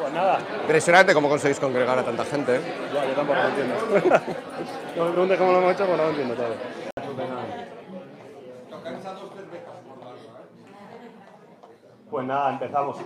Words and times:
Pues 0.00 0.12
nada. 0.12 0.38
Impresionante 0.60 1.14
cómo 1.14 1.28
conseguís 1.28 1.58
congregar 1.58 1.98
a 1.98 2.04
tanta 2.04 2.24
gente. 2.24 2.56
¿eh? 2.56 2.60
Ya, 2.92 3.06
yo 3.06 3.14
tampoco 3.14 3.38
lo 3.40 3.48
entiendo. 3.48 3.74
no 4.96 5.04
me 5.04 5.10
preguntes 5.10 5.38
cómo 5.38 5.52
lo 5.52 5.58
hemos 5.58 5.72
hecho, 5.72 5.86
pues 5.86 5.96
no 5.98 6.04
lo 6.04 6.10
entiendo 6.10 6.34
todo. 6.34 6.54
Pues 12.10 12.24
nada, 12.26 12.52
empezamos. 12.52 12.98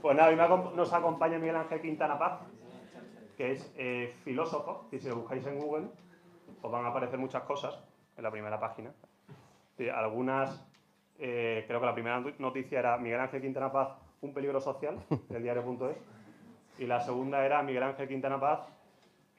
Pues 0.00 0.16
nada, 0.16 0.30
hoy 0.30 0.76
nos 0.76 0.92
acompaña 0.92 1.38
Miguel 1.38 1.56
Ángel 1.56 1.80
Quintana 1.80 2.18
Paz, 2.18 2.40
que 3.36 3.52
es 3.52 3.74
eh, 3.76 4.14
filósofo, 4.24 4.88
y 4.92 4.98
si 4.98 5.08
lo 5.08 5.16
buscáis 5.16 5.44
en 5.46 5.58
Google, 5.58 5.88
os 6.62 6.70
van 6.70 6.84
a 6.84 6.88
aparecer 6.88 7.18
muchas 7.18 7.42
cosas 7.42 7.78
en 8.16 8.22
la 8.22 8.30
primera 8.30 8.60
página. 8.60 8.92
Algunas, 9.92 10.64
eh, 11.18 11.64
creo 11.66 11.80
que 11.80 11.86
la 11.86 11.94
primera 11.94 12.22
noticia 12.38 12.78
era 12.78 12.96
Miguel 12.98 13.20
Ángel 13.20 13.42
Quintana 13.42 13.72
Paz, 13.72 13.88
un 14.22 14.32
peligro 14.32 14.60
social, 14.60 14.98
del 15.28 15.42
diario.es, 15.42 15.96
y 16.78 16.86
la 16.86 17.00
segunda 17.00 17.44
era 17.44 17.62
Miguel 17.62 17.82
Ángel 17.82 18.08
Quintana 18.08 18.40
Paz, 18.40 18.60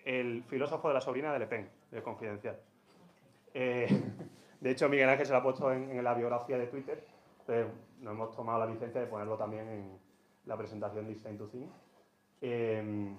el 0.05 0.43
filósofo 0.43 0.89
de 0.89 0.93
la 0.93 1.01
sobrina 1.01 1.33
de 1.33 1.39
Le 1.39 1.47
Pen, 1.47 1.69
del 1.91 2.03
Confidencial. 2.03 2.59
Eh, 3.53 3.87
de 4.59 4.71
hecho, 4.71 4.87
Miguel 4.89 5.09
Ángel 5.09 5.25
se 5.25 5.31
lo 5.31 5.39
ha 5.39 5.43
puesto 5.43 5.71
en, 5.71 5.89
en 5.91 6.03
la 6.03 6.13
biografía 6.13 6.57
de 6.57 6.67
Twitter, 6.67 7.03
entonces 7.39 7.67
nos 7.99 8.13
hemos 8.13 8.35
tomado 8.35 8.59
la 8.59 8.65
licencia 8.65 9.01
de 9.01 9.07
ponerlo 9.07 9.37
también 9.37 9.67
en 9.67 9.97
la 10.45 10.57
presentación 10.57 11.05
de 11.05 11.11
Instinct 11.13 11.39
to 11.39 11.47
Think. 11.47 11.69
Eh, 12.41 13.13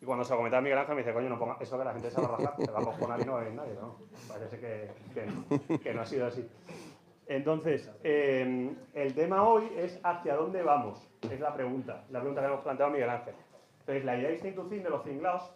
y 0.00 0.04
cuando 0.04 0.24
se 0.24 0.32
lo 0.32 0.38
comentaba 0.38 0.60
Miguel 0.60 0.78
Ángel 0.78 0.96
me 0.96 1.02
dice, 1.02 1.14
coño, 1.14 1.28
no 1.28 1.38
ponga 1.38 1.56
eso 1.60 1.78
que 1.78 1.84
la 1.84 1.92
gente 1.92 2.10
se 2.10 2.20
va 2.20 2.26
a 2.26 2.36
rajar, 2.36 2.54
se 2.58 2.70
va 2.70 2.80
a 2.80 2.84
cojonar 2.84 3.20
y 3.20 3.24
no 3.24 3.34
va 3.34 3.42
a 3.42 3.44
nadie, 3.50 3.74
¿no? 3.74 3.96
Parece 4.28 4.58
que, 4.58 4.90
que 5.14 5.78
que 5.78 5.94
no 5.94 6.02
ha 6.02 6.06
sido 6.06 6.26
así. 6.26 6.46
Entonces, 7.26 7.90
eh, 8.02 8.74
el 8.94 9.14
tema 9.14 9.44
hoy 9.44 9.70
es 9.76 9.98
hacia 10.02 10.34
dónde 10.34 10.62
vamos, 10.62 11.08
es 11.30 11.40
la 11.40 11.54
pregunta, 11.54 12.04
la 12.10 12.18
pregunta 12.20 12.40
que 12.42 12.46
hemos 12.48 12.60
planteado 12.60 12.90
a 12.90 12.94
Miguel 12.94 13.10
Ángel. 13.10 13.34
Entonces, 13.80 14.04
la 14.04 14.16
idea 14.16 14.30
de 14.30 14.36
Think 14.38 14.56
de 14.56 14.90
los 14.90 15.02
cinglados 15.02 15.50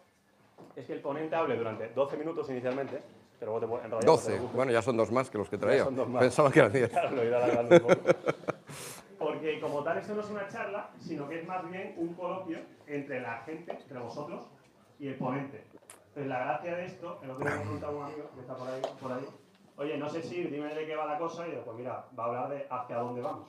es 0.75 0.87
que 0.87 0.93
el 0.95 1.01
ponente 1.01 1.35
hable 1.37 1.57
durante 1.57 1.89
12 1.89 2.17
minutos 2.17 2.49
inicialmente, 2.51 3.03
pero 3.39 3.59
luego 3.59 3.79
te 3.79 3.89
no 3.89 3.99
te 3.99 4.07
12. 4.07 4.27
preocupes. 4.27 4.57
Bueno, 4.57 4.73
ya 4.73 4.83
son 4.83 4.97
dos 4.97 5.13
más 5.13 5.29
que 5.29 5.39
los 5.39 5.49
que 5.49 5.59
traía. 5.59 5.85
son 5.85 5.97
dos 5.97 6.09
más. 6.09 6.23
Pensaba 6.23 6.51
que 6.51 6.59
eran 6.61 6.73
10. 6.73 6.91
Claro, 6.91 7.11
lo 7.11 7.23
he 7.23 7.27
ido 7.27 7.37
alargando 7.37 7.75
un 7.75 7.81
poco. 7.83 7.95
Porque 9.19 9.61
como 9.61 9.83
tal 9.83 9.99
esto 9.99 10.15
no 10.15 10.21
es 10.21 10.31
una 10.31 10.49
charla, 10.49 10.91
sino 10.99 11.29
que 11.29 11.41
es 11.41 11.47
más 11.47 11.69
bien 11.71 11.95
un 11.97 12.15
coloquio 12.15 12.59
entre 12.87 13.21
la 13.21 13.39
gente, 13.43 13.73
entre 13.73 13.99
vosotros 13.99 14.43
y 14.99 15.09
el 15.09 15.17
ponente. 15.17 15.65
Entonces 16.09 16.27
la 16.27 16.39
gracia 16.39 16.77
de 16.77 16.85
esto, 16.87 17.21
el 17.23 17.31
otro 17.31 17.45
día 17.45 17.57
me 17.57 17.61
preguntaba 17.63 17.97
un 17.97 18.05
amigo 18.05 18.31
que 18.35 18.41
está 18.41 18.57
por 18.57 18.69
ahí, 18.69 18.83
por 19.01 19.13
ahí, 19.13 19.27
oye, 19.77 19.97
no 19.99 20.09
sé 20.09 20.23
si, 20.23 20.43
dime 20.45 20.75
de 20.75 20.87
qué 20.87 20.97
va 20.97 21.07
la 21.07 21.19
cosa, 21.19 21.47
y 21.49 21.53
yo, 21.53 21.63
pues 21.65 21.77
mira, 21.77 22.05
va 22.19 22.25
a 22.25 22.27
hablar 22.29 22.49
de 22.51 22.67
hacia 22.71 22.97
dónde 22.97 23.21
vamos. 23.23 23.49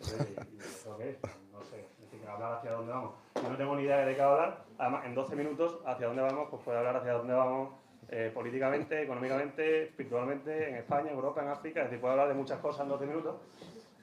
Entonces, 0.00 0.28
y- 0.30 0.56
y 0.56 0.58
¿eso 0.58 0.96
qué 0.98 1.10
es? 1.10 1.18
No 1.52 1.62
sé, 1.62 1.80
es 1.80 2.00
decir, 2.00 2.20
que 2.20 2.26
va 2.26 2.32
a 2.32 2.34
hablar 2.36 2.52
hacia 2.54 2.72
dónde 2.72 2.92
vamos. 2.92 3.14
Yo 3.42 3.48
no 3.48 3.56
tengo 3.56 3.76
ni 3.76 3.82
idea 3.84 3.98
de 4.04 4.14
qué 4.14 4.20
va 4.22 4.26
a 4.28 4.32
hablar, 4.32 4.64
además 4.78 5.04
en 5.04 5.14
12 5.14 5.36
minutos, 5.36 5.80
hacia 5.86 6.06
dónde 6.08 6.22
vamos, 6.22 6.48
pues 6.50 6.62
puede 6.62 6.78
hablar 6.78 6.96
hacia 6.96 7.12
dónde 7.12 7.34
vamos 7.34 7.74
eh, 8.08 8.30
políticamente, 8.34 9.02
económicamente, 9.02 9.84
espiritualmente, 9.84 10.68
en 10.70 10.76
España, 10.76 11.10
Europa, 11.12 11.40
en 11.42 11.48
África, 11.48 11.80
es 11.80 11.86
decir, 11.86 12.00
puede 12.00 12.12
hablar 12.12 12.28
de 12.28 12.34
muchas 12.34 12.58
cosas 12.60 12.82
en 12.82 12.88
12 12.88 13.06
minutos. 13.06 13.36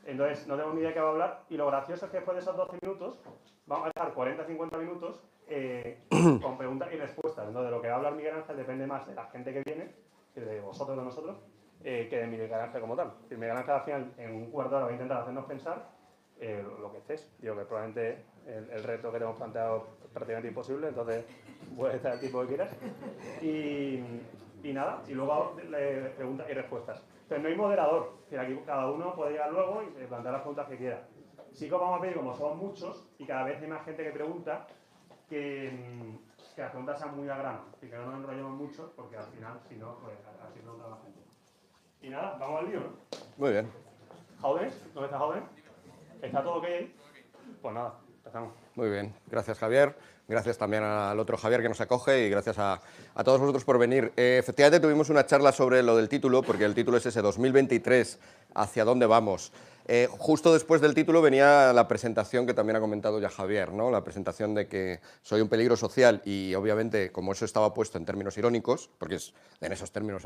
Entonces, 0.06 0.48
no 0.48 0.56
tengo 0.58 0.72
ni 0.74 0.80
idea 0.80 0.90
de 0.90 0.94
qué 0.96 1.02
va 1.02 1.08
a 1.10 1.12
hablar. 1.12 1.44
Y 1.50 1.58
lo 1.58 1.68
gracioso 1.68 2.06
es 2.06 2.12
que 2.12 2.18
después 2.18 2.36
de 2.36 2.42
esos 2.42 2.56
12 2.56 2.78
minutos, 2.82 3.20
vamos 3.68 3.86
a 3.86 3.90
estar 3.90 4.14
40-50 4.16 4.78
minutos 4.80 5.22
eh, 5.48 6.00
con 6.42 6.58
preguntas 6.58 6.90
y 6.92 6.96
respuestas. 6.98 7.48
Entonces, 7.48 7.70
de 7.70 7.76
lo 7.76 7.82
que 7.82 7.90
va 7.90 7.96
a 7.96 7.98
hablar 7.98 8.14
Miguel 8.16 8.36
Ángel 8.36 8.58
depende 8.58 8.88
más 8.88 9.06
de 9.06 9.14
la 9.14 9.26
gente 9.26 9.54
que 9.54 9.62
viene, 9.64 9.94
de 10.36 10.60
vosotros, 10.62 10.98
de 10.98 11.04
nosotros, 11.04 11.38
eh, 11.84 12.08
que 12.10 12.18
de 12.20 12.28
Miguel 12.28 12.54
Ángel 12.54 12.82
como 12.82 12.96
tal. 12.96 13.14
Miguel 13.30 13.52
Ángel 13.58 13.72
al 13.74 13.82
final, 13.84 14.14
en 14.18 14.36
un 14.36 14.52
cuarto 14.52 14.76
hora, 14.76 14.86
va 14.86 14.90
a 14.92 14.94
intentar 14.94 15.22
hacernos 15.22 15.46
pensar 15.46 15.90
eh, 16.40 16.64
lo 16.80 16.92
que 16.92 17.00
estés. 17.00 17.34
Digo 17.40 17.56
que 17.56 17.66
probablemente 17.66 18.24
el, 18.48 18.70
el 18.70 18.84
reto 18.84 19.12
que 19.12 19.18
te 19.18 19.24
hemos 19.24 19.38
planteado 19.38 19.88
es 20.04 20.10
prácticamente 20.12 20.48
imposible, 20.50 20.88
entonces 20.90 21.26
puedes 21.76 21.96
estar 21.98 22.14
el 22.14 22.20
tipo 22.20 22.42
que 22.42 22.48
quieras. 22.48 22.70
Y, 23.42 24.04
y 24.64 24.74
nada, 24.74 25.02
y 25.08 25.14
luego 25.14 25.56
le- 25.70 26.10
preguntas 26.12 26.48
y 26.50 26.54
respuestas. 26.54 27.04
Pero 27.28 27.42
no 27.42 27.48
hay 27.48 27.56
moderador, 27.56 28.14
decir, 28.24 28.40
aquí 28.40 28.60
cada 28.66 28.90
uno 28.92 29.14
puede 29.16 29.32
llegar 29.32 29.52
luego 29.52 29.84
y 29.84 30.06
plantear 30.08 30.34
las 30.34 30.42
preguntas 30.42 30.68
que 30.68 30.78
quiera. 30.78 31.08
Sí 31.52 31.68
que 31.68 31.76
os 31.76 31.82
vamos 31.82 31.98
a 32.00 32.02
pedir, 32.02 32.16
como 32.16 32.34
somos 32.36 32.58
muchos 32.58 33.08
y 33.18 33.26
cada 33.26 33.44
vez 33.44 33.62
hay 33.62 33.68
más 33.68 33.84
gente 33.86 34.04
que 34.04 34.12
pregunta, 34.12 34.66
que, 35.30 35.72
que 36.60 36.64
las 36.64 36.72
preguntas 36.72 37.00
sean 37.00 37.16
muy 37.16 37.30
a 37.30 37.38
grano, 37.38 37.62
y 37.82 37.88
que 37.88 37.96
no 37.96 38.08
nos 38.08 38.16
enrollemos 38.16 38.52
mucho, 38.52 38.92
porque 38.98 39.16
al 39.16 39.24
final, 39.28 39.62
si 39.70 39.76
no, 39.76 39.98
pues 40.00 40.18
así 40.46 40.60
pregunta 40.60 40.90
la 40.90 40.98
gente. 40.98 41.20
Y 42.02 42.10
nada, 42.10 42.36
vamos 42.38 42.60
al 42.60 42.70
lío, 42.70 42.80
¿no? 42.82 42.90
Muy 43.38 43.52
bien. 43.52 43.72
¿Jóvenes? 44.42 44.74
¿Dónde 44.94 45.06
está 45.06 45.20
Jóvenes? 45.20 45.44
¿Está 46.22 46.44
todo 46.44 46.56
ok 46.56 46.66
ahí? 46.66 46.94
Pues 47.62 47.74
nada, 47.74 47.94
empezamos. 48.18 48.54
Muy 48.76 48.90
bien. 48.90 49.16
Gracias, 49.28 49.58
Javier. 49.58 49.96
Gracias 50.28 50.58
también 50.58 50.84
al 50.84 51.18
otro 51.18 51.38
Javier 51.38 51.62
que 51.62 51.70
nos 51.70 51.80
acoge 51.80 52.28
y 52.28 52.30
gracias 52.30 52.60
a, 52.60 52.82
a 53.16 53.24
todos 53.24 53.40
vosotros 53.40 53.64
por 53.64 53.80
venir. 53.80 54.12
Eh, 54.18 54.36
efectivamente, 54.38 54.82
tuvimos 54.86 55.10
una 55.10 55.26
charla 55.26 55.54
sobre 55.54 55.82
lo 55.82 55.96
del 55.96 56.10
título, 56.10 56.44
porque 56.44 56.66
el 56.66 56.76
título 56.76 56.98
es 56.98 57.06
ese 57.06 57.22
2023, 57.22 58.20
¿hacia 58.54 58.86
dónde 58.86 59.06
vamos? 59.06 59.52
Eh, 59.92 60.08
justo 60.08 60.54
después 60.54 60.82
del 60.82 60.94
título 60.94 61.20
venía 61.20 61.74
la 61.74 61.88
presentación 61.88 62.46
que 62.46 62.54
también 62.54 62.76
ha 62.76 62.80
comentado 62.80 63.20
ya 63.20 63.28
Javier, 63.28 63.74
¿no? 63.74 63.90
la 63.90 64.04
presentación 64.04 64.54
de 64.54 64.68
que 64.68 65.00
soy 65.24 65.42
un 65.42 65.50
peligro 65.50 65.76
social 65.76 66.22
y 66.26 66.54
obviamente 66.54 67.12
como 67.12 67.32
eso 67.32 67.44
estaba 67.44 67.74
puesto 67.74 67.98
en 67.98 68.06
términos 68.06 68.38
irónicos, 68.38 68.92
porque 69.00 69.16
es 69.16 69.34
en 69.62 69.72
esos 69.72 69.92
términos 69.92 70.22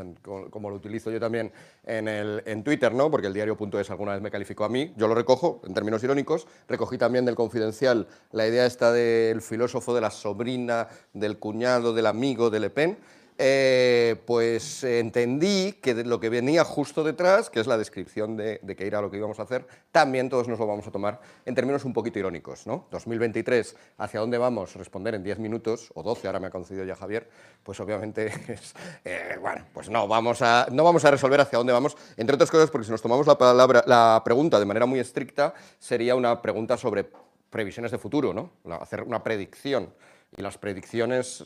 como 0.50 0.69
lo 0.69 0.75
utilizo 0.75 1.12
yo 1.12 1.19
también 1.22 1.53
en, 1.85 2.09
el, 2.09 2.44
en 2.45 2.66
Twitter, 2.66 2.94
¿no? 2.94 3.09
porque 3.09 3.28
el 3.28 3.33
diario.es 3.33 3.89
alguna 3.89 4.12
vez 4.12 4.22
me 4.22 4.29
calificó 4.29 4.66
a 4.66 4.69
mí, 4.69 4.94
yo 4.97 5.07
lo 5.07 5.16
recojo 5.16 5.62
en 5.66 5.73
términos 5.73 6.03
irónicos, 6.03 6.45
recogí 6.67 6.97
también 6.97 7.23
del 7.23 7.35
Confidencial 7.35 8.09
la 8.33 8.45
idea 8.45 8.66
esta 8.66 8.91
del 8.91 9.41
filósofo, 9.41 9.95
de 9.95 10.01
la 10.01 10.12
sobrina, 10.12 10.89
del 11.13 11.39
cuñado, 11.39 11.94
del 11.94 12.07
amigo 12.07 12.50
de 12.50 12.59
Le 12.59 12.69
Pen, 12.69 12.97
eh, 13.38 14.16
pues 14.25 14.83
entendí 14.83 15.73
que 15.73 15.94
lo 16.03 16.19
que 16.19 16.29
venía 16.29 16.63
justo 16.63 17.03
detrás, 17.03 17.49
que 17.49 17.59
es 17.59 17.67
la 17.67 17.77
descripción 17.77 18.38
de, 18.38 18.59
de 18.61 18.75
qué 18.75 18.88
era 18.88 19.01
lo 19.01 19.09
que 19.09 19.17
íbamos 19.17 19.39
a 19.39 19.44
hacer, 19.44 19.66
también 19.91 20.29
todos 20.29 20.47
nos 20.47 20.59
lo 20.59 20.67
vamos 20.67 20.88
a 20.88 20.91
tomar 20.91 21.19
en 21.45 21.55
términos 21.55 21.85
un 21.85 21.94
poquito 21.94 22.19
irónicos. 22.19 22.67
¿no? 22.67 22.88
2023, 22.91 23.75
¿hacia 23.97 24.19
dónde 24.19 24.38
vamos? 24.38 24.75
Responder 24.75 25.16
en 25.16 25.23
10 25.23 25.39
minutos, 25.39 25.91
o 25.95 26.03
12, 26.03 26.27
ahora 26.27 26.39
me 26.39 26.47
ha 26.47 26.51
concedido 26.51 26.85
ya 26.85 26.95
Javier, 26.95 27.29
pues 27.63 27.79
obviamente 27.79 28.27
es, 28.47 28.73
eh, 29.05 29.38
bueno, 29.41 29.65
pues 29.73 29.89
no 29.89 30.07
vamos, 30.07 30.41
a, 30.41 30.67
no 30.71 30.83
vamos 30.83 31.03
a 31.05 31.11
resolver 31.11 31.41
hacia 31.41 31.57
dónde 31.57 31.73
vamos, 31.73 31.97
entre 32.17 32.35
otras 32.35 32.51
cosas 32.51 32.69
porque 32.69 32.85
si 32.85 32.91
nos 32.91 33.01
tomamos 33.01 33.27
la, 33.27 33.83
la 33.85 34.21
pregunta 34.23 34.59
de 34.59 34.65
manera 34.65 34.85
muy 34.85 35.00
estricta, 35.00 35.53
sería 35.79 36.15
una 36.15 36.41
pregunta 36.41 36.77
sobre 36.77 37.07
previsiones 37.53 37.91
de 37.91 38.00
futuro, 38.00 38.33
¿no? 38.33 38.51
Hacer 38.81 39.03
una 39.03 39.23
predicción. 39.23 39.94
Y 40.35 40.41
las 40.41 40.57
predicciones, 40.57 41.45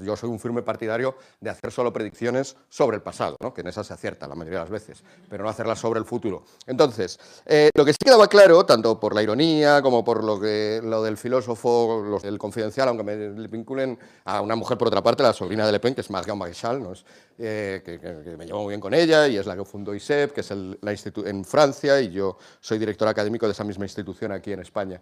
yo 0.00 0.16
soy 0.16 0.30
un 0.30 0.38
firme 0.38 0.62
partidario 0.62 1.16
de 1.40 1.50
hacer 1.50 1.70
solo 1.70 1.92
predicciones 1.92 2.56
sobre 2.68 2.96
el 2.96 3.02
pasado, 3.02 3.36
¿no? 3.40 3.52
que 3.52 3.60
en 3.60 3.68
esas 3.68 3.86
se 3.86 3.94
acierta 3.94 4.26
la 4.26 4.34
mayoría 4.34 4.60
de 4.60 4.64
las 4.64 4.70
veces, 4.70 5.04
pero 5.28 5.44
no 5.44 5.50
hacerlas 5.50 5.78
sobre 5.78 6.00
el 6.00 6.06
futuro. 6.06 6.44
Entonces, 6.66 7.18
eh, 7.44 7.70
lo 7.74 7.84
que 7.84 7.92
sí 7.92 7.98
quedaba 8.04 8.26
claro, 8.28 8.64
tanto 8.64 8.98
por 8.98 9.14
la 9.14 9.22
ironía 9.22 9.82
como 9.82 10.04
por 10.04 10.24
lo, 10.24 10.40
que, 10.40 10.80
lo 10.82 11.02
del 11.02 11.16
filósofo, 11.16 12.02
lo 12.04 12.18
del 12.18 12.38
confidencial, 12.38 12.88
aunque 12.88 13.04
me 13.04 13.46
vinculen 13.48 13.98
a 14.24 14.40
una 14.40 14.56
mujer 14.56 14.78
por 14.78 14.88
otra 14.88 15.02
parte, 15.02 15.22
la 15.22 15.32
sobrina 15.32 15.66
de 15.66 15.72
Le 15.72 15.80
Pen, 15.80 15.94
que 15.94 16.00
es 16.00 16.10
Marion 16.10 16.38
Maréchal, 16.38 16.82
¿no? 16.82 16.92
Es, 16.92 17.04
eh, 17.38 17.82
que, 17.84 18.00
que- 18.00 18.36
me 18.36 18.46
llevo 18.46 18.62
muy 18.62 18.70
bien 18.72 18.80
con 18.80 18.94
ella 18.94 19.26
y 19.28 19.36
es 19.36 19.46
la 19.46 19.56
que 19.56 19.64
fundó 19.64 19.94
ISEP, 19.94 20.32
que 20.32 20.40
es 20.40 20.50
el- 20.50 20.78
la 20.82 20.94
en 21.26 21.44
Francia, 21.44 22.00
y 22.00 22.10
yo 22.10 22.36
soy 22.60 22.78
director 22.78 23.06
académico 23.08 23.46
de 23.46 23.52
esa 23.52 23.64
misma 23.64 23.84
institución 23.84 24.32
aquí 24.32 24.52
en 24.52 24.60
España. 24.60 25.00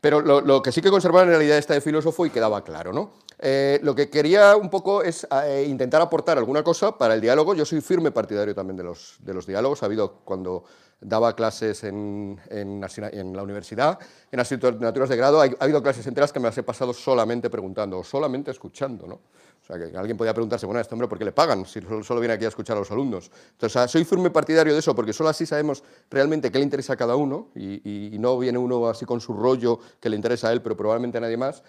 Pero 0.00 0.20
lo, 0.20 0.40
lo 0.40 0.60
que 0.62 0.72
sí 0.72 0.82
que 0.82 0.90
conservaban 0.90 1.28
era 1.28 1.38
la 1.38 1.44
idea 1.44 1.58
esta 1.58 1.74
de 1.74 1.80
filósofo 1.80 2.26
y 2.26 2.30
quedaba 2.30 2.62
claro, 2.62 2.92
¿no? 2.92 3.12
Eh, 3.38 3.80
lo 3.82 3.94
que 3.94 4.08
quería 4.10 4.56
un 4.56 4.68
poco 4.70 5.02
es 5.02 5.26
eh, 5.44 5.64
intentar 5.68 6.00
aportar 6.02 6.38
alguna 6.38 6.62
cosa 6.62 6.96
para 6.96 7.14
el 7.14 7.20
diálogo. 7.20 7.54
Yo 7.54 7.64
soy 7.64 7.80
firme 7.80 8.10
partidario 8.10 8.54
también 8.54 8.76
de 8.76 8.84
los, 8.84 9.16
de 9.20 9.34
los 9.34 9.46
diálogos. 9.46 9.82
Ha 9.82 9.86
habido 9.86 10.20
cuando 10.24 10.64
daba 11.00 11.34
clases 11.36 11.84
en, 11.84 12.38
en, 12.48 12.82
en 13.12 13.36
la 13.36 13.42
universidad, 13.42 13.98
en 14.30 14.40
asignaturas 14.40 15.08
de 15.08 15.16
grado, 15.16 15.40
ha 15.40 15.48
habido 15.60 15.82
clases 15.82 16.06
enteras 16.06 16.32
que 16.32 16.40
me 16.40 16.46
las 16.48 16.56
he 16.56 16.62
pasado 16.62 16.92
solamente 16.94 17.50
preguntando 17.50 17.98
o 17.98 18.04
solamente 18.04 18.50
escuchando, 18.50 19.06
¿no? 19.06 19.20
O 19.66 19.72
sea, 19.74 19.78
que 19.78 19.96
alguien 19.96 20.16
podía 20.16 20.32
preguntarse, 20.32 20.64
bueno, 20.64 20.78
a 20.78 20.82
este 20.82 20.94
hombre, 20.94 21.08
¿por 21.08 21.18
qué 21.18 21.24
le 21.24 21.32
pagan? 21.32 21.66
Si 21.66 21.80
solo, 21.80 22.20
viene 22.20 22.34
aquí 22.34 22.44
a 22.44 22.48
escuchar 22.48 22.76
a 22.76 22.80
los 22.80 22.90
alumnos. 22.92 23.32
Entonces, 23.50 23.90
soy 23.90 24.04
firme 24.04 24.30
partidario 24.30 24.72
de 24.72 24.78
eso, 24.78 24.94
porque 24.94 25.12
solo 25.12 25.28
así 25.28 25.44
sabemos 25.44 25.82
realmente 26.08 26.52
qué 26.52 26.58
le 26.58 26.64
interesa 26.64 26.92
a 26.92 26.96
cada 26.96 27.16
uno 27.16 27.48
y, 27.56 28.16
no 28.20 28.38
viene 28.38 28.58
uno 28.58 28.86
así 28.88 29.04
con 29.04 29.20
su 29.20 29.34
rollo 29.34 29.80
que 30.00 30.08
le 30.08 30.14
interesa 30.14 30.48
a 30.48 30.52
él, 30.52 30.62
pero 30.62 30.76
probablemente 30.76 31.18
a 31.18 31.20
nadie 31.20 31.36
más. 31.36 31.64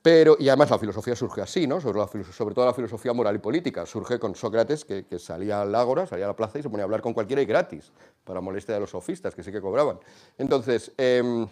Pero, 0.00 0.36
y 0.38 0.48
además 0.48 0.70
la 0.70 0.78
filosofía 0.78 1.16
surge 1.16 1.42
así, 1.42 1.66
¿no? 1.66 1.80
sobre, 1.80 2.54
todo 2.54 2.64
la 2.64 2.72
filosofía 2.72 3.12
moral 3.12 3.34
y 3.34 3.38
política. 3.38 3.84
Surge 3.84 4.20
con 4.20 4.36
Sócrates, 4.36 4.84
que, 4.84 5.04
que 5.04 5.18
salía 5.18 5.60
al 5.60 5.74
ágora, 5.74 6.06
salía 6.06 6.26
a 6.26 6.28
la 6.28 6.36
plaza 6.36 6.60
y 6.60 6.62
se 6.62 6.70
ponía 6.70 6.84
a 6.84 6.86
hablar 6.86 7.02
con 7.02 7.12
cualquiera 7.12 7.42
y 7.42 7.46
gratis, 7.46 7.90
para 8.22 8.40
molestia 8.40 8.74
de 8.74 8.80
los 8.80 8.90
sofistas, 8.90 9.34
que 9.34 9.42
sí 9.42 9.50
que 9.50 9.60
cobraban. 9.60 9.98
Entonces, 10.38 10.92
em, 10.96 11.48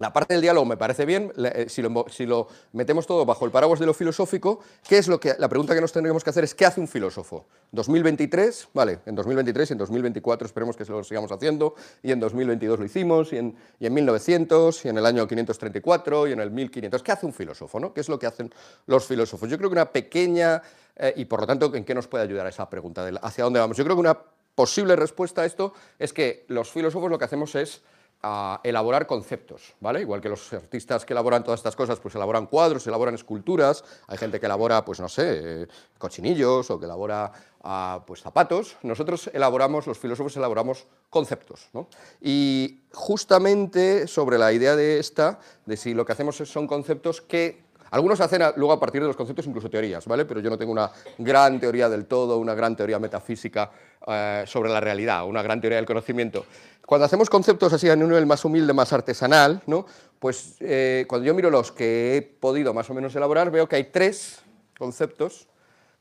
la 0.00 0.14
parte 0.14 0.32
del 0.32 0.40
diálogo 0.40 0.64
me 0.64 0.78
parece 0.78 1.04
bien, 1.04 1.30
eh, 1.36 1.66
si 1.68 1.82
lo, 2.26 2.48
metemos 2.72 3.06
todo 3.06 3.26
bajo 3.26 3.44
el 3.44 3.50
paraguas 3.50 3.78
de 3.78 3.84
lo 3.84 3.92
filosófico, 3.92 4.60
¿qué 4.88 4.96
es 4.96 5.08
lo 5.08 5.20
que, 5.20 5.34
la 5.38 5.46
pregunta 5.46 5.74
que 5.74 5.80
nos 5.82 5.92
tendríamos 5.92 6.24
que 6.24 6.30
hacer 6.30 6.42
es 6.42 6.54
¿qué 6.54 6.64
hace 6.64 6.80
un 6.80 6.88
filósofo? 6.88 7.44
2023, 7.72 8.68
vale, 8.72 9.00
en 9.04 9.14
2023 9.14 9.68
y 9.68 9.72
en 9.74 9.78
2024 9.78 10.46
esperemos 10.46 10.74
que 10.74 10.86
se 10.86 10.92
lo 10.92 11.04
sigamos 11.04 11.30
haciendo, 11.30 11.74
y 12.02 12.12
en 12.12 12.18
2022 12.18 12.78
lo 12.78 12.84
hicimos, 12.86 13.30
y 13.34 13.36
en, 13.36 13.54
y 13.78 13.86
en 13.86 13.92
1900, 13.92 14.86
y 14.86 14.88
en 14.88 14.96
el 14.96 15.04
año 15.04 15.28
534, 15.28 16.28
y 16.28 16.32
en 16.32 16.40
el 16.40 16.50
1500. 16.50 17.02
¿Qué 17.02 17.12
hace 17.12 17.26
un 17.26 17.34
filósofo? 17.34 17.78
No? 17.78 17.92
¿Qué 17.92 18.00
es 18.00 18.08
lo 18.08 18.18
que 18.18 18.26
hacen 18.26 18.50
los 18.86 19.04
filósofos? 19.04 19.50
Yo 19.50 19.58
creo 19.58 19.68
que 19.68 19.74
una 19.74 19.92
pequeña, 19.92 20.62
eh, 20.96 21.12
y 21.14 21.26
por 21.26 21.40
lo 21.40 21.46
tanto, 21.46 21.74
¿en 21.74 21.84
qué 21.84 21.94
nos 21.94 22.08
puede 22.08 22.24
ayudar 22.24 22.46
esa 22.46 22.70
pregunta? 22.70 23.04
De 23.04 23.18
¿Hacia 23.20 23.44
dónde 23.44 23.60
vamos? 23.60 23.76
Yo 23.76 23.84
creo 23.84 23.96
que 23.96 24.00
una 24.00 24.18
posible 24.54 24.96
respuesta 24.96 25.42
a 25.42 25.44
esto 25.44 25.74
es 25.98 26.14
que 26.14 26.46
los 26.48 26.70
filósofos 26.70 27.10
lo 27.10 27.18
que 27.18 27.26
hacemos 27.26 27.54
es 27.54 27.82
a 28.22 28.60
elaborar 28.64 29.06
conceptos, 29.06 29.74
¿vale? 29.80 30.02
Igual 30.02 30.20
que 30.20 30.28
los 30.28 30.52
artistas 30.52 31.06
que 31.06 31.14
elaboran 31.14 31.42
todas 31.42 31.60
estas 31.60 31.74
cosas, 31.74 31.98
pues 32.00 32.14
elaboran 32.14 32.46
cuadros, 32.46 32.86
elaboran 32.86 33.14
esculturas, 33.14 33.82
hay 34.06 34.18
gente 34.18 34.38
que 34.38 34.46
elabora, 34.46 34.84
pues 34.84 35.00
no 35.00 35.08
sé, 35.08 35.66
cochinillos 35.98 36.70
o 36.70 36.78
que 36.78 36.84
elabora 36.84 37.32
ah, 37.62 38.02
pues 38.06 38.20
zapatos, 38.20 38.76
nosotros 38.82 39.30
elaboramos, 39.32 39.86
los 39.86 39.98
filósofos 39.98 40.36
elaboramos 40.36 40.86
conceptos, 41.08 41.68
¿no? 41.72 41.88
Y 42.20 42.82
justamente 42.92 44.06
sobre 44.06 44.36
la 44.36 44.52
idea 44.52 44.76
de 44.76 44.98
esta, 44.98 45.38
de 45.64 45.76
si 45.76 45.94
lo 45.94 46.04
que 46.04 46.12
hacemos 46.12 46.36
son 46.36 46.66
conceptos 46.66 47.22
que 47.22 47.69
algunos 47.90 48.20
hacen 48.20 48.42
luego 48.56 48.72
a 48.72 48.80
partir 48.80 49.00
de 49.00 49.08
los 49.08 49.16
conceptos 49.16 49.46
incluso 49.46 49.68
teorías, 49.68 50.06
¿vale? 50.06 50.24
Pero 50.24 50.40
yo 50.40 50.50
no 50.50 50.58
tengo 50.58 50.72
una 50.72 50.90
gran 51.18 51.58
teoría 51.58 51.88
del 51.88 52.06
todo, 52.06 52.38
una 52.38 52.54
gran 52.54 52.76
teoría 52.76 52.98
metafísica 52.98 53.70
eh, 54.06 54.44
sobre 54.46 54.70
la 54.70 54.80
realidad, 54.80 55.26
una 55.26 55.42
gran 55.42 55.60
teoría 55.60 55.76
del 55.76 55.86
conocimiento. 55.86 56.46
Cuando 56.86 57.04
hacemos 57.04 57.30
conceptos 57.30 57.72
así 57.72 57.88
en 57.88 58.02
un 58.02 58.08
nivel 58.08 58.26
más 58.26 58.44
humilde, 58.44 58.72
más 58.72 58.92
artesanal, 58.92 59.62
¿no? 59.66 59.86
pues 60.18 60.56
eh, 60.60 61.06
cuando 61.08 61.26
yo 61.26 61.34
miro 61.34 61.50
los 61.50 61.72
que 61.72 62.16
he 62.16 62.22
podido 62.22 62.74
más 62.74 62.90
o 62.90 62.94
menos 62.94 63.14
elaborar, 63.16 63.50
veo 63.50 63.68
que 63.68 63.76
hay 63.76 63.84
tres 63.84 64.40
conceptos 64.78 65.48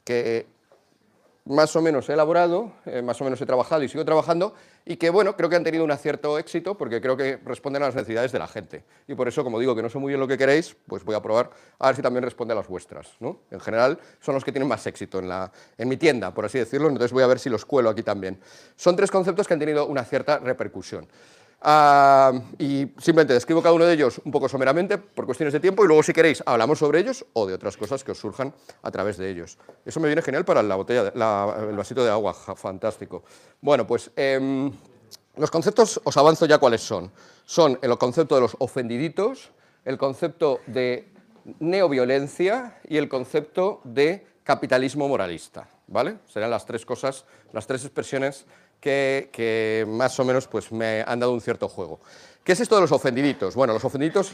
que 0.03 0.45
más 1.45 1.75
o 1.75 1.81
menos 1.81 2.09
he 2.09 2.13
elaborado, 2.13 2.73
eh, 2.85 3.01
más 3.01 3.19
o 3.21 3.23
menos 3.23 3.41
he 3.41 3.45
trabajado 3.45 3.81
y 3.83 3.89
sigo 3.89 4.05
trabajando, 4.05 4.53
y 4.85 4.97
que, 4.97 5.09
bueno, 5.09 5.35
creo 5.35 5.49
que 5.49 5.55
han 5.55 5.63
tenido 5.63 5.83
un 5.83 5.97
cierto 5.97 6.37
éxito 6.37 6.75
porque 6.77 7.01
creo 7.01 7.15
que 7.15 7.37
responden 7.45 7.83
a 7.83 7.87
las 7.87 7.95
necesidades 7.95 8.31
de 8.31 8.39
la 8.39 8.47
gente. 8.47 8.83
Y 9.07 9.15
por 9.15 9.27
eso, 9.27 9.43
como 9.43 9.59
digo 9.59 9.75
que 9.75 9.81
no 9.81 9.89
sé 9.89 9.99
muy 9.99 10.09
bien 10.09 10.19
lo 10.19 10.27
que 10.27 10.37
queréis, 10.37 10.75
pues 10.87 11.03
voy 11.03 11.15
a 11.15 11.21
probar 11.21 11.49
a 11.77 11.87
ver 11.87 11.95
si 11.95 12.01
también 12.01 12.23
responde 12.23 12.53
a 12.53 12.55
las 12.55 12.67
vuestras. 12.67 13.09
¿no? 13.19 13.39
En 13.51 13.59
general, 13.59 13.99
son 14.19 14.35
los 14.35 14.43
que 14.43 14.51
tienen 14.51 14.67
más 14.67 14.85
éxito 14.87 15.19
en, 15.19 15.29
la, 15.29 15.51
en 15.77 15.87
mi 15.87 15.97
tienda, 15.97 16.33
por 16.33 16.45
así 16.45 16.57
decirlo, 16.57 16.87
entonces 16.87 17.11
voy 17.11 17.23
a 17.23 17.27
ver 17.27 17.39
si 17.39 17.49
los 17.49 17.65
cuelo 17.65 17.89
aquí 17.89 18.03
también. 18.03 18.39
Son 18.75 18.95
tres 18.95 19.11
conceptos 19.11 19.47
que 19.47 19.53
han 19.53 19.59
tenido 19.59 19.85
una 19.85 20.03
cierta 20.03 20.39
repercusión. 20.39 21.07
Ah, 21.61 22.31
y 22.57 22.87
simplemente 22.99 23.33
describo 23.33 23.61
cada 23.61 23.75
uno 23.75 23.85
de 23.85 23.93
ellos 23.93 24.21
un 24.23 24.31
poco 24.31 24.47
someramente 24.47 24.97
por 24.97 25.25
cuestiones 25.25 25.51
de 25.51 25.59
tiempo 25.59 25.83
y 25.83 25.87
luego 25.87 26.01
si 26.03 26.13
queréis 26.13 26.41
hablamos 26.45 26.79
sobre 26.79 26.99
ellos 26.99 27.25
o 27.33 27.45
de 27.45 27.53
otras 27.53 27.75
cosas 27.75 28.01
que 28.01 28.13
os 28.13 28.17
surjan 28.17 28.53
a 28.81 28.91
través 28.91 29.17
de 29.17 29.29
ellos. 29.29 29.57
Eso 29.85 29.99
me 29.99 30.07
viene 30.07 30.21
genial 30.21 30.45
para 30.45 30.63
la 30.63 30.75
botella, 30.75 31.11
el 31.13 31.75
vasito 31.75 32.03
de 32.03 32.09
agua, 32.09 32.33
fantástico. 32.33 33.23
Bueno, 33.59 33.85
pues 33.85 34.09
em, 34.15 34.71
los 35.35 35.51
conceptos 35.51 35.99
os 36.03 36.15
avanzo 36.15 36.45
ya 36.45 36.59
cuáles 36.59 36.81
son. 36.81 37.11
Son 37.43 37.77
el 37.81 37.97
concepto 37.97 38.35
de 38.35 38.41
los 38.41 38.55
ofendiditos, 38.59 39.51
el 39.83 39.97
concepto 39.97 40.61
de 40.65 41.11
neoviolencia 41.59 42.79
y 42.87 42.95
el 42.95 43.09
concepto 43.09 43.81
de 43.83 44.25
capitalismo 44.43 45.09
moralista. 45.09 45.67
¿vale? 45.89 46.19
Serán 46.27 46.51
las 46.51 46.65
tres 46.65 46.85
cosas, 46.85 47.25
las 47.51 47.67
tres 47.67 47.83
expresiones 47.83 48.45
que, 48.79 49.85
más 49.87 50.19
o 50.19 50.25
menos 50.25 50.47
pues, 50.47 50.71
me 50.71 51.03
han 51.05 51.19
dado 51.19 51.33
un 51.33 51.41
cierto 51.41 51.67
juego. 51.67 51.99
¿Qué 52.43 52.53
es 52.53 52.59
esto 52.59 52.75
de 52.75 52.81
los 52.81 52.91
ofendiditos? 52.91 53.55
Bueno, 53.55 53.73
los 53.73 53.83
ofendiditos 53.83 54.31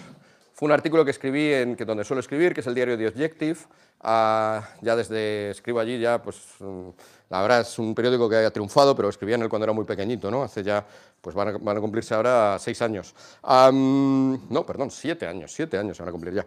fue 0.54 0.68
un 0.68 0.72
artículo 0.72 1.04
que 1.04 1.12
escribí 1.12 1.52
en 1.52 1.76
que 1.76 1.84
donde 1.84 2.06
suelo 2.06 2.22
escribir, 2.22 2.54
que 2.54 2.62
es 2.62 2.68
el 2.68 2.76
diario 2.76 2.98
The 2.98 3.08
Objective. 3.08 3.60
Ah, 4.00 4.70
ya 4.82 4.96
desde 4.96 5.50
escribo 5.50 5.80
allí, 5.80 6.00
ya 6.00 6.22
pues 6.22 6.38
mm, 6.60 6.90
la 7.30 7.42
verdad 7.42 7.62
es 7.62 7.80
un 7.80 7.96
periódico 7.96 8.30
que 8.30 8.38
ha 8.38 8.52
triunfado, 8.52 8.96
pero 8.96 9.10
escribía 9.10 9.36
en 9.36 9.42
él 9.42 9.50
cuando 9.50 9.66
era 9.66 9.74
muy 9.74 9.84
pequeñito, 9.84 10.30
¿no? 10.30 10.44
Hace 10.44 10.64
ya, 10.64 10.86
pues 11.20 11.36
van 11.36 11.50
a, 11.50 11.82
cumplirse 11.82 12.14
ahora 12.14 12.58
seis 12.60 12.82
años. 12.82 13.14
no, 13.44 14.66
perdón, 14.66 14.92
siete 14.92 15.28
años, 15.28 15.52
siete 15.54 15.78
años 15.78 15.98
se 15.98 16.04
van 16.04 16.10
a 16.10 16.12
cumplir 16.12 16.36
ya. 16.36 16.46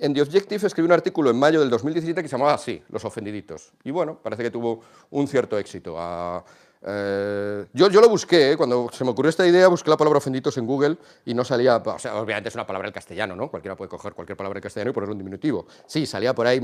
en 0.00 0.14
The 0.14 0.20
Objective 0.20 0.66
escribí 0.66 0.84
un 0.84 0.92
artículo 0.92 1.30
en 1.30 1.38
mayo 1.38 1.60
del 1.60 1.70
2017 1.70 2.22
que 2.22 2.28
se 2.28 2.32
llamaba 2.36 2.54
así, 2.54 2.82
Los 2.90 3.04
ofendiditos. 3.04 3.72
Y 3.84 3.90
bueno, 3.90 4.18
parece 4.20 4.42
que 4.42 4.50
tuvo 4.50 4.80
un 5.10 5.28
cierto 5.28 5.56
éxito. 5.58 5.94
Ah, 5.96 6.44
eh, 6.82 7.66
yo, 7.72 7.90
yo, 7.90 8.00
lo 8.00 8.08
busqué, 8.08 8.52
¿eh? 8.52 8.56
cuando 8.56 8.88
se 8.92 9.04
me 9.04 9.10
ocurrió 9.10 9.30
esta 9.30 9.46
idea, 9.46 9.68
busqué 9.68 9.90
la 9.90 9.96
palabra 9.96 10.18
ofenditos 10.18 10.56
en 10.58 10.66
Google 10.66 10.96
y 11.24 11.34
no 11.34 11.44
salía, 11.44 11.76
o 11.76 11.98
sea, 11.98 12.16
obviamente 12.16 12.48
es 12.48 12.54
una 12.54 12.66
palabra 12.66 12.88
en 12.88 12.94
castellano, 12.94 13.34
¿no? 13.34 13.50
Cualquiera 13.50 13.76
puede 13.76 13.88
coger 13.88 14.12
cualquier 14.12 14.36
palabra 14.36 14.58
en 14.58 14.62
castellano 14.62 14.90
y 14.90 14.94
ponerle 14.94 15.12
un 15.12 15.18
diminutivo. 15.18 15.66
Sí, 15.86 16.06
salía 16.06 16.34
por 16.34 16.46
ahí 16.46 16.60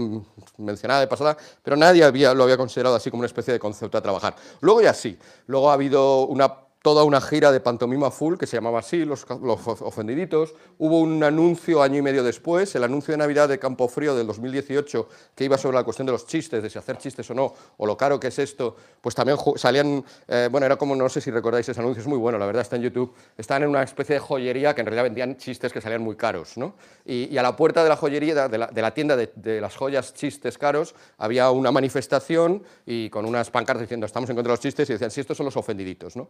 mencionada 0.58 1.00
de 1.00 1.06
pasada, 1.06 1.36
pero 1.62 1.76
nadie 1.76 2.04
había, 2.04 2.32
lo 2.34 2.44
había 2.44 2.56
considerado 2.56 2.94
así 2.94 3.10
como 3.10 3.20
una 3.20 3.26
especie 3.26 3.52
de 3.52 3.58
concepto 3.58 3.98
a 3.98 4.02
trabajar. 4.02 4.36
Luego 4.60 4.80
ya 4.82 4.94
sí, 4.94 5.18
luego 5.46 5.70
ha 5.70 5.74
habido 5.74 6.26
una 6.26 6.63
toda 6.84 7.02
una 7.04 7.22
gira 7.22 7.50
de 7.50 7.60
pantomima 7.60 8.10
full 8.10 8.36
que 8.36 8.46
se 8.46 8.58
llamaba 8.58 8.80
así, 8.80 9.06
los, 9.06 9.24
ofendiditos. 9.30 10.54
Hubo 10.76 11.00
un 11.00 11.24
anuncio 11.24 11.82
año 11.82 11.96
y 11.96 12.02
medio 12.02 12.22
después, 12.22 12.74
el 12.74 12.84
anuncio 12.84 13.12
de 13.12 13.16
Navidad 13.16 13.48
de 13.48 13.58
Campo 13.58 13.88
Frío 13.88 14.14
del 14.14 14.26
2018, 14.26 15.08
que 15.34 15.44
iba 15.44 15.56
sobre 15.56 15.78
la 15.78 15.82
cuestión 15.82 16.04
de 16.04 16.12
los 16.12 16.26
chistes, 16.26 16.62
de 16.62 16.68
si 16.68 16.78
hacer 16.78 16.98
chistes 16.98 17.30
o 17.30 17.34
no, 17.34 17.54
o 17.78 17.86
lo 17.86 17.96
caro 17.96 18.20
que 18.20 18.26
es 18.26 18.38
esto, 18.38 18.76
pues 19.00 19.14
también 19.14 19.38
salían, 19.56 20.04
eh, 20.28 20.50
bueno, 20.52 20.66
era 20.66 20.76
como, 20.76 20.94
no 20.94 21.08
sé 21.08 21.22
si 21.22 21.30
recordáis 21.30 21.66
ese 21.66 21.80
anuncio, 21.80 22.02
es 22.02 22.06
muy 22.06 22.18
bueno, 22.18 22.36
la 22.36 22.44
verdad 22.44 22.60
está 22.60 22.76
en 22.76 22.82
YouTube, 22.82 23.14
estaban 23.38 23.62
en 23.62 23.70
una 23.70 23.82
especie 23.82 24.16
de 24.16 24.20
joyería 24.20 24.74
que 24.74 24.82
en 24.82 24.86
realidad 24.86 25.04
vendían 25.04 25.38
chistes 25.38 25.72
que 25.72 25.80
salían 25.80 26.02
muy 26.02 26.16
caros, 26.16 26.58
¿no? 26.58 26.74
Y, 27.06 27.34
a 27.38 27.42
la 27.42 27.56
puerta 27.56 27.82
de 27.82 27.88
la 27.88 27.96
joyería, 27.96 28.46
de 28.46 28.58
la, 28.58 28.90
tienda 28.92 29.16
de, 29.16 29.60
las 29.60 29.74
joyas 29.74 30.12
chistes 30.12 30.58
caros, 30.58 30.94
había 31.16 31.50
una 31.50 31.72
manifestación 31.72 32.62
y 32.84 33.08
con 33.08 33.24
unas 33.24 33.50
pancartas 33.50 33.80
diciendo 33.80 34.04
estamos 34.04 34.28
en 34.28 34.36
contra 34.36 34.50
de 34.50 34.54
los 34.54 34.60
chistes 34.60 34.90
y 34.90 34.92
decían, 34.92 35.10
si 35.10 35.22
estos 35.22 35.34
son 35.34 35.46
los 35.46 35.56
ofendiditos, 35.56 36.14
¿no? 36.14 36.28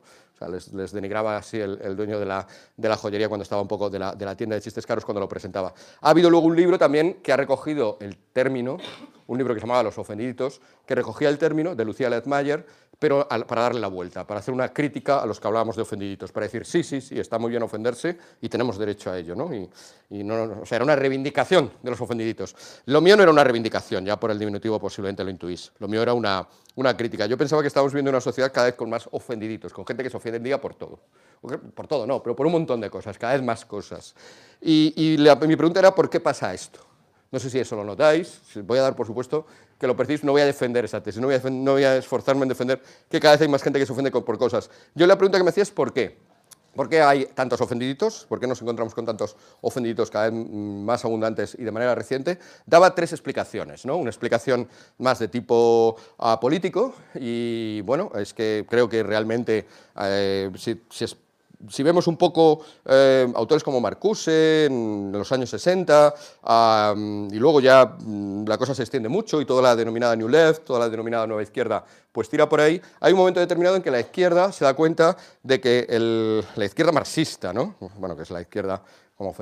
Les, 0.48 0.92
denigraba 0.92 1.36
así 1.36 1.58
el, 1.58 1.96
dueño 1.96 2.18
de 2.18 2.26
la, 2.26 2.46
de 2.76 2.88
la, 2.88 2.96
joyería 2.96 3.28
cuando 3.28 3.42
estaba 3.42 3.62
un 3.62 3.68
poco 3.68 3.90
de 3.90 3.98
la, 3.98 4.14
de 4.14 4.24
la 4.24 4.36
tienda 4.36 4.56
de 4.56 4.62
chistes 4.62 4.86
caros 4.86 5.04
cuando 5.04 5.20
lo 5.20 5.28
presentaba. 5.28 5.74
Ha 6.00 6.10
habido 6.10 6.30
luego 6.30 6.46
un 6.46 6.56
libro 6.56 6.78
también 6.78 7.14
que 7.22 7.32
ha 7.32 7.36
recogido 7.36 7.98
el 8.00 8.16
término, 8.16 8.78
un 9.26 9.38
libro 9.38 9.54
que 9.54 9.60
se 9.60 9.66
llamaba 9.66 9.82
Los 9.82 9.98
ofendiditos, 9.98 10.60
que 10.86 10.94
recogía 10.94 11.28
el 11.28 11.38
término 11.38 11.74
de 11.74 11.84
Lucía 11.84 12.10
Ledmayer, 12.10 12.66
pero 12.98 13.26
para 13.28 13.62
darle 13.62 13.80
la 13.80 13.88
vuelta, 13.88 14.26
para 14.26 14.40
hacer 14.40 14.54
una 14.54 14.72
crítica 14.72 15.20
a 15.20 15.26
los 15.26 15.40
que 15.40 15.46
hablábamos 15.46 15.76
de 15.76 15.82
ofendiditos, 15.82 16.32
para 16.32 16.46
decir, 16.46 16.64
sí, 16.64 16.82
sí, 16.82 17.00
sí, 17.00 17.18
está 17.18 17.38
muy 17.38 17.50
bien 17.50 17.62
ofenderse 17.62 18.16
y 18.40 18.48
tenemos 18.48 18.78
derecho 18.78 19.10
a 19.10 19.18
ello. 19.18 19.34
¿no? 19.34 19.52
Y, 19.52 20.22
no, 20.22 20.60
o 20.62 20.66
sea, 20.66 20.76
era 20.76 20.84
una 20.84 20.96
reivindicación 20.96 21.72
de 21.82 21.90
los 21.90 22.00
ofendiditos. 22.00 22.54
Lo 22.86 23.00
mío 23.00 23.16
no 23.16 23.22
era 23.22 23.32
una 23.32 23.44
reivindicación, 23.44 24.04
ya 24.04 24.18
por 24.18 24.30
el 24.30 24.38
diminutivo 24.38 24.78
posiblemente 24.78 25.24
lo 25.24 25.30
intuís. 25.30 25.72
Lo 25.80 25.88
mío 25.88 26.02
era 26.02 26.14
una, 26.14 26.46
una 26.76 26.96
crítica. 26.96 27.26
Yo 27.26 27.36
pensaba 27.36 27.62
que 27.62 27.68
estábamos 27.68 27.92
viviendo 27.92 28.10
una 28.10 28.20
sociedad 28.20 28.52
cada 28.52 28.66
vez 28.66 28.74
con 28.74 28.88
más 28.88 29.08
ofendiditos, 29.10 29.72
con 29.72 29.86
gente 29.86 30.02
que 30.02 30.10
se 30.10 30.16
ofendía 30.16 30.60
por 30.60 30.74
todo. 30.74 31.00
Por 31.74 31.86
todo 31.86 32.06
no, 32.06 32.22
pero 32.22 32.34
por 32.34 32.46
un 32.46 32.52
montón 32.52 32.80
de 32.80 32.88
cosas, 32.88 33.18
cada 33.18 33.34
vez 33.34 33.42
más 33.42 33.66
cosas. 33.66 34.14
Y, 34.62 35.16
mi 35.46 35.56
pregunta 35.56 35.80
era, 35.80 35.94
¿por 35.94 36.08
qué 36.08 36.20
pasa 36.20 36.54
esto? 36.54 36.93
No 37.34 37.40
sé 37.40 37.50
si 37.50 37.58
eso 37.58 37.74
lo 37.74 37.82
notáis, 37.82 38.40
voy 38.62 38.78
a 38.78 38.82
dar 38.82 38.94
por 38.94 39.08
supuesto 39.08 39.44
que 39.76 39.88
lo 39.88 39.96
percibís, 39.96 40.22
no 40.22 40.30
voy 40.30 40.42
a 40.42 40.46
defender 40.46 40.84
esa 40.84 41.02
tesis, 41.02 41.20
no 41.20 41.26
voy 41.26 41.34
a, 41.34 41.50
no 41.50 41.72
voy 41.72 41.82
a 41.82 41.96
esforzarme 41.96 42.42
en 42.42 42.48
defender 42.48 42.80
que 43.10 43.18
cada 43.18 43.34
vez 43.34 43.40
hay 43.40 43.48
más 43.48 43.60
gente 43.60 43.80
que 43.80 43.84
se 43.84 43.92
ofende 43.92 44.12
por 44.12 44.38
cosas. 44.38 44.70
Yo 44.94 45.04
la 45.08 45.18
pregunta 45.18 45.36
que 45.36 45.42
me 45.42 45.50
hacía 45.50 45.64
es 45.64 45.72
¿por 45.72 45.92
qué? 45.92 46.16
¿Por 46.76 46.88
qué 46.88 47.00
hay 47.00 47.26
tantos 47.26 47.60
ofendiditos? 47.60 48.24
¿Por 48.28 48.38
qué 48.38 48.46
nos 48.46 48.62
encontramos 48.62 48.94
con 48.94 49.04
tantos 49.04 49.34
ofendiditos 49.62 50.12
cada 50.12 50.30
vez 50.30 50.46
más 50.48 51.04
abundantes 51.04 51.56
y 51.58 51.64
de 51.64 51.72
manera 51.72 51.96
reciente? 51.96 52.38
Daba 52.66 52.94
tres 52.94 53.12
explicaciones, 53.12 53.84
¿no? 53.84 53.96
Una 53.96 54.10
explicación 54.10 54.68
más 54.98 55.18
de 55.18 55.26
tipo 55.26 55.96
ah, 56.18 56.38
político 56.38 56.94
y, 57.16 57.80
bueno, 57.80 58.12
es 58.14 58.32
que 58.32 58.64
creo 58.70 58.88
que 58.88 59.02
realmente 59.02 59.66
eh, 60.00 60.52
si, 60.56 60.82
si, 60.88 61.04
es 61.04 61.16
si 61.68 61.82
vemos 61.82 62.06
un 62.06 62.16
poco 62.16 62.60
eh, 62.84 63.26
autores 63.34 63.62
como 63.62 63.80
Marcuse 63.80 64.66
en 64.66 65.10
los 65.12 65.30
años 65.32 65.50
60, 65.50 66.14
y 67.30 67.38
luego 67.38 67.60
ya 67.60 67.96
mm, 67.98 68.46
la 68.46 68.58
cosa 68.58 68.74
se 68.74 68.82
extiende 68.82 69.08
mucho 69.08 69.40
y 69.40 69.46
toda 69.46 69.62
la 69.62 69.76
denominada 69.76 70.16
New 70.16 70.28
Left, 70.28 70.64
toda 70.64 70.80
la 70.80 70.88
denominada 70.88 71.26
Nueva 71.26 71.42
Izquierda, 71.42 71.84
pues 72.12 72.28
tira 72.28 72.48
por 72.48 72.60
ahí, 72.60 72.80
hay 73.00 73.12
un 73.12 73.18
momento 73.18 73.40
determinado 73.40 73.76
en 73.76 73.82
que 73.82 73.90
la 73.90 74.00
izquierda 74.00 74.52
se 74.52 74.64
da 74.64 74.74
cuenta 74.74 75.16
de 75.42 75.60
que 75.60 76.42
la 76.56 76.64
izquierda 76.64 76.92
marxista, 76.92 77.52
¿no? 77.52 77.76
bueno, 77.98 78.16
que 78.16 78.22
es 78.22 78.30
la 78.30 78.40
izquierda 78.40 78.82
como 79.16 79.32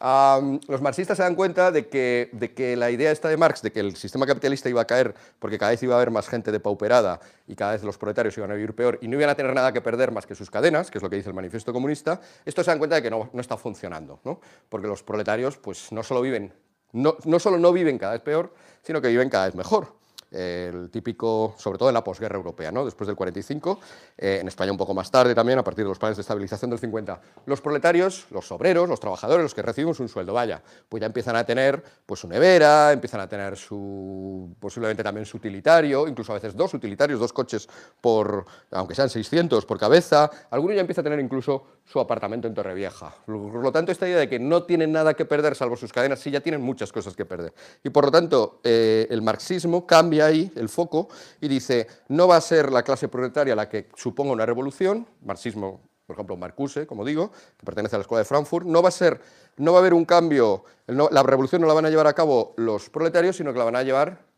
Los 0.00 0.80
marxistas 0.80 1.16
se 1.16 1.22
dan 1.22 1.34
cuenta 1.34 1.70
de 1.70 1.88
que, 1.88 2.28
de 2.32 2.52
que, 2.52 2.76
la 2.76 2.90
idea 2.90 3.10
esta 3.10 3.28
de 3.28 3.36
Marx, 3.36 3.62
de 3.62 3.72
que 3.72 3.80
el 3.80 3.96
sistema 3.96 4.26
capitalista 4.26 4.68
iba 4.68 4.80
a 4.80 4.86
caer 4.86 5.14
porque 5.38 5.58
cada 5.58 5.70
vez 5.70 5.82
iba 5.82 5.94
a 5.94 5.98
haber 5.98 6.10
más 6.10 6.28
gente 6.28 6.50
depauperada 6.50 7.20
y 7.46 7.54
cada 7.54 7.72
vez 7.72 7.84
los 7.84 7.96
proletarios 7.96 8.36
iban 8.36 8.50
a 8.50 8.54
vivir 8.54 8.74
peor 8.74 8.98
y 9.00 9.08
no 9.08 9.16
iban 9.16 9.30
a 9.30 9.34
tener 9.34 9.54
nada 9.54 9.72
que 9.72 9.80
perder 9.80 10.10
más 10.10 10.26
que 10.26 10.34
sus 10.34 10.50
cadenas, 10.50 10.90
que 10.90 10.98
es 10.98 11.02
lo 11.02 11.08
que 11.08 11.16
dice 11.16 11.28
el 11.28 11.34
manifiesto 11.34 11.72
comunista, 11.72 12.20
esto 12.44 12.64
se 12.64 12.70
dan 12.70 12.78
cuenta 12.78 12.96
de 12.96 13.02
que 13.02 13.10
no, 13.10 13.30
no 13.32 13.40
está 13.40 13.56
funcionando, 13.56 14.20
¿no? 14.24 14.40
porque 14.68 14.86
los 14.86 15.02
proletarios 15.02 15.56
pues, 15.58 15.92
no, 15.92 16.02
solo 16.02 16.20
viven, 16.20 16.52
no, 16.92 17.16
no 17.24 17.38
solo 17.38 17.58
no 17.58 17.72
viven 17.72 17.98
cada 17.98 18.12
vez 18.12 18.22
peor, 18.22 18.52
sino 18.82 19.00
que 19.00 19.08
viven 19.08 19.30
cada 19.30 19.46
vez 19.46 19.54
mejor. 19.54 20.03
El 20.34 20.90
típico, 20.90 21.54
sobre 21.56 21.78
todo 21.78 21.88
en 21.88 21.94
la 21.94 22.02
posguerra 22.02 22.36
europea, 22.36 22.72
¿no? 22.72 22.84
después 22.84 23.06
del 23.06 23.16
45, 23.16 23.78
eh, 24.18 24.38
en 24.40 24.48
España 24.48 24.72
un 24.72 24.78
poco 24.78 24.92
más 24.94 25.10
tarde 25.10 25.34
también, 25.34 25.58
a 25.58 25.64
partir 25.64 25.84
de 25.84 25.88
los 25.88 25.98
planes 25.98 26.16
de 26.16 26.22
estabilización 26.22 26.70
del 26.70 26.80
50. 26.80 27.20
Los 27.46 27.60
proletarios, 27.60 28.26
los 28.30 28.50
obreros, 28.52 28.88
los 28.88 29.00
trabajadores, 29.00 29.44
los 29.44 29.54
que 29.54 29.62
recibimos 29.62 30.00
un 30.00 30.08
sueldo, 30.08 30.32
vaya, 30.32 30.62
pues 30.88 31.00
ya 31.00 31.06
empiezan 31.06 31.36
a 31.36 31.44
tener 31.44 31.82
pues, 32.04 32.20
su 32.20 32.28
nevera, 32.28 32.92
empiezan 32.92 33.20
a 33.20 33.28
tener 33.28 33.56
su, 33.56 34.54
posiblemente 34.58 35.02
también 35.02 35.24
su 35.24 35.36
utilitario, 35.36 36.08
incluso 36.08 36.32
a 36.32 36.34
veces 36.34 36.56
dos 36.56 36.74
utilitarios, 36.74 37.20
dos 37.20 37.32
coches, 37.32 37.68
por, 38.00 38.44
aunque 38.72 38.94
sean 38.94 39.08
600 39.08 39.64
por 39.64 39.78
cabeza, 39.78 40.30
algunos 40.50 40.74
ya 40.74 40.80
empiezan 40.80 41.02
a 41.02 41.10
tener 41.10 41.20
incluso 41.20 41.64
su 41.84 42.00
apartamento 42.00 42.48
en 42.48 42.54
Torrevieja. 42.54 43.14
Por 43.26 43.62
lo 43.62 43.70
tanto, 43.70 43.92
esta 43.92 44.08
idea 44.08 44.18
de 44.18 44.28
que 44.28 44.38
no 44.38 44.62
tienen 44.62 44.90
nada 44.92 45.14
que 45.14 45.24
perder 45.24 45.54
salvo 45.54 45.76
sus 45.76 45.92
cadenas, 45.92 46.18
sí 46.18 46.30
ya 46.30 46.40
tienen 46.40 46.62
muchas 46.62 46.90
cosas 46.92 47.14
que 47.14 47.24
perder. 47.24 47.52
Y 47.82 47.90
por 47.90 48.06
lo 48.06 48.10
tanto, 48.10 48.60
eh, 48.64 49.06
el 49.10 49.22
marxismo 49.22 49.86
cambia 49.86 50.26
ahí 50.26 50.50
el 50.56 50.68
foco 50.68 51.08
y 51.40 51.48
dice, 51.48 51.86
no 52.08 52.26
va 52.26 52.36
a 52.36 52.40
ser 52.40 52.72
la 52.72 52.82
clase 52.82 53.08
proletaria 53.08 53.54
la 53.54 53.68
que 53.68 53.88
suponga 53.96 54.32
una 54.32 54.46
revolución, 54.46 55.06
marxismo, 55.22 55.80
por 56.06 56.16
ejemplo, 56.16 56.36
Marcuse, 56.36 56.86
como 56.86 57.04
digo, 57.04 57.30
que 57.58 57.64
pertenece 57.64 57.96
a 57.96 57.98
la 57.98 58.02
Escuela 58.02 58.20
de 58.20 58.26
Frankfurt, 58.26 58.66
no 58.66 58.82
va 58.82 58.88
a 58.88 58.92
ser, 58.92 59.20
no 59.56 59.72
va 59.72 59.78
a 59.78 59.80
haber 59.80 59.94
un 59.94 60.04
cambio, 60.04 60.64
la 60.86 61.22
revolución 61.22 61.60
no 61.60 61.68
la 61.68 61.74
van 61.74 61.86
a 61.86 61.90
llevar 61.90 62.06
a 62.06 62.14
cabo 62.14 62.54
los 62.56 62.90
proletarios, 62.90 63.36
sino 63.36 63.52
que 63.52 63.58
la 63.58 63.64
van 63.64 63.76
a 63.76 63.82
llevar 63.82 64.34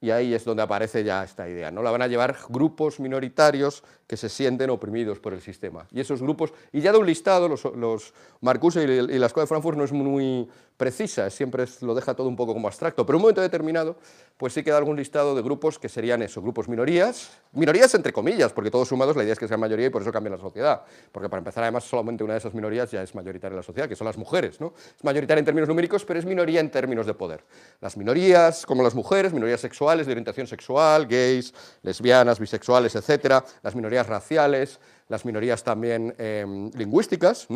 y 0.00 0.10
ahí 0.10 0.32
es 0.32 0.44
donde 0.44 0.62
aparece 0.62 1.04
ya 1.04 1.22
esta 1.22 1.48
idea, 1.48 1.70
¿no? 1.70 1.82
La 1.82 1.90
van 1.90 2.02
a 2.02 2.06
llevar 2.06 2.36
grupos 2.48 3.00
minoritarios 3.00 3.84
que 4.10 4.16
se 4.16 4.28
sienten 4.28 4.70
oprimidos 4.70 5.20
por 5.20 5.32
el 5.32 5.40
sistema. 5.40 5.86
Y 5.92 6.00
esos 6.00 6.20
grupos, 6.20 6.52
y 6.72 6.80
ya 6.80 6.90
de 6.90 6.98
un 6.98 7.06
listado, 7.06 7.48
los, 7.48 7.64
los 7.76 8.12
Marcuse 8.40 8.82
y, 8.82 9.18
la 9.18 9.26
Escuela 9.26 9.44
de 9.44 9.46
Frankfurt 9.46 9.78
no 9.78 9.84
es 9.84 9.92
muy 9.92 10.48
precisa, 10.76 11.28
siempre 11.30 11.66
lo 11.82 11.94
deja 11.94 12.14
todo 12.14 12.26
un 12.26 12.34
poco 12.34 12.54
como 12.54 12.66
abstracto, 12.66 13.04
pero 13.06 13.16
en 13.16 13.18
un 13.18 13.22
momento 13.22 13.42
determinado, 13.42 13.96
pues 14.38 14.54
sí 14.54 14.62
queda 14.62 14.78
algún 14.78 14.96
listado 14.96 15.34
de 15.34 15.42
grupos 15.42 15.78
que 15.78 15.90
serían 15.90 16.22
eso, 16.22 16.40
grupos 16.40 16.70
minorías, 16.70 17.30
minorías 17.52 17.94
entre 17.94 18.14
comillas, 18.14 18.50
porque 18.54 18.70
todos 18.70 18.88
sumados 18.88 19.14
la 19.14 19.22
idea 19.22 19.34
es 19.34 19.38
que 19.38 19.46
sean 19.46 19.60
mayoría 19.60 19.88
y 19.88 19.90
por 19.90 20.00
eso 20.00 20.10
cambia 20.10 20.30
la 20.30 20.38
sociedad, 20.38 20.82
porque 21.12 21.28
para 21.28 21.40
empezar 21.40 21.64
además 21.64 21.84
solamente 21.84 22.24
una 22.24 22.32
de 22.32 22.38
esas 22.38 22.54
minorías 22.54 22.90
ya 22.90 23.02
es 23.02 23.14
mayoritaria 23.14 23.52
en 23.52 23.58
la 23.58 23.62
sociedad, 23.62 23.90
que 23.90 23.94
son 23.94 24.06
las 24.06 24.16
mujeres, 24.16 24.58
¿no? 24.58 24.72
Es 24.96 25.04
mayoritaria 25.04 25.40
en 25.40 25.44
términos 25.44 25.68
numéricos, 25.68 26.06
pero 26.06 26.18
es 26.18 26.24
minoría 26.24 26.60
en 26.60 26.70
términos 26.70 27.04
de 27.04 27.12
poder. 27.12 27.44
Las 27.82 27.98
minorías, 27.98 28.64
como 28.64 28.82
las 28.82 28.94
mujeres, 28.94 29.34
minorías 29.34 29.60
sexuales, 29.60 30.06
de 30.06 30.12
orientación 30.12 30.46
sexual, 30.46 31.06
gays, 31.06 31.52
lesbianas, 31.82 32.40
bisexuales, 32.40 32.96
etcétera, 32.96 33.44
las 33.62 33.74
minorías 33.74 33.99
raciales, 34.06 34.80
las 35.08 35.24
minorías 35.24 35.64
también 35.64 36.14
em, 36.18 36.70
lingüísticas, 36.74 37.48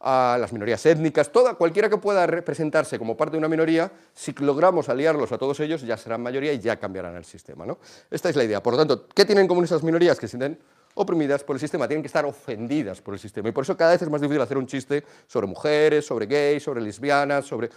a 0.00 0.36
las 0.38 0.52
minorías 0.52 0.84
étnicas, 0.84 1.32
toda, 1.32 1.54
cualquiera 1.54 1.88
que 1.88 1.96
pueda 1.96 2.26
representarse 2.26 2.98
como 2.98 3.16
parte 3.16 3.32
de 3.32 3.38
una 3.38 3.48
minoría, 3.48 3.90
si 4.12 4.32
logramos 4.32 4.90
aliarlos 4.90 5.32
a 5.32 5.38
todos 5.38 5.58
ellos, 5.60 5.80
ya 5.80 5.96
serán 5.96 6.22
mayoría 6.22 6.52
y 6.52 6.58
ya 6.58 6.78
cambiarán 6.78 7.16
el 7.16 7.24
sistema. 7.24 7.64
¿no? 7.64 7.78
Esta 8.10 8.28
es 8.28 8.36
la 8.36 8.44
idea. 8.44 8.62
Por 8.62 8.74
lo 8.74 8.78
tanto, 8.78 9.08
¿qué 9.08 9.24
tienen 9.24 9.44
en 9.44 9.48
común 9.48 9.64
esas 9.64 9.82
minorías 9.82 10.18
que 10.18 10.28
sienten 10.28 10.58
oprimidas 10.94 11.42
por 11.42 11.56
el 11.56 11.60
sistema? 11.60 11.88
Tienen 11.88 12.02
que 12.02 12.08
estar 12.08 12.26
ofendidas 12.26 13.00
por 13.00 13.14
el 13.14 13.20
sistema. 13.20 13.48
Y 13.48 13.52
por 13.52 13.64
eso 13.64 13.78
cada 13.78 13.92
vez 13.92 14.02
es 14.02 14.10
más 14.10 14.20
difícil 14.20 14.42
hacer 14.42 14.58
un 14.58 14.66
chiste 14.66 15.04
sobre 15.26 15.46
mujeres, 15.46 16.04
sobre 16.04 16.26
gays, 16.26 16.62
sobre 16.62 16.82
lesbianas, 16.82 17.46
sobre 17.46 17.70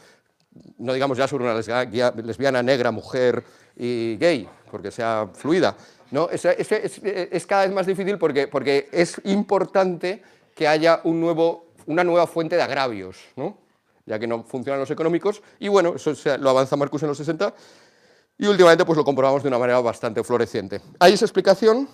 no 0.77 0.93
digamos 0.93 1.17
ya 1.17 1.27
sobre 1.27 1.43
una 1.43 1.53
lesbiana, 1.53 2.63
negra, 2.63 2.91
mujer 2.91 3.43
y 3.77 4.17
gay, 4.17 4.47
porque 4.69 4.91
sea 4.91 5.29
fluida. 5.33 5.75
¿no? 6.11 6.29
Es, 6.29 6.45
es, 6.45 7.45
cada 7.45 7.63
vez 7.63 7.71
más 7.71 7.85
difícil 7.85 8.17
porque, 8.17 8.47
porque 8.47 8.89
es 8.91 9.21
importante 9.25 10.21
que 10.55 10.67
haya 10.67 11.01
un 11.03 11.21
nuevo 11.21 11.67
una 11.87 12.03
nueva 12.03 12.27
fuente 12.27 12.55
de 12.55 12.61
agravios, 12.61 13.17
¿no? 13.35 13.57
ya 14.05 14.19
que 14.19 14.27
no 14.27 14.43
funcionan 14.43 14.79
los 14.79 14.91
económicos, 14.91 15.41
y 15.59 15.67
bueno, 15.67 15.95
eso 15.95 16.13
lo 16.37 16.49
avanza 16.49 16.77
Marcus 16.77 17.01
en 17.03 17.09
los 17.09 17.17
60, 17.17 17.53
y 18.37 18.45
últimamente 18.45 18.85
pues 18.85 18.95
lo 18.95 19.03
comprobamos 19.03 19.41
de 19.41 19.49
una 19.49 19.57
manera 19.57 19.81
bastante 19.81 20.23
floreciente. 20.23 20.81
Hay 20.99 21.13
esa 21.13 21.25
explicación 21.25 21.89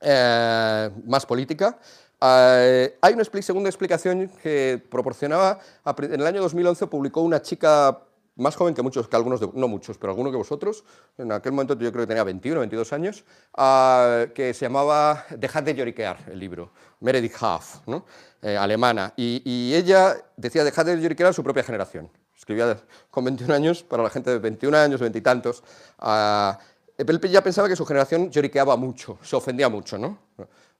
eh, 0.00 0.90
más 1.04 1.26
política, 1.26 1.78
eh, 2.22 2.96
hay 3.00 3.14
una 3.14 3.24
segunda 3.24 3.68
explicación 3.68 4.30
que 4.42 4.82
proporcionaba, 4.90 5.58
en 5.84 6.20
el 6.20 6.26
año 6.26 6.40
2011 6.42 6.86
publicó 6.86 7.20
una 7.22 7.42
chica 7.42 7.98
más 8.36 8.56
joven 8.56 8.74
que 8.74 8.82
muchos, 8.82 9.08
que 9.08 9.16
algunos, 9.16 9.40
no 9.54 9.68
muchos, 9.68 9.98
pero 9.98 10.12
algunos 10.12 10.32
que 10.32 10.38
vosotros, 10.38 10.84
en 11.18 11.32
aquel 11.32 11.52
momento 11.52 11.74
yo 11.74 11.92
creo 11.92 12.04
que 12.04 12.08
tenía 12.08 12.24
21 12.24 12.60
22 12.60 12.92
años, 12.92 13.24
ah, 13.56 14.26
que 14.34 14.54
se 14.54 14.66
llamaba 14.66 15.24
Dejad 15.36 15.62
de 15.62 15.74
lloriquear, 15.74 16.18
el 16.30 16.38
libro, 16.38 16.72
Meredith 17.00 17.34
Haaf, 17.40 17.86
¿no? 17.86 18.04
Eh, 18.42 18.56
alemana, 18.56 19.12
y, 19.16 19.74
ella 19.74 20.16
decía 20.36 20.64
Dejad 20.64 20.86
de 20.86 21.00
lloriquear 21.00 21.30
a 21.30 21.32
su 21.32 21.42
propia 21.42 21.62
generación. 21.62 22.10
Escribía 22.36 22.80
con 23.10 23.24
21 23.24 23.52
años 23.54 23.82
para 23.82 24.02
la 24.02 24.08
gente 24.08 24.30
de 24.30 24.38
21 24.38 24.76
años, 24.76 25.00
20 25.00 25.18
y 25.18 25.20
tantos. 25.20 25.62
Uh, 26.00 26.54
él 26.96 27.20
ya 27.30 27.42
pensaba 27.42 27.68
que 27.68 27.76
su 27.76 27.84
generación 27.84 28.30
lloriqueaba 28.30 28.76
mucho, 28.76 29.18
se 29.22 29.36
ofendía 29.36 29.68
mucho, 29.68 29.98
¿no? 29.98 30.18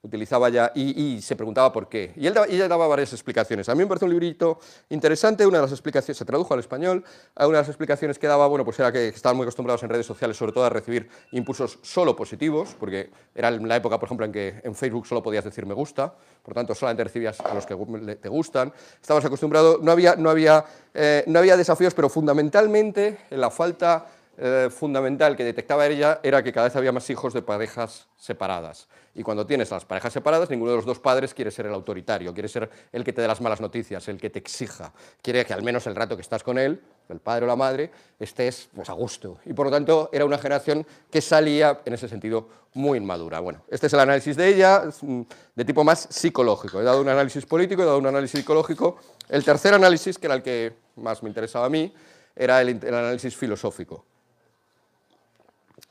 Utilizaba 0.03 0.49
ya 0.49 0.71
y, 0.73 1.21
se 1.21 1.35
preguntaba 1.35 1.71
por 1.71 1.87
qué. 1.87 2.13
Y 2.15 2.25
él 2.25 2.35
ella 2.49 2.67
daba 2.67 2.87
varias 2.87 3.13
explicaciones. 3.13 3.69
A 3.69 3.75
mí 3.75 3.79
me 3.79 3.87
parece 3.87 4.05
un 4.05 4.11
librito 4.11 4.59
interesante, 4.89 5.45
una 5.45 5.59
de 5.59 5.63
las 5.63 5.71
explicaciones, 5.71 6.17
se 6.17 6.25
tradujo 6.25 6.53
al 6.53 6.59
español, 6.59 7.03
una 7.35 7.47
de 7.47 7.53
las 7.53 7.67
explicaciones 7.67 8.17
que 8.17 8.27
daba, 8.27 8.47
bueno, 8.47 8.65
pues 8.65 8.79
era 8.79 8.91
que 8.91 9.09
estaban 9.09 9.37
muy 9.37 9.43
acostumbrados 9.43 9.83
en 9.83 9.89
redes 9.89 10.05
sociales 10.05 10.37
sobre 10.37 10.53
todo 10.53 10.65
a 10.65 10.69
recibir 10.69 11.07
impulsos 11.31 11.77
solo 11.83 12.15
positivos, 12.15 12.75
porque 12.79 13.11
era 13.35 13.51
la 13.51 13.75
época, 13.75 13.99
por 13.99 14.07
ejemplo, 14.07 14.25
en 14.25 14.31
que 14.31 14.61
en 14.63 14.73
Facebook 14.73 15.05
solo 15.05 15.21
podías 15.21 15.43
decir 15.43 15.65
me 15.65 15.75
gusta, 15.75 16.13
por 16.41 16.55
tanto 16.55 16.73
solamente 16.73 17.03
recibías 17.03 17.39
a 17.39 17.53
los 17.53 17.65
que 17.65 17.75
te 18.15 18.29
gustan, 18.29 18.73
estabas 18.99 19.23
acostumbrado, 19.25 19.79
no 19.81 19.91
había, 19.91 20.15
no 20.15 20.31
había, 20.31 20.65
eh, 20.93 21.23
no 21.27 21.39
había 21.39 21.55
desafíos, 21.55 21.93
pero 21.93 22.09
fundamentalmente 22.09 23.19
la 23.29 23.51
falta 23.51 24.07
eh, 24.37 24.69
fundamental 24.71 25.35
que 25.35 25.43
detectaba 25.43 25.85
ella 25.85 26.19
era 26.23 26.41
que 26.41 26.51
cada 26.51 26.67
vez 26.67 26.75
había 26.75 26.91
más 26.91 27.07
hijos 27.11 27.33
de 27.33 27.43
parejas 27.43 28.07
separadas. 28.17 28.87
Y 29.13 29.23
cuando 29.23 29.45
tienes 29.45 29.69
las 29.71 29.83
parejas 29.83 30.13
separadas, 30.13 30.49
ninguno 30.49 30.71
de 30.71 30.77
los 30.77 30.85
dos 30.85 30.99
padres 30.99 31.33
quiere 31.33 31.51
ser 31.51 31.65
el 31.65 31.73
autoritario, 31.73 32.33
quiere 32.33 32.47
ser 32.47 32.69
el 32.91 33.03
que 33.03 33.11
te 33.11 33.21
dé 33.21 33.27
las 33.27 33.41
malas 33.41 33.59
noticias, 33.59 34.07
el 34.07 34.17
que 34.17 34.29
te 34.29 34.39
exija. 34.39 34.93
Quiere 35.21 35.45
que 35.45 35.53
al 35.53 35.63
menos 35.63 35.85
el 35.87 35.95
rato 35.95 36.15
que 36.15 36.21
estás 36.21 36.43
con 36.43 36.57
él, 36.57 36.81
el 37.09 37.19
padre 37.19 37.43
o 37.43 37.47
la 37.47 37.57
madre, 37.57 37.91
estés 38.19 38.69
pues, 38.73 38.89
a 38.89 38.93
gusto. 38.93 39.39
Y 39.45 39.53
por 39.53 39.65
lo 39.65 39.71
tanto 39.71 40.09
era 40.13 40.23
una 40.23 40.37
generación 40.37 40.85
que 41.09 41.21
salía 41.21 41.81
en 41.83 41.93
ese 41.93 42.07
sentido 42.07 42.47
muy 42.73 42.99
inmadura. 42.99 43.41
Bueno, 43.41 43.63
este 43.69 43.87
es 43.87 43.93
el 43.93 43.99
análisis 43.99 44.37
de 44.37 44.47
ella, 44.47 44.83
mm, 45.01 45.21
de 45.55 45.65
tipo 45.65 45.83
más 45.83 46.07
psicológico. 46.09 46.79
He 46.79 46.83
dado 46.85 47.01
un 47.01 47.09
análisis 47.09 47.45
político, 47.45 47.81
he 47.81 47.85
dado 47.85 47.97
un 47.97 48.07
análisis 48.07 48.39
psicológico. 48.39 48.97
El 49.27 49.43
tercer 49.43 49.73
análisis, 49.73 50.17
que 50.17 50.27
era 50.27 50.35
el 50.35 50.41
que 50.41 50.73
más 50.95 51.21
me 51.21 51.27
interesaba 51.27 51.65
a 51.65 51.69
mí, 51.69 51.93
era 52.33 52.61
el 52.61 52.79
análisis 52.93 53.35
filosófico. 53.35 54.05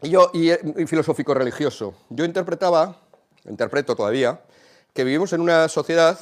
Y, 0.02 0.86
filosófico 0.86 1.34
religioso. 1.34 1.94
Yo 2.08 2.24
interpretaba, 2.24 2.96
interpreto 3.44 3.96
todavía, 3.96 4.40
que 4.92 5.04
vivimos 5.04 5.32
en 5.32 5.40
una 5.40 5.68
sociedad, 5.68 6.18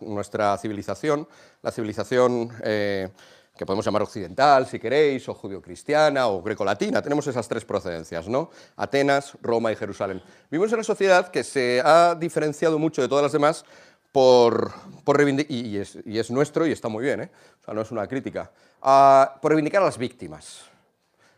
nuestra 0.00 0.56
civilización, 0.58 1.26
la 1.62 1.72
civilización 1.72 2.50
eh, 2.62 3.08
que 3.56 3.66
podemos 3.66 3.84
llamar 3.84 4.02
occidental, 4.02 4.66
si 4.66 4.78
queréis, 4.78 5.28
o 5.28 5.34
judio-cristiana, 5.34 6.28
o 6.28 6.42
greco-latina, 6.42 7.02
tenemos 7.02 7.26
esas 7.26 7.46
tres 7.48 7.64
procedencias, 7.64 8.28
¿no? 8.28 8.50
Atenas, 8.76 9.36
Roma 9.42 9.72
y 9.72 9.76
Jerusalén. 9.76 10.22
Vivimos 10.50 10.70
en 10.70 10.76
una 10.76 10.84
sociedad 10.84 11.30
que 11.30 11.44
se 11.44 11.82
ha 11.84 12.14
diferenciado 12.14 12.78
mucho 12.78 13.02
de 13.02 13.08
todas 13.08 13.22
las 13.22 13.32
demás 13.32 13.64
por, 14.10 14.72
por 15.04 15.20
y, 15.48 15.76
es, 15.78 16.30
nuestro 16.30 16.66
y 16.66 16.72
está 16.72 16.88
muy 16.88 17.04
bien, 17.04 17.22
¿eh? 17.22 17.30
o 17.60 17.64
sea, 17.64 17.74
no 17.74 17.82
es 17.82 17.90
una 17.90 18.06
crítica, 18.06 18.50
por 18.80 19.50
reivindicar 19.50 19.82
a 19.82 19.86
las 19.86 19.98
víctimas. 19.98 20.71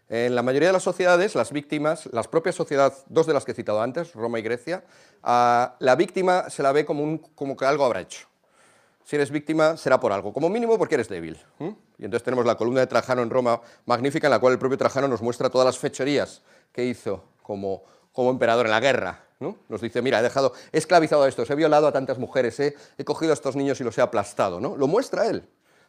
En 0.08 0.34
la 0.34 0.42
mayoría 0.42 0.68
de 0.68 0.74
las 0.74 0.82
sociedades, 0.82 1.34
las 1.34 1.50
víctimas, 1.50 2.08
las 2.12 2.28
propias 2.28 2.54
sociedades, 2.54 3.04
dos 3.08 3.26
de 3.26 3.32
las 3.32 3.44
que 3.44 3.52
he 3.52 3.54
citado 3.54 3.80
antes, 3.80 4.12
Roma 4.12 4.38
y 4.38 4.42
Grecia, 4.42 4.84
la 5.22 5.96
víctima 5.96 6.50
se 6.50 6.62
la 6.62 6.72
ve 6.72 6.84
como, 6.84 7.02
un, 7.02 7.18
como 7.18 7.56
que 7.56 7.64
algo 7.64 7.84
habrá 7.84 8.00
hecho. 8.00 8.26
Si 9.04 9.16
eres 9.16 9.30
víctima, 9.30 9.76
será 9.76 10.00
por 10.00 10.12
algo, 10.12 10.32
como 10.32 10.48
mínimo 10.48 10.78
porque 10.78 10.94
eres 10.94 11.08
débil. 11.08 11.38
Y 11.98 12.04
entonces 12.04 12.22
tenemos 12.22 12.44
la 12.46 12.56
columna 12.56 12.80
de 12.80 12.86
Trajano 12.86 13.22
en 13.22 13.30
Roma, 13.30 13.60
magnífica, 13.86 14.26
en 14.26 14.32
la 14.32 14.38
cual 14.38 14.54
el 14.54 14.58
propio 14.58 14.78
Trajano 14.78 15.08
nos 15.08 15.22
muestra 15.22 15.50
todas 15.50 15.66
las 15.66 15.78
fechorías 15.78 16.42
que 16.72 16.84
hizo 16.84 17.24
como, 17.42 17.82
como 18.12 18.30
emperador 18.30 18.66
en 18.66 18.72
la 18.72 18.80
guerra. 18.80 19.20
Nos 19.68 19.80
dice, 19.80 20.00
mira, 20.00 20.20
he 20.20 20.22
dejado, 20.22 20.54
esclavizado 20.72 21.24
a 21.24 21.28
estos, 21.28 21.50
he 21.50 21.54
violado 21.54 21.86
a 21.86 21.92
tantas 21.92 22.18
mujeres, 22.18 22.58
he, 22.60 22.74
he 22.96 23.04
cogido 23.04 23.32
a 23.32 23.34
estos 23.34 23.56
niños 23.56 23.78
y 23.80 23.84
los 23.84 23.96
he 23.98 24.00
aplastado. 24.00 24.58
¿no? 24.58 24.76
Lo 24.76 24.86
muestra 24.86 25.26
él. 25.26 25.46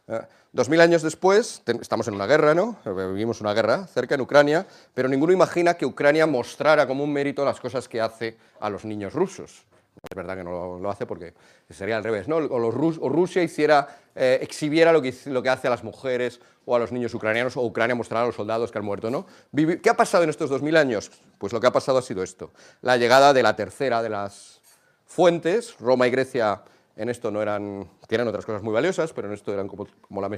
Eh, 0.08 0.20
dos 0.52 0.68
mil 0.68 0.80
años 0.80 1.02
después, 1.02 1.62
estamos 1.80 2.06
en 2.08 2.14
una 2.14 2.26
guerra, 2.26 2.54
¿no? 2.54 2.78
Vivimos 2.84 3.40
una 3.40 3.52
guerra 3.52 3.86
cerca 3.86 4.14
en 4.14 4.20
Ucrania, 4.20 4.66
pero 4.94 5.08
ninguno 5.08 5.32
imagina 5.32 5.74
que 5.74 5.84
Ucrania 5.84 6.26
mostrara 6.26 6.86
como 6.86 7.02
un 7.02 7.12
mérito 7.12 7.44
las 7.44 7.60
cosas 7.60 7.88
que 7.88 8.00
hace 8.00 8.36
a 8.60 8.70
los 8.70 8.84
niños 8.84 9.12
rusos. 9.12 9.64
Es 10.08 10.14
verdad 10.14 10.36
que 10.36 10.44
no 10.44 10.78
lo, 10.78 10.90
hace 10.90 11.06
porque 11.06 11.34
sería 11.70 11.96
al 11.96 12.04
revés, 12.04 12.28
¿no? 12.28 12.36
O, 12.36 12.70
Rusia 12.70 13.42
hiciera, 13.42 13.98
eh, 14.14 14.38
exhibiera 14.42 14.92
lo 14.92 15.02
que, 15.02 15.12
lo 15.26 15.42
que 15.42 15.48
hace 15.48 15.66
a 15.66 15.70
las 15.70 15.82
mujeres 15.82 16.40
o 16.66 16.76
a 16.76 16.78
los 16.78 16.92
niños 16.92 17.14
ucranianos, 17.14 17.56
o 17.56 17.64
Ucrania 17.64 17.94
mostrara 17.94 18.24
a 18.24 18.26
los 18.26 18.36
soldados 18.36 18.70
que 18.70 18.78
han 18.78 18.84
muerto, 18.84 19.10
¿no? 19.10 19.26
¿Qué 19.54 19.90
ha 19.90 19.96
pasado 19.96 20.24
en 20.24 20.30
estos 20.30 20.50
dos 20.50 20.62
mil 20.62 20.76
años? 20.76 21.10
Pues 21.38 21.52
lo 21.52 21.60
que 21.60 21.66
ha 21.66 21.72
pasado 21.72 21.98
ha 21.98 22.02
sido 22.02 22.22
esto, 22.22 22.52
la 22.82 22.96
llegada 22.96 23.32
de 23.32 23.42
la 23.42 23.56
tercera 23.56 24.02
de 24.02 24.10
las 24.10 24.60
fuentes, 25.06 25.76
Roma 25.80 26.06
y 26.06 26.10
Grecia 26.10 26.62
en 26.96 27.10
esto 27.10 27.30
no 27.30 27.42
eran, 27.42 27.88
tienen 28.08 28.26
otras 28.26 28.46
cosas 28.46 28.62
muy 28.62 28.72
valiosas, 28.72 29.12
pero 29.12 29.28
en 29.28 29.34
esto 29.34 29.52
eran 29.52 29.68
como, 29.68 29.86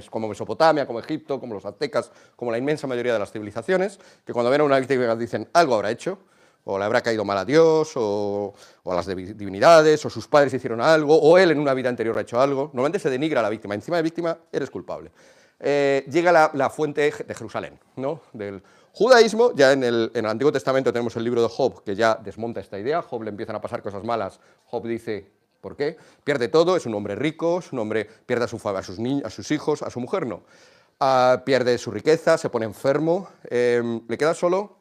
como, 0.09 0.27
Mesopotamia, 0.27 0.85
como 0.85 0.99
Egipto, 0.99 1.39
como 1.39 1.53
los 1.53 1.65
aztecas, 1.65 2.11
como 2.35 2.51
la 2.51 2.57
inmensa 2.57 2.85
mayoría 2.85 3.13
de 3.13 3.19
las 3.19 3.31
civilizaciones, 3.31 3.97
que 4.25 4.33
cuando 4.33 4.51
ven 4.51 4.61
a 4.61 4.63
una 4.65 4.77
víctima 4.77 5.15
dicen 5.15 5.47
algo 5.53 5.75
habrá 5.75 5.89
hecho, 5.89 6.19
o 6.65 6.77
le 6.77 6.83
habrá 6.83 7.01
caído 7.01 7.23
mal 7.23 7.37
a 7.37 7.45
Dios, 7.45 7.93
o, 7.95 8.53
a 8.85 8.93
las 8.93 9.07
divinidades, 9.07 10.05
o 10.05 10.09
sus 10.09 10.27
padres 10.27 10.53
hicieron 10.53 10.81
algo, 10.81 11.17
o 11.17 11.37
él 11.37 11.51
en 11.51 11.59
una 11.59 11.73
vida 11.73 11.87
anterior 11.87 12.17
ha 12.17 12.21
hecho 12.21 12.39
algo. 12.41 12.69
Normalmente 12.73 12.99
se 12.99 13.09
denigra 13.09 13.39
a 13.39 13.43
la 13.43 13.49
víctima, 13.49 13.73
encima 13.73 13.97
de 13.97 14.03
víctima 14.03 14.37
eres 14.51 14.69
culpable. 14.69 15.11
Eh, 15.61 16.05
llega 16.11 16.51
la, 16.53 16.69
fuente 16.69 17.01
de 17.25 17.33
Jerusalén, 17.33 17.79
¿no? 17.95 18.21
del 18.33 18.61
judaísmo, 18.91 19.53
ya 19.55 19.71
en 19.71 19.83
el, 19.83 20.11
en 20.13 20.25
el, 20.25 20.31
Antiguo 20.31 20.51
Testamento 20.51 20.91
tenemos 20.91 21.15
el 21.15 21.23
libro 21.23 21.41
de 21.41 21.49
Job 21.49 21.83
que 21.83 21.95
ya 21.95 22.15
desmonta 22.15 22.59
esta 22.59 22.77
idea, 22.77 23.01
Job 23.01 23.23
le 23.23 23.29
empiezan 23.29 23.55
a 23.55 23.61
pasar 23.61 23.81
cosas 23.81 24.03
malas, 24.03 24.39
Job 24.65 24.87
dice, 24.87 25.38
¿Por 25.61 25.75
qué? 25.75 25.97
Pierde 26.23 26.47
todo, 26.47 26.75
es 26.75 26.85
un 26.85 26.93
hombre 26.95 27.15
rico, 27.15 27.59
es 27.59 27.71
un 27.71 27.79
hombre, 27.79 28.07
pierde 28.25 28.45
a, 28.45 28.47
su, 28.47 28.55
a, 28.67 28.83
sus, 28.83 28.99
a 29.23 29.29
sus 29.29 29.51
hijos, 29.51 29.81
a 29.81 29.89
su 29.89 29.99
mujer 29.99 30.25
no. 30.25 30.43
Ah, 30.99 31.43
pierde 31.45 31.77
su 31.77 31.91
riqueza, 31.91 32.37
se 32.37 32.49
pone 32.49 32.65
enfermo, 32.65 33.29
em, 33.49 34.01
le 34.07 34.17
queda 34.17 34.33
solo 34.33 34.77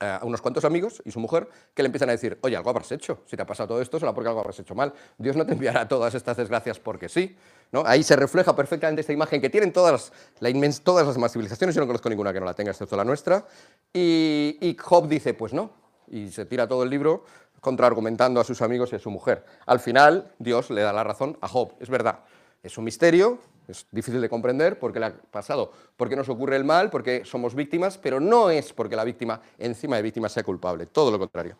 eh, 0.00 0.06
a 0.06 0.24
unos 0.24 0.40
cuantos 0.40 0.64
amigos 0.64 1.02
y 1.04 1.10
su 1.10 1.20
mujer 1.20 1.46
que 1.74 1.82
le 1.82 1.88
empiezan 1.88 2.08
a 2.08 2.12
decir, 2.12 2.38
oye, 2.40 2.56
algo 2.56 2.70
habrás 2.70 2.90
hecho, 2.90 3.20
si 3.26 3.36
te 3.36 3.42
ha 3.42 3.46
pasado 3.46 3.68
todo 3.68 3.82
esto 3.82 4.00
será 4.00 4.14
porque 4.14 4.28
algo 4.28 4.40
habrás 4.40 4.58
hecho 4.58 4.74
mal, 4.74 4.94
Dios 5.18 5.36
no 5.36 5.44
te 5.44 5.52
enviará 5.52 5.86
todas 5.86 6.14
estas 6.14 6.38
desgracias 6.38 6.78
porque 6.78 7.10
sí. 7.10 7.36
¿no? 7.70 7.82
Ahí 7.86 8.02
se 8.02 8.16
refleja 8.16 8.56
perfectamente 8.56 9.02
esta 9.02 9.12
imagen 9.12 9.40
que 9.42 9.50
tienen 9.50 9.72
todas 9.72 10.10
las, 10.40 10.82
todas 10.82 11.06
las 11.06 11.14
demás 11.14 11.32
civilizaciones, 11.32 11.74
yo 11.74 11.82
no 11.82 11.86
conozco 11.86 12.08
ninguna 12.08 12.32
que 12.32 12.40
no 12.40 12.46
la 12.46 12.54
tenga 12.54 12.70
excepto 12.70 12.96
la 12.96 13.04
nuestra, 13.04 13.46
y, 13.92 14.56
y 14.60 14.74
Job 14.78 15.06
dice, 15.06 15.34
pues 15.34 15.52
no, 15.52 15.70
y 16.08 16.30
se 16.30 16.46
tira 16.46 16.66
todo 16.66 16.82
el 16.82 16.90
libro 16.90 17.24
contraargumentando 17.62 18.40
a 18.40 18.44
sus 18.44 18.60
amigos 18.60 18.92
y 18.92 18.96
a 18.96 18.98
su 18.98 19.08
mujer. 19.08 19.44
Al 19.66 19.80
final, 19.80 20.32
Dios 20.38 20.68
le 20.68 20.82
da 20.82 20.92
la 20.92 21.04
razón 21.04 21.38
a 21.40 21.48
Job. 21.48 21.74
Es 21.78 21.88
verdad, 21.88 22.18
es 22.60 22.76
un 22.76 22.84
misterio, 22.84 23.38
es 23.68 23.86
difícil 23.92 24.20
de 24.20 24.28
comprender 24.28 24.80
porque 24.80 24.98
le 24.98 25.06
ha 25.06 25.12
pasado, 25.12 25.72
porque 25.96 26.16
nos 26.16 26.28
ocurre 26.28 26.56
el 26.56 26.64
mal, 26.64 26.90
porque 26.90 27.22
somos 27.24 27.54
víctimas, 27.54 27.98
pero 27.98 28.18
no 28.18 28.50
es 28.50 28.72
porque 28.72 28.96
la 28.96 29.04
víctima, 29.04 29.40
encima 29.58 29.94
de 29.94 30.02
víctima, 30.02 30.28
sea 30.28 30.42
culpable, 30.42 30.86
todo 30.86 31.12
lo 31.12 31.20
contrario. 31.20 31.56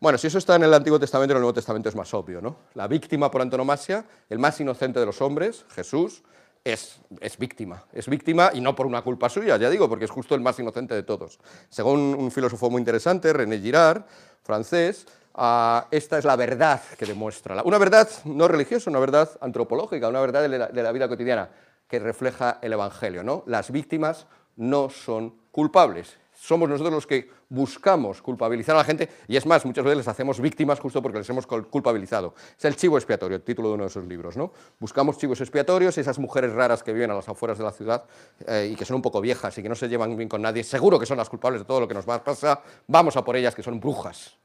Bueno, 0.00 0.18
si 0.18 0.26
eso 0.26 0.38
está 0.38 0.56
en 0.56 0.64
el 0.64 0.74
Antiguo 0.74 0.98
Testamento, 0.98 1.32
en 1.32 1.36
el 1.36 1.42
Nuevo 1.42 1.54
Testamento 1.54 1.88
es 1.88 1.94
más 1.94 2.12
obvio, 2.14 2.42
¿no? 2.42 2.56
La 2.74 2.88
víctima 2.88 3.30
por 3.30 3.40
antonomasia, 3.40 4.04
el 4.28 4.40
más 4.40 4.60
inocente 4.60 4.98
de 4.98 5.06
los 5.06 5.22
hombres, 5.22 5.64
Jesús, 5.70 6.24
es, 6.64 6.98
es, 7.20 7.38
víctima. 7.38 7.84
Es 7.92 8.08
víctima 8.08 8.50
y 8.52 8.60
no 8.60 8.74
por 8.74 8.86
una 8.86 9.02
culpa 9.02 9.28
suya, 9.28 9.56
ya 9.56 9.70
digo, 9.70 9.88
porque 9.88 10.06
es 10.06 10.10
justo 10.10 10.34
el 10.34 10.40
más 10.40 10.58
inocente 10.58 10.94
de 10.94 11.04
todos. 11.04 11.38
Según 11.68 12.16
un 12.18 12.30
filósofo 12.32 12.70
muy 12.70 12.80
interesante, 12.80 13.32
René 13.32 13.60
Girard, 13.60 14.04
francés, 14.42 15.06
Ah, 15.36 15.88
esta 15.90 16.16
es 16.16 16.24
la 16.24 16.36
verdad 16.36 16.80
que 16.96 17.06
demuestra, 17.06 17.60
una 17.64 17.78
verdad 17.78 18.08
no 18.24 18.46
religiosa, 18.46 18.88
una 18.88 19.00
verdad 19.00 19.28
antropológica, 19.40 20.08
una 20.08 20.20
verdad 20.20 20.48
de 20.48 20.82
la, 20.82 20.92
vida 20.92 21.08
cotidiana 21.08 21.50
que 21.88 21.98
refleja 21.98 22.58
el 22.62 22.72
Evangelio. 22.72 23.24
¿no? 23.24 23.42
Las 23.46 23.72
víctimas 23.72 24.28
no 24.54 24.88
son 24.90 25.34
culpables, 25.50 26.16
somos 26.32 26.68
nosotros 26.68 26.94
los 26.94 27.06
que 27.08 27.28
buscamos 27.48 28.22
culpabilizar 28.22 28.76
a 28.76 28.78
la 28.78 28.84
gente 28.84 29.08
y 29.26 29.36
es 29.36 29.44
más, 29.44 29.64
muchas 29.66 29.82
veces 29.82 29.98
les 29.98 30.08
hacemos 30.08 30.38
víctimas 30.40 30.78
justo 30.78 31.02
porque 31.02 31.18
les 31.18 31.28
hemos 31.28 31.48
culpabilizado. 31.48 32.34
Es 32.56 32.64
el 32.64 32.76
chivo 32.76 32.96
expiatorio, 32.96 33.36
el 33.36 33.42
título 33.42 33.68
de 33.70 33.74
uno 33.74 33.84
de 33.84 33.88
esos 33.88 34.06
libros. 34.06 34.36
¿no? 34.36 34.52
Buscamos 34.78 35.18
chivos 35.18 35.40
expiatorios, 35.40 35.98
esas 35.98 36.20
mujeres 36.20 36.52
raras 36.52 36.84
que 36.84 36.92
viven 36.92 37.10
a 37.10 37.14
las 37.14 37.28
afueras 37.28 37.58
de 37.58 37.64
la 37.64 37.72
ciudad 37.72 38.04
eh, 38.46 38.68
y 38.72 38.76
que 38.76 38.84
son 38.84 38.96
un 38.96 39.02
poco 39.02 39.20
viejas 39.20 39.58
y 39.58 39.64
que 39.64 39.68
no 39.68 39.74
se 39.74 39.88
llevan 39.88 40.16
bien 40.16 40.28
con 40.28 40.42
nadie, 40.42 40.62
seguro 40.62 40.96
que 40.96 41.06
son 41.06 41.18
las 41.18 41.28
culpables 41.28 41.62
de 41.62 41.64
todo 41.64 41.80
lo 41.80 41.88
que 41.88 41.94
nos 41.94 42.04
pasa, 42.04 42.62
vamos 42.86 43.16
a 43.16 43.24
por 43.24 43.34
ellas 43.34 43.52
que 43.52 43.64
son 43.64 43.80
brujas 43.80 44.38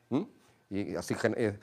y 0.71 0.95
así 0.95 1.15
eh, 1.35 1.57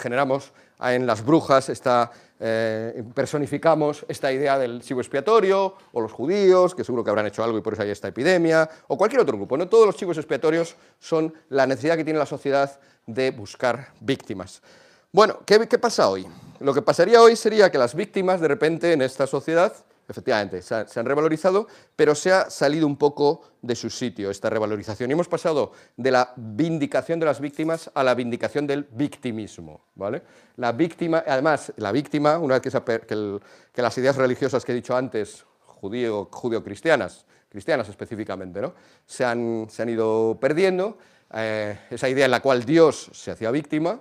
generamos 0.00 0.52
en 0.80 1.06
las 1.06 1.24
brujas, 1.24 1.68
esta, 1.68 2.10
eh, 2.38 3.02
personificamos 3.14 4.06
esta 4.08 4.32
idea 4.32 4.58
del 4.58 4.80
chivo 4.80 5.00
expiatorio, 5.00 5.74
o 5.92 6.00
los 6.00 6.12
judíos, 6.12 6.74
que 6.74 6.84
seguro 6.84 7.02
que 7.02 7.10
habrán 7.10 7.26
hecho 7.26 7.42
algo 7.42 7.58
y 7.58 7.62
por 7.62 7.72
eso 7.72 7.82
hay 7.82 7.90
esta 7.90 8.08
epidemia, 8.08 8.68
o 8.86 8.96
cualquier 8.96 9.22
otro 9.22 9.36
grupo. 9.36 9.56
¿no? 9.56 9.68
Todos 9.68 9.86
los 9.86 9.96
chivos 9.96 10.16
expiatorios 10.18 10.76
son 11.00 11.34
la 11.48 11.66
necesidad 11.66 11.96
que 11.96 12.04
tiene 12.04 12.18
la 12.18 12.26
sociedad 12.26 12.78
de 13.06 13.32
buscar 13.32 13.88
víctimas. 14.00 14.62
Bueno, 15.10 15.40
¿qué, 15.44 15.66
qué 15.66 15.78
pasa 15.78 16.08
hoy? 16.08 16.26
Lo 16.60 16.72
que 16.72 16.82
pasaría 16.82 17.20
hoy 17.20 17.34
sería 17.34 17.72
que 17.72 17.78
las 17.78 17.96
víctimas, 17.96 18.40
de 18.40 18.46
repente, 18.46 18.92
en 18.92 19.02
esta 19.02 19.26
sociedad, 19.26 19.74
efectivamente, 20.10 20.60
se, 20.60 20.74
han 20.74 21.06
revalorizado, 21.06 21.68
pero 21.94 22.14
se 22.14 22.32
ha 22.32 22.50
salido 22.50 22.86
un 22.86 22.96
poco 22.96 23.42
de 23.62 23.76
su 23.76 23.88
sitio 23.88 24.30
esta 24.30 24.50
revalorización. 24.50 25.08
Y 25.08 25.12
hemos 25.12 25.28
pasado 25.28 25.72
de 25.96 26.10
la 26.10 26.32
vindicación 26.36 27.20
de 27.20 27.26
las 27.26 27.40
víctimas 27.40 27.90
a 27.94 28.02
la 28.02 28.14
vindicación 28.14 28.66
del 28.66 28.88
victimismo. 28.90 29.84
¿vale? 29.94 30.22
La 30.56 30.72
víctima, 30.72 31.22
además, 31.24 31.72
la 31.76 31.92
víctima, 31.92 32.38
una 32.38 32.58
vez 32.58 32.74
que, 33.06 33.82
las 33.82 33.98
ideas 33.98 34.16
religiosas 34.16 34.64
que 34.64 34.72
he 34.72 34.74
dicho 34.74 34.96
antes, 34.96 35.44
judío, 35.64 36.28
judío-cristianas, 36.32 37.24
cristianas 37.48 37.88
específicamente, 37.88 38.60
¿no? 38.60 38.74
se, 39.06 39.24
han, 39.24 39.68
se 39.70 39.82
han 39.82 39.90
ido 39.90 40.38
perdiendo, 40.40 40.98
eh, 41.32 41.78
esa 41.88 42.08
idea 42.08 42.24
en 42.24 42.32
la 42.32 42.40
cual 42.40 42.64
Dios 42.64 43.10
se 43.12 43.30
hacía 43.30 43.52
víctima, 43.52 44.00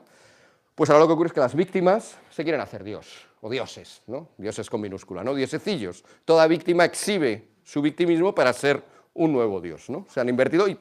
pues 0.74 0.90
ahora 0.90 1.02
lo 1.02 1.08
que 1.08 1.14
ocurre 1.14 1.28
es 1.28 1.34
que 1.34 1.40
las 1.40 1.54
víctimas 1.54 2.18
se 2.32 2.44
quieren 2.44 2.62
hacer 2.62 2.84
Dios 2.84 3.29
o 3.42 3.50
dioses, 3.50 4.02
¿no? 4.08 4.30
dioses 4.38 4.70
con 4.70 4.82
minúscula, 4.82 5.24
¿no? 5.24 5.34
diosecillos. 5.34 6.04
Toda 6.26 6.48
víctima 6.48 6.86
exhibe 6.86 7.48
su 7.64 7.82
victimismo 7.82 8.34
para 8.34 8.54
ser 8.54 8.84
un 9.14 9.32
nuevo 9.32 9.62
dios. 9.62 9.90
¿no? 9.90 10.06
Se 10.10 10.20
han 10.20 10.30
invertido 10.30 10.68
y 10.68 10.78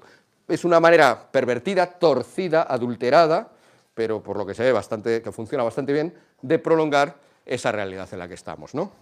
es 0.48 0.64
una 0.64 0.80
manera 0.80 1.30
pervertida, 1.30 1.86
torcida, 1.86 2.62
adulterada, 2.62 3.48
pero 3.94 4.22
por 4.22 4.36
lo 4.36 4.46
que 4.46 4.54
se 4.54 4.62
ve 4.62 4.72
bastante, 4.72 5.22
que 5.22 5.32
funciona 5.32 5.64
bastante 5.64 5.92
bien, 5.92 6.14
de 6.40 6.58
prolongar 6.58 7.16
esa 7.44 7.72
realidad 7.72 8.08
en 8.12 8.18
la 8.18 8.28
que 8.28 8.34
estamos. 8.34 8.74
¿no? 8.74 8.92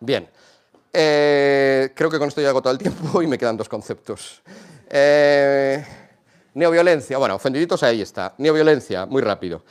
Bien, 0.00 0.28
eh, 0.92 1.92
creo 1.94 2.10
que 2.10 2.18
con 2.18 2.28
esto 2.28 2.40
ya 2.40 2.48
he 2.48 2.50
agotado 2.50 2.72
el 2.72 2.78
tiempo 2.78 3.22
y 3.22 3.26
me 3.26 3.38
quedan 3.38 3.56
dos 3.56 3.68
conceptos. 3.68 4.42
Eh, 4.88 5.84
neoviolencia, 6.54 7.18
bueno, 7.18 7.34
ofendiditos 7.34 7.82
ahí 7.82 8.00
está. 8.00 8.34
Neoviolencia, 8.38 9.06
muy 9.06 9.22
rápido. 9.22 9.62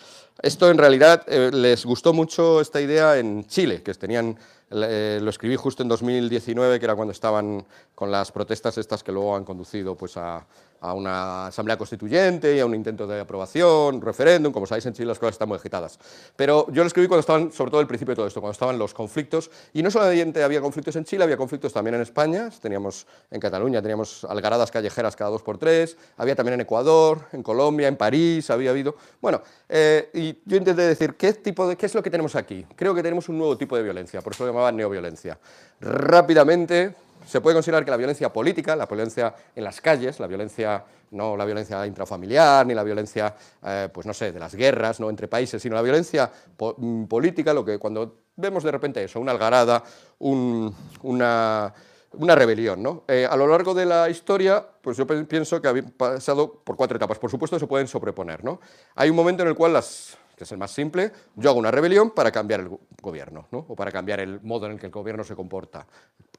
Esto 0.41 0.69
en 0.69 0.77
realidad 0.77 1.23
eh, 1.27 1.51
les 1.53 1.85
gustó 1.85 2.11
mucho 2.11 2.59
esta 2.59 2.81
idea 2.81 3.17
en 3.17 3.45
Chile, 3.45 3.81
que 3.83 3.93
tenían, 3.93 4.37
eh, 4.71 5.19
lo 5.21 5.29
escribí 5.29 5.55
justo 5.55 5.83
en 5.83 5.89
2019, 5.89 6.79
que 6.79 6.85
era 6.85 6.95
cuando 6.95 7.11
estaban 7.11 7.65
con 7.93 8.11
las 8.11 8.31
protestas 8.31 8.77
estas 8.77 9.03
que 9.03 9.11
luego 9.11 9.35
han 9.35 9.45
conducido 9.45 9.95
pues, 9.95 10.17
a, 10.17 10.45
a 10.83 10.93
una 10.93 11.47
asamblea 11.47 11.77
constituyente 11.77 12.55
y 12.55 12.59
a 12.59 12.65
un 12.65 12.75
intento 12.75 13.07
de 13.07 13.21
aprobación, 13.21 14.01
referéndum, 14.01 14.51
como 14.51 14.65
sabéis 14.65 14.85
en 14.85 14.93
Chile 14.93 15.07
las 15.07 15.17
cosas 15.17 15.35
están 15.35 15.47
muy 15.47 15.55
agitadas. 15.55 15.97
Pero 16.35 16.67
yo 16.71 16.83
lo 16.83 16.87
escribí 16.87 17.07
cuando 17.07 17.21
estaban, 17.21 17.53
sobre 17.53 17.71
todo 17.71 17.79
el 17.79 17.87
principio 17.87 18.11
de 18.11 18.17
todo 18.17 18.27
esto, 18.27 18.41
cuando 18.41 18.51
estaban 18.51 18.77
los 18.77 18.93
conflictos, 18.93 19.49
y 19.73 19.81
no 19.81 19.89
solamente 19.89 20.43
había 20.43 20.59
conflictos 20.59 20.97
en 20.97 21.05
Chile, 21.05 21.23
había 21.23 21.37
conflictos 21.37 21.71
también 21.71 21.95
en 21.95 22.01
España, 22.01 22.49
teníamos 22.61 23.07
en 23.31 23.39
Cataluña, 23.39 23.81
teníamos 23.81 24.25
algaradas 24.25 24.71
callejeras 24.71 25.15
cada 25.15 25.31
dos 25.31 25.41
por 25.41 25.57
tres, 25.57 25.95
había 26.17 26.35
también 26.35 26.55
en 26.55 26.61
Ecuador, 26.61 27.27
en 27.31 27.43
Colombia, 27.43 27.87
en 27.87 27.95
París, 27.95 28.49
había 28.49 28.71
habido... 28.71 28.95
Bueno, 29.21 29.41
eh, 29.69 30.09
y 30.13 30.37
yo 30.45 30.57
intenté 30.57 30.81
decir, 30.81 31.15
¿qué, 31.15 31.31
tipo 31.31 31.65
de, 31.65 31.77
¿qué 31.77 31.85
es 31.85 31.95
lo 31.95 32.03
que 32.03 32.09
tenemos 32.09 32.35
aquí? 32.35 32.65
Creo 32.75 32.93
que 32.93 33.01
tenemos 33.01 33.29
un 33.29 33.37
nuevo 33.37 33.57
tipo 33.57 33.77
de 33.77 33.83
violencia, 33.83 34.21
por 34.21 34.33
eso 34.33 34.43
lo 34.43 34.51
llamaba 34.51 34.71
neoviolencia. 34.73 35.39
Rápidamente, 35.79 36.93
se 37.25 37.41
puede 37.41 37.55
considerar 37.55 37.85
que 37.85 37.91
la 37.91 37.97
violencia 37.97 38.31
política, 38.31 38.75
la 38.75 38.85
violencia 38.85 39.33
en 39.55 39.63
las 39.63 39.81
calles, 39.81 40.19
la 40.19 40.27
violencia, 40.27 40.83
no 41.11 41.37
la 41.37 41.45
violencia 41.45 41.85
intrafamiliar, 41.85 42.65
ni 42.65 42.73
la 42.73 42.83
violencia, 42.83 43.35
eh, 43.65 43.89
pues 43.93 44.05
no 44.05 44.13
sé, 44.13 44.31
de 44.31 44.39
las 44.39 44.55
guerras 44.55 44.99
¿no? 44.99 45.09
entre 45.09 45.27
países, 45.27 45.61
sino 45.61 45.75
la 45.75 45.81
violencia 45.81 46.31
mm, 46.77 47.05
política, 47.05 47.53
lo 47.53 47.63
que 47.63 47.77
cuando 47.77 48.23
vemos 48.35 48.63
de 48.63 48.71
repente 48.71 49.03
eso, 49.03 49.19
una 49.19 49.31
algarada, 49.31 49.83
una, 50.19 51.73
una, 52.13 52.35
rebelión. 52.35 52.81
¿no? 52.81 53.03
Eh, 53.07 53.27
a 53.29 53.35
lo 53.35 53.47
largo 53.47 53.73
de 53.73 53.85
la 53.85 54.09
historia, 54.09 54.65
pues 54.81 54.97
yo 54.97 55.05
pienso 55.07 55.61
que 55.61 55.67
ha 55.67 55.73
pasado 55.97 56.61
por 56.63 56.75
cuatro 56.75 56.97
etapas. 56.97 57.19
Por 57.19 57.29
supuesto, 57.29 57.59
se 57.59 57.67
pueden 57.67 57.87
sobreponer. 57.87 58.43
¿no? 58.43 58.59
Hay 58.95 59.09
un 59.09 59.15
momento 59.15 59.43
en 59.43 59.49
el 59.49 59.55
cual 59.55 59.73
las 59.73 60.17
que 60.35 60.43
es 60.45 60.51
el 60.51 60.57
más 60.57 60.71
simple, 60.71 61.11
yo 61.35 61.49
hago 61.49 61.59
una 61.59 61.71
rebelión 61.71 62.11
para 62.11 62.31
cambiar 62.31 62.61
el 62.61 62.69
gobierno, 63.01 63.47
¿no? 63.51 63.65
o 63.67 63.75
para 63.75 63.91
cambiar 63.91 64.19
el 64.19 64.41
modo 64.41 64.65
en 64.65 64.73
el 64.73 64.79
que 64.79 64.87
el 64.87 64.91
gobierno 64.91 65.23
se 65.23 65.35
comporta. 65.35 65.85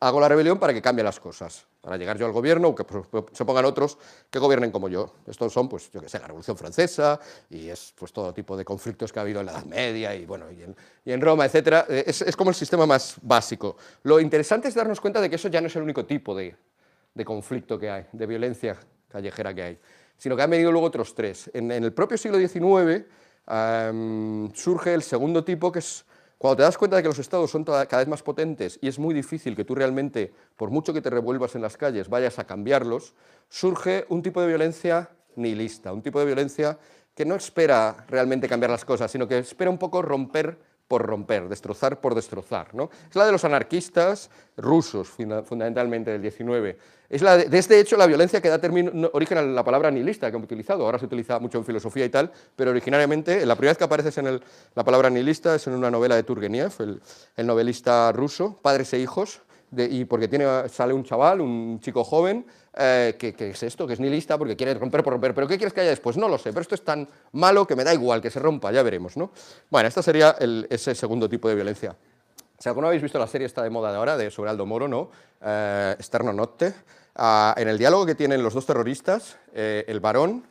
Hago 0.00 0.20
la 0.20 0.28
rebelión 0.28 0.58
para 0.58 0.74
que 0.74 0.82
cambien 0.82 1.04
las 1.04 1.20
cosas, 1.20 1.66
para 1.80 1.96
llegar 1.96 2.18
yo 2.18 2.26
al 2.26 2.32
gobierno 2.32 2.68
o 2.68 2.74
que 2.74 2.84
se 3.32 3.44
pongan 3.44 3.64
otros 3.64 3.98
que 4.30 4.38
gobiernen 4.38 4.72
como 4.72 4.88
yo. 4.88 5.14
Estos 5.26 5.52
son, 5.52 5.68
pues, 5.68 5.90
yo 5.92 6.00
que 6.00 6.08
sé, 6.08 6.18
la 6.18 6.26
Revolución 6.26 6.56
Francesa 6.56 7.20
y 7.48 7.68
es 7.68 7.94
pues, 7.96 8.12
todo 8.12 8.34
tipo 8.34 8.56
de 8.56 8.64
conflictos 8.64 9.12
que 9.12 9.18
ha 9.20 9.22
habido 9.22 9.40
en 9.40 9.46
la 9.46 9.52
Edad 9.52 9.64
Media 9.66 10.14
y, 10.14 10.26
bueno, 10.26 10.46
y, 10.50 11.10
en, 11.10 11.20
Roma, 11.20 11.46
etc. 11.46 11.84
Eh, 11.88 12.04
es, 12.06 12.22
es, 12.22 12.36
como 12.36 12.50
el 12.50 12.56
sistema 12.56 12.86
más 12.86 13.16
básico. 13.22 13.76
Lo 14.02 14.18
interesante 14.18 14.68
es 14.68 14.74
darnos 14.74 15.00
cuenta 15.00 15.20
de 15.20 15.30
que 15.30 15.36
eso 15.36 15.48
ya 15.48 15.60
no 15.60 15.68
es 15.68 15.76
el 15.76 15.82
único 15.82 16.04
tipo 16.04 16.34
de, 16.34 16.56
de 17.14 17.24
conflicto 17.24 17.78
que 17.78 17.90
hay, 17.90 18.06
de 18.12 18.26
violencia 18.26 18.76
callejera 19.08 19.54
que 19.54 19.62
hay, 19.62 19.78
sino 20.16 20.34
que 20.34 20.42
han 20.42 20.50
venido 20.50 20.72
luego 20.72 20.88
otros 20.88 21.14
tres. 21.14 21.50
En, 21.54 21.70
en 21.70 21.84
el 21.84 21.92
propio 21.92 22.18
siglo 22.18 22.38
XIX 22.38 23.06
surge 23.46 24.94
el 24.94 25.02
segundo 25.02 25.44
tipo, 25.44 25.70
que 25.70 25.80
es 25.80 26.04
cuando 26.38 26.56
te 26.56 26.62
das 26.64 26.76
cuenta 26.76 26.96
de 26.96 27.02
que 27.02 27.08
los 27.08 27.18
estados 27.18 27.50
son 27.50 27.64
cada 27.64 27.98
vez 27.98 28.08
más 28.08 28.22
potentes 28.22 28.78
y 28.82 28.88
es 28.88 28.98
muy 28.98 29.14
difícil 29.14 29.56
que 29.56 29.64
tú 29.64 29.74
realmente, 29.74 30.32
por 30.56 30.70
mucho 30.70 30.92
que 30.92 31.00
te 31.00 31.08
revuelvas 31.08 31.54
en 31.54 31.62
las 31.62 31.76
calles, 31.76 32.08
vayas 32.08 32.38
a 32.38 32.44
cambiarlos, 32.44 33.14
surge 33.48 34.04
un 34.10 34.22
tipo 34.22 34.42
de 34.42 34.48
violencia 34.48 35.10
nihilista, 35.36 35.92
un 35.92 36.02
tipo 36.02 36.18
de 36.18 36.26
violencia 36.26 36.78
que 37.14 37.24
no 37.24 37.34
espera 37.36 38.04
realmente 38.08 38.48
cambiar 38.48 38.70
las 38.70 38.84
cosas, 38.84 39.10
sino 39.10 39.26
que 39.26 39.38
espera 39.38 39.70
un 39.70 39.78
poco 39.78 40.02
romper 40.02 40.58
por 40.94 41.04
romper, 41.04 41.48
destrozar 41.48 42.00
por 42.00 42.14
destrozar. 42.14 42.72
¿no? 42.72 42.88
Es 43.10 43.16
la 43.16 43.26
de 43.26 43.32
los 43.32 43.44
anarquistas 43.44 44.30
rusos, 44.56 45.08
fundamentalmente 45.08 46.12
del 46.12 46.22
19. 46.22 46.78
Es 47.10 47.20
la 47.20 47.36
de, 47.36 47.58
este 47.58 47.80
hecho 47.80 47.96
la 47.96 48.06
violencia 48.06 48.40
que 48.40 48.48
da 48.48 48.60
origen 49.12 49.38
a 49.38 49.42
la 49.42 49.64
palabra 49.64 49.90
nihilista 49.90 50.30
que 50.30 50.36
hemos 50.36 50.44
utilizado. 50.44 50.84
Ahora 50.84 51.00
se 51.00 51.06
utiliza 51.06 51.40
mucho 51.40 51.58
en 51.58 51.64
filosofía 51.64 52.04
y 52.04 52.10
tal, 52.10 52.30
pero 52.54 52.70
originariamente 52.70 53.44
la 53.44 53.56
primera 53.56 53.72
vez 53.72 53.78
que 53.78 53.82
aparece 53.82 54.20
en 54.20 54.40
la 54.76 54.84
palabra 54.84 55.10
nihilista 55.10 55.56
es 55.56 55.66
en 55.66 55.72
una 55.72 55.90
novela 55.90 56.14
de 56.14 56.22
Turgenev, 56.22 56.72
el, 56.78 57.44
novelista 57.44 58.12
ruso, 58.12 58.60
Padres 58.62 58.92
e 58.92 59.00
Hijos, 59.00 59.40
y 59.76 60.04
porque 60.04 60.28
tiene, 60.28 60.68
sale 60.68 60.94
un 60.94 61.02
chaval, 61.02 61.40
un 61.40 61.80
chico 61.80 62.04
joven, 62.04 62.46
eh, 62.76 63.14
que, 63.18 63.34
es 63.38 63.62
esto, 63.62 63.86
que 63.86 63.92
es 63.92 64.00
nihilista 64.00 64.36
porque 64.36 64.56
quiere 64.56 64.74
romper 64.74 65.02
por 65.02 65.12
romper. 65.12 65.34
¿Pero 65.34 65.46
qué 65.46 65.56
quieres 65.56 65.72
que 65.72 65.80
haya 65.80 65.90
después? 65.90 66.16
No 66.16 66.28
lo 66.28 66.38
sé, 66.38 66.50
pero 66.50 66.62
esto 66.62 66.74
es 66.74 66.84
tan 66.84 67.08
malo 67.32 67.66
que 67.66 67.76
me 67.76 67.84
da 67.84 67.94
igual 67.94 68.20
que 68.20 68.30
se 68.30 68.40
rompa, 68.40 68.72
ya 68.72 68.82
veremos. 68.82 69.16
¿no? 69.16 69.30
Bueno, 69.70 69.88
este 69.88 70.02
sería 70.02 70.36
ese 70.68 70.94
segundo 70.94 71.28
tipo 71.28 71.48
de 71.48 71.54
violencia. 71.54 71.96
Si 72.58 72.68
alguno 72.68 72.88
habéis 72.88 73.02
visto 73.02 73.18
la 73.18 73.26
serie 73.26 73.46
esta 73.46 73.62
de 73.62 73.70
moda 73.70 73.90
de 73.90 73.98
ahora, 73.98 74.16
de 74.16 74.30
sobre 74.30 74.50
Aldo 74.50 74.64
Moro, 74.66 74.88
¿no? 74.88 75.10
Eh, 75.40 75.94
Externo 75.98 76.32
Notte, 76.32 76.72
ah, 77.16 77.54
en 77.56 77.68
el 77.68 77.78
diálogo 77.78 78.06
que 78.06 78.14
tienen 78.14 78.42
los 78.42 78.54
dos 78.54 78.64
terroristas, 78.64 79.36
eh, 79.52 79.84
el 79.88 80.00
varón, 80.00 80.46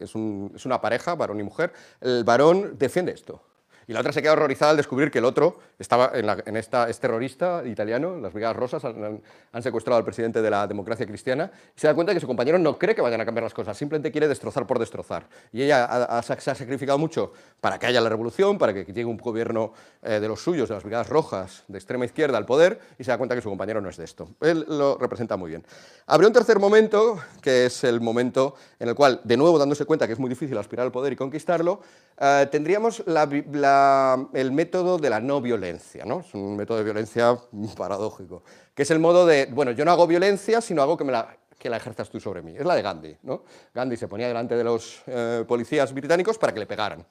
es, 0.00 0.14
es 0.54 0.66
una 0.66 0.80
pareja, 0.80 1.14
varón 1.14 1.40
y 1.40 1.42
mujer, 1.42 1.72
el 2.00 2.24
varón 2.24 2.76
defiende 2.78 3.12
esto. 3.12 3.42
Y 3.86 3.92
la 3.92 4.00
otra 4.00 4.12
se 4.12 4.22
queda 4.22 4.32
horrorizada 4.32 4.70
al 4.70 4.76
descubrir 4.76 5.10
que 5.10 5.18
el 5.18 5.24
otro 5.24 5.58
estaba 5.82 6.12
en, 6.14 6.56
esta, 6.56 6.88
es 6.88 6.98
terrorista 6.98 7.62
italiano, 7.66 8.16
las 8.16 8.32
Brigadas 8.32 8.56
Rosas 8.56 8.84
han, 8.84 9.62
secuestrado 9.62 9.98
al 9.98 10.04
presidente 10.04 10.40
de 10.40 10.50
la 10.50 10.66
democracia 10.66 11.06
cristiana, 11.06 11.50
y 11.76 11.80
se 11.80 11.86
da 11.86 11.94
cuenta 11.94 12.14
que 12.14 12.20
su 12.20 12.26
compañero 12.26 12.58
no 12.58 12.78
cree 12.78 12.94
que 12.94 13.02
vayan 13.02 13.20
a 13.20 13.24
cambiar 13.24 13.44
las 13.44 13.54
cosas, 13.54 13.76
simplemente 13.76 14.10
quiere 14.10 14.28
destrozar 14.28 14.66
por 14.66 14.78
destrozar. 14.78 15.28
Y 15.52 15.62
ella 15.62 16.22
se 16.22 16.50
ha 16.50 16.54
sacrificado 16.54 16.98
mucho 16.98 17.32
para 17.60 17.78
que 17.78 17.86
haya 17.86 18.00
la 18.00 18.08
revolución, 18.08 18.58
para 18.58 18.72
que 18.72 18.84
llegue 18.84 19.04
un 19.04 19.16
gobierno 19.16 19.72
eh, 20.02 20.20
de 20.20 20.28
los 20.28 20.42
suyos, 20.42 20.68
de 20.68 20.74
las 20.74 20.84
Brigadas 20.84 21.08
Rojas, 21.08 21.64
de 21.68 21.78
extrema 21.78 22.04
izquierda 22.04 22.38
al 22.38 22.46
poder, 22.46 22.80
y 22.98 23.04
se 23.04 23.10
da 23.10 23.18
cuenta 23.18 23.34
que 23.34 23.42
su 23.42 23.48
compañero 23.48 23.80
no 23.80 23.88
es 23.88 23.96
de 23.96 24.04
esto. 24.04 24.28
Él 24.40 24.64
lo 24.68 24.96
representa 24.98 25.36
muy 25.36 25.50
bien. 25.50 25.64
Habría 26.06 26.28
un 26.28 26.34
tercer 26.34 26.58
momento, 26.58 27.18
que 27.40 27.66
es 27.66 27.84
el 27.84 28.00
momento 28.00 28.54
en 28.78 28.88
el 28.88 28.94
cual, 28.94 29.20
de 29.24 29.36
nuevo 29.36 29.58
dándose 29.58 29.84
cuenta 29.84 30.06
que 30.06 30.14
es 30.14 30.18
muy 30.18 30.28
difícil 30.28 30.56
aspirar 30.58 30.86
al 30.86 30.92
poder 30.92 31.12
y 31.12 31.16
conquistarlo, 31.16 31.80
eh, 32.20 32.46
tendríamos 32.50 33.02
el 33.06 34.52
método 34.52 34.98
de 34.98 35.10
la 35.10 35.20
no 35.20 35.40
violencia, 35.40 35.71
es 35.76 36.34
un 36.34 36.56
método 36.56 36.78
de 36.78 36.84
violencia 36.84 37.36
paradójico, 37.76 38.42
que 38.74 38.82
es 38.82 38.90
el 38.90 38.98
modo 38.98 39.26
de, 39.26 39.46
bueno, 39.46 39.72
yo 39.72 39.84
no 39.84 39.90
hago 39.90 40.06
violencia, 40.06 40.60
sino 40.60 40.82
hago 40.82 40.96
que, 40.96 41.04
la, 41.04 41.36
que 41.58 41.68
ejerzas 41.68 42.10
tú 42.10 42.20
sobre 42.20 42.42
mí. 42.42 42.54
Es 42.56 42.64
la 42.64 42.74
de 42.74 42.82
Gandhi. 42.82 43.16
¿no? 43.22 43.44
Gandhi 43.74 43.96
se 43.96 44.08
ponía 44.08 44.28
delante 44.28 44.56
de 44.56 44.64
los 44.64 45.02
eh, 45.06 45.44
policías 45.46 45.92
británicos 45.92 46.38
para 46.38 46.52
que 46.52 46.60
le 46.60 46.66
pegaran. 46.66 47.04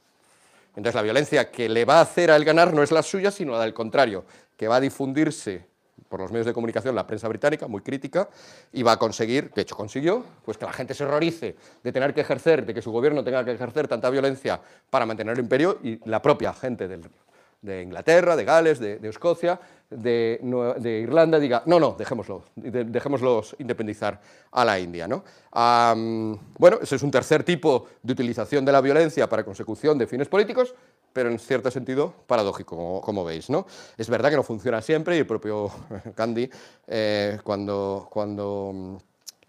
Entonces 0.69 0.95
la 0.95 1.02
violencia 1.02 1.52
que 1.52 1.67
le 1.67 1.86
va 1.86 2.00
a 2.00 2.02
hacer 2.02 2.32
a 2.32 2.36
él 2.36 2.45
ganar 2.45 2.74
no 2.74 2.82
es 2.82 2.91
la 2.91 3.04
suya, 3.04 3.32
sino 3.32 3.54
la 3.54 3.62
del 3.62 3.74
contrario, 3.74 4.24
que 4.56 4.67
va 4.67 4.78
a 4.78 4.80
difundirse 4.80 5.65
por 6.12 6.19
los 6.19 6.32
medios 6.32 6.45
de 6.45 6.54
comunicación, 6.54 6.93
la 6.93 7.08
prensa 7.08 7.28
británica, 7.30 7.67
muy 7.67 7.82
crítica, 7.82 8.28
y 8.74 8.84
va 8.84 8.93
a 8.93 8.97
conseguir, 9.00 9.50
de 9.54 9.62
hecho 9.62 9.78
consiguió, 9.78 10.26
pues 10.43 10.58
que 10.58 10.65
la 10.65 10.74
gente 10.74 10.93
se 10.93 11.06
horrorice 11.06 11.56
de 11.84 11.91
tener 11.91 12.13
que 12.13 12.21
ejercer, 12.21 12.65
de 12.65 12.74
que 12.74 12.82
su 12.82 12.91
gobierno 12.91 13.24
tenga 13.24 13.45
que 13.45 13.52
ejercer 13.52 13.88
tanta 13.88 14.10
violencia 14.10 14.60
para 14.89 15.06
mantener 15.06 15.34
el 15.34 15.39
imperio, 15.39 15.80
y 15.82 16.00
la 16.10 16.21
propia 16.21 16.54
gente 16.54 16.89
de 17.62 17.84
Inglaterra, 17.84 18.36
de 18.36 18.43
Gales, 18.43 18.80
de, 18.80 19.00
Escocia, 19.08 19.60
de, 19.89 20.39
Irlanda, 21.04 21.39
diga, 21.39 21.63
no, 21.65 21.80
no, 21.80 21.95
dejémoslo, 21.97 22.43
dejémoslos 22.56 23.56
independizar 23.60 24.19
a 24.52 24.65
la 24.65 24.80
India. 24.80 25.08
¿no? 25.08 25.24
bueno, 26.58 26.80
ese 26.82 26.95
es 26.95 27.04
un 27.04 27.12
tercer 27.12 27.43
tipo 27.43 27.88
de 28.02 28.13
utilización 28.13 28.65
de 28.65 28.71
la 28.71 28.82
violencia 28.82 29.30
para 29.30 29.43
consecución 29.43 29.97
de 29.97 30.08
fines 30.08 30.28
políticos, 30.28 30.74
pero 31.13 31.30
en 31.30 31.38
cierto 31.38 31.69
sentido 31.69 32.13
paradójico, 32.26 33.02
como, 33.02 33.24
veis. 33.24 33.50
¿no? 33.50 33.67
Es 33.97 34.10
verdad 34.10 34.30
que 34.30 34.38
no 34.38 34.43
funciona 34.43 34.82
siempre 34.82 35.17
y 35.17 35.19
el 35.19 35.28
propio 35.28 35.71
Gandhi, 36.15 36.50
eh, 36.88 37.38
cuando, 37.43 38.08
cuando 38.10 38.71
mm, 38.74 38.95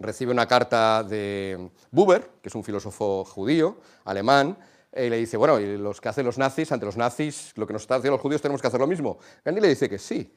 recibe 0.01 0.33
una 0.33 0.47
carta 0.47 1.03
de 1.03 1.71
Buber, 1.91 2.29
que 2.43 2.49
es 2.49 2.55
un 2.55 2.65
filósofo 2.65 3.25
judío, 3.25 3.77
alemán, 4.05 4.57
y 4.95 5.09
le 5.09 5.17
dice, 5.17 5.37
bueno, 5.37 5.59
¿y 5.59 5.79
los 5.79 6.01
que 6.01 6.09
hacen 6.09 6.27
los 6.27 6.39
nazis, 6.39 6.71
ante 6.73 6.85
los 6.85 6.97
nazis, 6.97 7.53
lo 7.57 7.67
que 7.67 7.73
nos 7.73 7.83
están 7.83 7.99
haciendo 7.99 8.17
los 8.17 8.21
judíos, 8.21 8.43
tenemos 8.43 8.61
que 8.61 8.69
hacer 8.69 8.81
lo 8.81 8.87
mismo? 8.87 9.19
Gandhi 9.45 9.61
le 9.61 9.69
dice 9.69 9.89
que 9.89 9.99
sí, 9.99 10.33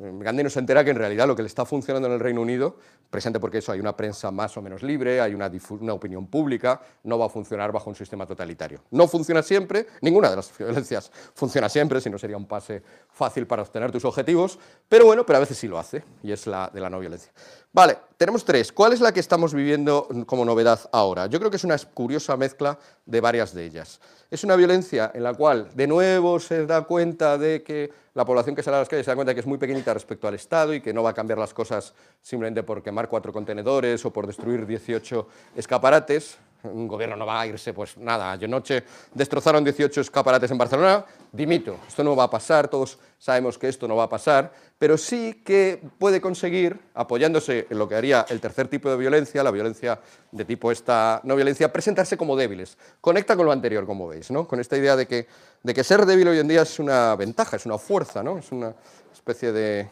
Gandhi 0.00 0.42
nos 0.42 0.56
entera 0.56 0.82
que 0.82 0.90
en 0.90 0.96
realidad 0.96 1.26
lo 1.26 1.36
que 1.36 1.42
le 1.42 1.48
está 1.48 1.66
funcionando 1.66 2.08
en 2.08 2.14
el 2.14 2.20
Reino 2.20 2.40
Unido, 2.40 2.76
presente 3.10 3.38
porque 3.38 3.58
eso 3.58 3.70
hay 3.70 3.80
una 3.80 3.94
prensa 3.94 4.30
más 4.30 4.56
o 4.56 4.62
menos 4.62 4.82
libre, 4.82 5.20
hay 5.20 5.34
una, 5.34 5.50
una, 5.78 5.92
opinión 5.92 6.26
pública, 6.26 6.80
no 7.04 7.18
va 7.18 7.26
a 7.26 7.28
funcionar 7.28 7.70
bajo 7.70 7.90
un 7.90 7.96
sistema 7.96 8.26
totalitario. 8.26 8.80
No 8.92 9.06
funciona 9.08 9.42
siempre, 9.42 9.86
ninguna 10.00 10.30
de 10.30 10.36
las 10.36 10.50
violencias 10.58 11.10
funciona 11.34 11.68
siempre, 11.68 12.00
si 12.00 12.08
no 12.08 12.18
sería 12.18 12.38
un 12.38 12.46
pase 12.46 12.82
fácil 13.10 13.46
para 13.46 13.60
obtener 13.60 13.92
tus 13.92 14.06
objetivos, 14.06 14.58
pero 14.88 15.04
bueno, 15.04 15.26
pero 15.26 15.36
a 15.36 15.40
veces 15.40 15.58
sí 15.58 15.68
lo 15.68 15.78
hace, 15.78 16.02
y 16.22 16.32
es 16.32 16.46
la 16.46 16.70
de 16.72 16.80
la 16.80 16.88
no 16.88 16.98
violencia. 16.98 17.30
Vale, 17.72 17.98
tenemos 18.16 18.44
tres. 18.44 18.72
¿Cuál 18.72 18.94
es 18.94 19.00
la 19.00 19.12
que 19.12 19.20
estamos 19.20 19.52
viviendo 19.52 20.08
como 20.26 20.44
novedad 20.44 20.80
ahora? 20.92 21.26
Yo 21.26 21.38
creo 21.38 21.50
que 21.50 21.56
es 21.56 21.64
una 21.64 21.76
curiosa 21.78 22.36
mezcla 22.36 22.78
de 23.04 23.20
varias 23.20 23.54
de 23.54 23.64
ellas. 23.64 24.00
Es 24.30 24.44
una 24.44 24.56
violencia 24.56 25.12
en 25.14 25.22
la 25.22 25.34
cual 25.34 25.68
de 25.74 25.86
nuevo 25.86 26.40
se 26.40 26.66
da 26.66 26.82
cuenta 26.82 27.38
de 27.38 27.62
que 27.62 27.92
la 28.14 28.24
población 28.24 28.56
que 28.56 28.62
sale 28.62 28.76
a 28.76 28.80
las 28.80 28.88
calles 28.88 29.04
se 29.04 29.10
da 29.10 29.14
cuenta 29.14 29.34
que 29.34 29.40
es 29.40 29.46
muy 29.46 29.58
pequeñita 29.58 29.94
respecto 29.94 30.26
al 30.26 30.34
Estado 30.34 30.74
y 30.74 30.80
que 30.80 30.92
no 30.92 31.02
va 31.02 31.10
a 31.10 31.14
cambiar 31.14 31.38
las 31.38 31.54
cosas 31.54 31.94
simplemente 32.20 32.62
por 32.62 32.82
quemar 32.82 33.08
cuatro 33.08 33.32
contenedores 33.32 34.04
o 34.04 34.12
por 34.12 34.26
destruir 34.26 34.66
18 34.66 35.28
escaparates, 35.56 36.38
un 36.64 36.86
gobierno 36.88 37.16
no 37.16 37.26
va 37.26 37.40
a 37.40 37.46
irse, 37.46 37.72
pues 37.72 37.96
nada, 37.96 38.32
anoche 38.32 38.84
destrozaron 39.14 39.64
18 39.64 40.00
escaparates 40.00 40.50
en 40.50 40.58
Barcelona, 40.58 41.04
dimito, 41.32 41.76
esto 41.88 42.04
no 42.04 42.14
va 42.14 42.24
a 42.24 42.30
pasar, 42.30 42.68
todos 42.68 42.98
sabemos 43.18 43.58
que 43.58 43.68
esto 43.68 43.86
no 43.86 43.96
va 43.96 44.04
a 44.04 44.08
pasar, 44.08 44.52
pero 44.78 44.96
sí 44.96 45.42
que 45.44 45.80
puede 45.98 46.20
conseguir, 46.20 46.78
apoyándose 46.94 47.66
en 47.68 47.78
lo 47.78 47.88
que 47.88 47.94
haría 47.94 48.26
el 48.28 48.40
tercer 48.40 48.68
tipo 48.68 48.90
de 48.90 48.96
violencia, 48.96 49.42
la 49.42 49.50
violencia 49.50 50.00
de 50.32 50.44
tipo 50.44 50.72
esta 50.72 51.20
no 51.24 51.36
violencia, 51.36 51.72
presentarse 51.72 52.16
como 52.16 52.36
débiles. 52.36 52.78
Conecta 53.00 53.36
con 53.36 53.46
lo 53.46 53.52
anterior, 53.52 53.86
como 53.86 54.08
veis, 54.08 54.30
¿no? 54.30 54.48
con 54.48 54.60
esta 54.60 54.76
idea 54.76 54.96
de 54.96 55.06
que, 55.06 55.26
de 55.62 55.74
que 55.74 55.84
ser 55.84 56.06
débil 56.06 56.28
hoy 56.28 56.38
en 56.38 56.48
día 56.48 56.62
es 56.62 56.78
una 56.78 57.14
ventaja, 57.16 57.56
es 57.56 57.66
una 57.66 57.78
fuerza, 57.78 58.22
¿no? 58.22 58.38
es 58.38 58.50
una 58.52 58.74
especie 59.12 59.52
de 59.52 59.88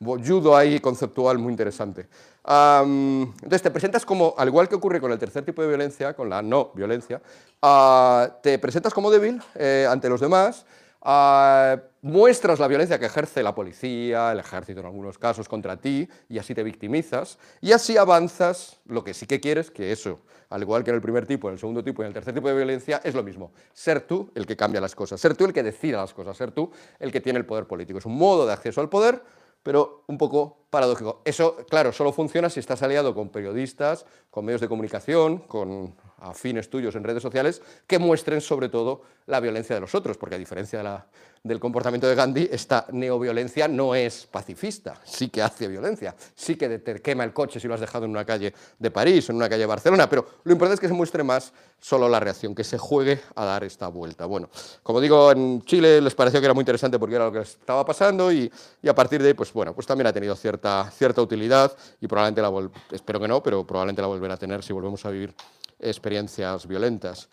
judo 0.00 0.56
ahí 0.56 0.80
conceptual 0.80 1.38
muy 1.38 1.52
interesante. 1.52 2.08
Entonces 2.50 3.62
te 3.62 3.70
presentas 3.70 4.06
como, 4.06 4.34
al 4.38 4.48
igual 4.48 4.68
que 4.68 4.74
ocurre 4.74 5.00
con 5.00 5.12
el 5.12 5.18
tercer 5.18 5.44
tipo 5.44 5.60
de 5.60 5.68
violencia, 5.68 6.14
con 6.14 6.30
la 6.30 6.40
no 6.40 6.72
violencia, 6.74 7.20
ah, 7.60 8.38
te 8.42 8.58
presentas 8.58 8.94
como 8.94 9.10
débil 9.10 9.40
eh, 9.54 9.86
ante 9.88 10.08
los 10.08 10.20
demás, 10.20 10.64
ah, 11.02 11.76
muestras 12.00 12.58
la 12.58 12.68
violencia 12.68 12.98
que 12.98 13.06
ejerce 13.06 13.42
la 13.42 13.54
policía, 13.54 14.32
el 14.32 14.38
ejército 14.38 14.80
en 14.80 14.86
algunos 14.86 15.18
casos 15.18 15.46
contra 15.46 15.76
ti, 15.76 16.08
y 16.30 16.38
así 16.38 16.54
te 16.54 16.62
victimizas, 16.62 17.38
y 17.60 17.72
así 17.72 17.98
avanzas 17.98 18.80
lo 18.86 19.04
que 19.04 19.12
sí 19.12 19.26
que 19.26 19.40
quieres, 19.40 19.70
que 19.70 19.92
eso, 19.92 20.20
al 20.48 20.62
igual 20.62 20.84
que 20.84 20.90
en 20.90 20.96
el 20.96 21.02
primer 21.02 21.26
tipo, 21.26 21.48
en 21.48 21.54
el 21.54 21.58
segundo 21.58 21.84
tipo 21.84 22.00
y 22.00 22.04
en 22.04 22.08
el 22.08 22.14
tercer 22.14 22.32
tipo 22.32 22.48
de 22.48 22.54
violencia, 22.54 23.02
es 23.04 23.14
lo 23.14 23.22
mismo. 23.22 23.52
Ser 23.74 24.00
tú 24.00 24.30
el 24.34 24.46
que 24.46 24.56
cambia 24.56 24.80
las 24.80 24.94
cosas, 24.94 25.20
ser 25.20 25.36
tú 25.36 25.44
el 25.44 25.52
que 25.52 25.62
decida 25.62 25.98
las 25.98 26.14
cosas, 26.14 26.34
ser 26.34 26.52
tú 26.52 26.70
el 26.98 27.12
que 27.12 27.20
tiene 27.20 27.38
el 27.38 27.44
poder 27.44 27.66
político. 27.66 27.98
Es 27.98 28.06
un 28.06 28.16
modo 28.16 28.46
de 28.46 28.54
acceso 28.54 28.80
al 28.80 28.88
poder 28.88 29.20
pero 29.62 30.04
un 30.06 30.18
poco 30.18 30.66
paradójico. 30.70 31.22
Eso, 31.24 31.56
claro, 31.68 31.92
solo 31.92 32.12
funciona 32.12 32.50
si 32.50 32.60
estás 32.60 32.82
aliado 32.82 33.14
con 33.14 33.30
periodistas, 33.30 34.06
con 34.30 34.44
medios 34.44 34.60
de 34.60 34.68
comunicación, 34.68 35.38
con 35.38 35.94
afines 36.18 36.68
tuyos 36.68 36.94
en 36.94 37.04
redes 37.04 37.22
sociales, 37.22 37.62
que 37.86 37.98
muestren 37.98 38.40
sobre 38.40 38.68
todo 38.68 39.02
la 39.26 39.40
violencia 39.40 39.74
de 39.74 39.80
los 39.80 39.94
otros, 39.94 40.16
porque 40.16 40.34
a 40.34 40.38
diferencia 40.38 40.78
de 40.78 40.84
la, 40.84 41.06
del 41.42 41.60
comportamiento 41.60 42.06
de 42.06 42.14
Gandhi, 42.14 42.48
esta 42.50 42.86
neoviolencia 42.92 43.68
no 43.68 43.94
es 43.94 44.26
pacifista, 44.26 45.00
sí 45.04 45.28
que 45.28 45.42
hace 45.42 45.68
violencia, 45.68 46.14
sí 46.34 46.56
que 46.56 46.78
te 46.78 47.00
quema 47.00 47.24
el 47.24 47.32
coche 47.32 47.60
si 47.60 47.68
lo 47.68 47.74
has 47.74 47.80
dejado 47.80 48.04
en 48.04 48.10
una 48.10 48.24
calle 48.24 48.52
de 48.78 48.90
París 48.90 49.28
o 49.28 49.32
en 49.32 49.36
una 49.36 49.48
calle 49.48 49.60
de 49.60 49.66
Barcelona, 49.66 50.08
pero 50.08 50.26
lo 50.44 50.52
importante 50.52 50.74
es 50.74 50.80
que 50.80 50.88
se 50.88 50.94
muestre 50.94 51.22
más 51.22 51.52
solo 51.80 52.08
la 52.08 52.20
reacción, 52.20 52.54
que 52.54 52.64
se 52.64 52.78
juegue 52.78 53.20
a 53.34 53.44
dar 53.44 53.64
esta 53.64 53.88
vuelta. 53.88 54.26
Bueno, 54.26 54.48
como 54.82 55.00
digo, 55.00 55.30
en 55.30 55.62
Chile 55.62 56.00
les 56.00 56.14
pareció 56.14 56.40
que 56.40 56.46
era 56.46 56.54
muy 56.54 56.62
interesante 56.62 56.98
porque 56.98 57.14
era 57.14 57.26
lo 57.26 57.32
que 57.32 57.40
estaba 57.40 57.84
pasando 57.84 58.32
y, 58.32 58.50
a 58.86 58.94
partir 58.94 59.22
de 59.22 59.28
ahí, 59.28 59.34
pues 59.34 59.52
bueno, 59.52 59.74
pues 59.74 59.86
también 59.86 60.06
ha 60.08 60.12
tenido 60.12 60.34
cierta, 60.34 60.90
cierta 60.90 61.22
utilidad 61.22 61.72
y 62.00 62.06
probablemente 62.06 62.42
la, 62.42 62.70
espero 62.90 63.20
que 63.20 63.28
no, 63.28 63.42
pero 63.42 63.66
probablemente 63.66 64.02
la 64.02 64.08
volverá 64.08 64.34
a 64.34 64.38
tener 64.38 64.62
si 64.62 64.72
volvemos 64.72 65.04
a 65.04 65.10
vivir 65.10 65.34
experiencias 65.78 66.66
violentas. 66.66 67.28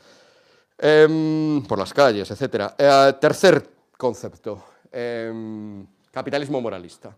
Em, 0.77 1.63
por 1.65 1.79
las 1.79 1.93
calles, 1.93 2.29
etc. 2.29 2.73
Eh, 2.77 3.13
tercer 3.19 3.74
concepto, 3.97 4.63
em, 4.91 5.85
capitalismo 6.11 6.61
moralista. 6.61 7.15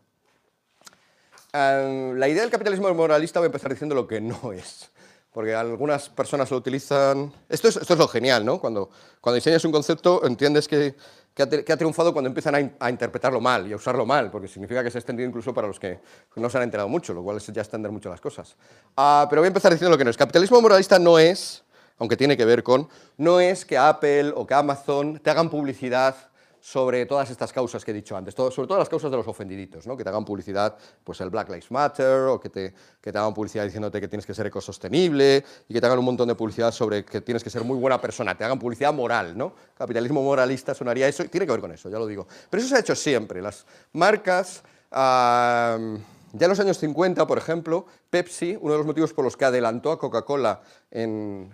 Em, 1.53 2.13
la 2.17 2.27
idea 2.27 2.41
del 2.41 2.51
capitalismo 2.51 2.93
moralista 2.93 3.39
voy 3.39 3.45
a 3.45 3.47
empezar 3.47 3.71
diciendo 3.71 3.95
lo 3.95 4.07
que 4.07 4.21
no 4.21 4.51
es, 4.53 4.89
porque 5.31 5.55
algunas 5.55 6.09
personas 6.09 6.49
lo 6.51 6.57
utilizan... 6.57 7.31
Esto 7.49 7.67
es, 7.67 7.77
esto 7.77 7.93
es 7.93 7.99
lo 7.99 8.07
genial, 8.07 8.45
¿no? 8.45 8.59
Cuando, 8.59 8.89
cuando 9.21 9.35
diseñas 9.35 9.63
un 9.65 9.71
concepto 9.71 10.25
entiendes 10.25 10.67
que, 10.67 10.95
que, 11.33 11.71
ha, 11.71 11.77
triunfado 11.77 12.13
cuando 12.13 12.27
empiezan 12.27 12.75
a, 12.79 12.89
interpretarlo 12.89 13.39
mal 13.39 13.67
y 13.67 13.73
a 13.73 13.75
usarlo 13.75 14.07
mal, 14.07 14.31
porque 14.31 14.47
significa 14.47 14.83
que 14.83 14.89
se 14.89 14.97
ha 14.97 15.01
extendido 15.01 15.29
incluso 15.29 15.53
para 15.53 15.67
los 15.67 15.79
que 15.79 15.99
no 16.35 16.49
se 16.49 16.57
han 16.57 16.63
enterado 16.63 16.89
mucho, 16.89 17.13
lo 17.13 17.23
cual 17.23 17.37
es 17.37 17.45
ya 17.45 17.61
extender 17.61 17.91
mucho 17.91 18.09
las 18.09 18.19
cosas. 18.19 18.55
Ah, 18.95 19.27
pero 19.29 19.41
voy 19.41 19.47
a 19.47 19.49
empezar 19.49 19.71
diciendo 19.71 19.91
lo 19.91 19.97
que 19.99 20.03
no 20.03 20.09
es. 20.09 20.17
Capitalismo 20.17 20.59
moralista 20.59 20.97
no 20.97 21.19
es, 21.19 21.63
aunque 21.99 22.17
tiene 22.17 22.35
que 22.35 22.43
ver 22.43 22.63
con, 22.63 22.89
no 23.17 23.39
es 23.39 23.65
que 23.65 23.77
Apple 23.77 24.33
o 24.35 24.47
que 24.47 24.55
Amazon 24.55 25.19
te 25.19 25.29
hagan 25.29 25.49
publicidad 25.49 26.15
sobre 26.59 27.05
todas 27.05 27.29
estas 27.29 27.53
causas 27.53 27.83
que 27.85 27.91
he 27.91 27.93
dicho 27.93 28.15
antes, 28.15 28.33
sobre 28.33 28.67
todo 28.67 28.77
las 28.77 28.89
causas 28.89 29.11
de 29.11 29.17
los 29.17 29.27
ofendiditos, 29.27 29.87
¿no? 29.87 29.95
que 29.95 30.03
te 30.03 30.09
hagan 30.09 30.25
publicidad, 30.25 30.77
pues 31.03 31.21
el 31.21 31.29
Black 31.29 31.49
Lives 31.49 31.71
Matter, 31.71 32.21
o 32.27 32.39
que 32.39 32.49
te, 32.49 32.73
que 33.01 33.11
te 33.11 33.17
hagan 33.17 33.33
publicidad 33.33 33.63
diciéndote 33.63 34.01
que 34.01 34.07
tienes 34.07 34.25
que 34.25 34.33
ser 34.33 34.47
ecosostenible, 34.47 35.43
y 35.67 35.73
que 35.73 35.79
te 35.79 35.85
hagan 35.85 35.99
un 35.99 36.05
montón 36.05 36.27
de 36.27 36.35
publicidad 36.35 36.71
sobre 36.71 37.05
que 37.05 37.21
tienes 37.21 37.43
que 37.43 37.49
ser 37.49 37.63
muy 37.63 37.77
buena 37.77 37.99
persona, 37.99 38.37
te 38.37 38.43
hagan 38.43 38.59
publicidad 38.59 38.93
moral, 38.93 39.37
¿no? 39.37 39.53
Capitalismo 39.77 40.21
moralista 40.23 40.73
sonaría 40.73 41.07
eso, 41.07 41.23
tiene 41.25 41.45
que 41.45 41.51
ver 41.51 41.61
con 41.61 41.71
eso, 41.71 41.89
ya 41.89 41.99
lo 41.99 42.07
digo. 42.07 42.27
Pero 42.49 42.61
eso 42.61 42.69
se 42.69 42.75
ha 42.75 42.79
hecho 42.79 42.95
siempre, 42.95 43.41
las 43.41 43.65
marcas... 43.93 44.63
Ya 46.37 46.45
en 46.45 46.49
los 46.49 46.59
años 46.59 46.77
50, 46.77 47.25
por 47.25 47.39
ejemplo, 47.39 47.87
Pepsi, 48.11 48.55
uno 48.61 48.73
de 48.73 48.77
los 48.77 48.85
motivos 48.85 49.11
por 49.11 49.25
los 49.25 49.35
que 49.35 49.45
adelantó 49.45 49.91
a 49.91 49.97
Coca-Cola 49.97 50.61
en, 50.91 51.51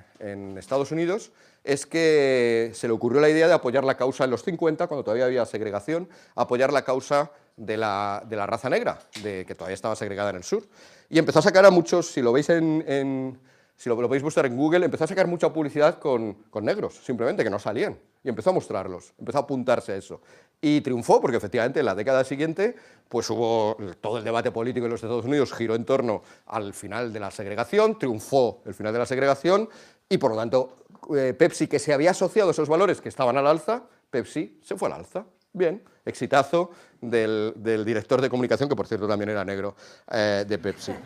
Estados 0.58 0.92
Unidos, 0.92 1.32
es 1.64 1.86
que 1.86 2.72
se 2.74 2.88
le 2.88 2.94
ocurrió 2.94 3.22
la 3.22 3.30
idea 3.30 3.48
de 3.48 3.54
apoyar 3.54 3.86
la 3.86 3.96
causa 3.96 4.26
en 4.26 4.32
los 4.32 4.44
50, 4.44 4.88
cuando 4.88 5.04
todavía 5.04 5.26
había 5.26 5.46
segregación, 5.46 6.10
apoyar 6.36 6.74
la 6.74 6.84
causa 6.84 7.32
de 7.56 7.78
la, 7.78 8.24
de 8.28 8.36
la 8.36 8.46
raza 8.46 8.70
negra, 8.70 9.00
de, 9.22 9.46
que 9.46 9.56
todavía 9.56 9.76
estaba 9.76 9.96
segregada 9.96 10.32
en 10.32 10.38
el 10.38 10.44
sur. 10.44 10.64
Y 11.10 11.18
empezó 11.18 11.40
a 11.40 11.44
sacar 11.44 11.66
a 11.66 11.72
muchos, 11.72 12.12
si 12.12 12.22
lo 12.22 12.34
veis 12.34 12.50
en, 12.50 13.40
si 13.76 13.90
lo, 13.90 14.00
lo, 14.00 14.08
podéis 14.08 14.24
buscar 14.24 14.46
en 14.46 14.56
Google, 14.56 14.86
empezó 14.86 15.04
a 15.04 15.08
sacar 15.08 15.28
mucha 15.28 15.52
publicidad 15.52 16.00
con, 16.00 16.34
con, 16.50 16.66
negros, 16.66 16.96
simplemente, 17.04 17.44
que 17.44 17.50
no 17.50 17.60
salían. 17.60 17.98
Y 18.24 18.30
empezó 18.30 18.52
a 18.52 18.54
mostrarlos, 18.54 19.14
empezó 19.20 19.40
a 19.40 19.42
apuntarse 19.42 19.92
a 19.92 19.96
eso. 19.96 20.22
Y 20.62 20.80
triunfó 20.82 21.20
porque 21.20 21.38
efectivamente 21.38 21.82
en 21.82 21.86
la 21.86 21.96
década 21.96 22.24
siguiente 22.24 22.76
pues 23.10 23.30
hubo 23.30 23.78
todo 24.00 24.18
el 24.18 24.24
debate 24.24 24.50
político 24.52 24.86
en 24.86 24.92
los 24.92 25.04
Estados 25.04 25.26
Unidos 25.26 25.54
giró 25.54 25.76
en 25.76 25.84
torno 25.84 26.24
al 26.48 26.74
final 26.74 27.12
de 27.12 27.20
la 27.20 27.32
segregación, 27.32 28.00
triunfó 28.00 28.62
el 28.66 28.74
final 28.74 28.94
de 28.94 29.00
la 29.00 29.06
segregación 29.06 29.68
y 30.08 30.18
por 30.18 30.32
lo 30.32 30.38
tanto 30.38 30.84
eh, 31.16 31.34
Pepsi, 31.34 31.68
que 31.68 31.80
se 31.80 31.94
había 31.94 32.12
asociado 32.12 32.50
a 32.50 32.52
esos 32.52 32.70
valores 32.70 33.02
que 33.02 33.10
estaban 33.10 33.38
al 33.38 33.48
alza, 33.48 33.84
Pepsi 34.10 34.60
se 34.64 34.78
fue 34.78 34.88
al 34.88 34.96
alza. 34.96 35.26
Bien, 35.56 35.84
exitazo 36.06 36.72
del, 37.00 37.54
director 37.86 38.20
de 38.22 38.30
comunicación, 38.30 38.68
que 38.68 38.76
por 38.76 38.88
cierto 38.88 39.08
también 39.08 39.30
era 39.30 39.46
negro, 39.46 39.76
eh, 40.12 40.46
de 40.48 40.58
Pepsi. 40.58 40.94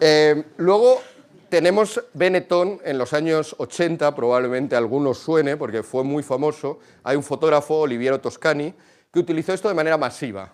Eh, 0.00 0.46
luego 0.56 1.00
tenemos 1.54 2.02
Benetton 2.14 2.80
en 2.84 2.98
los 2.98 3.12
años 3.12 3.54
80, 3.58 4.12
probablemente 4.16 4.74
algunos 4.74 5.18
suene, 5.18 5.56
porque 5.56 5.84
fue 5.84 6.02
muy 6.02 6.24
famoso. 6.24 6.80
Hay 7.04 7.16
un 7.16 7.22
fotógrafo, 7.22 7.76
Oliviero 7.76 8.20
Toscani, 8.20 8.74
que 9.12 9.20
utilizó 9.20 9.52
esto 9.52 9.68
de 9.68 9.74
manera 9.74 9.96
masiva. 9.96 10.52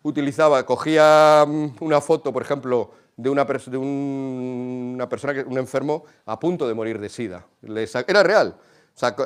Utilizaba, 0.00 0.64
cogía 0.64 1.44
mm, 1.44 1.78
una 1.80 2.00
foto, 2.00 2.32
por 2.32 2.42
ejemplo, 2.42 2.92
de 3.16 3.28
una, 3.28 3.44
de 3.44 3.76
una 3.76 5.08
persona, 5.08 5.34
que, 5.34 5.40
un 5.40 5.58
enfermo 5.58 6.04
a 6.24 6.38
punto 6.38 6.68
de 6.68 6.74
morir 6.74 7.00
de 7.00 7.08
SIDA. 7.08 7.44
Era 8.06 8.22
real. 8.22 8.54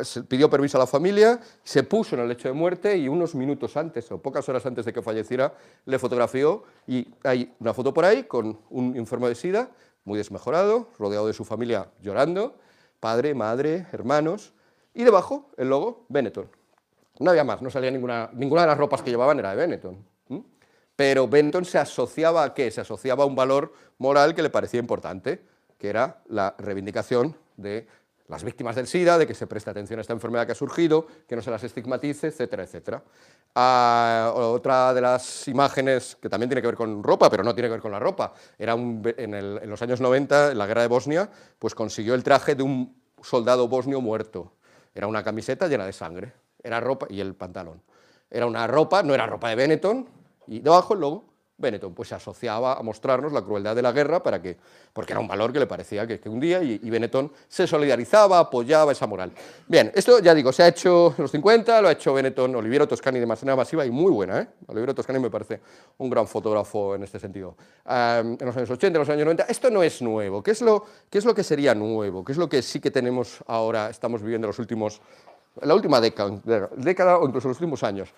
se 0.04 0.22
pidió 0.22 0.48
permiso 0.48 0.78
a 0.78 0.80
la 0.80 0.86
familia, 0.86 1.38
se 1.62 1.82
puso 1.82 2.16
en 2.16 2.22
el 2.22 2.28
lecho 2.28 2.48
de 2.48 2.54
muerte 2.54 2.96
y 2.96 3.06
unos 3.06 3.34
minutos 3.34 3.76
antes 3.76 4.10
o 4.10 4.16
pocas 4.16 4.48
horas 4.48 4.64
antes 4.64 4.86
de 4.86 4.94
que 4.94 5.02
falleciera 5.02 5.52
le 5.84 5.98
fotografió 5.98 6.62
y 6.86 7.06
hay 7.22 7.52
una 7.60 7.74
foto 7.74 7.92
por 7.92 8.06
ahí 8.06 8.22
con 8.22 8.58
un 8.70 8.96
enfermo 8.96 9.28
de 9.28 9.34
SIDA 9.34 9.68
muy 10.04 10.18
desmejorado, 10.18 10.88
rodeado 10.98 11.26
de 11.26 11.32
su 11.32 11.44
familia 11.44 11.88
llorando, 12.00 12.56
padre, 13.00 13.34
madre, 13.34 13.86
hermanos, 13.92 14.52
y 14.94 15.04
debajo 15.04 15.50
el 15.56 15.68
logo 15.68 16.04
Benetton. 16.08 16.48
No 17.18 17.30
había 17.30 17.44
más, 17.44 17.62
no 17.62 17.70
salía 17.70 17.90
ninguna, 17.90 18.30
ninguna 18.32 18.62
de 18.62 18.68
las 18.68 18.78
ropas 18.78 19.02
que 19.02 19.10
llevaban 19.10 19.38
era 19.38 19.50
de 19.50 19.56
Benetton. 19.56 20.12
Pero 20.96 21.26
Benetton 21.26 21.64
se 21.64 21.78
asociaba 21.78 22.44
a 22.44 22.54
qué? 22.54 22.70
Se 22.70 22.80
asociaba 22.80 23.24
a 23.24 23.26
un 23.26 23.34
valor 23.34 23.72
moral 23.98 24.34
que 24.34 24.42
le 24.42 24.50
parecía 24.50 24.80
importante, 24.80 25.42
que 25.78 25.88
era 25.88 26.22
la 26.28 26.54
reivindicación 26.58 27.36
de 27.56 27.86
las 28.28 28.44
víctimas 28.44 28.76
del 28.76 28.86
SIDA, 28.86 29.18
de 29.18 29.26
que 29.26 29.34
se 29.34 29.46
preste 29.46 29.70
atención 29.70 29.98
a 29.98 30.02
esta 30.02 30.12
enfermedad 30.12 30.46
que 30.46 30.52
ha 30.52 30.56
surgido, 30.56 31.06
que 31.26 31.36
no 31.36 31.42
se 31.42 31.50
las 31.50 31.64
estigmatice, 31.64 32.28
etcétera, 32.28 32.62
etcétera. 32.64 33.02
Otra 33.54 34.94
de 34.94 35.00
las 35.00 35.46
imágenes 35.48 36.16
que 36.20 36.28
también 36.28 36.48
tiene 36.48 36.62
que 36.62 36.68
ver 36.68 36.76
con 36.76 37.02
ropa, 37.02 37.28
pero 37.28 37.44
no 37.44 37.54
tiene 37.54 37.68
que 37.68 37.72
ver 37.72 37.80
con 37.80 37.92
la 37.92 37.98
ropa, 37.98 38.32
era 38.58 38.72
en, 38.72 39.68
los 39.68 39.82
años 39.82 40.00
90, 40.00 40.52
en 40.52 40.58
la 40.58 40.66
guerra 40.66 40.82
de 40.82 40.88
Bosnia, 40.88 41.30
pues 41.58 41.74
consiguió 41.74 42.14
el 42.14 42.22
traje 42.22 42.54
de 42.54 42.62
un 42.62 42.96
soldado 43.22 43.68
bosnio 43.68 44.00
muerto. 44.00 44.52
Era 44.94 45.06
una 45.06 45.22
camiseta 45.22 45.68
llena 45.68 45.86
de 45.86 45.92
sangre, 45.92 46.32
era 46.62 46.80
ropa 46.80 47.06
y 47.08 47.20
el 47.20 47.34
pantalón. 47.34 47.82
Era 48.30 48.46
una 48.46 48.66
ropa, 48.66 49.02
no 49.02 49.14
era 49.14 49.26
ropa 49.26 49.50
de 49.50 49.56
Benetton, 49.56 50.08
y 50.46 50.60
debajo 50.60 50.94
el 50.94 51.00
logo 51.00 51.31
Benetton 51.62 51.94
pues 51.94 52.10
se 52.10 52.14
asociaba 52.14 52.74
a 52.74 52.82
mostrarnos 52.82 53.32
la 53.32 53.40
crueldad 53.40 53.74
de 53.74 53.80
la 53.80 53.92
guerra 53.92 54.22
para 54.22 54.42
que, 54.42 54.58
porque 54.92 55.14
era 55.14 55.20
un 55.20 55.28
valor 55.28 55.52
que 55.52 55.60
le 55.60 55.66
parecía 55.66 56.06
que, 56.06 56.20
que 56.20 56.28
un 56.28 56.40
día 56.40 56.62
y, 56.62 56.78
Benetton 56.90 57.32
se 57.48 57.66
solidarizaba, 57.66 58.38
apoyaba 58.38 58.92
esa 58.92 59.06
moral. 59.06 59.32
Bien, 59.66 59.90
esto 59.94 60.18
ya 60.18 60.34
digo, 60.34 60.52
se 60.52 60.64
ha 60.64 60.68
hecho 60.68 61.14
en 61.16 61.22
los 61.22 61.30
50, 61.30 61.80
lo 61.80 61.88
ha 61.88 61.92
hecho 61.92 62.12
Benetton, 62.12 62.54
Oliviero 62.54 62.86
Toscani 62.86 63.18
de 63.18 63.26
manera 63.26 63.56
masiva 63.56 63.86
y 63.86 63.90
muy 63.90 64.10
buena, 64.10 64.40
¿eh? 64.40 64.48
Oliviero 64.66 64.94
Toscani 64.94 65.18
me 65.18 65.30
parece 65.30 65.60
un 65.96 66.10
gran 66.10 66.26
fotógrafo 66.26 66.94
en 66.94 67.04
este 67.04 67.18
sentido. 67.18 67.56
en 67.86 68.36
los 68.40 68.56
años 68.56 68.70
80, 68.70 68.86
en 68.88 69.00
los 69.00 69.08
años 69.08 69.24
90, 69.24 69.44
esto 69.44 69.70
no 69.70 69.82
es 69.82 70.02
nuevo. 70.02 70.42
¿Qué 70.42 70.50
es, 70.50 70.60
lo, 70.60 70.84
¿Qué 71.08 71.18
es 71.18 71.24
lo 71.24 71.34
que 71.34 71.44
sería 71.44 71.74
nuevo? 71.74 72.24
¿Qué 72.24 72.32
es 72.32 72.38
lo 72.38 72.48
que 72.48 72.60
sí 72.60 72.80
que 72.80 72.90
tenemos 72.90 73.38
ahora, 73.46 73.88
estamos 73.88 74.20
viviendo 74.20 74.48
los 74.48 74.58
últimos 74.58 75.00
la 75.60 75.74
última 75.74 76.00
década, 76.00 77.18
o 77.18 77.26
incluso 77.26 77.48
los 77.48 77.58
últimos 77.58 77.82
años. 77.82 78.12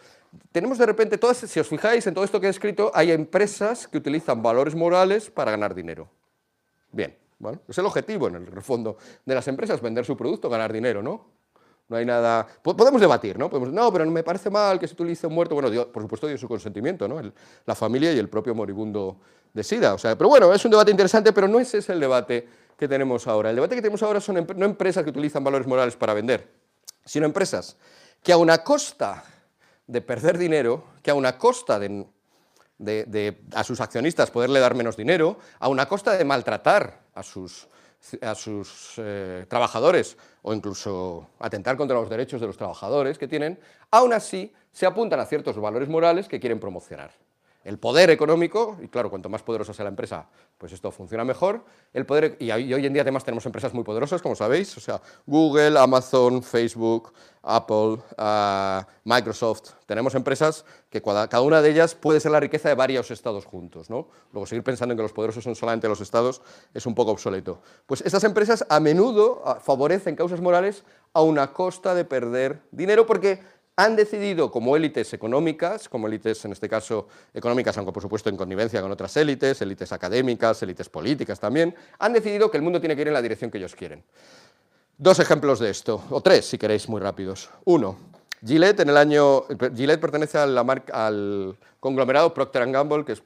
Tenemos 0.52 0.78
de 0.78 0.86
repente, 0.86 1.18
todas, 1.18 1.38
si 1.38 1.60
os 1.60 1.68
fijáis 1.68 2.06
en 2.06 2.14
todo 2.14 2.24
esto 2.24 2.40
que 2.40 2.46
he 2.46 2.50
escrito, 2.50 2.90
hay 2.94 3.10
empresas 3.10 3.88
que 3.88 3.98
utilizan 3.98 4.42
valores 4.42 4.74
morales 4.74 5.30
para 5.30 5.50
ganar 5.50 5.74
dinero. 5.74 6.08
Bien, 6.92 7.16
bueno, 7.38 7.60
es 7.68 7.76
el 7.76 7.86
objetivo 7.86 8.28
en 8.28 8.36
el 8.36 8.62
fondo 8.62 8.96
de 9.24 9.34
las 9.34 9.48
empresas, 9.48 9.80
vender 9.80 10.04
su 10.04 10.16
producto, 10.16 10.48
ganar 10.48 10.72
dinero, 10.72 11.02
¿no? 11.02 11.34
No 11.88 11.96
hay 11.98 12.06
nada... 12.06 12.46
Podemos 12.62 13.00
debatir, 13.00 13.38
¿no? 13.38 13.50
Podemos, 13.50 13.70
no, 13.70 13.92
pero 13.92 14.06
me 14.06 14.22
parece 14.22 14.48
mal 14.48 14.78
que 14.78 14.88
se 14.88 14.94
utilice 14.94 15.26
un 15.26 15.34
muerto. 15.34 15.54
Bueno, 15.54 15.86
por 15.88 16.02
supuesto 16.02 16.26
dio 16.26 16.38
su 16.38 16.48
consentimiento, 16.48 17.06
¿no? 17.06 17.20
la 17.66 17.74
familia 17.74 18.10
y 18.12 18.18
el 18.18 18.28
propio 18.28 18.54
moribundo 18.54 19.18
de 19.52 19.62
SIDA. 19.62 19.92
O 19.92 19.98
sea, 19.98 20.16
pero 20.16 20.30
bueno, 20.30 20.52
es 20.54 20.64
un 20.64 20.70
debate 20.70 20.90
interesante, 20.90 21.32
pero 21.32 21.46
no 21.46 21.60
ese 21.60 21.78
es 21.78 21.88
el 21.90 22.00
debate 22.00 22.48
que 22.78 22.88
tenemos 22.88 23.26
ahora. 23.26 23.50
El 23.50 23.56
debate 23.56 23.74
que 23.74 23.82
tenemos 23.82 24.02
ahora 24.02 24.20
son 24.20 24.46
no 24.56 24.64
empresas 24.64 25.04
que 25.04 25.10
utilizan 25.10 25.44
valores 25.44 25.66
morales 25.66 25.94
para 25.94 26.14
vender, 26.14 26.48
sino 27.04 27.26
empresas 27.26 27.76
que 28.22 28.32
a 28.32 28.36
una 28.36 28.64
costa 28.64 29.24
de 29.86 30.00
perder 30.00 30.38
dinero, 30.38 30.84
que 31.02 31.10
a 31.10 31.14
una 31.14 31.36
costa 31.38 31.78
de, 31.78 33.36
a 33.54 33.64
sus 33.64 33.80
accionistas 33.80 34.30
poderle 34.30 34.60
dar 34.60 34.74
menos 34.74 34.96
dinero, 34.96 35.38
a 35.58 35.68
una 35.68 35.86
costa 35.86 36.16
de 36.16 36.24
maltratar 36.24 37.00
a 37.14 37.22
sus, 37.22 37.68
eh, 38.96 39.46
trabajadores 39.48 40.16
o 40.42 40.54
incluso 40.54 41.28
atentar 41.38 41.76
contra 41.76 41.98
los 41.98 42.08
derechos 42.08 42.40
de 42.40 42.46
los 42.46 42.56
trabajadores 42.56 43.18
que 43.18 43.28
tienen, 43.28 43.58
aún 43.90 44.12
así 44.12 44.52
se 44.72 44.86
apuntan 44.86 45.20
a 45.20 45.26
ciertos 45.26 45.58
valores 45.58 45.88
morales 45.88 46.28
que 46.28 46.40
quieren 46.40 46.58
promocionar 46.58 47.23
el 47.64 47.78
poder 47.78 48.10
económico, 48.10 48.76
y 48.82 48.88
claro, 48.88 49.10
cuanto 49.10 49.28
más 49.28 49.42
poderosa 49.42 49.72
sea 49.72 49.84
la 49.84 49.88
empresa, 49.88 50.28
pues 50.58 50.72
esto 50.72 50.90
funciona 50.90 51.24
mejor, 51.24 51.64
el 51.92 52.04
poder, 52.04 52.36
y 52.38 52.50
hoy 52.52 52.86
en 52.86 52.92
día 52.92 53.02
además 53.02 53.24
tenemos 53.24 53.44
empresas 53.46 53.72
muy 53.72 53.84
poderosas, 53.84 54.20
como 54.20 54.36
sabéis, 54.36 54.76
o 54.76 54.80
sea, 54.80 55.00
Google, 55.26 55.78
Amazon, 55.78 56.42
Facebook, 56.42 57.12
Apple, 57.42 57.98
ah, 58.18 58.86
Microsoft, 59.04 59.72
tenemos 59.86 60.14
empresas 60.14 60.64
que 60.90 61.02
cada, 61.02 61.40
una 61.40 61.62
de 61.62 61.70
ellas 61.70 61.94
puede 61.94 62.20
ser 62.20 62.32
la 62.32 62.40
riqueza 62.40 62.68
de 62.68 62.74
varios 62.74 63.10
estados 63.10 63.44
juntos, 63.44 63.90
¿no? 63.90 64.08
Luego 64.32 64.46
seguir 64.46 64.62
pensando 64.62 64.92
en 64.92 64.96
que 64.96 65.02
los 65.02 65.12
poderosos 65.12 65.44
son 65.44 65.54
solamente 65.54 65.88
los 65.88 66.00
estados 66.00 66.42
es 66.72 66.86
un 66.86 66.94
poco 66.94 67.12
obsoleto. 67.12 67.60
Pues 67.86 68.00
estas 68.02 68.24
empresas 68.24 68.64
a 68.68 68.80
menudo 68.80 69.42
ah, 69.44 69.58
favorecen 69.60 70.16
causas 70.16 70.40
morales 70.40 70.84
a 71.12 71.22
una 71.22 71.52
costa 71.52 71.94
de 71.94 72.04
perder 72.04 72.62
dinero 72.70 73.06
porque 73.06 73.40
han 73.76 73.96
decidido 73.96 74.50
como 74.50 74.76
élites 74.76 75.12
económicas, 75.14 75.88
como 75.88 76.06
élites 76.06 76.44
en 76.44 76.52
este 76.52 76.68
caso 76.68 77.08
económicas, 77.32 77.76
aunque 77.76 77.92
por 77.92 78.02
supuesto 78.02 78.30
en 78.30 78.36
connivencia 78.36 78.80
con 78.80 78.90
otras 78.92 79.16
élites, 79.16 79.60
élites 79.62 79.92
académicas, 79.92 80.62
élites 80.62 80.88
políticas 80.88 81.40
también, 81.40 81.74
han 81.98 82.12
decidido 82.12 82.50
que 82.50 82.56
el 82.56 82.62
mundo 82.62 82.80
tiene 82.80 82.94
que 82.94 83.02
ir 83.02 83.08
en 83.08 83.14
la 83.14 83.22
dirección 83.22 83.50
que 83.50 83.58
ellos 83.58 83.74
quieren. 83.74 84.04
Dos 84.96 85.18
ejemplos 85.18 85.58
de 85.58 85.70
esto, 85.70 86.04
o 86.10 86.20
tres 86.20 86.46
si 86.46 86.56
queréis 86.56 86.88
muy 86.88 87.00
rápidos. 87.00 87.50
Uno, 87.64 87.96
Gillette 88.44 88.80
en 88.80 88.90
el 88.90 88.96
año 88.96 89.44
Gillette 89.74 90.00
pertenece 90.00 90.38
al 90.38 91.56
conglomerado 91.80 92.32
Procter 92.32 92.70
Gamble, 92.70 93.04
que 93.04 93.12
es 93.12 93.22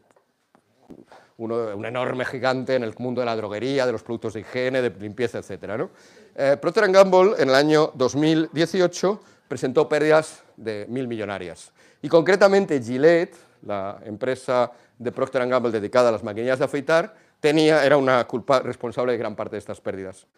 un 1.39 1.85
enorme 1.85 2.25
gigante 2.25 2.75
en 2.75 2.83
el 2.83 2.95
mundo 2.99 3.21
de 3.21 3.27
la 3.27 3.37
droguería, 3.37 3.87
de 3.87 3.93
los 3.93 4.03
productos 4.03 4.35
de 4.35 4.41
higiene, 4.41 4.83
de 4.83 4.91
limpieza, 4.91 5.39
etc. 5.39 5.77
¿no? 5.79 5.91
Eh, 6.40 6.57
Procter 6.57 6.88
Gamble 6.92 7.33
en 7.38 7.48
el 7.48 7.55
año 7.57 7.90
2018 7.96 9.20
presentó 9.48 9.88
pérdidas 9.88 10.44
de 10.57 10.87
mil 10.88 11.09
millonarias. 11.09 11.72
Y 12.01 12.09
concretamente 12.09 12.81
Gillette, 12.81 13.35
la 13.66 13.98
empresa 14.05 14.70
de 14.96 15.11
Procter 15.11 15.48
Gamble 15.48 15.72
dedicada 15.72 16.11
a 16.11 16.12
las 16.12 16.22
maquinillas 16.22 16.61
de 16.61 16.66
afeitar, 16.66 17.12
tenía, 17.40 17.85
era 17.85 17.96
una 17.96 18.24
culpa 18.29 18.61
responsable 18.61 19.11
de 19.11 19.18
gran 19.18 19.35
parte 19.35 19.57
de 19.57 19.59
estas 19.59 19.81
pérdidas. 19.81 20.29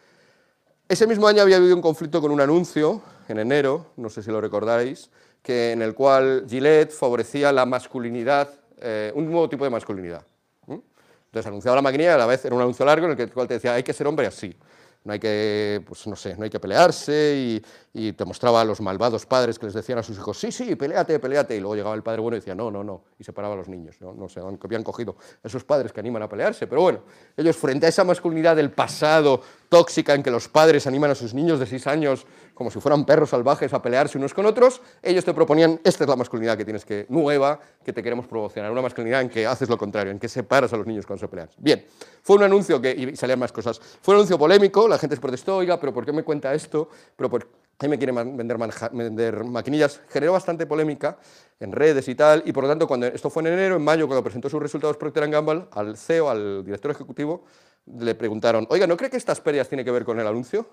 Ese 0.88 1.06
mismo 1.06 1.28
año 1.28 1.42
había 1.42 1.56
habido 1.56 1.76
un 1.76 1.82
conflicto 1.82 2.22
con 2.22 2.30
un 2.30 2.40
anuncio, 2.40 3.02
en 3.28 3.38
enero, 3.38 3.88
no 3.98 4.08
sé 4.08 4.22
si 4.22 4.30
lo 4.30 4.40
recordáis, 4.40 5.10
que, 5.42 5.72
en 5.72 5.82
el 5.82 5.92
cual 5.92 6.46
Gillette 6.48 6.92
favorecía 6.92 7.52
la 7.52 7.66
masculinidad, 7.66 8.48
eh, 8.78 9.12
un 9.14 9.26
nuevo 9.26 9.50
tipo 9.50 9.64
de 9.64 9.70
masculinidad. 9.70 10.24
Entonces 10.66 11.46
anunciaba 11.46 11.76
la 11.76 11.82
maquinilla 11.82 12.16
a 12.16 12.18
la 12.18 12.26
vez 12.26 12.44
era 12.44 12.56
un 12.56 12.60
anuncio 12.60 12.84
largo 12.84 13.06
en 13.06 13.20
el 13.20 13.32
cual 13.32 13.46
te 13.46 13.54
decía 13.54 13.74
hay 13.74 13.84
que 13.84 13.92
ser 13.92 14.06
hombre 14.08 14.26
así. 14.26 14.56
No 15.04 15.12
hay 15.12 15.18
que, 15.18 15.82
pues 15.86 16.06
no 16.06 16.14
sé, 16.14 16.36
no 16.36 16.44
hay 16.44 16.50
que 16.50 16.60
pelearse 16.60 17.34
y, 17.36 17.62
y, 17.94 18.12
te 18.12 18.24
mostraba 18.24 18.60
a 18.60 18.64
los 18.64 18.80
malvados 18.80 19.24
padres 19.24 19.58
que 19.58 19.66
les 19.66 19.74
decían 19.74 19.98
a 19.98 20.02
sus 20.02 20.18
hijos, 20.18 20.38
sí, 20.38 20.52
sí, 20.52 20.76
peleate, 20.76 21.18
peleate, 21.18 21.56
y 21.56 21.60
luego 21.60 21.74
llegaba 21.74 21.94
el 21.94 22.02
padre 22.02 22.20
bueno 22.20 22.36
y 22.36 22.40
decía, 22.40 22.54
no, 22.54 22.70
no, 22.70 22.84
no, 22.84 23.04
y 23.18 23.24
separaba 23.24 23.54
a 23.54 23.56
los 23.56 23.68
niños, 23.68 23.96
no, 24.00 24.12
no 24.12 24.28
sé, 24.28 24.40
aunque 24.40 24.66
habían 24.66 24.82
cogido 24.82 25.16
esos 25.42 25.64
padres 25.64 25.92
que 25.92 26.00
animan 26.00 26.22
a 26.22 26.28
pelearse, 26.28 26.66
pero 26.66 26.82
bueno, 26.82 27.00
ellos 27.36 27.56
frente 27.56 27.86
a 27.86 27.88
esa 27.88 28.04
masculinidad 28.04 28.56
del 28.56 28.70
pasado 28.70 29.40
tóxica 29.70 30.14
en 30.14 30.22
que 30.22 30.30
los 30.30 30.48
padres 30.48 30.86
animan 30.86 31.12
a 31.12 31.14
sus 31.14 31.32
niños 31.32 31.58
de 31.58 31.66
seis 31.66 31.86
años 31.86 32.26
como 32.61 32.70
si 32.70 32.79
fueran 32.79 33.07
perros 33.07 33.31
salvajes 33.31 33.73
a 33.73 33.81
pelearse 33.81 34.18
unos 34.18 34.35
con 34.35 34.44
otros, 34.44 34.83
ellos 35.03 35.25
te 35.25 35.33
proponían, 35.33 35.81
esta 35.83 36.05
es 36.05 36.11
la 36.11 36.14
masculinidad 36.14 36.59
que 36.59 36.64
tienes 36.66 36.85
que, 36.85 37.07
nueva, 37.09 37.59
que 37.83 37.90
te 37.90 38.03
queremos 38.03 38.27
promocionar, 38.27 38.70
una 38.70 38.83
masculinidad 38.83 39.23
en 39.23 39.31
que 39.31 39.46
haces 39.46 39.70
lo 39.70 39.79
contrario, 39.79 40.12
en 40.12 40.18
que 40.18 40.29
separas 40.29 40.70
a 40.75 40.77
los 40.77 40.87
niños 40.87 41.07
cuando 41.07 41.20
se 41.20 41.29
pelean. 41.29 41.49
Bien, 41.57 41.87
fue 42.20 42.37
un 42.37 42.42
anuncio 42.42 42.79
que, 42.79 42.90
y 42.90 43.16
salían 43.16 43.38
más 43.38 43.51
cosas, 43.51 43.81
fue 43.81 44.12
un 44.12 44.16
anuncio 44.18 44.38
polémico, 44.38 44.87
la 44.87 44.99
gente 44.99 45.16
se 45.16 45.23
protestó, 45.23 45.57
oiga, 45.57 45.81
pero 45.81 45.94
¿por 45.94 46.05
qué 46.05 46.12
me 46.12 46.23
cuenta 46.23 46.53
esto? 46.53 46.90
¿Pero 47.16 47.31
por 47.31 47.49
qué 47.79 47.88
me 47.88 47.96
quiere 47.96 48.12
vender, 48.12 48.59
vender 48.92 49.42
maquinillas? 49.42 50.03
Generó 50.11 50.35
bastante 50.35 50.66
polémica 50.66 51.16
en 51.61 51.73
redes 51.73 52.09
y 52.09 52.14
tal, 52.14 52.42
y 52.44 52.53
por 52.53 52.64
lo 52.64 52.68
tanto, 52.68 52.87
cuando 52.87 53.07
esto 53.07 53.31
fue 53.31 53.40
en 53.40 53.55
enero, 53.55 53.77
en 53.77 53.83
mayo, 53.83 54.07
cuando 54.07 54.23
presentó 54.23 54.51
sus 54.51 54.61
resultados 54.61 54.99
Procter 54.99 55.31
Gamble, 55.31 55.64
al 55.70 55.96
CEO, 55.96 56.29
al 56.29 56.62
director 56.62 56.90
ejecutivo, 56.90 57.42
le 57.87 58.14
preguntaron, 58.14 58.66
oiga, 58.68 58.87
¿no 58.87 58.99
cree 58.99 59.09
que 59.09 59.16
estas 59.16 59.40
pérdidas 59.40 59.66
tienen 59.66 59.87
que 59.87 59.92
ver 59.92 60.05
con 60.05 60.20
el 60.20 60.27
anuncio 60.27 60.66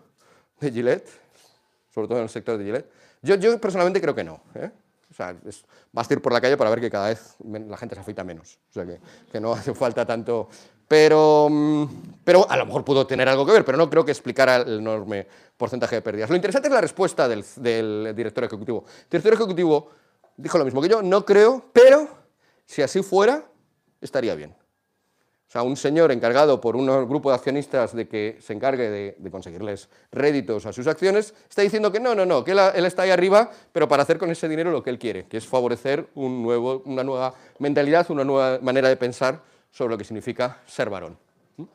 de 0.60 0.72
Gillette? 0.72 1.27
Sobre 1.98 2.08
todo 2.10 2.20
en 2.20 2.26
el 2.26 2.30
sector 2.30 2.60
de 2.60 2.64
Gillette. 2.64 2.92
Yo, 3.24 3.34
yo 3.38 3.60
personalmente 3.60 4.00
creo 4.00 4.14
que 4.14 4.24
no. 4.24 4.40
¿eh? 4.54 4.70
O 5.10 5.14
sea, 5.16 5.36
es, 5.48 5.66
vas 5.92 6.08
a 6.08 6.14
ir 6.14 6.22
por 6.22 6.32
la 6.32 6.40
calle 6.40 6.56
para 6.56 6.70
ver 6.70 6.80
que 6.80 6.92
cada 6.92 7.08
vez 7.08 7.36
la 7.44 7.76
gente 7.76 7.96
se 7.96 8.02
afeita 8.02 8.24
menos. 8.24 8.60
O 8.70 8.74
sea, 8.74 8.86
que, 8.86 9.00
que 9.32 9.40
no 9.40 9.54
hace 9.54 9.74
falta 9.74 10.06
tanto... 10.06 10.48
Pero, 10.88 11.48
mm, 11.50 11.86
pero 12.24 12.48
a 12.48 12.56
lo 12.56 12.68
mejor 12.68 12.86
pudo 12.86 13.08
tener 13.08 13.28
algo 13.28 13.48
que 13.48 13.52
ver, 13.52 13.66
pero 13.66 13.80
no 13.80 13.90
creo 13.90 14.06
que 14.06 14.12
explicara 14.12 14.58
el 14.58 14.78
enorme 14.78 15.28
porcentaje 15.58 15.96
de 15.96 16.02
pérdidas. 16.04 16.30
Lo 16.30 16.36
interesante 16.36 16.68
es 16.68 16.74
la 16.74 16.82
respuesta 16.82 17.28
del, 17.28 17.44
del 17.56 18.14
director 18.16 18.44
ejecutivo. 18.44 18.86
El 18.86 19.10
director 19.10 19.34
ejecutivo 19.34 19.90
dijo 20.38 20.60
lo 20.60 20.66
mismo 20.66 20.80
que 20.80 20.90
yo, 20.90 21.02
no 21.02 21.26
creo, 21.26 21.66
pero 21.74 22.08
si 22.68 22.84
así 22.84 23.02
fuera, 23.02 23.44
estaría 24.00 24.36
bien. 24.36 24.56
O 25.48 25.50
sea, 25.50 25.64
un 25.64 25.78
señor 25.78 26.12
encargado 26.12 26.60
por 26.60 26.76
un 26.76 26.88
grupo 27.08 27.30
de 27.30 27.36
accionistas 27.36 27.96
de 27.96 28.10
que 28.10 28.38
se 28.42 28.52
encargue 28.52 29.16
de, 29.18 29.32
conseguirles 29.32 29.88
réditos 30.12 30.66
a 30.66 30.74
sus 30.74 30.88
acciones, 30.88 31.34
está 31.50 31.62
diciendo 31.62 31.90
que 31.90 32.02
no, 32.02 32.14
no, 32.14 32.26
no, 32.26 32.44
que 32.44 32.52
él, 32.52 32.86
está 32.86 33.04
ahí 33.04 33.12
arriba, 33.12 33.50
pero 33.72 33.88
para 33.88 34.04
hacer 34.04 34.18
con 34.18 34.30
ese 34.30 34.50
dinero 34.50 34.72
lo 34.72 34.84
que 34.84 34.90
él 34.90 35.00
quiere, 35.00 35.26
que 35.26 35.38
es 35.38 35.48
favorecer 35.48 36.08
una 36.16 37.04
nueva 37.04 37.34
mentalidad, 37.60 38.12
una 38.12 38.26
nueva 38.26 38.60
manera 38.62 38.90
de 38.90 38.98
pensar 38.98 39.42
sobre 39.72 39.92
lo 39.92 39.98
que 39.98 40.04
significa 40.04 40.62
ser 40.66 40.90
varón, 40.90 41.18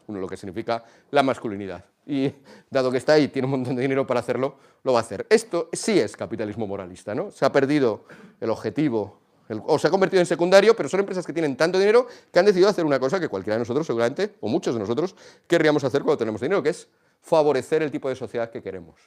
lo 0.06 0.28
que 0.28 0.36
significa 0.36 0.84
la 1.10 1.22
masculinidad. 1.22 1.82
Y 2.06 2.30
dado 2.68 2.90
que 2.90 2.98
está 2.98 3.14
ahí, 3.14 3.28
tiene 3.28 3.46
un 3.46 3.52
montón 3.52 3.76
de 3.76 3.80
dinero 3.80 4.06
para 4.06 4.20
hacerlo, 4.20 4.56
lo 4.82 4.92
va 4.92 4.98
a 4.98 5.02
hacer. 5.02 5.26
Esto 5.30 5.70
sí 5.72 5.98
es 5.98 6.14
capitalismo 6.14 6.66
moralista, 6.66 7.14
¿no? 7.14 7.30
Se 7.30 7.46
ha 7.46 7.52
perdido 7.52 8.04
el 8.38 8.50
objetivo 8.50 9.21
o 9.66 9.78
se 9.78 9.88
ha 9.88 9.90
convertido 9.90 10.20
en 10.20 10.26
secundario, 10.26 10.74
pero 10.76 10.88
son 10.88 11.00
empresas 11.00 11.26
que 11.26 11.32
tienen 11.32 11.56
tanto 11.56 11.78
dinero 11.78 12.06
que 12.32 12.38
han 12.38 12.46
decidido 12.46 12.68
hacer 12.68 12.84
una 12.84 12.98
cosa 12.98 13.20
que 13.20 13.28
cualquiera 13.28 13.56
de 13.56 13.60
nosotros 13.60 13.86
seguramente, 13.86 14.34
o 14.40 14.48
muchos 14.48 14.74
de 14.74 14.80
nosotros, 14.80 15.14
querríamos 15.46 15.84
hacer 15.84 16.02
cuando 16.02 16.18
tenemos 16.18 16.40
dinero, 16.40 16.62
que 16.62 16.70
es 16.70 16.88
favorecer 17.20 17.82
el 17.82 17.90
tipo 17.90 18.08
de 18.08 18.16
sociedad 18.16 18.50
que 18.50 18.62
queremos. 18.62 19.00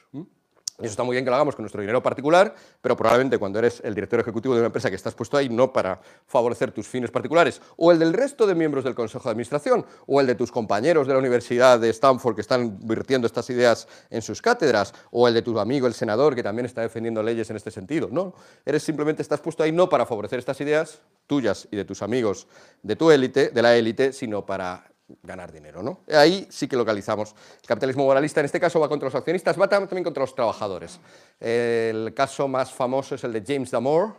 Y 0.78 0.82
eso 0.84 0.90
está 0.90 1.04
muy 1.04 1.14
bien 1.14 1.24
que 1.24 1.30
lo 1.30 1.36
hagamos 1.36 1.56
con 1.56 1.62
nuestro 1.62 1.80
dinero 1.80 2.02
particular, 2.02 2.54
pero 2.82 2.96
probablemente 2.96 3.38
cuando 3.38 3.58
eres 3.58 3.80
el 3.82 3.94
director 3.94 4.20
ejecutivo 4.20 4.54
de 4.54 4.60
una 4.60 4.66
empresa 4.66 4.90
que 4.90 4.96
estás 4.96 5.14
puesto 5.14 5.36
ahí 5.36 5.48
no 5.48 5.72
para 5.72 6.00
favorecer 6.26 6.70
tus 6.70 6.86
fines 6.86 7.10
particulares, 7.10 7.62
o 7.76 7.92
el 7.92 7.98
del 7.98 8.12
resto 8.12 8.46
de 8.46 8.54
miembros 8.54 8.84
del 8.84 8.94
Consejo 8.94 9.24
de 9.24 9.30
Administración, 9.30 9.86
o 10.06 10.20
el 10.20 10.26
de 10.26 10.34
tus 10.34 10.52
compañeros 10.52 11.06
de 11.06 11.14
la 11.14 11.18
Universidad 11.18 11.80
de 11.80 11.88
Stanford 11.90 12.34
que 12.34 12.42
están 12.42 12.78
virtiendo 12.86 13.26
estas 13.26 13.48
ideas 13.48 13.88
en 14.10 14.20
sus 14.20 14.42
cátedras, 14.42 14.92
o 15.10 15.26
el 15.26 15.34
de 15.34 15.42
tu 15.42 15.58
amigo 15.58 15.86
el 15.86 15.94
senador 15.94 16.34
que 16.34 16.42
también 16.42 16.66
está 16.66 16.82
defendiendo 16.82 17.22
leyes 17.22 17.48
en 17.48 17.56
este 17.56 17.70
sentido. 17.70 18.08
No, 18.10 18.34
eres 18.64 18.82
simplemente 18.82 19.22
estás 19.22 19.40
puesto 19.40 19.62
ahí 19.62 19.72
no 19.72 19.88
para 19.88 20.04
favorecer 20.04 20.38
estas 20.38 20.60
ideas 20.60 21.00
tuyas 21.26 21.66
y 21.70 21.76
de 21.76 21.84
tus 21.84 22.02
amigos 22.02 22.46
de 22.82 22.96
tu 22.96 23.10
élite, 23.10 23.48
de 23.48 23.62
la 23.62 23.76
élite, 23.76 24.12
sino 24.12 24.46
para 24.46 24.84
ganar 25.22 25.52
dinero. 25.52 25.82
¿no? 25.82 26.00
Ahí 26.08 26.46
sí 26.50 26.68
que 26.68 26.76
localizamos. 26.76 27.34
El 27.60 27.66
capitalismo 27.66 28.04
moralista 28.04 28.40
en 28.40 28.46
este 28.46 28.60
caso 28.60 28.80
va 28.80 28.88
contra 28.88 29.06
los 29.06 29.14
accionistas, 29.14 29.60
va 29.60 29.68
también 29.68 30.04
contra 30.04 30.22
los 30.22 30.34
trabajadores. 30.34 30.98
El 31.40 32.12
caso 32.14 32.48
más 32.48 32.72
famoso 32.72 33.14
es 33.14 33.24
el 33.24 33.32
de 33.32 33.42
James 33.46 33.70
Damore, 33.70 34.12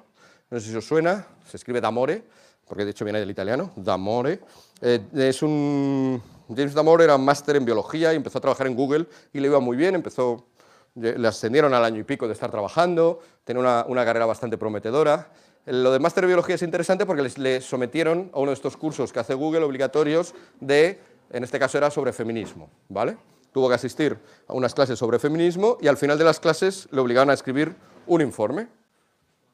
no 0.49 0.59
sé 0.59 0.69
si 0.69 0.75
os 0.75 0.85
suena, 0.85 1.27
se 1.45 1.57
escribe 1.57 1.81
Damore, 1.81 2.23
porque 2.67 2.85
de 2.85 2.91
hecho 2.91 3.03
viene 3.03 3.19
del 3.19 3.29
italiano, 3.29 3.71
Damore. 3.75 4.39
Eh, 4.81 5.01
es 5.13 5.41
un... 5.41 6.21
James 6.49 6.73
Damore 6.73 7.03
era 7.03 7.17
máster 7.17 7.57
en 7.57 7.65
biología 7.65 8.13
y 8.13 8.15
empezó 8.15 8.37
a 8.37 8.41
trabajar 8.41 8.67
en 8.67 8.75
Google 8.75 9.07
y 9.33 9.41
le 9.41 9.47
iba 9.47 9.59
muy 9.59 9.75
bien, 9.75 9.95
empezó, 9.95 10.47
le 10.95 11.27
ascendieron 11.27 11.73
al 11.73 11.83
año 11.83 11.99
y 11.99 12.03
pico 12.03 12.25
de 12.25 12.33
estar 12.33 12.49
trabajando, 12.49 13.19
tenía 13.43 13.59
una, 13.59 13.85
una 13.89 14.05
carrera 14.05 14.25
bastante 14.25 14.57
prometedora 14.57 15.29
lo 15.67 15.91
de 15.91 15.99
máster 15.99 16.23
de 16.23 16.27
biología 16.27 16.55
es 16.55 16.61
interesante 16.61 17.05
porque 17.05 17.21
les, 17.21 17.37
le 17.37 17.59
sometieron 17.59 18.31
a 18.33 18.39
uno 18.39 18.51
de 18.51 18.55
estos 18.55 18.77
cursos 18.77 19.11
que 19.11 19.19
hace 19.19 19.33
Google 19.33 19.63
obligatorios 19.63 20.33
de, 20.61 20.99
en 21.29 21.43
este 21.43 21.59
caso 21.59 21.77
era 21.77 21.91
sobre 21.91 22.13
feminismo, 22.13 22.69
¿vale? 22.87 23.17
Tuvo 23.51 23.67
que 23.67 23.75
asistir 23.75 24.17
a 24.47 24.53
unas 24.53 24.73
clases 24.73 24.97
sobre 24.97 25.19
feminismo 25.19 25.77
y 25.81 25.87
al 25.87 25.97
final 25.97 26.17
de 26.17 26.23
las 26.23 26.39
clases 26.39 26.87
le 26.91 27.01
obligaron 27.01 27.29
a 27.29 27.33
escribir 27.33 27.75
un 28.05 28.21
informe 28.21 28.69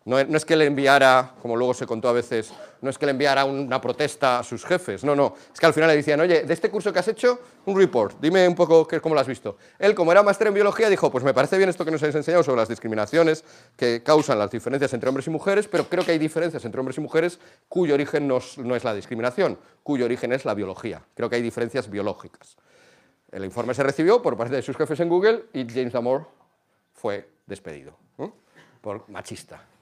no, 0.05 0.19
es 0.19 0.43
que 0.43 0.57
le 0.57 0.65
enviara, 0.65 1.33
como 1.41 1.55
luego 1.55 1.73
se 1.73 1.85
contó 1.85 2.09
a 2.09 2.13
veces, 2.13 2.51
no 2.81 2.89
es 2.89 2.97
que 2.97 3.05
le 3.05 3.11
enviara 3.11 3.45
una 3.45 3.79
protesta 3.79 4.39
a 4.39 4.43
sus 4.43 4.65
jefes, 4.65 5.03
no, 5.05 5.15
no. 5.15 5.35
Es 5.53 5.59
que 5.59 5.65
al 5.65 5.73
final 5.73 5.89
le 5.89 5.95
decían, 5.95 6.19
oye, 6.19 6.43
de 6.43 6.53
este 6.53 6.69
curso 6.69 6.91
que 6.91 6.99
has 6.99 7.07
hecho, 7.07 7.39
un 7.65 7.77
report, 7.77 8.17
dime 8.19 8.45
un 8.45 8.55
poco 8.55 8.85
cómo 9.01 9.15
lo 9.15 9.21
has 9.21 9.27
visto. 9.27 9.57
Él, 9.79 9.95
como 9.95 10.11
era 10.11 10.21
máster 10.21 10.47
en 10.47 10.55
biología, 10.55 10.89
dijo, 10.89 11.09
pues 11.09 11.23
me 11.23 11.33
parece 11.33 11.57
bien 11.57 11.69
esto 11.69 11.85
que 11.85 11.91
nos 11.91 12.03
habéis 12.03 12.15
enseñado 12.15 12.43
sobre 12.43 12.59
las 12.59 12.67
discriminaciones 12.67 13.45
que 13.77 14.03
causan 14.03 14.37
las 14.37 14.51
diferencias 14.51 14.93
entre 14.93 15.07
hombres 15.07 15.27
y 15.27 15.29
mujeres, 15.29 15.69
pero 15.69 15.87
creo 15.87 16.03
que 16.03 16.11
hay 16.11 16.19
diferencias 16.19 16.65
entre 16.65 16.81
hombres 16.81 16.97
y 16.97 17.01
mujeres 17.01 17.39
cuyo 17.69 17.93
origen 17.93 18.27
no, 18.27 18.39
no 18.57 18.75
es 18.75 18.83
la 18.83 18.93
discriminación, 18.93 19.57
cuyo 19.83 20.03
origen 20.03 20.33
es 20.33 20.43
la 20.43 20.53
biología. 20.53 21.01
Creo 21.15 21.29
que 21.29 21.37
hay 21.37 21.41
diferencias 21.41 21.89
biológicas. 21.89 22.57
El 23.31 23.45
informe 23.45 23.73
se 23.73 23.83
recibió 23.83 24.21
por 24.21 24.35
parte 24.35 24.55
de 24.55 24.61
sus 24.61 24.75
jefes 24.75 24.99
en 24.99 25.07
Google 25.07 25.45
y 25.53 25.65
James 25.65 25.93
Damore 25.93 26.25
fue 26.93 27.29
despedido 27.47 28.03
por 28.83 29.09
machista. 29.09 29.72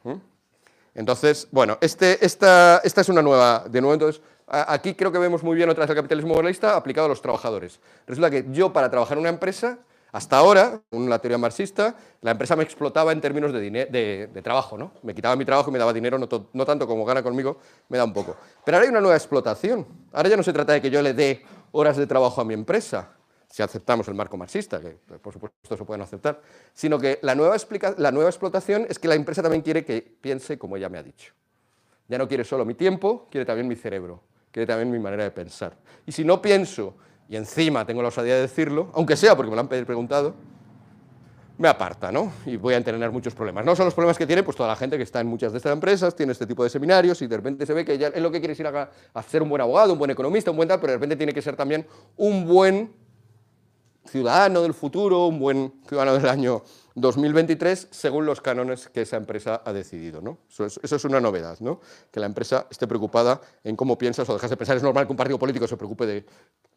Entonces, 0.93 1.47
bueno, 1.51 1.77
este, 1.81 2.23
esta, 2.25 2.81
esta, 2.83 3.01
es 3.01 3.09
una 3.09 3.21
nueva, 3.21 3.65
de 3.69 3.79
nuevo, 3.79 3.93
entonces, 3.93 4.21
aquí 4.47 4.93
creo 4.93 5.11
que 5.11 5.19
vemos 5.19 5.41
muy 5.43 5.55
bien 5.55 5.69
otra 5.69 5.83
vez 5.83 5.89
el 5.89 5.95
capitalismo 5.95 6.33
moralista 6.33 6.75
aplicado 6.75 7.05
a 7.05 7.09
los 7.09 7.21
trabajadores. 7.21 7.79
Resulta 8.07 8.29
que 8.29 8.45
yo 8.51 8.73
para 8.73 8.89
trabajar 8.89 9.17
en 9.17 9.21
una 9.21 9.29
empresa, 9.29 9.79
hasta 10.11 10.37
ahora, 10.37 10.81
en 10.91 11.09
la 11.09 11.19
teoría 11.19 11.37
marxista, 11.37 11.95
la 12.19 12.31
empresa 12.31 12.57
me 12.57 12.63
explotaba 12.63 13.13
en 13.13 13.21
términos 13.21 13.53
de, 13.53 13.69
de, 14.31 14.41
trabajo, 14.41 14.77
¿no? 14.77 14.91
Me 15.03 15.15
quitaba 15.15 15.37
mi 15.37 15.45
trabajo 15.45 15.69
y 15.69 15.73
me 15.73 15.79
daba 15.79 15.93
dinero, 15.93 16.17
no, 16.17 16.65
tanto 16.65 16.85
como 16.85 17.05
gana 17.05 17.23
conmigo, 17.23 17.59
me 17.87 17.97
da 17.97 18.03
un 18.03 18.11
poco. 18.11 18.35
Pero 18.65 18.75
ahora 18.75 18.85
hay 18.85 18.91
una 18.91 18.99
nueva 18.99 19.15
explotación. 19.15 19.87
Ahora 20.11 20.27
ya 20.27 20.35
no 20.35 20.43
se 20.43 20.51
trata 20.51 20.73
de 20.73 20.81
que 20.81 20.89
yo 20.89 21.01
le 21.01 21.13
dé 21.13 21.45
horas 21.71 21.95
de 21.95 22.07
trabajo 22.07 22.41
a 22.41 22.45
mi 22.45 22.53
empresa, 22.53 23.11
si 23.51 23.61
aceptamos 23.61 24.07
el 24.07 24.15
marco 24.15 24.37
marxista, 24.37 24.79
que 24.79 24.91
por 25.21 25.33
supuesto 25.33 25.77
se 25.77 25.83
pueden 25.83 26.01
aceptar, 26.01 26.41
sino 26.73 26.97
que 26.97 27.19
la 27.21 27.35
nueva, 27.35 27.57
la 27.97 28.11
nueva 28.11 28.29
explotación 28.29 28.85
es 28.89 28.97
que 28.97 29.09
la 29.09 29.15
empresa 29.15 29.41
también 29.41 29.61
quiere 29.61 29.83
que 29.83 30.01
piense 30.01 30.57
como 30.57 30.77
ella 30.77 30.87
me 30.87 30.97
ha 30.97 31.03
dicho. 31.03 31.33
Ya 32.07 32.17
no 32.17 32.27
quiere 32.27 32.45
solo 32.45 32.63
mi 32.63 32.75
tiempo, 32.75 33.27
quiere 33.29 33.45
también 33.45 33.67
mi 33.67 33.75
cerebro, 33.75 34.23
quiere 34.51 34.65
también 34.65 34.89
mi 34.89 34.99
manera 34.99 35.23
de 35.25 35.31
pensar. 35.31 35.77
Y 36.05 36.13
si 36.13 36.23
no 36.23 36.41
pienso, 36.41 36.95
y 37.27 37.35
encima 37.35 37.85
tengo 37.85 38.01
la 38.01 38.07
osadía 38.07 38.35
de 38.35 38.41
decirlo, 38.41 38.89
aunque 38.93 39.17
sea 39.17 39.35
porque 39.35 39.49
me 39.49 39.55
lo 39.55 39.61
han 39.61 39.67
preguntado, 39.67 40.33
me 41.57 41.67
aparta, 41.67 42.11
¿no? 42.11 42.31
Y 42.45 42.55
voy 42.55 42.73
a 42.73 42.83
tener 42.83 43.11
muchos 43.11 43.35
problemas. 43.35 43.65
No 43.65 43.75
son 43.75 43.85
los 43.85 43.93
problemas 43.93 44.17
que 44.17 44.25
tiene 44.25 44.43
pues 44.43 44.55
toda 44.55 44.69
la 44.69 44.75
gente 44.77 44.95
que 44.97 45.03
está 45.03 45.19
en 45.19 45.27
muchas 45.27 45.51
de 45.51 45.57
estas 45.57 45.73
empresas, 45.73 46.15
tiene 46.15 46.31
este 46.31 46.47
tipo 46.47 46.63
de 46.63 46.69
seminarios 46.69 47.21
y 47.21 47.27
de 47.27 47.35
repente 47.35 47.65
se 47.65 47.73
ve 47.73 47.83
que 47.83 47.97
ya 47.97 48.07
es 48.07 48.21
lo 48.21 48.31
que 48.31 48.39
quiere 48.39 48.55
ir 48.57 48.65
a 48.65 49.23
ser 49.23 49.43
un 49.43 49.49
buen 49.49 49.61
abogado, 49.61 49.91
un 49.93 49.99
buen 49.99 50.09
economista, 50.09 50.51
un 50.51 50.57
buen 50.57 50.69
tal, 50.69 50.79
pero 50.79 50.93
de 50.93 50.97
repente 50.97 51.17
tiene 51.17 51.33
que 51.33 51.41
ser 51.41 51.55
también 51.55 51.85
un 52.17 52.47
buen 52.47 53.00
ciudadano 54.05 54.61
del 54.61 54.73
futuro, 54.73 55.27
un 55.27 55.39
buen 55.39 55.73
ciudadano 55.87 56.17
del 56.17 56.29
año 56.29 56.63
2023, 56.95 57.87
según 57.91 58.25
los 58.25 58.41
cánones 58.41 58.89
que 58.89 59.01
esa 59.01 59.17
empresa 59.17 59.61
ha 59.63 59.73
decidido. 59.73 60.21
¿no? 60.21 60.39
Eso, 60.49 60.65
es, 60.65 61.05
una 61.05 61.19
novedad, 61.19 61.59
¿no? 61.59 61.79
que 62.11 62.19
la 62.19 62.25
empresa 62.25 62.67
esté 62.69 62.87
preocupada 62.87 63.39
en 63.63 63.75
cómo 63.75 63.97
piensas 63.97 64.27
o 64.29 64.33
dejas 64.33 64.49
de 64.49 64.57
pensar. 64.57 64.77
Es 64.77 64.83
normal 64.83 65.05
que 65.05 65.13
un 65.13 65.17
partido 65.17 65.39
político 65.39 65.67
se 65.67 65.77
preocupe 65.77 66.05
de, 66.05 66.25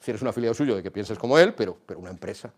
si 0.00 0.10
eres 0.10 0.22
un 0.22 0.28
afiliado 0.28 0.54
suyo, 0.54 0.76
de 0.76 0.82
que 0.82 0.90
pienses 0.90 1.18
como 1.18 1.38
él, 1.38 1.54
pero, 1.54 1.76
pero 1.86 2.00
una 2.00 2.10
empresa... 2.10 2.52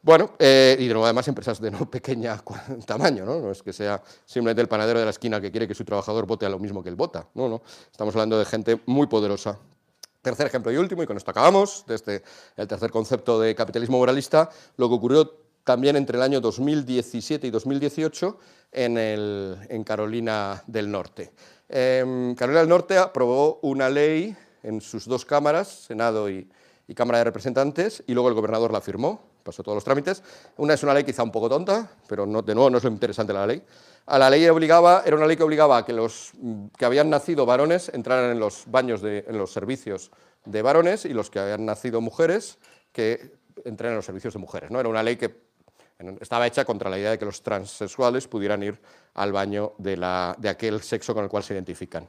Bueno, 0.00 0.34
eh, 0.38 0.76
y 0.78 0.86
de 0.86 0.94
nuevo 0.94 1.06
además 1.06 1.26
empresas 1.26 1.60
de 1.60 1.72
no 1.72 1.90
pequeña 1.90 2.40
tamaño, 2.86 3.24
¿no? 3.24 3.40
no 3.40 3.50
es 3.50 3.64
que 3.64 3.72
sea 3.72 4.00
simplemente 4.24 4.62
el 4.62 4.68
panadero 4.68 5.00
de 5.00 5.04
la 5.04 5.10
esquina 5.10 5.40
que 5.40 5.50
quiere 5.50 5.66
que 5.66 5.74
su 5.74 5.84
trabajador 5.84 6.24
vote 6.24 6.46
a 6.46 6.48
lo 6.48 6.60
mismo 6.60 6.84
que 6.84 6.88
él 6.88 6.94
vota, 6.94 7.26
no, 7.34 7.48
no, 7.48 7.62
estamos 7.90 8.14
hablando 8.14 8.38
de 8.38 8.44
gente 8.44 8.80
muy 8.86 9.08
poderosa 9.08 9.58
Tercer 10.28 10.48
ejemplo 10.48 10.70
y 10.70 10.76
último, 10.76 11.02
y 11.02 11.06
con 11.06 11.16
esto 11.16 11.30
acabamos, 11.30 11.84
desde 11.86 12.22
el 12.54 12.68
tercer 12.68 12.90
concepto 12.90 13.40
de 13.40 13.54
capitalismo 13.54 13.96
moralista, 13.96 14.50
lo 14.76 14.86
que 14.86 14.94
ocurrió 14.94 15.32
también 15.64 15.96
entre 15.96 16.18
el 16.18 16.22
año 16.22 16.38
2017 16.42 17.46
y 17.46 17.50
2018 17.50 18.38
en, 18.72 19.84
Carolina 19.84 20.62
del 20.66 20.90
Norte. 20.90 21.32
Em, 21.66 22.34
Carolina 22.34 22.60
del 22.60 22.68
Norte 22.68 22.98
aprobó 22.98 23.58
una 23.62 23.88
ley 23.88 24.36
en 24.62 24.82
sus 24.82 25.06
dos 25.06 25.24
cámaras, 25.24 25.68
Senado 25.68 26.28
y, 26.28 26.46
Cámara 26.94 27.18
de 27.20 27.24
Representantes, 27.24 28.04
y 28.06 28.12
luego 28.12 28.28
el 28.28 28.34
gobernador 28.34 28.70
la 28.70 28.82
firmó 28.82 29.28
pasó 29.42 29.62
todos 29.62 29.76
los 29.76 29.84
trámites. 29.84 30.22
Una 30.58 30.74
es 30.74 30.82
una 30.82 30.92
ley 30.92 31.04
quizá 31.04 31.22
un 31.22 31.32
poco 31.32 31.48
tonta, 31.48 31.90
pero 32.06 32.26
no, 32.26 32.42
de 32.42 32.54
nuevo 32.54 32.68
no 32.68 32.76
es 32.76 32.84
lo 32.84 32.90
interesante 32.90 33.32
de 33.32 33.38
la 33.38 33.46
ley. 33.46 33.62
A 34.08 34.18
la 34.18 34.30
ley 34.30 34.48
obligaba, 34.48 35.02
era 35.04 35.16
una 35.16 35.26
ley 35.26 35.36
que 35.36 35.42
obligaba 35.42 35.76
a 35.76 35.84
que 35.84 35.92
los 35.92 36.32
que 36.78 36.86
habían 36.86 37.10
nacido 37.10 37.44
varones 37.44 37.90
entraran 37.92 38.30
en 38.30 38.40
los 38.40 38.64
baños, 38.66 39.02
de, 39.02 39.26
en 39.28 39.36
los 39.36 39.52
servicios 39.52 40.10
de 40.46 40.62
varones 40.62 41.04
y 41.04 41.10
los 41.10 41.28
que 41.28 41.38
habían 41.38 41.66
nacido 41.66 42.00
mujeres 42.00 42.56
que 42.90 43.32
entren 43.66 43.90
en 43.90 43.96
los 43.96 44.06
servicios 44.06 44.32
de 44.32 44.40
mujeres. 44.40 44.70
¿no? 44.70 44.80
Era 44.80 44.88
una 44.88 45.02
ley 45.02 45.16
que 45.16 45.48
estaba 46.20 46.46
hecha 46.46 46.64
contra 46.64 46.88
la 46.88 46.98
idea 46.98 47.10
de 47.10 47.18
que 47.18 47.26
los 47.26 47.42
transexuales 47.42 48.26
pudieran 48.28 48.62
ir 48.62 48.80
al 49.12 49.30
baño 49.30 49.74
de, 49.76 49.98
la, 49.98 50.34
de 50.38 50.48
aquel 50.48 50.80
sexo 50.80 51.12
con 51.12 51.24
el 51.24 51.28
cual 51.28 51.42
se 51.42 51.52
identifican. 51.52 52.08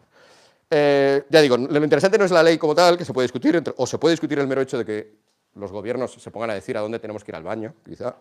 Eh, 0.70 1.26
ya 1.30 1.42
digo, 1.42 1.58
lo 1.58 1.84
interesante 1.84 2.18
no 2.18 2.24
es 2.24 2.32
la 2.32 2.44
ley 2.44 2.58
como 2.58 2.76
tal, 2.76 2.98
que 2.98 3.04
se 3.04 3.12
puede 3.12 3.26
discutir, 3.26 3.62
o 3.76 3.86
se 3.86 3.98
puede 3.98 4.14
discutir 4.14 4.40
el 4.40 4.48
mero 4.48 4.62
hecho 4.62 4.78
de 4.78 4.86
que 4.86 5.16
los 5.56 5.70
gobiernos 5.70 6.14
se 6.14 6.32
pongan 6.32 6.52
a 6.52 6.54
decir 6.54 6.78
a 6.78 6.82
dónde 6.82 7.00
tenemos 7.00 7.26
que 7.26 7.32
ir 7.32 7.36
al 7.36 7.44
baño, 7.44 7.74
quizá. 7.84 8.16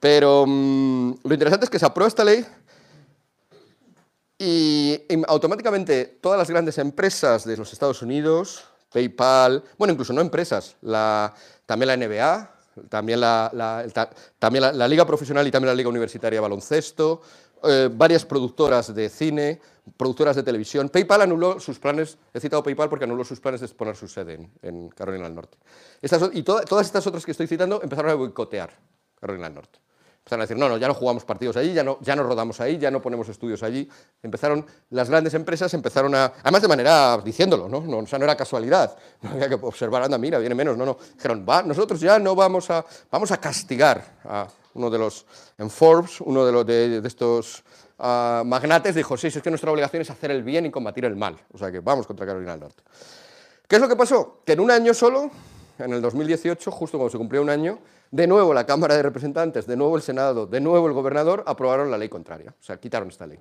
Pero 0.00 0.44
mm, 0.48 1.14
lo 1.22 1.32
interesante 1.32 1.64
es 1.64 1.70
que 1.70 1.78
se 1.78 1.86
aprueba 1.86 2.08
esta 2.08 2.24
ley 2.24 2.44
y, 4.44 5.06
automáticamente 5.26 6.18
todas 6.20 6.38
las 6.38 6.50
grandes 6.50 6.78
empresas 6.78 7.44
de 7.44 7.56
los 7.56 7.72
Estados 7.72 8.02
Unidos, 8.02 8.64
PayPal, 8.92 9.64
bueno, 9.78 9.92
incluso 9.92 10.12
no 10.12 10.20
empresas, 10.20 10.76
también 11.66 11.88
la 11.88 11.96
NBA, 11.96 12.50
también 12.88 13.20
la, 13.20 13.50
la, 13.52 14.88
Liga 14.88 15.06
Profesional 15.06 15.46
y 15.46 15.50
también 15.50 15.68
la 15.68 15.74
Liga 15.74 15.88
Universitaria 15.88 16.36
de 16.36 16.40
Baloncesto, 16.40 17.22
eh, 17.62 17.88
varias 17.90 18.24
productoras 18.24 18.94
de 18.94 19.08
cine, 19.08 19.60
productoras 19.96 20.36
de 20.36 20.42
televisión. 20.42 20.88
PayPal 20.88 21.22
anuló 21.22 21.58
sus 21.58 21.78
planes, 21.78 22.18
he 22.32 22.40
citado 22.40 22.62
PayPal 22.62 22.88
porque 22.88 23.04
anuló 23.04 23.24
sus 23.24 23.40
planes 23.40 23.60
de 23.60 23.68
poner 23.68 23.96
su 23.96 24.08
sede 24.08 24.50
en, 24.62 24.88
Carolina 24.90 25.24
del 25.24 25.34
Norte. 25.34 25.56
y 26.32 26.42
todas 26.42 26.86
estas 26.86 27.06
otras 27.06 27.24
que 27.24 27.30
estoy 27.30 27.46
citando 27.46 27.80
empezaron 27.82 28.10
a 28.10 28.14
boicotear 28.14 28.70
Carolina 29.18 29.46
del 29.46 29.54
Norte. 29.54 29.78
Empezaron 30.24 30.40
a 30.40 30.44
decir, 30.44 30.56
no, 30.56 30.70
no, 30.70 30.78
ya 30.78 30.88
no 30.88 30.94
jugamos 30.94 31.22
partidos 31.26 31.54
allí, 31.58 31.74
ya 31.74 31.84
no, 31.84 31.98
ya 32.00 32.16
no 32.16 32.22
rodamos 32.22 32.58
ahí, 32.58 32.78
ya 32.78 32.90
no 32.90 33.02
ponemos 33.02 33.28
estudios 33.28 33.62
allí. 33.62 33.86
Empezaron, 34.22 34.64
las 34.88 35.10
grandes 35.10 35.34
empresas 35.34 35.74
empezaron 35.74 36.14
a, 36.14 36.32
además 36.42 36.62
de 36.62 36.68
manera 36.68 37.18
diciéndolo, 37.18 37.68
¿no? 37.68 37.82
no 37.82 37.98
o 37.98 38.06
sea, 38.06 38.18
no 38.18 38.24
era 38.24 38.34
casualidad, 38.34 38.96
no 39.20 39.32
había 39.32 39.50
que 39.50 39.56
observar, 39.56 40.02
anda, 40.02 40.16
mira, 40.16 40.38
viene 40.38 40.54
menos, 40.54 40.78
no, 40.78 40.86
no. 40.86 40.96
Dijeron, 41.14 41.44
va, 41.46 41.62
nosotros 41.62 42.00
ya 42.00 42.18
no 42.18 42.34
vamos 42.34 42.70
a, 42.70 42.82
vamos 43.10 43.32
a 43.32 43.36
castigar 43.36 44.02
a 44.24 44.48
uno 44.72 44.88
de 44.88 44.98
los, 44.98 45.26
en 45.58 45.68
Forbes, 45.68 46.22
uno 46.22 46.46
de, 46.46 46.52
los, 46.52 46.64
de, 46.64 47.02
estos 47.04 47.62
uh, 47.98 48.46
magnates 48.46 48.94
dijo, 48.94 49.18
sí, 49.18 49.26
es 49.26 49.42
que 49.42 49.50
nuestra 49.50 49.70
obligación 49.70 50.00
es 50.00 50.08
hacer 50.08 50.30
el 50.30 50.42
bien 50.42 50.64
y 50.64 50.70
combatir 50.70 51.04
el 51.04 51.16
mal. 51.16 51.36
O 51.52 51.58
sea 51.58 51.70
que 51.70 51.80
vamos 51.80 52.06
contra 52.06 52.24
Carolina 52.24 52.52
del 52.52 52.60
Norte. 52.60 52.82
¿Qué 53.68 53.76
es 53.76 53.82
lo 53.82 53.88
que 53.88 53.96
pasó? 53.96 54.40
Que 54.46 54.52
en 54.54 54.60
un 54.60 54.70
año 54.70 54.94
solo, 54.94 55.30
en 55.78 55.92
el 55.92 56.00
2018, 56.00 56.70
justo 56.70 56.96
cuando 56.96 57.10
se 57.10 57.18
cumplió 57.18 57.42
un 57.42 57.50
año, 57.50 57.78
de 58.14 58.28
nuevo 58.28 58.54
la 58.54 58.64
Cámara 58.64 58.94
de 58.94 59.02
Representantes, 59.02 59.66
de 59.66 59.76
nuevo 59.76 59.96
el 59.96 60.02
Senado, 60.02 60.46
de 60.46 60.60
nuevo 60.60 60.86
el 60.86 60.92
gobernador 60.92 61.42
aprobaron 61.48 61.90
la 61.90 61.98
ley 61.98 62.08
contraria, 62.08 62.54
o 62.56 62.62
sea, 62.62 62.76
quitaron 62.76 63.08
esta 63.08 63.26
ley. 63.26 63.40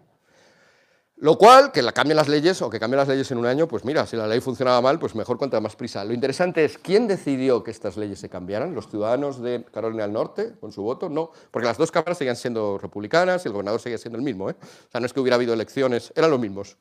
Lo 1.17 1.37
cual, 1.37 1.71
que 1.71 1.83
la 1.83 1.91
cambien 1.91 2.17
las 2.17 2.27
leyes 2.27 2.59
o 2.63 2.71
que 2.71 2.79
cambien 2.79 2.97
las 2.97 3.07
leyes 3.07 3.29
en 3.29 3.37
un 3.37 3.45
año, 3.45 3.67
pues 3.67 3.85
mira, 3.85 4.07
si 4.07 4.17
la 4.17 4.25
ley 4.25 4.41
funcionaba 4.41 4.81
mal, 4.81 4.97
pues 4.97 5.13
mejor 5.13 5.37
cuanta 5.37 5.61
más 5.61 5.75
prisa. 5.75 6.03
Lo 6.03 6.11
interesante 6.11 6.65
es, 6.65 6.79
¿quién 6.79 7.07
decidió 7.07 7.63
que 7.63 7.69
estas 7.69 7.97
leyes 7.97 8.17
se 8.17 8.29
cambiaran? 8.29 8.73
¿Los 8.73 8.89
ciudadanos 8.89 9.43
de 9.43 9.63
Carolina 9.71 10.03
del 10.03 10.13
Norte 10.13 10.53
con 10.59 10.71
su 10.71 10.81
voto? 10.81 11.07
No, 11.07 11.29
porque 11.51 11.67
las 11.67 11.77
dos 11.77 11.91
cámaras 11.91 12.17
seguían 12.17 12.35
siendo 12.35 12.79
republicanas 12.79 13.45
y 13.45 13.49
el 13.49 13.53
gobernador 13.53 13.79
seguía 13.79 13.99
siendo 13.99 14.17
el 14.17 14.23
mismo. 14.23 14.49
¿eh? 14.49 14.55
O 14.59 14.91
sea, 14.91 14.99
no 14.99 15.05
es 15.05 15.13
que 15.13 15.19
hubiera 15.19 15.35
habido 15.35 15.53
elecciones, 15.53 16.11
eran 16.15 16.31
los 16.31 16.39
mismos. 16.39 16.77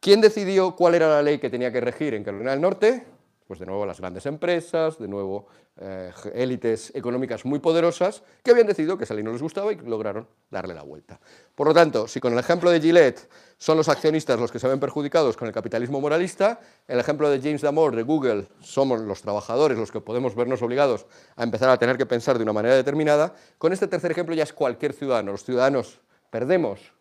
¿Quién 0.00 0.22
decidió 0.22 0.74
cuál 0.74 0.94
era 0.94 1.08
la 1.08 1.22
ley 1.22 1.38
que 1.38 1.50
tenía 1.50 1.70
que 1.70 1.82
regir 1.82 2.14
en 2.14 2.24
Carolina 2.24 2.52
del 2.52 2.62
Norte? 2.62 3.04
Pues 3.46 3.60
de 3.60 3.66
nuevo 3.66 3.84
las 3.84 4.00
grandes 4.00 4.24
empresas, 4.24 4.98
de 4.98 5.06
nuevo 5.06 5.46
eh, 5.76 6.10
élites 6.34 6.92
económicas 6.94 7.44
muy 7.44 7.58
poderosas 7.58 8.22
que 8.42 8.52
habían 8.52 8.66
decidido 8.66 8.96
que 8.96 9.04
esa 9.04 9.12
ley 9.12 9.22
no 9.22 9.32
les 9.32 9.42
gustaba 9.42 9.72
y 9.72 9.76
lograron 9.76 10.26
darle 10.50 10.72
la 10.72 10.82
vuelta. 10.82 11.20
Por 11.54 11.66
lo 11.66 11.74
tanto, 11.74 12.08
si 12.08 12.20
con 12.20 12.32
el 12.32 12.38
ejemplo 12.38 12.70
de 12.70 12.80
Gillette 12.80 13.28
son 13.58 13.76
los 13.76 13.88
accionistas 13.88 14.40
los 14.40 14.50
que 14.50 14.58
se 14.58 14.68
ven 14.68 14.80
perjudicados 14.80 15.36
con 15.36 15.46
el 15.46 15.52
capitalismo 15.52 16.00
moralista, 16.00 16.60
el 16.88 16.98
ejemplo 16.98 17.28
de 17.28 17.40
James 17.40 17.60
Damore 17.60 17.96
de 17.96 18.02
Google 18.02 18.46
somos 18.60 19.00
los 19.00 19.20
trabajadores 19.20 19.76
los 19.76 19.92
que 19.92 20.00
podemos 20.00 20.34
vernos 20.34 20.62
obligados 20.62 21.06
a 21.36 21.42
empezar 21.42 21.68
a 21.68 21.78
tener 21.78 21.98
que 21.98 22.06
pensar 22.06 22.38
de 22.38 22.44
una 22.44 22.54
manera 22.54 22.74
determinada, 22.76 23.34
con 23.58 23.72
este 23.72 23.88
tercer 23.88 24.10
ejemplo 24.10 24.34
ya 24.34 24.44
es 24.44 24.52
cualquier 24.52 24.94
ciudadano. 24.94 25.32
Los 25.32 25.44
ciudadanos 25.44 26.00
perdemos 26.30 26.94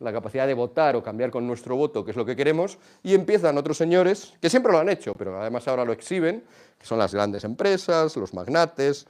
la 0.00 0.12
capacidad 0.12 0.46
de 0.46 0.54
votar 0.54 0.96
o 0.96 1.02
cambiar 1.02 1.30
con 1.30 1.46
nuestro 1.46 1.76
voto, 1.76 2.04
que 2.04 2.10
es 2.10 2.16
lo 2.16 2.24
que 2.24 2.34
queremos, 2.34 2.78
y 3.02 3.14
empiezan 3.14 3.56
otros 3.58 3.76
señores, 3.76 4.34
que 4.40 4.50
siempre 4.50 4.72
lo 4.72 4.78
han 4.78 4.88
hecho, 4.88 5.14
pero 5.14 5.40
además 5.40 5.68
ahora 5.68 5.84
lo 5.84 5.92
exhiben, 5.92 6.42
que 6.78 6.86
son 6.86 6.98
las 6.98 7.14
grandes 7.14 7.44
empresas, 7.44 8.16
los 8.16 8.34
magnates, 8.34 9.06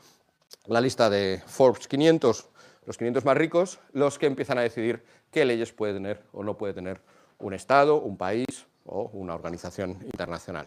la 0.66 0.80
lista 0.80 1.09
de 1.09 1.41
Forbes 1.47 1.86
500, 1.88 2.49
los 2.86 2.99
500 2.99 3.24
más 3.24 3.36
ricos, 3.36 3.78
los 3.93 4.18
que 4.18 4.26
empiezan 4.26 4.59
a 4.59 4.62
decidir 4.62 5.03
qué 5.30 5.45
leyes 5.45 5.72
puede 5.72 5.95
tener 5.95 6.22
o 6.32 6.43
no 6.43 6.59
puede 6.59 6.74
tener 6.74 7.01
un 7.38 7.55
Estado, 7.55 8.01
un 8.01 8.16
país 8.16 8.66
o 8.84 9.11
una 9.12 9.34
organización 9.34 9.99
internacional. 10.05 10.66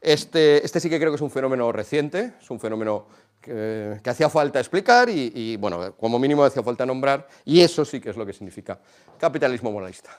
Este, 0.00 0.64
este 0.64 0.78
sí 0.78 0.88
que 0.88 0.98
creo 0.98 1.10
que 1.10 1.16
es 1.16 1.22
un 1.22 1.30
fenómeno 1.30 1.72
reciente, 1.72 2.34
es 2.40 2.50
un 2.50 2.60
fenómeno 2.60 3.06
que, 3.40 4.00
hacía 4.04 4.28
falta 4.28 4.58
explicar 4.58 5.08
y, 5.08 5.56
bueno, 5.56 5.94
como 5.96 6.18
mínimo 6.18 6.44
hacía 6.44 6.62
falta 6.62 6.84
nombrar, 6.84 7.26
y 7.44 7.60
eso 7.60 7.84
sí 7.84 8.00
que 8.00 8.10
es 8.10 8.16
lo 8.16 8.26
que 8.26 8.32
significa 8.32 8.78
capitalismo 9.18 9.70
moralista. 9.72 10.10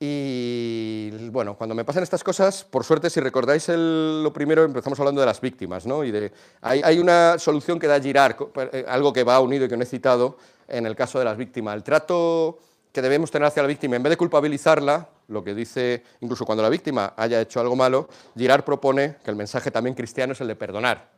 Y 0.00 1.28
bueno, 1.30 1.56
cuando 1.56 1.74
me 1.74 1.84
pasan 1.84 2.02
estas 2.02 2.24
cosas, 2.24 2.64
por 2.64 2.84
suerte, 2.84 3.08
si 3.08 3.20
recordáis 3.20 3.68
lo 3.68 4.32
primero, 4.32 4.64
empezamos 4.64 4.98
hablando 4.98 5.20
de 5.20 5.26
las 5.26 5.40
víctimas, 5.40 5.86
¿no? 5.86 6.04
Y 6.04 6.10
de, 6.10 6.32
hay, 6.60 6.98
una 6.98 7.38
solución 7.38 7.78
que 7.78 7.86
da 7.86 8.00
Girard, 8.00 8.36
eh, 8.72 8.84
algo 8.88 9.12
que 9.12 9.22
va 9.24 9.40
unido 9.40 9.64
y 9.64 9.68
que 9.68 9.76
no 9.76 9.84
he 9.84 9.86
citado 9.86 10.36
en 10.68 10.84
el 10.86 10.96
caso 10.96 11.18
de 11.18 11.24
las 11.24 11.36
víctimas. 11.36 11.76
El 11.76 11.84
trato 11.84 12.58
que 12.92 13.00
debemos 13.00 13.30
tener 13.30 13.46
hacia 13.46 13.62
la 13.62 13.68
víctima, 13.68 13.96
en 13.96 14.02
vez 14.02 14.10
de 14.10 14.16
culpabilizarla, 14.16 15.08
lo 15.28 15.42
que 15.42 15.54
dice, 15.54 16.02
incluso 16.20 16.44
cuando 16.44 16.62
la 16.62 16.68
víctima 16.68 17.14
haya 17.16 17.40
hecho 17.40 17.60
algo 17.60 17.76
malo, 17.76 18.08
Girard 18.36 18.64
propone 18.64 19.16
que 19.24 19.30
el 19.30 19.36
mensaje 19.36 19.70
también 19.70 19.94
cristiano 19.94 20.32
es 20.32 20.40
el 20.40 20.48
de 20.48 20.56
perdonar 20.56 21.08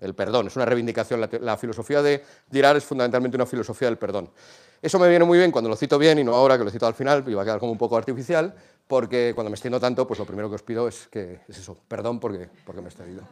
el 0.00 0.14
perdón, 0.14 0.46
es 0.48 0.56
una 0.56 0.64
reivindicación. 0.64 1.20
La, 1.40 1.56
filosofía 1.56 2.02
de 2.02 2.22
Girard 2.50 2.76
es 2.76 2.84
fundamentalmente 2.84 3.36
una 3.36 3.46
filosofía 3.46 3.88
del 3.88 3.98
perdón. 3.98 4.30
Eso 4.82 4.98
me 4.98 5.08
viene 5.08 5.24
muy 5.24 5.38
bien 5.38 5.50
cuando 5.50 5.70
lo 5.70 5.76
cito 5.76 5.98
bien 5.98 6.18
y 6.18 6.24
no 6.24 6.34
ahora 6.34 6.58
que 6.58 6.64
lo 6.64 6.70
cito 6.70 6.86
al 6.86 6.94
final, 6.94 7.24
y 7.26 7.34
va 7.34 7.42
a 7.42 7.44
quedar 7.44 7.58
como 7.58 7.72
un 7.72 7.78
poco 7.78 7.96
artificial, 7.96 8.54
porque 8.86 9.32
cuando 9.34 9.50
me 9.50 9.54
extiendo 9.54 9.80
tanto, 9.80 10.06
pues 10.06 10.18
lo 10.18 10.26
primero 10.26 10.48
que 10.48 10.56
os 10.56 10.62
pido 10.62 10.88
es 10.88 11.08
que 11.08 11.40
es 11.48 11.58
eso, 11.58 11.76
perdón 11.88 12.20
porque, 12.20 12.48
porque 12.66 12.80
me 12.80 12.88
he 12.88 12.90
extendido. 12.90 13.22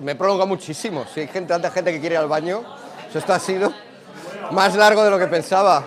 Me 0.00 0.14
prolonga 0.14 0.46
muchísimo. 0.46 1.04
Si 1.12 1.20
hay 1.20 1.28
gente, 1.28 1.48
tanta 1.48 1.70
gente 1.70 1.92
que 1.92 2.00
quiere 2.00 2.14
ir 2.14 2.20
al 2.20 2.28
baño, 2.28 2.62
esto 3.12 3.32
ha 3.32 3.38
sido 3.38 3.72
más 4.50 4.74
largo 4.74 5.04
de 5.04 5.10
lo 5.10 5.18
que 5.18 5.26
pensaba. 5.26 5.84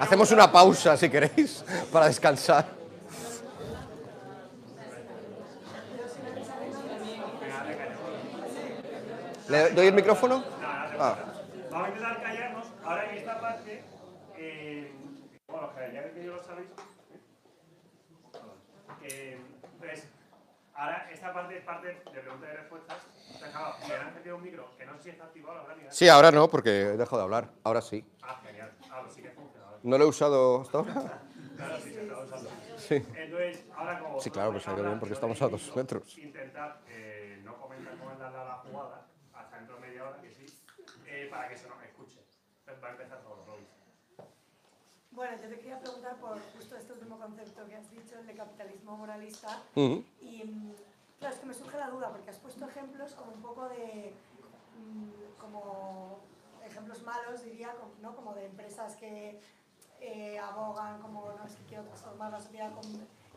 Hacemos 0.00 0.30
una 0.32 0.50
pausa, 0.50 0.96
si 0.96 1.08
queréis, 1.08 1.64
para 1.92 2.06
descansar. 2.06 2.66
¿Le 9.48 9.70
doy 9.70 9.86
el 9.86 9.94
micrófono? 9.94 10.42
Ah. 10.98 11.16
Vamos 11.70 11.86
a 11.86 11.90
intentar 11.90 12.22
callarnos. 12.22 12.66
Ahora 12.84 13.10
en 13.10 13.18
esta 13.18 13.40
parte, 13.40 13.84
eh, 14.38 14.92
bueno, 15.46 15.68
ya 15.92 16.10
que 16.12 16.24
yo 16.24 16.36
lo 16.36 16.44
sabéis, 16.44 16.68
eh, 19.04 19.38
pues, 19.78 20.08
ahora 20.74 21.08
esta 21.12 21.32
parte 21.32 21.58
es 21.58 21.64
parte 21.64 21.88
de 21.88 21.94
preguntas 21.94 22.48
y 22.52 22.56
respuestas. 22.56 22.98
me 23.88 23.94
han 23.94 24.14
metido 24.14 24.36
un 24.36 24.42
micro 24.42 24.76
que 24.76 24.86
no 24.86 24.96
sé 24.96 25.02
si 25.04 25.10
está 25.10 25.24
activado 25.24 25.60
ahora. 25.60 25.76
Sí, 25.88 26.08
ahora 26.08 26.30
no, 26.30 26.48
porque 26.48 26.70
he 26.70 26.96
dejado 26.96 27.18
de 27.18 27.22
hablar. 27.24 27.50
Ahora 27.64 27.82
sí. 27.82 28.04
Ah, 28.22 28.40
genial. 28.44 28.70
Ah, 28.90 29.00
pues 29.02 29.14
sí 29.14 29.22
que 29.22 29.30
funciona. 29.30 29.66
¿No 29.82 29.98
lo 29.98 30.04
he 30.04 30.06
usado 30.08 30.62
hasta 30.62 30.78
ahora? 30.78 30.92
claro, 31.56 31.76
sí, 31.82 31.92
se 31.92 32.02
está 32.02 32.18
usando. 32.18 32.50
Sí. 32.76 32.94
Entonces, 32.94 33.64
ahora 33.76 33.98
como... 33.98 34.20
Sí, 34.20 34.30
claro, 34.30 34.52
pues 34.52 34.64
salido 34.64 34.84
bien 34.84 34.98
porque 34.98 35.14
estamos 35.14 35.40
a 35.42 35.48
dos 35.48 35.76
metros. 35.76 36.18
Intentar 36.18 36.80
eh, 36.88 37.40
no 37.44 37.56
comentar 37.58 37.94
cómo 37.98 38.12
la, 38.18 38.30
la 38.30 38.54
jugada 38.54 39.06
hasta 39.34 39.56
dentro 39.56 39.76
de 39.76 39.80
media 39.82 40.04
hora, 40.04 40.20
que 40.20 40.30
sí, 40.30 40.46
eh, 41.06 41.28
para 41.30 41.48
que 41.48 41.56
se 41.56 41.68
nos 41.68 41.82
escuche. 41.82 42.20
Entonces 42.60 42.82
va 42.82 42.88
a 42.88 42.92
empezar 42.92 43.20
todo. 43.22 43.41
Bueno, 45.12 45.36
yo 45.42 45.48
te 45.48 45.56
quería 45.56 45.78
preguntar 45.78 46.16
por 46.16 46.40
justo 46.56 46.76
este 46.76 46.92
último 46.94 47.18
concepto 47.18 47.66
que 47.66 47.76
has 47.76 47.90
dicho, 47.90 48.18
el 48.18 48.26
de 48.26 48.34
capitalismo 48.34 48.96
moralista. 48.96 49.62
Y 50.20 50.42
claro, 51.18 51.34
es 51.34 51.40
que 51.40 51.46
me 51.46 51.54
surge 51.54 51.76
la 51.76 51.90
duda, 51.90 52.10
porque 52.10 52.30
has 52.30 52.38
puesto 52.38 52.66
ejemplos 52.66 53.12
como 53.12 53.32
un 53.32 53.42
poco 53.42 53.68
de 53.68 54.14
mm, 54.78 55.38
como 55.38 56.18
ejemplos 56.64 57.02
malos, 57.02 57.44
diría, 57.44 57.74
¿no? 58.00 58.16
como 58.16 58.34
de 58.34 58.46
empresas 58.46 58.96
que 58.96 59.38
eh, 60.00 60.38
abogan, 60.38 61.00
como 61.02 61.30
no 61.32 61.44
es 61.44 61.56
que 61.56 61.64
quiero 61.64 61.84
transformar 61.84 62.32
la 62.32 62.40
sociedad 62.40 62.72
con, 62.72 62.82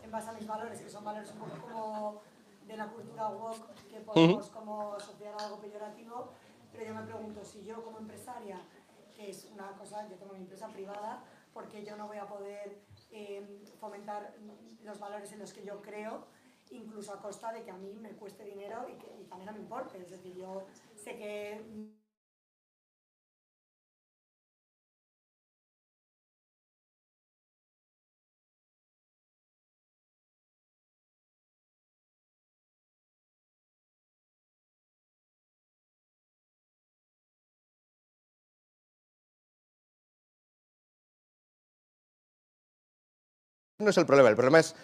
en 0.01 0.11
base 0.11 0.29
a 0.29 0.33
mis 0.33 0.47
valores, 0.47 0.79
que 0.79 0.89
son 0.89 1.03
valores 1.03 1.31
un 1.31 1.39
poco 1.39 1.67
como 1.67 2.21
de 2.65 2.77
la 2.77 2.87
cultura 2.87 3.27
woke, 3.27 3.75
que 3.89 3.99
podemos 3.99 4.47
como 4.49 4.93
asociar 4.93 5.35
algo 5.39 5.59
peyorativo, 5.59 6.29
pero 6.71 6.85
yo 6.85 6.95
me 6.95 7.03
pregunto 7.03 7.43
si 7.43 7.63
yo 7.65 7.83
como 7.83 7.99
empresaria, 7.99 8.59
que 9.15 9.29
es 9.29 9.45
una 9.53 9.71
cosa, 9.73 10.07
yo 10.07 10.15
tengo 10.15 10.33
mi 10.33 10.39
empresa 10.39 10.67
privada, 10.69 11.21
porque 11.55 11.85
yo 11.85 11.95
no 11.95 12.07
voy 12.07 12.17
a 12.17 12.27
poder 12.27 12.81
eh, 13.11 13.63
fomentar 13.79 14.35
los 14.83 14.99
valores 14.99 15.31
en 15.31 15.39
los 15.39 15.53
que 15.53 15.63
yo 15.63 15.81
creo, 15.81 16.27
incluso 16.69 17.13
a 17.13 17.21
costa 17.21 17.53
de 17.53 17.63
que 17.63 17.71
a 17.71 17.77
mí 17.77 17.97
me 17.97 18.11
cueste 18.11 18.43
dinero 18.43 18.85
y 18.89 18.97
que 18.97 19.07
y 19.21 19.45
no 19.45 19.53
me 19.53 19.59
importe. 19.59 19.97
Es 20.01 20.11
decir, 20.11 20.35
yo 20.35 20.65
sé 20.97 21.15
que 21.15 21.61
no 43.85 43.91
es 43.91 43.97
el 43.97 44.05
problema, 44.05 44.29
el 44.29 44.35
problema 44.35 44.59
es, 44.59 44.75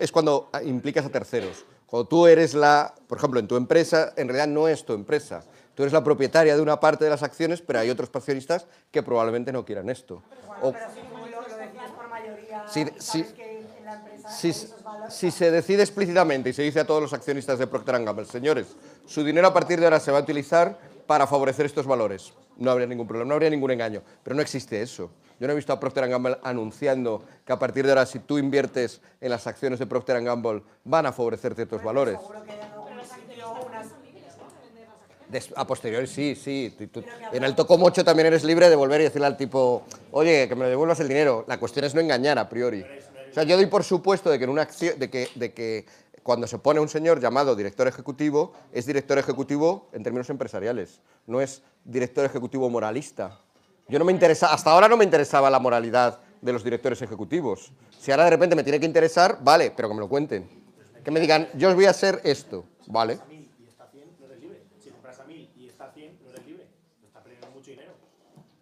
es 0.00 0.12
cuando 0.12 0.50
implicas 0.64 1.06
a 1.06 1.10
terceros. 1.10 1.64
Cuando 1.86 2.08
tú 2.08 2.26
eres 2.26 2.54
la, 2.54 2.94
por 3.06 3.18
ejemplo, 3.18 3.40
en 3.40 3.46
tu 3.48 3.56
empresa, 3.56 4.12
en 4.16 4.28
realidad 4.28 4.48
no 4.48 4.68
es 4.68 4.84
tu 4.84 4.92
empresa. 4.92 5.44
Tú 5.74 5.82
eres 5.82 5.92
la 5.92 6.04
propietaria 6.04 6.54
de 6.56 6.62
una 6.62 6.78
parte 6.78 7.04
de 7.04 7.10
las 7.10 7.22
acciones, 7.22 7.60
pero 7.60 7.78
hay 7.80 7.90
otros 7.90 8.10
accionistas 8.12 8.66
que 8.90 9.02
probablemente 9.02 9.52
no 9.52 9.64
quieran 9.64 9.88
esto. 9.90 10.22
Bueno, 10.40 10.54
O- 10.60 10.72
pero 10.72 10.90
si 10.90 11.00
tú 11.00 11.06
lo, 11.30 11.48
lo 11.48 11.56
decides 11.56 11.90
por 11.92 12.08
mayoría 12.08 12.64
y 12.64 12.68
sabes 12.68 12.94
sí. 13.04 13.24
que 13.24 13.58
en 13.78 13.84
la 13.84 13.94
empresa 13.94 14.28
si, 14.28 14.52
valores, 14.52 14.74
si 15.08 15.30
se 15.30 15.50
decide 15.50 15.82
explícitamente 15.82 16.50
y 16.50 16.52
se 16.52 16.62
dice 16.62 16.80
a 16.80 16.86
todos 16.86 17.02
los 17.02 17.12
accionistas 17.12 17.58
de 17.58 17.66
Procter 17.66 18.02
Gamble, 18.04 18.24
señores, 18.24 18.68
su 19.06 19.24
dinero 19.24 19.48
a 19.48 19.54
partir 19.54 19.78
de 19.80 19.86
ahora 19.86 20.00
se 20.00 20.10
va 20.12 20.18
a 20.18 20.22
utilizar 20.22 20.78
para 21.06 21.26
favorecer 21.26 21.66
estos 21.66 21.86
valores, 21.86 22.32
no 22.56 22.70
habría 22.70 22.86
ningún 22.86 23.06
problema, 23.06 23.28
no 23.28 23.34
habría 23.34 23.50
ningún 23.50 23.70
engaño. 23.70 24.02
Pero 24.22 24.36
no 24.36 24.42
existe 24.42 24.80
eso. 24.82 25.10
Yo 25.40 25.46
no 25.46 25.52
he 25.52 25.56
visto 25.56 25.72
a 25.72 25.80
Procter 25.80 26.08
Gamble 26.08 26.38
anunciando 26.42 27.24
que 27.44 27.52
a 27.52 27.58
partir 27.58 27.84
de 27.84 27.90
ahora, 27.92 28.06
si 28.06 28.20
tú 28.20 28.38
inviertes 28.38 29.00
en 29.20 29.30
las 29.30 29.46
acciones 29.46 29.78
de 29.80 29.86
Procter 29.86 30.22
Gamble, 30.22 30.62
van 30.84 31.06
a 31.06 31.12
favorecer 31.12 31.54
ciertos 31.54 31.82
valores. 31.82 32.18
seguro 32.20 32.44
que 32.44 32.52
hay 32.52 32.58
en 32.58 32.64
algún 32.72 32.88
sitio 33.02 33.52
unas... 33.66 33.86
Des- 35.28 35.52
a 35.56 35.66
posteriori 35.66 36.06
sí, 36.06 36.36
sí. 36.36 36.74
Tú- 36.78 36.86
tú- 37.00 37.04
en 37.32 37.42
el 37.42 37.54
Tocomocho 37.54 38.04
también 38.04 38.26
eres 38.26 38.44
libre 38.44 38.68
de 38.68 38.76
volver 38.76 39.00
y 39.00 39.04
decirle 39.04 39.26
al 39.26 39.36
tipo, 39.36 39.82
oye, 40.12 40.46
que 40.48 40.54
me 40.54 40.64
lo 40.64 40.68
devuelvas 40.70 41.00
el 41.00 41.08
dinero. 41.08 41.44
La 41.48 41.58
cuestión 41.58 41.84
es 41.84 41.94
no 41.94 42.00
engañar 42.00 42.38
a 42.38 42.48
priori. 42.48 42.84
O 43.30 43.34
sea, 43.34 43.42
yo 43.42 43.56
doy 43.56 43.66
por 43.66 43.82
supuesto 43.82 44.30
de 44.30 44.38
que 44.38 44.44
en 44.44 44.50
una 44.50 44.62
acción, 44.62 44.96
de 44.98 45.10
que, 45.10 45.28
de 45.34 45.52
que 45.52 45.86
cuando 46.24 46.46
se 46.46 46.58
pone 46.58 46.80
un 46.80 46.88
señor 46.88 47.20
llamado 47.20 47.54
director 47.54 47.86
ejecutivo, 47.86 48.54
es 48.72 48.86
director 48.86 49.18
ejecutivo 49.18 49.90
en 49.92 50.02
términos 50.02 50.30
empresariales, 50.30 51.02
no 51.26 51.40
es 51.40 51.62
director 51.84 52.24
ejecutivo 52.24 52.68
moralista. 52.70 53.38
Yo 53.88 53.98
no 53.98 54.06
me 54.06 54.12
interesa, 54.12 54.52
hasta 54.52 54.70
ahora 54.70 54.88
no 54.88 54.96
me 54.96 55.04
interesaba 55.04 55.50
la 55.50 55.58
moralidad 55.58 56.18
de 56.40 56.52
los 56.52 56.64
directores 56.64 57.02
ejecutivos. 57.02 57.72
Si 58.00 58.10
ahora 58.10 58.24
de 58.24 58.30
repente 58.30 58.56
me 58.56 58.64
tiene 58.64 58.80
que 58.80 58.86
interesar, 58.86 59.38
vale, 59.42 59.70
pero 59.76 59.88
que 59.88 59.94
me 59.94 60.00
lo 60.00 60.08
cuenten. 60.08 60.48
Que 61.04 61.10
me 61.10 61.20
digan, 61.20 61.50
yo 61.54 61.68
os 61.68 61.74
voy 61.74 61.84
a 61.84 61.90
hacer 61.90 62.22
esto, 62.24 62.64
vale. 62.86 63.18
a 63.20 63.26
1000 63.26 63.50
y 63.60 63.68
está 63.68 63.84
a 63.84 63.88
100, 63.88 64.16
no 64.18 64.24
eres 64.24 64.40
libre. 64.40 64.62
Si 64.82 64.88
compras 64.88 65.20
a 65.20 65.24
1000 65.24 65.50
y 65.58 65.68
está 65.68 65.84
a 65.84 65.92
100, 65.92 66.18
no 66.24 66.30
eres 66.30 66.46
libre. 66.46 66.66
Te 67.02 67.06
está 67.06 67.22
perdiendo 67.22 67.50
mucho 67.50 67.70
dinero. 67.70 67.92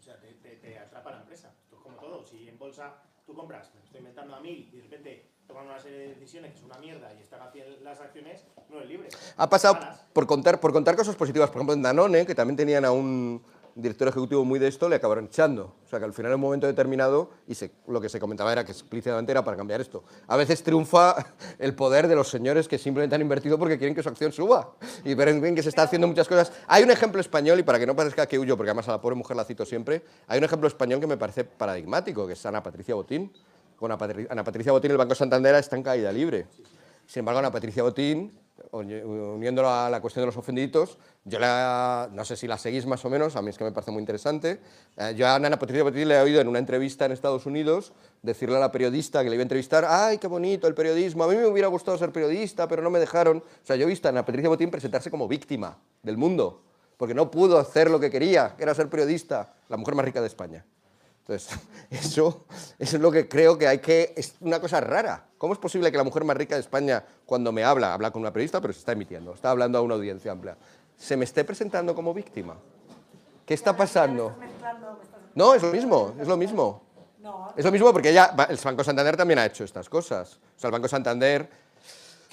O 0.01 0.03
sea, 0.03 0.17
te, 0.19 0.33
te, 0.43 0.57
te 0.57 0.79
atrapa 0.81 1.13
la 1.13 1.19
empresa. 1.19 1.53
Esto 1.63 1.77
es 1.77 1.83
como 1.83 1.97
todo. 1.99 2.25
Si 2.25 2.49
en 2.49 2.59
bolsa 2.59 2.95
tú 3.25 3.35
compras, 3.35 3.71
me 3.77 3.85
estoy 3.85 4.01
inventando 4.01 4.35
a 4.35 4.41
1000 4.41 4.71
y 4.72 4.72
de 4.72 4.72
repente 4.72 4.72
toman 5.53 5.67
una 5.69 5.79
serie 5.79 5.99
de 5.99 6.09
decisiones 6.09 6.53
que 6.53 6.59
es 6.59 6.65
una 6.65 6.79
mierda 6.79 7.13
y 7.19 7.23
están 7.23 7.41
100 7.53 7.85
las 7.85 8.01
acciones, 8.01 8.41
no 8.71 8.79
eres 8.79 8.89
libre. 8.89 9.09
Ha 9.37 9.49
pasado 9.51 9.79
por 10.13 10.27
contar, 10.27 10.59
por 10.61 10.73
contar 10.73 10.97
cosas 10.97 11.15
positivas. 11.15 11.51
Por 11.51 11.59
ejemplo, 11.59 11.75
en 11.75 11.83
Danone, 11.83 12.25
que 12.25 12.35
también 12.35 12.57
tenían 12.57 12.85
a 12.87 12.91
un 12.93 13.43
director 13.75 14.09
ejecutivo 14.09 14.45
muy 14.45 14.59
de 14.59 14.69
esto, 14.69 14.89
le 14.89 14.97
acabaron 14.97 15.27
echando. 15.27 15.75
O 15.85 15.89
sea, 15.89 15.99
que 15.99 16.05
al 16.07 16.13
final, 16.13 16.33
en 16.33 16.37
un 16.37 16.41
momento 16.43 16.67
determinado, 16.67 17.31
y 17.47 17.55
se- 17.55 17.71
lo 17.87 18.01
que 18.01 18.09
se 18.09 18.19
comentaba 18.21 18.53
era 18.53 18.65
que 18.65 18.73
explícitamente 18.73 19.33
era 19.33 19.43
para 19.45 19.57
cambiar 19.57 19.81
esto. 19.81 20.05
A 20.27 20.37
veces 20.37 20.63
triunfa 20.63 21.17
el 21.59 21.75
poder 21.75 22.09
de 22.09 22.15
los 22.15 22.29
señores 22.29 22.67
que 22.69 22.79
simplemente 22.79 23.15
han 23.15 23.23
invertido 23.23 23.59
porque 23.59 23.77
quieren 23.79 23.95
que 23.95 24.03
su 24.03 24.09
acción 24.09 24.33
suba. 24.33 24.75
Y 25.05 25.15
ven 25.15 25.55
que 25.55 25.63
se 25.63 25.69
está 25.71 25.83
haciendo 25.83 26.07
muchas 26.07 26.29
cosas. 26.29 26.53
Hay 26.67 26.83
un 26.83 26.91
ejemplo 26.91 27.21
español, 27.21 27.59
y 27.61 27.63
para 27.63 27.79
que 27.79 27.87
no 27.87 27.95
parezca 27.97 28.27
que 28.27 28.39
huyo, 28.39 28.57
porque 28.57 28.71
además 28.71 28.89
a 28.89 28.93
la 28.93 29.01
pobre 29.01 29.17
mujer 29.17 29.37
la 29.37 29.45
cito 29.45 29.65
siempre, 29.67 30.03
hay 30.29 30.39
un 30.39 30.45
ejemplo 30.45 30.67
español 30.69 31.01
que 31.01 31.07
me 31.07 31.17
parece 31.19 31.45
paradigmático, 31.45 32.27
que 32.27 32.33
es 32.35 32.47
Ana 32.47 32.63
Patricia 32.63 32.95
Botín. 32.95 33.31
Con 33.83 33.91
Ana, 33.91 33.99
Patri- 33.99 34.29
Ana 34.31 34.45
Patricia 34.45 34.71
Botín, 34.71 34.93
el 34.93 34.97
Banco 34.97 35.17
Santander 35.17 35.57
está 35.57 35.75
en 35.75 35.83
caída 35.83 36.13
libre. 36.13 36.47
Sin 37.05 37.19
embargo, 37.19 37.41
Ana 37.41 37.51
Patricia 37.51 37.83
Botín, 37.83 38.31
uni- 38.71 38.95
uniéndolo 39.03 39.69
a 39.69 39.91
la 39.91 40.01
cuestión 40.01 40.23
de 40.23 40.27
los 40.27 40.37
ofendiditos, 40.37 40.99
yo 41.25 41.41
la, 41.41 42.09
no 42.13 42.25
sé 42.25 42.37
si 42.37 42.47
la 42.47 42.59
seguís 42.59 42.87
más 42.87 43.05
o 43.05 43.11
menos, 43.11 43.35
a 43.35 43.43
mí 43.43 43.51
es 43.51 43.59
que 43.59 43.65
me 43.65 43.73
parece 43.73 43.91
muy 43.91 43.99
interesante. 43.99 44.61
Eh, 44.97 45.15
yo 45.17 45.27
a 45.27 45.35
Ana 45.35 45.59
Patricia 45.59 45.83
Botín 45.83 46.07
le 46.07 46.15
he 46.15 46.21
oído 46.21 46.41
en 46.41 46.47
una 46.47 46.61
entrevista 46.61 47.07
en 47.07 47.11
Estados 47.11 47.45
Unidos 47.45 47.93
decirle 48.23 48.57
a 48.57 48.61
la 48.61 48.71
periodista 48.71 49.25
que 49.25 49.31
le 49.31 49.35
iba 49.35 49.43
a 49.43 49.47
entrevistar, 49.51 49.85
¡ay, 49.85 50.19
qué 50.19 50.29
bonito 50.29 50.69
el 50.69 50.75
periodismo! 50.75 51.25
A 51.25 51.27
mí 51.27 51.35
me 51.35 51.47
hubiera 51.47 51.67
gustado 51.67 51.99
ser 51.99 52.13
periodista, 52.13 52.69
pero 52.69 52.83
no 52.83 52.91
me 52.91 53.01
dejaron. 53.01 53.39
O 53.39 53.67
sea, 53.67 53.75
yo 53.75 53.83
he 53.87 53.89
visto 53.89 54.07
a 54.07 54.11
Ana 54.13 54.25
Patricia 54.25 54.49
Botín 54.49 54.71
presentarse 54.71 55.11
como 55.11 55.27
víctima 55.27 55.77
del 56.05 56.17
mundo, 56.17 56.63
porque 56.97 57.15
no 57.15 57.33
pudo 57.33 57.59
hacer 57.59 57.91
lo 57.91 57.99
que 57.99 58.13
quería, 58.13 58.55
que 58.57 58.63
era 58.63 58.77
ser 58.77 58.89
periodista, 58.89 59.55
la 59.69 59.77
mujer 59.77 59.97
más 59.97 60.05
rica 60.05 60.21
de 60.21 60.29
España. 60.29 60.65
Eso, 61.91 62.45
es 62.79 62.93
lo 62.95 63.11
que 63.11 63.29
creo 63.29 63.59
que 63.59 63.69
hay 63.69 63.79
que... 63.79 64.15
Es 64.17 64.35
una 64.41 64.61
cosa 64.61 64.81
rara. 64.81 65.27
¿Cómo 65.39 65.53
es 65.53 65.59
posible 65.59 65.91
que 65.91 65.97
la 65.97 66.05
mujer 66.05 66.25
más 66.25 66.37
rica 66.37 66.55
de 66.55 66.61
España, 66.61 67.05
cuando 67.27 67.53
me 67.53 67.65
habla, 67.65 67.95
habla 67.95 68.11
con 68.11 68.23
una 68.23 68.33
periodista, 68.33 68.61
pero 68.61 68.73
se 68.73 68.79
está 68.79 68.93
emitiendo, 68.93 69.35
está 69.35 69.51
hablando 69.51 69.79
a 69.79 69.81
una 69.83 69.95
audiencia 69.95 70.33
amplia, 70.33 70.57
se 70.97 71.17
me 71.17 71.25
esté 71.25 71.45
presentando 71.45 71.95
como 71.95 72.15
víctima? 72.15 72.57
¿Qué 73.45 73.55
está 73.55 73.77
pasando? 73.77 74.35
No, 75.35 75.55
es 75.55 75.63
lo 75.63 75.71
mismo, 75.73 76.15
es 76.21 76.29
lo 76.29 76.37
mismo. 76.37 76.83
Es 77.57 77.65
lo 77.65 77.73
mismo 77.73 77.93
porque 77.93 78.13
ya, 78.13 78.35
el 78.49 78.57
Banco 78.57 78.83
Santander 78.83 79.17
también 79.17 79.39
ha 79.39 79.47
hecho 79.47 79.65
estas 79.65 79.89
cosas. 79.89 80.39
O 80.57 80.61
sea, 80.61 80.69
el 80.69 80.73
Banco 80.73 80.89
Santander... 80.89 81.49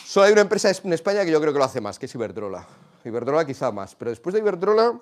Solo 0.05 0.25
hay 0.25 0.31
una 0.31 0.41
empresa 0.41 0.71
en 0.71 0.93
España 0.93 1.23
que 1.23 1.31
yo 1.31 1.39
creo 1.39 1.53
que 1.53 1.59
lo 1.59 1.65
hace 1.65 1.81
más, 1.81 1.99
que 1.99 2.07
es 2.07 2.15
Iberdrola. 2.15 2.65
Iberdrola 3.05 3.45
quizá 3.45 3.71
más, 3.71 3.93
pero 3.95 4.09
después 4.09 4.33
de 4.33 4.39
Iberdrola, 4.39 4.99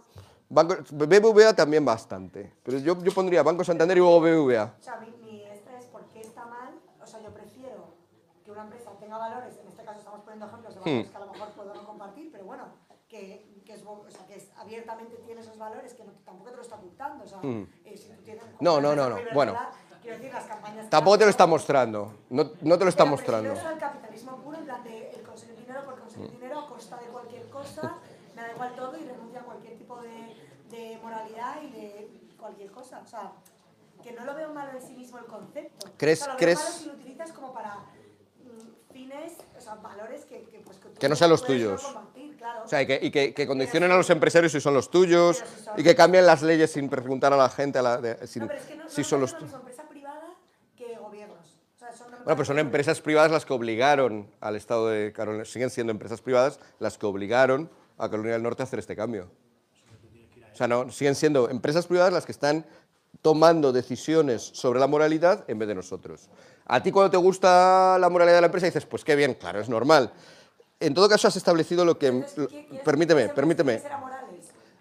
Banco, 0.49 0.75
BBVA 0.91 1.53
también 1.55 1.83
bastante. 1.83 2.53
Pero 2.63 2.77
yo, 2.79 3.01
yo 3.03 3.11
pondría 3.13 3.43
Banco 3.43 3.63
Santander 3.63 3.97
y 3.97 3.99
luego 3.99 4.21
BBVA. 4.21 4.73
O 4.79 4.81
sea, 4.83 4.97
mi, 4.97 5.11
mi 5.25 5.43
esta 5.43 5.77
es 5.77 5.85
por 5.85 6.03
qué 6.05 6.21
está 6.21 6.45
mal. 6.45 6.73
O 7.01 7.05
sea, 7.05 7.21
yo 7.21 7.29
prefiero 7.31 7.93
que 8.45 8.51
una 8.51 8.63
empresa 8.63 8.91
tenga 8.99 9.17
valores, 9.17 9.57
en 9.61 9.67
este 9.67 9.83
caso 9.83 9.99
estamos 9.99 10.21
poniendo 10.21 10.45
ejemplos 10.47 10.73
de 10.75 10.79
Hmm. 10.79 10.83
valores 10.85 11.09
que 11.11 11.17
a 11.17 11.19
lo 11.19 11.31
mejor 11.33 11.49
puedo 11.49 11.73
no 11.73 11.85
compartir, 11.85 12.29
pero 12.31 12.45
bueno, 12.45 12.63
que, 13.09 13.61
que, 13.65 13.73
es, 13.73 13.83
o 13.85 14.05
sea, 14.09 14.25
que 14.25 14.35
es- 14.35 14.49
abiertamente 14.57 15.15
tiene 15.25 15.41
esos 15.41 15.57
valores 15.57 15.93
que 15.93 16.03
no- 16.05 16.13
tampoco 16.25 16.51
te 16.51 16.55
lo 16.57 16.61
está 16.61 16.75
ocultando. 16.75 17.23
O 17.25 17.27
sea, 17.27 17.39
eh, 17.43 17.97
si 17.97 18.09
tú 18.09 18.21
tienes, 18.23 18.43
Hmm. 18.45 18.47
No, 18.61 18.79
no, 18.81 18.95
no, 18.95 19.09
no, 19.09 19.21
bueno. 19.33 19.57
Quiero 20.01 20.19
decir, 20.19 20.33
las 20.33 20.45
campañas 20.45 20.89
Tampoco 20.89 21.17
te 21.17 21.25
lo 21.25 21.29
está 21.31 21.45
mostrando. 21.45 22.13
No, 22.29 22.49
no 22.61 22.77
te 22.77 22.85
lo 22.85 22.89
está 22.89 23.03
Pero 23.03 23.11
mostrando. 23.11 23.53
eso 23.53 23.67
al 23.67 23.77
capitalismo 23.77 24.37
puro, 24.37 24.57
en 24.57 24.63
plan 24.63 24.81
de 24.85 25.09
el 25.11 25.21
conseguir 25.23 25.57
dinero 25.57 25.83
por 25.83 25.99
conseguir 25.99 26.31
dinero 26.31 26.59
a 26.59 26.67
costa 26.67 26.97
de 26.97 27.07
cualquier 27.07 27.49
cosa, 27.49 27.97
me 28.33 28.41
da 28.41 28.51
igual 28.53 28.73
todo 28.73 28.97
y 28.97 29.03
renuncia 29.03 29.41
a 29.41 29.43
cualquier 29.43 29.77
tipo 29.77 29.99
de, 29.99 30.26
de 30.77 30.97
moralidad 31.01 31.61
y 31.63 31.69
de 31.71 32.09
cualquier 32.39 32.71
cosa. 32.71 33.01
O 33.03 33.07
sea, 33.07 33.31
que 34.03 34.11
no 34.13 34.23
lo 34.25 34.35
veo 34.35 34.53
malo 34.53 34.71
en 34.79 34.81
sí 34.85 34.93
mismo 34.93 35.17
el 35.17 35.25
concepto. 35.25 35.87
¿Crees- 35.97 36.21
o 36.21 36.23
sea, 36.25 36.33
lo 36.33 36.37
crees- 36.37 36.59
veo 36.59 36.67
malo 36.67 36.79
si 36.81 36.87
lo 36.87 36.93
utilizas 36.93 37.31
como 37.31 37.53
para 37.53 37.73
mm, 37.75 38.93
fines, 38.93 39.33
o 39.57 39.61
sea, 39.61 39.75
valores 39.75 40.25
que, 40.25 40.43
que, 40.43 40.59
pues, 40.59 40.77
que, 40.77 40.89
Que 40.99 41.09
no 41.09 41.15
sean 41.15 41.29
los 41.29 41.43
tuyos. 41.43 41.93
No 41.93 42.07
claro. 42.37 42.63
O 42.63 42.67
sea, 42.67 42.81
y 42.81 42.87
que, 42.87 42.99
y 43.01 43.11
que- 43.11 43.33
que 43.33 43.47
condicionen 43.47 43.91
a 43.91 43.95
los 43.97 44.09
empresarios 44.09 44.51
si 44.51 44.61
son 44.61 44.73
los 44.73 44.89
tuyos 44.91 45.39
Pero 45.41 45.51
si 45.57 45.63
son- 45.65 45.79
y 45.79 45.83
que 45.83 45.95
cambien 45.95 46.25
las 46.25 46.41
leyes 46.43 46.71
sin 46.71 46.89
preguntar 46.89 47.33
a 47.33 47.37
la 47.37 47.49
gente 47.49 47.79
a 47.79 47.81
la- 47.81 47.97
de- 47.97 48.27
sin- 48.27 48.43
no, 48.43 48.49
pero 48.49 48.61
es 48.61 48.67
que 48.67 48.75
no, 48.77 48.83
si 48.89 49.03
son 49.03 49.21
los 49.21 49.35
tuyos. 49.35 49.55
empresa 49.55 49.83
privada 49.89 50.35
que 50.75 50.95
gobiernos. 50.97 51.57
O 51.75 51.79
sea, 51.79 51.89
Bueno, 52.23 52.35
pues 52.35 52.47
son 52.47 52.59
empresas 52.59 53.01
privadas 53.01 53.31
las 53.31 53.45
que 53.45 53.53
obligaron 53.53 54.29
al 54.41 54.55
Estado 54.55 54.87
de 54.89 55.11
Carolina, 55.13 55.45
siguen 55.45 55.69
siendo 55.69 55.91
empresas 55.91 56.21
privadas 56.21 56.59
las 56.79 56.97
que 56.97 57.05
obligaron 57.05 57.69
a 57.97 58.09
Carolina 58.09 58.33
del 58.33 58.43
Norte 58.43 58.61
a 58.63 58.65
hacer 58.65 58.79
este 58.79 58.95
cambio. 58.95 59.29
O 60.57 60.59
sea, 60.59 60.67
no, 60.67 60.91
siguen 60.91 61.13
siendo 61.13 61.51
empresas 61.51 61.85
privadas 61.85 62.11
las 62.11 62.25
que 62.25 62.31
están 62.31 62.65
tomando 63.21 63.71
decisiones 63.71 64.41
sobre 64.41 64.79
la 64.79 64.87
moralidad 64.87 65.45
en 65.47 65.59
vez 65.59 65.67
de 65.67 65.75
nosotros. 65.75 66.29
A 66.65 66.81
ti 66.81 66.91
cuando 66.91 67.11
te 67.11 67.17
gusta 67.17 67.97
la 67.99 68.09
moralidad 68.09 68.37
de 68.37 68.41
la 68.41 68.47
empresa 68.47 68.65
dices, 68.65 68.87
pues 68.87 69.03
qué 69.03 69.15
bien, 69.15 69.35
claro, 69.35 69.59
es 69.61 69.69
normal. 69.69 70.11
En 70.79 70.95
todo 70.95 71.07
caso 71.07 71.27
has 71.27 71.35
establecido 71.35 71.85
lo 71.85 71.99
que... 71.99 72.07
Entonces, 72.07 72.47
¿qué- 72.47 72.67
qué- 72.71 72.79
permíteme, 72.83 73.29
permíteme. 73.29 73.83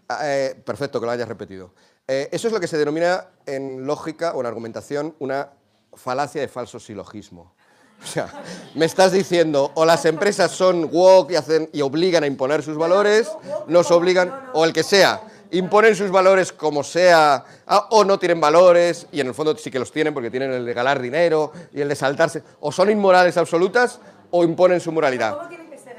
Ah, 0.09 0.21
eh, 0.23 0.63
perfecto, 0.65 0.99
que 0.99 1.05
lo 1.05 1.13
hayas 1.13 1.29
repetido. 1.29 1.73
Eh, 2.09 2.31
eso 2.33 2.47
es 2.47 2.55
lo 2.55 2.61
que 2.61 2.69
se 2.69 2.79
denomina 2.79 3.27
en 3.45 3.87
lógica 3.87 4.33
o 4.35 4.41
en 4.41 4.47
argumentación 4.47 5.15
una 5.19 5.51
falacia 5.93 6.41
de 6.41 6.49
falso 6.49 6.81
silogismo. 6.81 7.53
O 8.03 8.07
sea, 8.07 8.29
me 8.75 8.85
estás 8.85 9.13
diciendo, 9.13 9.73
o 9.75 9.87
las 9.87 10.05
empresas 10.05 10.51
son 10.51 10.91
woke 10.93 11.31
y, 11.33 11.37
hacen, 11.37 11.71
y 11.73 11.81
obligan 11.81 12.23
a 12.25 12.27
imponer 12.27 12.63
sus 12.63 12.77
valores, 12.77 13.27
nos 13.69 13.91
obligan, 13.91 14.51
o 14.53 14.67
el 14.67 14.75
que 14.75 14.83
sea, 14.83 15.23
imponen 15.53 15.95
sus 15.95 16.11
valores 16.11 16.53
como 16.53 16.83
sea, 16.83 17.45
ah, 17.67 17.89
o 17.91 18.05
no 18.05 18.19
tienen 18.19 18.41
valores, 18.41 19.07
y 19.13 19.21
en 19.21 19.29
el 19.29 19.35
fondo 19.35 19.57
sí 19.57 19.71
que 19.71 19.79
los 19.79 19.93
tienen 19.93 20.13
porque 20.15 20.31
tienen 20.31 20.53
el 20.53 20.65
de 20.67 20.73
ganar 20.75 21.01
dinero 21.01 21.53
y 21.73 21.81
el 21.81 21.89
de 21.89 21.97
saltarse, 21.97 22.43
o 22.61 22.73
son 22.73 22.91
inmorales 22.91 23.37
absolutas, 23.37 24.01
o 24.31 24.45
imponen 24.45 24.81
su 24.81 24.91
moralidad. 24.93 25.37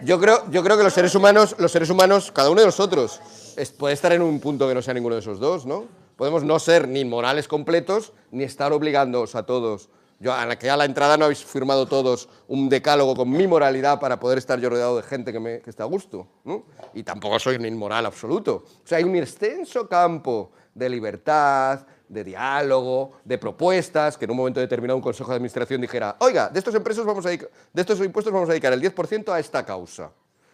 Yo 0.03 0.19
creo, 0.19 0.43
yo 0.51 0.63
creo 0.63 0.77
que 0.77 0.83
los 0.83 0.93
seres 0.93 1.15
humanos, 1.15 1.55
los 1.57 1.71
seres 1.71 1.89
humanos, 1.89 2.31
cada 2.31 2.49
uno 2.51 2.59
de 2.61 2.67
nosotros, 2.67 3.19
es- 3.55 3.71
puede 3.71 3.93
estar 3.93 4.11
en 4.11 4.21
un 4.21 4.39
punto 4.39 4.67
que 4.67 4.75
no 4.75 4.81
sea 4.81 4.93
ninguno 4.93 5.15
de 5.15 5.21
esos 5.21 5.39
dos, 5.39 5.65
¿no? 5.65 5.85
Podemos 6.17 6.43
no 6.43 6.59
ser 6.59 6.87
ni 6.87 7.03
morales 7.05 7.47
completos, 7.47 8.13
ni 8.31 8.43
estar 8.43 8.73
obligándoos 8.73 9.35
a 9.35 9.43
todos. 9.43 9.89
Yo, 10.19 10.33
a 10.33 10.45
la 10.47 10.57
que 10.57 10.69
a 10.69 10.75
la 10.75 10.85
entrada 10.85 11.15
no 11.15 11.25
habéis 11.25 11.45
firmado 11.45 11.85
todos 11.85 12.27
un 12.47 12.69
decálogo 12.69 13.15
con 13.15 13.29
mi 13.29 13.45
moralidad 13.45 13.99
para 13.99 14.19
poder 14.19 14.39
estar 14.39 14.59
yo 14.59 14.69
rodeado 14.69 14.97
de 14.97 15.03
gente 15.03 15.31
que, 15.31 15.39
me, 15.39 15.59
que 15.61 15.69
esté 15.69 15.83
a 15.83 15.85
gusto. 15.85 16.27
Y 16.95 17.03
tampoco 17.03 17.37
soy 17.37 17.57
un 17.57 17.65
inmoral 17.65 18.05
absoluto. 18.05 18.63
O 18.83 18.87
sea, 18.87 18.97
hay 18.97 19.03
un 19.03 19.15
extenso 19.15 19.87
campo 19.87 20.51
de 20.73 20.89
libertad, 20.89 21.85
de 22.07 22.23
diálogo, 22.23 23.11
de 23.25 23.37
propuestas, 23.37 24.17
que 24.17 24.25
en 24.25 24.31
un 24.31 24.37
momento 24.37 24.59
determinado 24.59 24.95
un 24.97 25.03
consejo 25.03 25.29
de 25.29 25.35
administración 25.35 25.81
dijera, 25.81 26.15
oiga, 26.19 26.49
de 26.49 26.59
estos 26.59 26.73
impuestos 26.73 27.05
vamos 27.05 27.25
a 28.49 28.53
dedicar 28.53 28.73
el 28.73 28.81
10% 28.81 29.31
a 29.31 29.39
esta 29.39 29.63
causa 29.63 30.11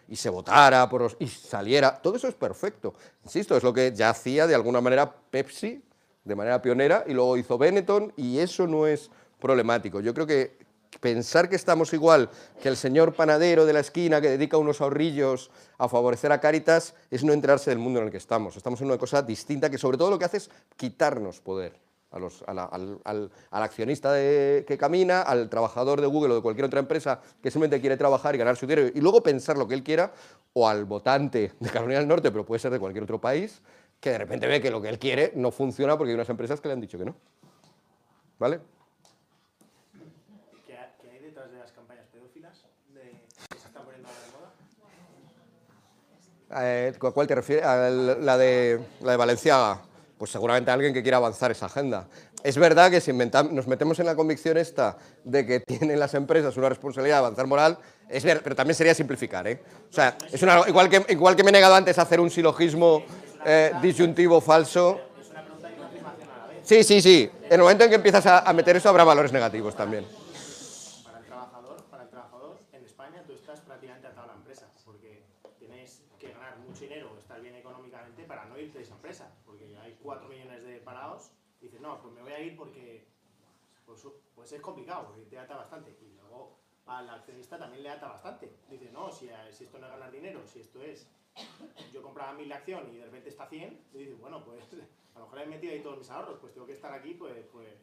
y 0.10 0.16
se 0.18 0.30
votara 0.30 0.90
por 0.90 1.04
los- 1.04 1.16
y 1.20 1.28
saliera, 1.28 2.02
todo 2.02 2.18
eso 2.18 2.28
es 2.28 2.34
perfecto. 2.36 2.94
Insisto, 3.24 3.56
es 3.56 3.64
lo 3.64 3.72
que 3.72 3.94
ya 3.96 4.10
hacía 4.10 4.46
de 4.46 4.56
alguna 4.56 4.82
manera 4.82 5.10
Pepsi 5.30 5.82
de 6.26 6.36
manera 6.36 6.62
pionera 6.62 7.04
y 7.06 7.14
luego 7.14 7.36
hizo 7.38 7.58
Benetton 7.58 8.14
y 8.16 8.40
eso 8.40 8.66
no 8.66 8.88
es 8.88 9.12
problemático. 9.54 10.00
Yo 10.00 10.14
creo 10.16 10.26
que 10.26 10.58
pensar 11.00 11.50
que 11.50 11.56
estamos 11.56 11.92
igual 11.94 12.30
que 12.62 12.70
el 12.70 12.78
señor 12.78 13.14
panadero 13.14 13.66
de 13.66 13.74
la 13.74 13.82
esquina 13.82 14.22
que 14.22 14.30
dedica 14.30 14.58
unos 14.58 14.80
ahorrillos 14.80 15.52
a 15.78 15.90
favorecer 15.90 16.32
a 16.32 16.40
Cáritas 16.40 16.96
es 17.12 17.24
no 17.24 17.34
enterarse 17.34 17.70
del 17.70 17.80
mundo 17.80 18.00
en 18.00 18.06
el 18.06 18.12
que 18.12 18.18
estamos. 18.18 18.56
Estamos 18.56 18.80
en 18.82 18.88
una 18.88 18.98
cosa 18.98 19.22
distinta 19.22 19.70
que 19.70 19.78
sobre 19.78 19.98
todo 19.98 20.10
lo 20.10 20.18
que 20.18 20.26
hace 20.26 20.38
es 20.38 20.50
quitarnos 20.78 21.42
poder 21.42 21.74
a 22.12 22.20
los- 22.20 22.44
a 22.46 22.54
la- 22.54 22.66
al, 22.66 23.00
al- 23.06 23.32
al 23.50 23.64
accionista 23.64 24.14
de- 24.14 24.64
que 24.68 24.78
camina, 24.78 25.24
al 25.24 25.50
trabajador 25.50 26.00
de 26.00 26.06
Google 26.08 26.34
o 26.34 26.36
de 26.36 26.42
cualquier 26.44 26.66
otra 26.66 26.80
empresa 26.80 27.20
que 27.42 27.50
simplemente 27.50 27.82
quiere 27.82 27.98
trabajar 27.98 28.36
y 28.36 28.38
ganar 28.38 28.56
su 28.56 28.68
dinero 28.68 28.88
y 28.94 29.02
luego 29.02 29.24
pensar 29.24 29.58
lo 29.58 29.68
que 29.68 29.74
él 29.74 29.82
quiera, 29.84 30.14
o 30.54 30.70
al 30.70 30.86
votante 30.86 31.54
de 31.60 31.70
Carolina 31.72 31.98
del 32.00 32.08
Norte, 32.08 32.30
pero 32.32 32.46
puede 32.46 32.60
ser 32.60 32.72
de 32.72 32.80
cualquier 32.80 33.04
otro 33.04 33.20
país, 33.20 33.62
que 34.00 34.12
de 34.12 34.20
repente 34.20 34.46
ve 34.46 34.62
que 34.62 34.70
lo 34.70 34.80
que 34.80 34.90
él 34.90 35.00
quiere 35.00 35.32
no 35.36 35.50
funciona 35.50 35.98
porque 35.98 36.12
hay 36.12 36.16
unas 36.16 36.30
empresas 36.30 36.62
que 36.62 36.68
le 36.68 36.74
han 36.76 36.82
dicho 36.82 37.00
que 37.00 37.06
no. 37.06 37.16
¿Vale? 38.38 38.60
¿Qué, 40.68 40.78
ha- 40.78 40.94
qué 41.02 41.10
hay 41.10 41.20
detrás 41.20 41.50
de 41.52 41.58
las 41.58 41.72
campañas 41.72 42.06
pedófilas 42.14 42.62
de, 42.94 43.02
que 43.50 43.58
se 43.58 43.68
están 43.70 43.84
poniendo 43.86 44.08
ahora 44.08 44.20
de 44.22 44.32
moda? 44.38 44.54
Eh, 46.58 46.94
¿cu- 47.00 47.12
¿Cuál 47.14 47.28
te 47.28 47.36
refieres? 47.36 47.66
¿A 47.66 47.90
la 47.90 48.38
de, 48.38 48.80
la 49.02 49.12
de 49.12 49.18
Valenciaga? 49.18 49.82
Pues 50.18 50.32
seguramente 50.32 50.72
alguien 50.72 50.94
que 50.94 51.02
quiera 51.02 51.18
avanzar 51.18 51.52
esa 51.52 51.66
agenda. 51.66 52.08
Es 52.44 52.58
verdad 52.58 52.92
que 52.92 53.00
si 53.02 53.12
nos 53.14 53.68
metemos 53.68 54.00
en 54.00 54.06
la 54.06 54.16
convicción 54.16 54.58
esta 54.58 54.98
de 55.24 55.46
que 55.46 55.60
tienen 55.62 56.00
las 56.00 56.14
empresas 56.14 56.56
una 56.58 56.70
responsabilidad 56.70 57.16
de 57.18 57.20
avanzar 57.20 57.48
moral, 57.48 57.78
es 58.10 58.24
ver, 58.24 58.42
pero 58.44 58.56
también 58.56 58.76
sería 58.76 58.94
simplificar. 58.94 59.48
¿eh? 59.48 59.62
O 59.90 59.94
sea, 59.94 60.18
es 60.32 60.42
una, 60.44 60.62
igual, 60.68 60.90
que, 60.90 61.06
igual 61.10 61.36
que 61.36 61.44
me 61.44 61.50
he 61.50 61.54
negado 61.54 61.76
antes 61.76 61.98
a 61.98 62.04
hacer 62.04 62.20
un 62.20 62.30
silogismo 62.30 63.04
eh, 63.46 63.72
disyuntivo 63.82 64.40
falso. 64.42 65.00
A. 65.36 66.64
Sí, 66.64 66.84
sí, 66.84 67.02
sí. 67.02 67.30
En 67.48 67.54
el 67.54 67.60
momento 67.62 67.84
en 67.86 67.90
que 67.90 67.96
empiezas 67.96 68.26
a, 68.26 68.40
a 68.40 68.54
meter 68.54 68.76
eso 68.78 68.90
habrá 68.90 69.04
valores 69.04 69.32
negativos 69.32 69.76
también. 69.76 70.06
Para 71.04 71.20
el 71.20 71.26
trabajador, 71.26 71.76
para 71.90 72.04
el 72.04 72.10
trabajador, 72.10 72.58
en 72.74 72.84
España 72.86 73.24
tú 73.26 73.34
estás 73.34 73.60
prácticamente 73.62 74.08
atado 74.08 74.24
a 74.24 74.28
la 74.28 74.34
empresa, 74.40 74.66
porque 74.86 75.24
tienes 75.60 76.02
que 76.20 76.32
ganar 76.32 76.58
mucho 76.68 76.82
dinero 76.82 77.12
o 77.16 77.20
estar 77.20 77.42
bien 77.42 77.56
económicamente 77.56 78.24
para 78.24 78.46
no 78.46 78.58
irte 78.58 78.78
de 78.80 78.84
esa 78.86 78.94
empresa, 78.94 79.28
porque 79.46 79.66
hay 79.84 79.98
4 80.04 80.28
millones 80.30 80.64
de 80.64 80.78
parados, 80.78 81.32
y 81.62 81.66
dices, 81.66 81.82
no, 81.82 82.00
pues 82.02 82.14
me 82.16 82.22
voy 82.22 82.32
a 82.33 82.33
ir 82.44 82.56
porque 82.56 83.06
pues, 83.86 84.08
pues 84.36 84.52
es 84.52 84.62
complicado, 84.62 85.08
porque 85.08 85.24
te 85.24 85.40
ata 85.40 85.58
bastante. 85.58 85.98
Y 86.02 86.14
luego 86.16 86.58
al 86.86 87.10
accionista 87.10 87.58
también 87.58 87.84
le 87.84 87.90
ata 87.90 88.10
bastante. 88.10 88.52
Dice, 88.70 88.92
no, 88.92 89.12
si, 89.12 89.30
si 89.52 89.64
esto 89.66 89.80
no 89.80 89.88
es 89.88 89.92
ganar 89.92 90.12
dinero, 90.12 90.46
si 90.46 90.62
esto 90.62 90.82
es, 90.82 91.08
yo 91.92 92.02
compraba 92.02 92.34
mil 92.34 92.50
la 92.50 92.58
acción 92.58 92.90
y 92.94 92.98
de 92.98 93.06
repente 93.06 93.30
está 93.30 93.48
100, 93.48 93.88
y 93.94 93.98
dices, 93.98 94.20
bueno, 94.20 94.44
pues 94.44 94.64
a 95.16 95.20
lo 95.20 95.26
mejor 95.26 95.42
he 95.42 95.46
metido 95.46 95.74
ahí 95.74 95.82
todos 95.82 95.98
mis 95.98 96.10
ahorros, 96.10 96.40
pues 96.40 96.54
tengo 96.54 96.68
que 96.68 96.74
estar 96.74 96.94
aquí, 96.94 97.14
pues, 97.14 97.46
pues 97.52 97.74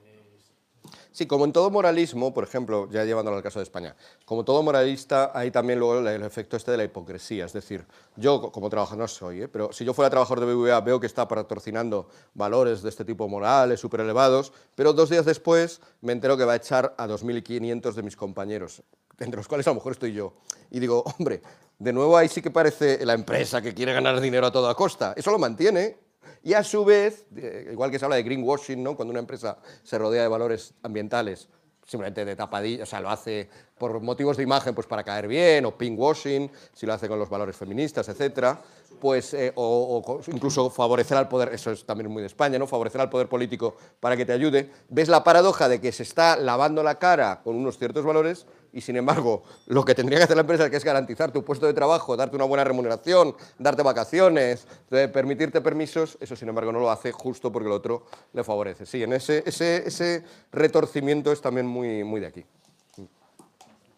Sí, 1.13 1.27
como 1.27 1.45
en 1.45 1.53
todo 1.53 1.71
moralismo, 1.71 2.33
por 2.35 2.45
ejemplo, 2.45 2.89
ya 2.91 3.05
llevándolo 3.05 3.37
al 3.37 3.43
caso 3.43 3.59
de 3.59 3.65
España, 3.65 3.97
como 4.25 4.45
todo 4.45 4.63
moralista 4.63 5.33
hay 5.35 5.51
también 5.51 5.79
luego 5.79 5.99
el, 6.09 6.23
efecto 6.23 6.57
este 6.57 6.71
de 6.73 6.77
la 6.77 6.85
hipocresía. 6.85 7.45
Es 7.47 7.53
decir, 7.53 7.85
yo 8.17 8.41
co- 8.41 8.53
como 8.53 8.71
trabajador 8.71 8.99
no 8.99 9.09
soy, 9.09 9.43
¿eh? 9.43 9.49
pero 9.49 9.73
si 9.73 9.85
yo 9.85 9.95
fuera 9.95 10.11
trabajador 10.11 10.41
de 10.41 10.55
BBVA 10.55 10.81
veo 10.81 11.01
que 11.01 11.07
está 11.07 11.27
patrocinando 11.29 12.09
valores 12.35 12.83
de 12.83 12.89
este 12.89 13.05
tipo 13.05 13.29
morales 13.29 13.81
súper 13.81 14.01
elevados, 14.01 14.53
pero 14.75 14.93
dos 14.93 15.11
días 15.11 15.25
después 15.25 15.81
me 16.01 16.13
entero 16.13 16.37
que 16.37 16.45
va 16.45 16.53
a 16.53 16.57
echar 16.57 16.95
a 16.99 17.07
2.500 17.07 17.95
de 17.95 18.03
mis 18.03 18.17
compañeros, 18.17 18.83
entre 19.19 19.37
los 19.37 19.49
cuales 19.49 19.67
a 19.67 19.71
lo 19.71 19.75
mejor 19.77 19.93
estoy 19.93 20.13
yo. 20.13 20.33
Y 20.71 20.81
digo, 20.81 21.03
hombre, 21.19 21.43
de 21.79 21.93
nuevo 21.93 22.17
ahí 22.17 22.29
sí 22.29 22.43
que 22.43 22.51
parece 22.51 23.05
la 23.05 23.15
empresa 23.15 23.61
que 23.63 23.75
quiere 23.75 23.93
ganar 23.93 24.21
dinero 24.21 24.47
a 24.47 24.53
toda 24.53 24.75
costa. 24.75 25.15
Eso 25.17 25.31
lo 25.31 25.39
mantiene, 25.39 25.97
y 26.43 26.55
a 26.55 26.65
su 26.65 26.85
vez, 26.85 27.27
eh, 27.37 27.69
igual 27.73 27.91
que 27.91 27.99
se 27.99 28.05
habla 28.05 28.17
de 28.17 28.23
greenwashing, 28.23 28.83
¿no? 28.83 28.97
cuando 28.97 29.11
una 29.13 29.21
empresa 29.21 29.59
se 29.83 29.99
rodea 29.99 30.23
de 30.23 30.29
valores 30.29 30.75
ambientales, 30.83 31.49
simplemente 31.87 32.25
de 32.25 32.37
tapadilla, 32.37 32.85
o 32.85 32.87
sea, 32.87 33.01
lo 33.01 33.11
hace 33.11 33.49
por 33.77 34.01
motivos 34.01 34.37
de 34.37 34.45
imagen, 34.45 34.75
pues 34.75 34.87
para 34.87 35.03
caer 35.03 35.27
bien, 35.27 35.65
o 35.65 35.77
pinkwashing, 35.77 36.51
si 36.73 36.87
lo 36.87 36.93
hace 36.93 37.09
con 37.09 37.19
los 37.19 37.29
valores 37.29 37.57
feministas, 37.57 38.09
etcétera, 38.09 38.61
pues, 39.01 39.35
eh, 39.35 39.53
o, 39.57 40.21
incluso 40.29 40.71
favorecer 40.71 41.17
al 41.17 41.29
poder, 41.29 41.53
eso 41.53 41.73
es 41.73 41.85
también 41.85 42.11
muy 42.11 42.23
de 42.23 42.29
España, 42.29 42.59
¿no? 42.59 42.67
favorecer 42.67 43.01
al 43.01 43.11
poder 43.11 43.29
político 43.29 43.77
para 43.99 44.17
que 44.17 44.25
te 44.25 44.33
ayude, 44.33 44.71
ves 44.89 45.09
la 45.09 45.25
paradoja 45.25 45.69
de 45.69 45.81
que 45.81 45.91
se 45.91 46.05
está 46.05 46.37
lavando 46.37 46.83
la 46.83 46.99
cara 46.99 47.41
con 47.43 47.57
unos 47.57 47.79
ciertos 47.79 48.05
valores 48.05 48.47
y 48.73 48.81
sin 48.81 48.97
embargo 48.97 49.43
lo 49.67 49.85
que 49.85 49.95
tendría 49.95 50.19
que 50.19 50.25
hacer 50.25 50.37
la 50.37 50.43
empresa 50.43 50.71
que 50.71 50.77
es 50.77 50.85
garantizar 50.85 51.33
tu 51.33 51.45
puesto 51.45 51.67
de 51.67 51.75
trabajo, 51.75 52.17
darte 52.17 52.37
una 52.37 52.45
buena 52.45 52.65
remuneración, 52.65 53.35
darte 53.59 53.83
vacaciones, 53.83 54.67
eh, 54.91 55.09
permitirte 55.09 55.61
permisos, 55.61 56.17
eso 56.21 56.37
sin 56.37 56.49
embargo 56.49 56.73
no 56.73 56.81
lo 56.81 56.91
hace 56.91 57.13
justo 57.13 57.51
porque 57.51 57.67
el 57.69 57.73
otro 57.73 58.07
le 58.33 58.45
favorece. 58.45 58.87
Sí, 58.87 59.03
en 59.03 59.13
ese, 59.13 59.43
ese, 59.47 59.87
ese 59.89 60.25
retorcimiento 60.53 61.33
es 61.33 61.41
también 61.41 61.67
muy, 61.67 62.05
muy 62.05 62.21
de 62.21 62.27
aquí. 62.27 62.45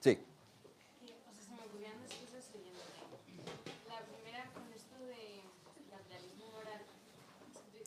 Sí. 0.01 0.19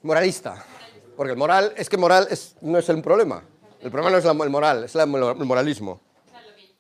Moralista. 0.04 0.64
Porque 1.16 1.32
el 1.32 1.38
moral, 1.38 1.74
es 1.78 1.90
que 1.90 1.98
moral 1.98 2.28
es, 2.30 2.56
no 2.62 2.78
es 2.78 2.88
el 2.90 3.02
problema. 3.02 3.44
El 3.82 3.90
problema 3.92 4.12
no 4.12 4.18
es 4.18 4.26
la- 4.26 4.32
el 4.44 4.50
moral, 4.50 4.84
es 4.84 4.96
la- 4.96 5.04
el 5.04 5.46
moralismo. 5.46 6.02
O 6.28 6.30
sea, 6.30 6.42
lo 6.42 6.54
que 6.56 6.76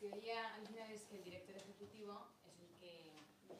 teoría 0.00 0.54
al 0.54 0.62
final 0.66 0.88
es 0.92 1.02
que 1.10 1.16
el 1.18 1.24
director 1.24 1.56
ejecutivo 1.56 2.14
es 2.46 2.54
el 2.62 2.70
que, 2.78 3.10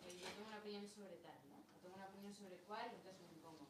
que 0.07 0.11
yo 0.17 0.25
tengo 0.31 0.47
una 0.49 0.59
opinión 0.63 0.87
sobre 0.87 1.17
tal, 1.27 1.37
¿no? 1.51 1.59
O 1.59 1.77
tengo 1.83 1.97
una 1.97 2.07
opinión 2.07 2.33
sobre 2.35 2.57
cuál, 2.69 2.87
entonces 2.95 3.19
me 3.27 3.35
impongo. 3.37 3.65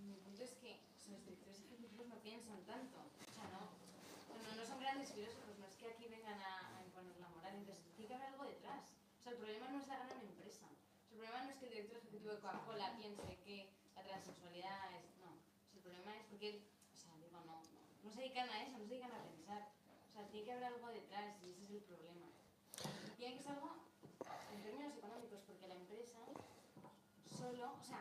Mi 0.00 0.16
punto 0.24 0.42
es 0.42 0.54
que 0.62 0.80
o 0.80 0.98
sea, 1.04 1.12
los 1.14 1.22
directores 1.28 1.58
ejecutivos 1.60 2.06
no 2.08 2.16
piensan 2.24 2.58
tanto. 2.64 2.96
O 3.04 3.32
sea, 3.36 3.44
no, 3.52 3.60
no, 3.68 4.50
no 4.56 4.62
son 4.64 4.80
grandes 4.80 5.12
filósofos, 5.12 5.52
no 5.60 5.66
es 5.68 5.76
que 5.76 5.86
aquí 5.92 6.08
vengan 6.08 6.40
a, 6.40 6.80
a 6.80 6.82
imponer 6.82 7.12
la 7.20 7.28
moral, 7.28 7.54
entonces 7.60 7.84
tiene 7.94 8.08
que 8.08 8.14
haber 8.16 8.32
algo 8.32 8.48
detrás. 8.48 8.82
O 8.88 9.22
sea, 9.22 9.32
el 9.36 9.38
problema 9.38 9.68
no 9.68 9.78
es 9.84 9.86
la 9.86 10.00
gran 10.00 10.16
empresa. 10.24 10.64
O 10.64 11.04
sea, 11.04 11.12
el 11.12 11.16
problema 11.20 11.44
no 11.44 11.50
es 11.52 11.56
que 11.60 11.66
el 11.68 11.72
director 11.76 11.96
ejecutivo 12.00 12.32
de 12.32 12.40
Coca-Cola 12.40 12.88
piense 12.96 13.36
que 13.44 13.68
la 13.98 14.02
transexualidad 14.06 14.80
es... 14.96 15.02
No, 15.22 15.30
o 15.34 15.66
sea, 15.66 15.74
el 15.74 15.82
problema 15.82 16.12
es 16.16 16.24
porque 16.30 16.48
él, 16.50 16.58
o 16.62 16.96
sea, 16.98 17.12
digo, 17.18 17.38
no, 17.46 17.56
no, 17.58 17.80
no 18.04 18.10
se 18.12 18.20
dedican 18.34 18.50
a 18.50 18.62
eso, 18.62 18.78
no 18.78 18.84
se 18.84 18.90
dedican 18.90 19.12
a 19.12 19.22
pensar. 19.22 19.62
O 20.10 20.12
sea, 20.12 20.26
tiene 20.26 20.44
que 20.44 20.52
haber 20.52 20.64
algo 20.64 20.88
detrás 20.88 21.36
y 21.42 21.50
ese 21.50 21.64
es 21.64 21.70
el 21.70 21.82
problema. 21.86 22.26
Y 23.06 23.16
tiene 23.16 23.36
que 23.36 23.42
ser 23.42 23.52
algo 23.52 23.78
en 24.52 24.62
términos 24.62 24.92
económicos, 24.98 25.38
porque 25.46 25.68
la 25.68 25.74
empresa 25.74 26.18
solo, 27.30 27.78
o 27.78 27.84
sea, 27.84 27.98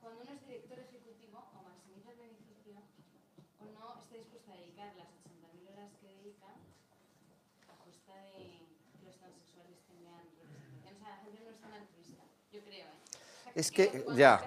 cuando 0.00 0.22
uno 0.22 0.30
es 0.30 0.46
director 0.46 0.78
ejecutivo 0.78 1.42
o 1.58 1.62
maximiza 1.62 2.10
el 2.12 2.18
beneficio 2.18 2.78
o 3.58 3.64
no 3.74 3.98
está 3.98 4.14
dispuesto 4.14 4.52
a 4.52 4.56
dedicar 4.56 4.94
las 4.94 5.10
80.000 5.10 5.72
horas 5.72 5.90
que 6.00 6.06
dedica 6.06 6.54
a 7.66 7.74
costa 7.82 8.14
de 8.14 8.30
que 8.30 9.02
los 9.02 9.16
transexuales 9.18 9.78
tengan 9.90 10.22
representación. 10.38 10.94
O 10.94 10.98
sea, 11.02 11.10
la 11.10 11.18
gente 11.18 11.40
no 11.42 11.50
es 11.50 11.58
tan 11.58 11.72
altruista, 11.72 12.22
yo 12.52 12.60
creo, 12.62 12.86
¿eh? 12.86 13.00
O 13.10 13.42
sea, 13.42 13.52
Es 13.56 13.70
que, 13.72 13.90
cuando 13.90 14.14
ya. 14.14 14.38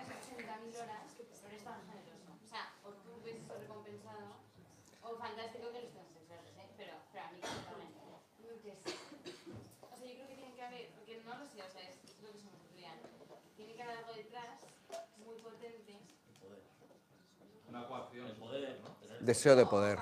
El 18.13 18.33
poder, 18.33 18.79
¿no? 18.81 18.89
Deseo 19.19 19.55
de 19.55 19.65
poder. 19.65 19.99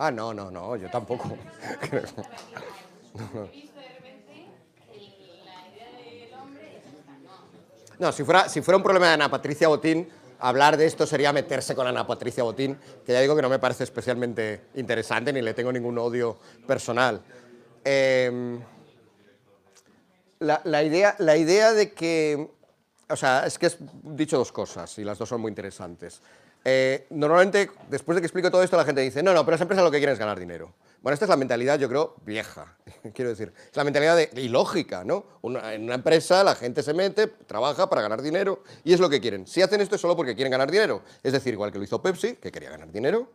Ah, 0.00 0.12
no, 0.12 0.32
no, 0.32 0.48
no, 0.48 0.76
yo 0.76 0.88
tampoco. 0.88 1.36
no, 7.98 8.12
si 8.12 8.22
fuera, 8.22 8.48
si 8.48 8.62
fuera 8.62 8.76
un 8.76 8.84
problema 8.84 9.08
de 9.08 9.14
Ana 9.14 9.28
Patricia 9.28 9.66
Botín, 9.66 10.08
hablar 10.38 10.76
de 10.76 10.86
esto 10.86 11.04
sería 11.04 11.32
meterse 11.32 11.74
con 11.74 11.84
Ana 11.88 12.06
Patricia 12.06 12.44
Botín, 12.44 12.78
que 13.04 13.12
ya 13.12 13.20
digo 13.20 13.34
que 13.34 13.42
no 13.42 13.48
me 13.48 13.58
parece 13.58 13.82
especialmente 13.82 14.66
interesante 14.76 15.32
ni 15.32 15.42
le 15.42 15.52
tengo 15.52 15.72
ningún 15.72 15.98
odio 15.98 16.38
personal. 16.64 17.20
Em, 17.84 18.60
la, 20.40 20.60
la 20.64 20.82
idea, 20.82 21.14
la 21.18 21.36
idea 21.36 21.72
de 21.72 21.92
que, 21.92 22.48
o 23.08 23.16
sea, 23.16 23.46
es 23.46 23.58
que 23.58 23.66
has 23.66 23.76
dicho 24.02 24.38
dos 24.38 24.52
cosas 24.52 24.98
y 24.98 25.04
las 25.04 25.18
dos 25.18 25.28
son 25.28 25.40
muy 25.40 25.50
interesantes. 25.50 26.20
Eh, 26.64 27.06
normalmente, 27.10 27.70
después 27.88 28.16
de 28.16 28.20
que 28.20 28.26
explico 28.26 28.50
todo 28.50 28.62
esto, 28.62 28.76
la 28.76 28.84
gente 28.84 29.00
dice, 29.00 29.22
no, 29.22 29.32
no, 29.32 29.44
pero 29.44 29.52
las 29.52 29.60
empresas 29.60 29.84
lo 29.84 29.90
que 29.90 29.98
quieren 29.98 30.12
es 30.12 30.18
ganar 30.18 30.38
dinero. 30.38 30.74
Bueno, 31.00 31.14
esta 31.14 31.26
es 31.26 31.28
la 31.28 31.36
mentalidad, 31.36 31.78
yo 31.78 31.88
creo, 31.88 32.16
vieja, 32.24 32.76
quiero 33.14 33.30
decir. 33.30 33.52
Es 33.70 33.76
la 33.76 33.84
mentalidad 33.84 34.16
de, 34.16 34.30
ilógica, 34.40 35.04
¿no? 35.04 35.24
En 35.42 35.84
una 35.84 35.94
empresa 35.94 36.42
la 36.42 36.54
gente 36.54 36.82
se 36.82 36.92
mete, 36.92 37.28
trabaja 37.28 37.88
para 37.88 38.02
ganar 38.02 38.20
dinero 38.20 38.64
y 38.84 38.92
es 38.92 39.00
lo 39.00 39.08
que 39.08 39.20
quieren. 39.20 39.46
Si 39.46 39.62
hacen 39.62 39.80
esto 39.80 39.94
es 39.94 40.00
solo 40.00 40.16
porque 40.16 40.34
quieren 40.34 40.50
ganar 40.50 40.70
dinero. 40.70 41.02
Es 41.22 41.32
decir, 41.32 41.54
igual 41.54 41.70
que 41.70 41.78
lo 41.78 41.84
hizo 41.84 42.02
Pepsi, 42.02 42.34
que 42.34 42.50
quería 42.50 42.70
ganar 42.70 42.90
dinero, 42.90 43.30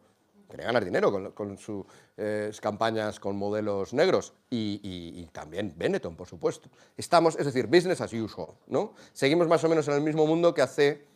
quería 0.53 0.67
ganar 0.67 0.85
dinero 0.85 1.11
con, 1.11 1.31
con 1.31 1.57
sus 1.57 1.83
eh, 2.15 2.51
campañas 2.61 3.19
con 3.19 3.35
modelos 3.35 3.91
negros 3.91 4.33
y, 4.51 4.79
y- 4.83 5.19
y 5.21 5.25
también 5.31 5.73
Benetton, 5.75 6.15
por 6.15 6.27
supuesto. 6.27 6.69
Estamos, 6.95 7.35
es 7.39 7.45
decir, 7.47 7.65
business 7.65 8.01
as 8.01 8.13
usual, 8.13 8.49
¿no? 8.67 8.93
Seguimos 9.13 9.47
más 9.47 9.63
o 9.63 9.69
menos 9.69 9.87
en 9.87 9.95
el 9.95 10.01
mismo 10.01 10.27
mundo 10.27 10.53
que 10.53 10.61
hace 10.61 11.07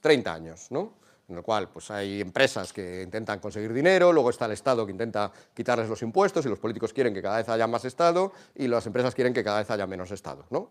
30 0.00 0.32
años, 0.32 0.68
¿no? 0.70 0.94
En 1.28 1.36
el 1.36 1.42
cual 1.42 1.68
pues, 1.68 1.90
hay 1.90 2.20
empresas 2.20 2.72
que 2.72 3.02
intentan 3.02 3.40
conseguir 3.40 3.72
dinero, 3.72 4.12
luego 4.12 4.30
está 4.30 4.44
el 4.46 4.52
Estado 4.52 4.86
que 4.86 4.92
intenta 4.92 5.32
quitarles 5.52 5.88
los 5.88 6.00
impuestos 6.02 6.46
y 6.46 6.48
los 6.48 6.60
políticos 6.60 6.92
quieren 6.92 7.12
que 7.12 7.20
cada 7.20 7.38
vez 7.38 7.48
haya 7.48 7.66
más 7.66 7.84
Estado 7.84 8.32
y 8.54 8.68
las 8.68 8.86
empresas 8.86 9.12
quieren 9.12 9.34
que 9.34 9.42
cada 9.42 9.58
vez 9.58 9.70
haya 9.70 9.88
menos 9.88 10.12
Estado. 10.12 10.44
¿no? 10.50 10.70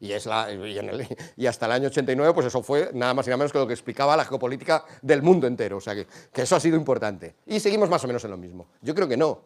Y, 0.00 0.12
es 0.12 0.26
la, 0.26 0.52
y, 0.52 0.78
en 0.78 0.88
el- 0.90 1.06
y 1.36 1.46
hasta 1.46 1.66
el 1.66 1.72
año 1.72 1.88
89 1.88 2.32
pues 2.34 2.46
eso 2.46 2.62
fue 2.62 2.90
nada 2.94 3.14
más 3.14 3.26
y 3.26 3.30
nada 3.30 3.38
menos 3.38 3.50
que 3.52 3.58
lo 3.58 3.66
que 3.66 3.72
explicaba 3.72 4.16
la 4.16 4.24
geopolítica 4.24 4.84
del 5.02 5.22
mundo 5.22 5.48
entero. 5.48 5.78
O 5.78 5.80
sea 5.80 5.94
que, 5.96 6.06
que 6.32 6.42
eso 6.42 6.54
ha 6.54 6.60
sido 6.60 6.76
importante. 6.76 7.34
Y 7.44 7.58
seguimos 7.58 7.90
más 7.90 8.04
o 8.04 8.06
menos 8.06 8.24
en 8.24 8.30
lo 8.30 8.36
mismo. 8.36 8.68
Yo 8.82 8.94
creo 8.94 9.08
que 9.08 9.16
no. 9.16 9.40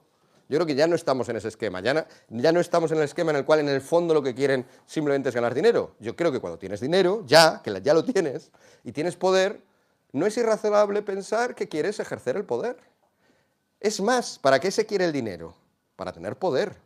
Yo 0.51 0.57
creo 0.57 0.67
que 0.67 0.75
ya 0.75 0.89
no 0.89 0.97
estamos 0.97 1.29
en 1.29 1.37
ese 1.37 1.47
esquema, 1.47 1.81
ya 1.81 1.95
no, 1.95 2.05
ya 2.29 2.51
no 2.51 2.59
estamos 2.59 2.91
en 2.91 2.99
el 2.99 3.05
esquema 3.05 3.31
en 3.31 3.37
el 3.37 3.45
cual 3.45 3.61
en 3.61 3.69
el 3.69 3.81
fondo 3.81 4.13
lo 4.13 4.21
que 4.21 4.35
quieren 4.35 4.67
simplemente 4.85 5.29
es 5.29 5.35
ganar 5.37 5.55
dinero. 5.55 5.95
Yo 6.01 6.17
creo 6.17 6.33
que 6.33 6.41
cuando 6.41 6.59
tienes 6.59 6.81
dinero, 6.81 7.23
ya, 7.25 7.63
que 7.63 7.81
ya 7.81 7.95
lo 7.95 8.05
tienes, 8.05 8.51
y 8.83 8.91
tienes 8.91 9.15
poder, 9.15 9.61
no 10.13 10.27
es 10.27 10.37
irrazonable 10.37 11.03
pensar 11.03 11.55
que 11.55 11.69
quieres 11.69 12.01
ejercer 12.01 12.37
el 12.37 12.45
poder. 12.45 12.77
Es 13.81 14.01
más, 14.01 14.39
¿para 14.39 14.61
qué 14.61 14.71
se 14.71 14.87
quiere 14.87 15.05
el 15.05 15.13
dinero? 15.13 15.55
Para 15.97 16.13
tener 16.13 16.37
poder. 16.37 16.77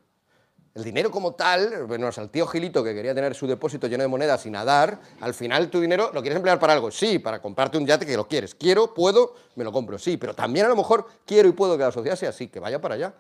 El 0.75 0.83
dinero 0.83 1.09
como 1.11 1.35
tal, 1.35 1.87
bueno, 1.87 2.09
el 2.09 2.31
tío 2.31 2.49
Gilito 2.49 2.83
que 2.83 2.93
quería 2.95 3.15
tener 3.15 3.35
su 3.37 3.47
depósito 3.47 3.87
lleno 3.87 4.03
de 4.03 4.09
monedas 4.09 4.45
y 4.45 4.51
nadar, 4.51 4.99
al 5.21 5.33
final 5.33 5.71
tu 5.71 5.81
dinero 5.81 6.11
lo 6.13 6.21
quieres 6.21 6.35
emplear 6.37 6.59
para 6.59 6.73
algo, 6.73 6.91
sí, 6.91 7.21
para 7.21 7.41
comprarte 7.41 7.79
un 7.79 7.87
yate 7.87 8.05
que 8.05 8.17
lo 8.17 8.27
quieres. 8.27 8.57
Quiero, 8.57 8.93
puedo, 8.93 9.37
me 9.55 9.63
lo 9.63 9.71
compro, 9.71 9.99
sí, 9.99 10.17
pero 10.17 10.35
también 10.35 10.67
a 10.67 10.69
lo 10.69 10.75
mejor 10.75 11.07
quiero 11.25 11.49
y 11.49 11.53
puedo 11.53 11.79
que 11.79 11.85
la 11.85 11.93
sociedad 11.93 12.17
sea 12.17 12.31
así, 12.31 12.49
que 12.49 12.59
vaya 12.59 12.81
para 12.81 12.97
allá. 12.97 13.15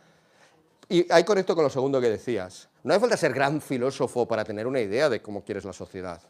Y 0.88 1.10
ahí 1.12 1.22
conecto 1.22 1.54
con 1.54 1.62
lo 1.62 1.70
segundo 1.70 2.00
que 2.00 2.10
decías. 2.10 2.68
No 2.82 2.92
hace 2.92 3.00
falta 3.00 3.16
ser 3.16 3.32
gran 3.32 3.60
filósofo 3.60 4.26
para 4.26 4.44
tener 4.44 4.66
una 4.66 4.80
idea 4.80 5.08
de 5.08 5.22
cómo 5.22 5.44
quieres 5.44 5.64
la 5.64 5.72
sociedad. 5.72 6.20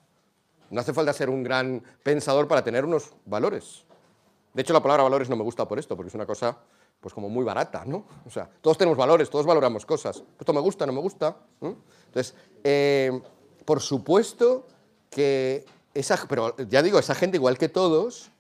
No 0.71 0.81
hace 0.81 0.93
falta 0.93 1.13
ser 1.13 1.31
un 1.31 1.43
gran 1.43 1.83
pensador 2.03 2.49
para 2.49 2.63
tener 2.63 2.85
unos 2.85 3.13
valores. 3.25 3.85
De 4.53 4.63
hecho, 4.63 4.73
la 4.73 4.83
palabra 4.83 5.03
valores 5.03 5.29
no 5.29 5.37
me 5.37 5.43
gusta 5.43 5.67
por 5.67 5.79
esto, 5.79 5.97
porque 5.97 6.09
es 6.09 6.15
una 6.15 6.27
cosa 6.27 6.57
pues 7.01 7.13
como 7.13 7.29
muy 7.29 7.45
barata, 7.45 7.85
¿no? 7.85 8.07
O 8.25 8.31
sea, 8.31 8.49
todos 8.63 8.79
tenemos 8.79 8.97
valores, 8.97 9.29
todos 9.29 9.45
valoramos 9.45 9.85
cosas. 9.85 10.23
Esto 10.39 10.53
me 10.55 10.61
gusta, 10.61 10.87
no 10.87 10.93
me 10.93 11.01
gusta. 11.01 11.37
Entonces, 11.61 12.35
eh, 12.63 13.21
por 13.65 13.81
supuesto 13.83 14.67
que 15.11 15.67
esa, 15.93 16.27
pero 16.29 16.57
ya 16.57 16.83
digo, 16.83 16.99
esa 16.99 17.15
gente 17.15 17.37
igual 17.37 17.59
que 17.59 17.69
todos, 17.69 18.31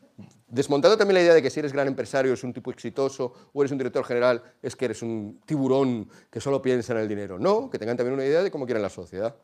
desmontando 0.48 0.96
también 0.96 1.14
la 1.14 1.22
idea 1.22 1.34
de 1.34 1.42
que 1.42 1.50
si 1.50 1.60
eres 1.60 1.72
gran 1.72 1.88
empresario, 1.88 2.32
eres 2.32 2.44
un 2.44 2.52
tipo 2.52 2.70
exitoso, 2.70 3.32
o 3.52 3.62
eres 3.62 3.72
un 3.72 3.78
director 3.78 4.04
general, 4.04 4.42
es 4.62 4.76
que 4.76 4.84
eres 4.84 5.02
un 5.02 5.40
tiburón 5.44 6.08
que 6.30 6.40
solo 6.40 6.60
piensa 6.60 6.92
en 6.92 7.00
el 7.00 7.08
dinero. 7.08 7.38
No, 7.38 7.70
que 7.70 7.78
tengan 7.78 7.96
también 7.96 8.14
una 8.14 8.24
idea 8.24 8.42
de 8.42 8.50
cómo 8.50 8.66
quieren 8.66 8.82
la 8.82 8.90
sociedad. 8.90 9.34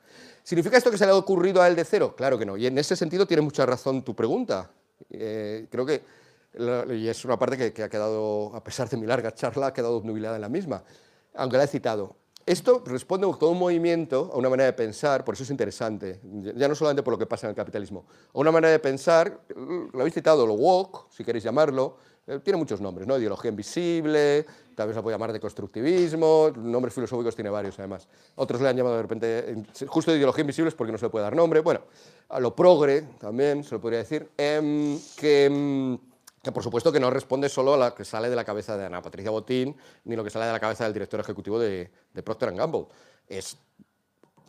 ¿Significa 0.43 0.77
esto 0.77 0.91
que 0.91 0.99
se 0.99 1.07
le 1.07 1.13
ha 1.13 1.17
ocurrido 1.17 1.63
a 1.63 1.69
él 1.69 1.77
de 1.77 1.85
cero? 1.85 2.15
Claro 2.17 2.39
que 2.39 2.47
no. 2.47 2.57
Y 2.57 2.67
en 2.67 2.79
ese 2.79 2.97
sentido 2.97 3.27
tiene 3.27 3.43
mucha 3.43 3.67
razón 3.67 4.03
tu 4.03 4.15
pregunta. 4.15 4.71
Eh, 5.11 5.67
creo 5.71 5.87
que, 5.87 6.03
y 6.95 7.09
es 7.09 7.25
una 7.25 7.39
parte 7.39 7.57
que, 7.57 7.73
que 7.73 7.83
ha 7.83 7.89
quedado, 7.89 8.55
a 8.55 8.63
pesar 8.63 8.89
de 8.89 8.97
mi 8.97 9.07
larga 9.07 9.35
charla, 9.35 9.69
ha 9.69 9.73
quedado 9.73 9.97
obnubilada 9.97 10.37
en 10.37 10.43
la 10.43 10.49
misma, 10.49 10.83
aunque 11.35 11.57
la 11.57 11.65
he 11.65 11.69
citado. 11.69 12.17
Esto 12.51 12.83
responde 12.85 13.29
a 13.29 13.39
todo 13.39 13.51
un 13.51 13.61
movimiento, 13.61 14.29
a 14.35 14.37
una 14.37 14.49
manera 14.49 14.67
de 14.67 14.73
pensar, 14.73 15.25
por 15.25 15.35
eso 15.37 15.45
es 15.45 15.51
interesante, 15.51 16.21
ya 16.57 16.67
no 16.67 16.75
solamente 16.75 17.01
por 17.05 17.13
lo 17.13 17.19
que 17.19 17.25
pasa 17.25 17.47
en 17.47 17.51
el 17.51 17.55
capitalismo, 17.55 18.07
a 18.35 18.39
una 18.41 18.51
manera 18.51 18.73
de 18.73 18.81
pensar, 18.81 19.43
lo 19.55 20.01
habéis 20.01 20.15
citado, 20.15 20.45
lo 20.45 20.55
woke, 20.55 21.13
si 21.13 21.23
queréis 21.23 21.45
llamarlo, 21.45 21.99
eh, 22.27 22.41
tiene 22.43 22.57
muchos 22.57 22.81
nombres, 22.81 23.07
¿no? 23.07 23.17
Ideología 23.17 23.51
invisible, 23.51 24.45
tal 24.75 24.89
vez 24.89 24.97
la 24.97 25.03
puede 25.03 25.15
llamar 25.15 25.33
de 25.33 25.39
constructivismo, 25.39 26.51
nombres 26.57 26.93
filosóficos 26.93 27.37
tiene 27.37 27.51
varios 27.51 27.79
además. 27.79 28.09
Otros 28.35 28.61
le 28.61 28.69
han 28.69 28.77
llamado 28.77 28.97
de 28.97 29.03
repente, 29.03 29.51
eh, 29.53 29.87
justo 29.87 30.11
de 30.11 30.17
ideología 30.17 30.41
invisible 30.41 30.71
es 30.71 30.75
porque 30.75 30.91
no 30.91 30.99
se 30.99 31.07
le 31.07 31.11
puede 31.11 31.23
dar 31.23 31.37
nombre. 31.37 31.61
Bueno, 31.61 31.83
a 32.31 32.41
lo 32.41 32.57
progre 32.57 33.03
también 33.21 33.63
se 33.63 33.77
lo 33.77 33.81
podría 33.81 34.01
decir, 34.01 34.29
em, 34.37 34.99
que, 35.17 35.45
em, 35.45 35.99
que 36.43 36.53
por 36.53 36.63
supuesto 36.63 36.91
que 36.93 37.01
no 37.01 37.11
responde 37.11 37.49
solo 37.49 37.75
a 37.75 37.77
lo 37.77 37.95
que 37.95 38.05
sale 38.05 38.31
de 38.31 38.37
la 38.37 38.45
cabeza 38.45 38.77
de 38.77 38.87
Ana 38.87 39.03
Patricia 39.03 39.31
Botín, 39.31 39.77
ni 40.05 40.17
lo 40.17 40.25
que 40.25 40.31
sale 40.31 40.47
de 40.47 40.53
la 40.53 40.61
cabeza 40.61 40.85
del 40.85 40.93
director 40.93 41.21
ejecutivo 41.21 41.59
de, 41.59 41.91
de 42.13 42.23
Procter 42.23 42.53
Gamble. 42.53 42.87
Es 43.29 43.59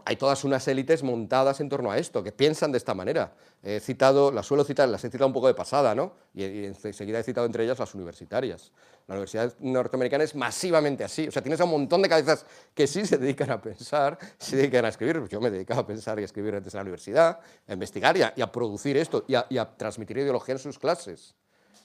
hay 0.05 0.15
todas 0.15 0.43
unas 0.43 0.67
élites 0.67 1.03
montadas 1.03 1.59
en 1.59 1.69
torno 1.69 1.91
a 1.91 1.97
esto, 1.97 2.23
que 2.23 2.31
piensan 2.31 2.71
de 2.71 2.77
esta 2.77 2.93
manera. 2.93 3.33
He 3.63 3.79
citado, 3.79 4.31
las 4.31 4.45
suelo 4.45 4.63
citar, 4.63 4.89
las 4.89 5.03
he 5.03 5.09
citado 5.09 5.27
un 5.27 5.33
poco 5.33 5.47
de 5.47 5.53
pasada, 5.53 5.93
¿no? 5.93 6.13
Y, 6.33 6.43
y 6.43 6.65
enseguida 6.65 7.19
he 7.19 7.23
citado 7.23 7.45
entre 7.45 7.63
ellas 7.63 7.77
las 7.77 7.93
universitarias. 7.93 8.71
La 9.07 9.15
universidad 9.15 9.53
norteamericana 9.59 10.23
es 10.23 10.35
masivamente 10.35 11.03
así. 11.03 11.27
O 11.27 11.31
sea, 11.31 11.41
tienes 11.41 11.59
a 11.61 11.65
un 11.65 11.71
montón 11.71 12.01
de 12.01 12.09
cabezas 12.09 12.45
que 12.73 12.87
sí 12.87 13.05
se 13.05 13.17
dedican 13.17 13.51
a 13.51 13.61
pensar, 13.61 14.17
se 14.37 14.55
dedican 14.55 14.85
a 14.85 14.89
escribir. 14.89 15.27
Yo 15.27 15.39
me 15.39 15.51
dedicaba 15.51 15.81
a 15.81 15.87
pensar 15.87 16.17
y 16.19 16.23
a 16.23 16.25
escribir 16.25 16.55
antes 16.55 16.73
en 16.73 16.77
la 16.77 16.83
universidad, 16.83 17.39
a 17.67 17.73
investigar 17.73 18.17
y 18.17 18.41
a, 18.41 18.51
producir 18.51 18.97
esto, 18.97 19.23
y 19.27 19.35
a, 19.35 19.45
y 19.49 19.57
a 19.57 19.65
transmitir 19.77 20.17
ideología 20.17 20.53
en 20.53 20.59
sus 20.59 20.79
clases. 20.79 21.35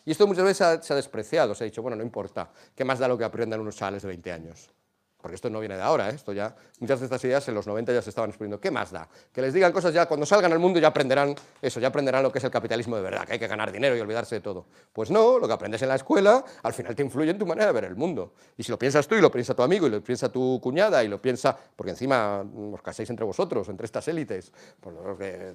Y 0.05 0.12
esto 0.12 0.26
muchas 0.26 0.45
veces 0.45 0.84
se 0.87 0.93
ha, 0.93 0.97
despreciado, 0.97 1.55
se 1.55 1.64
ha 1.64 1.66
dicho, 1.66 1.82
bueno, 1.82 1.97
no 1.97 2.03
importa, 2.03 2.51
¿qué 2.74 2.84
más 2.84 2.99
da 2.99 3.09
lo 3.09 3.18
que 3.18 3.24
aprendan 3.24 3.61
unos 3.61 3.76
chavales 3.76 4.03
de 4.03 4.09
20 4.09 4.32
años? 4.32 4.70
Porque 5.27 5.35
esto 5.35 5.51
no 5.51 5.59
viene 5.59 5.74
de 5.74 5.83
ahora, 5.83 6.09
¿eh? 6.09 6.12
esto 6.14 6.33
ya, 6.33 6.55
muchas 6.79 7.01
de 7.01 7.07
estas 7.07 7.24
ideas 7.24 7.49
en 7.49 7.55
los 7.57 7.66
90 7.66 7.93
ya 7.93 8.01
se 8.01 8.11
estaban 8.11 8.31
exponiendo. 8.31 8.61
¿Qué 8.61 8.70
más 8.70 8.93
da? 8.93 9.09
Que 9.33 9.43
les 9.43 9.53
digan 9.53 9.72
cosas 9.72 9.93
ya, 9.93 10.07
cuando 10.07 10.24
salgan 10.24 10.53
al 10.53 10.61
mundo 10.61 10.79
ya 10.79 10.87
aprenderán 10.87 11.35
eso, 11.61 11.81
ya 11.81 11.89
aprenderán 11.89 12.22
lo 12.22 12.31
que 12.31 12.39
es 12.39 12.45
el 12.45 12.53
capitalismo 12.53 12.95
de 12.95 13.03
verdad, 13.03 13.27
que 13.27 13.33
hay 13.33 13.39
que 13.41 13.49
ganar 13.49 13.72
dinero 13.72 13.97
y 13.97 14.01
olvidarse 14.01 14.37
de 14.37 14.41
todo. 14.41 14.66
Pues 14.93 15.11
no, 15.11 15.41
lo 15.41 15.49
que 15.49 15.53
aprendes 15.53 15.83
en 15.83 15.89
la 15.89 15.97
escuela 15.97 16.45
al 16.62 16.72
final 16.72 16.95
te 16.95 17.03
influye 17.03 17.33
en 17.33 17.39
tu 17.41 17.45
manera 17.45 17.66
de 17.66 17.72
ver 17.72 17.87
el 17.87 17.97
mundo. 17.97 18.35
Y 18.57 18.62
si 18.62 18.70
lo 18.70 18.79
piensas 18.79 19.09
tú 19.09 19.16
y 19.16 19.20
lo 19.20 19.33
piensa 19.33 19.53
tu 19.53 19.64
amigo 19.64 19.89
y 19.89 19.91
lo 19.91 20.01
piensa 20.01 20.29
tu 20.31 20.61
cuñada 20.62 21.03
y 21.03 21.09
lo 21.09 21.20
piensa, 21.20 21.57
porque 21.74 21.91
encima 21.91 22.45
os 22.72 22.83
casáis 22.83 23.11
entre 23.11 23.24
vosotros, 23.24 23.68
entre 23.68 23.85
estas 23.87 24.07
élites, 24.07 24.53
pues 24.81 24.95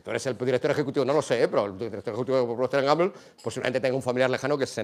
tú 0.04 0.10
eres 0.10 0.26
el 0.26 0.38
director 0.38 0.72
ejecutivo, 0.72 1.06
no 1.06 1.14
lo 1.14 1.22
sé, 1.22 1.48
pero 1.48 1.68
el 1.68 1.78
director 1.78 2.14
ejecutivo 2.14 2.42
de 2.46 2.56
Procter 2.58 2.84
Gamble 2.84 3.14
posiblemente 3.42 3.80
tenga 3.80 3.96
un 3.96 4.02
familiar 4.04 4.30
lejano 4.30 4.58
que 4.58 4.66
está 4.66 4.82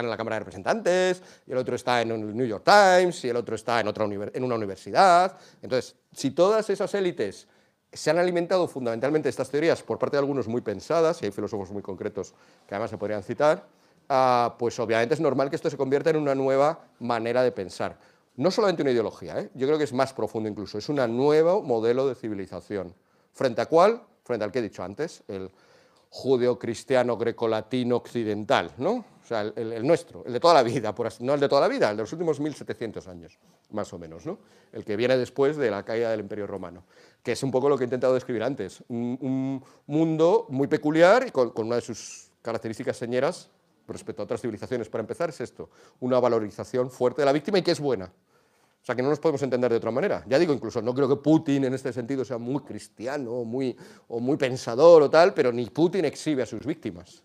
en 0.00 0.10
la 0.10 0.16
Cámara 0.16 0.34
de 0.34 0.40
Representantes, 0.40 1.22
y 1.46 1.52
el 1.52 1.58
otro 1.58 1.76
está 1.76 2.02
en 2.02 2.10
el 2.10 2.36
New 2.36 2.46
York 2.46 2.64
Times, 2.64 3.24
y 3.24 3.28
el 3.28 3.36
otro 3.36 3.54
está 3.54 3.78
en, 3.78 3.86
otra 3.86 4.04
univer- 4.04 4.15
en 4.32 4.44
una 4.44 4.54
universidad. 4.54 5.36
Entonces, 5.62 5.96
si 6.12 6.30
todas 6.30 6.68
esas 6.70 6.92
élites 6.94 7.46
se 7.92 8.10
han 8.10 8.18
alimentado 8.18 8.68
fundamentalmente 8.68 9.26
de 9.26 9.30
estas 9.30 9.50
teorías 9.50 9.82
por 9.82 9.98
parte 9.98 10.16
de 10.16 10.20
algunos 10.20 10.48
muy 10.48 10.60
pensadas, 10.60 11.22
y 11.22 11.26
hay 11.26 11.30
filósofos 11.30 11.70
muy 11.70 11.82
concretos 11.82 12.34
que 12.66 12.74
además 12.74 12.90
se 12.90 12.98
podrían 12.98 13.22
citar, 13.22 13.66
ah, 14.08 14.54
pues 14.58 14.78
obviamente 14.78 15.14
es 15.14 15.20
normal 15.20 15.50
que 15.50 15.56
esto 15.56 15.70
se 15.70 15.76
convierta 15.76 16.10
en 16.10 16.16
una 16.16 16.34
nueva 16.34 16.80
manera 17.00 17.42
de 17.42 17.52
pensar. 17.52 17.98
No 18.36 18.50
solamente 18.50 18.82
una 18.82 18.90
ideología, 18.90 19.40
¿eh? 19.40 19.50
yo 19.54 19.66
creo 19.66 19.78
que 19.78 19.84
es 19.84 19.94
más 19.94 20.12
profundo 20.12 20.48
incluso, 20.48 20.76
es 20.76 20.88
un 20.90 20.96
nuevo 21.16 21.62
modelo 21.62 22.06
de 22.06 22.14
civilización. 22.14 22.94
¿Frente 23.32 23.62
a 23.62 23.66
cuál? 23.66 24.02
Frente 24.24 24.44
al 24.44 24.52
que 24.52 24.58
he 24.58 24.62
dicho 24.62 24.82
antes, 24.82 25.22
el 25.28 25.50
judeo-cristiano 26.10 27.16
grecolatino 27.16 27.96
occidental, 27.96 28.72
¿no? 28.78 29.04
O 29.26 29.28
sea, 29.28 29.40
el, 29.40 29.84
nuestro, 29.84 30.24
el 30.24 30.32
de 30.34 30.38
toda 30.38 30.54
la 30.54 30.62
vida, 30.62 30.94
por 30.94 31.08
así- 31.08 31.24
no 31.24 31.34
el 31.34 31.40
de 31.40 31.48
toda 31.48 31.62
la 31.62 31.66
vida, 31.66 31.90
el 31.90 31.96
de 31.96 32.04
los 32.04 32.12
últimos 32.12 32.38
1700 32.38 33.08
años, 33.08 33.36
más 33.72 33.92
o 33.92 33.98
menos, 33.98 34.24
¿no? 34.24 34.38
El 34.70 34.84
que 34.84 34.94
viene 34.94 35.16
después 35.16 35.56
de 35.56 35.68
la 35.68 35.84
caída 35.84 36.12
del 36.12 36.20
Imperio 36.20 36.46
Romano, 36.46 36.84
que 37.24 37.32
es 37.32 37.42
un 37.42 37.50
poco 37.50 37.68
lo 37.68 37.76
que 37.76 37.82
he 37.82 37.86
intentado 37.86 38.14
describir 38.14 38.44
antes. 38.44 38.84
Un, 38.86 39.18
un 39.20 39.64
mundo 39.88 40.46
muy 40.48 40.68
peculiar 40.68 41.26
y 41.26 41.32
con, 41.32 41.52
una 41.56 41.74
de 41.74 41.80
sus 41.80 42.30
características 42.40 42.96
señeras 42.96 43.50
respecto 43.88 44.22
a 44.22 44.26
otras 44.26 44.40
civilizaciones, 44.40 44.88
para 44.88 45.02
empezar, 45.02 45.30
es 45.30 45.40
esto, 45.40 45.70
una 45.98 46.20
valorización 46.20 46.88
fuerte 46.88 47.22
de 47.22 47.26
la 47.26 47.32
víctima 47.32 47.58
y 47.58 47.62
que 47.62 47.72
es 47.72 47.80
buena. 47.80 48.04
O 48.04 48.84
sea, 48.86 48.94
que 48.94 49.02
no 49.02 49.08
nos 49.08 49.18
podemos 49.18 49.42
entender 49.42 49.72
de 49.72 49.78
otra 49.78 49.90
manera. 49.90 50.24
Ya 50.28 50.38
digo, 50.38 50.52
incluso 50.52 50.80
no 50.80 50.94
creo 50.94 51.08
que 51.08 51.16
Putin 51.16 51.64
en 51.64 51.74
este 51.74 51.92
sentido 51.92 52.24
sea 52.24 52.38
muy 52.38 52.62
cristiano 52.62 53.42
muy, 53.42 53.76
o 54.06 54.20
muy 54.20 54.36
pensador 54.36 55.02
o 55.02 55.10
tal, 55.10 55.34
pero 55.34 55.50
ni 55.50 55.66
Putin 55.66 56.04
exhibe 56.04 56.44
a 56.44 56.46
sus 56.46 56.64
víctias. 56.64 57.24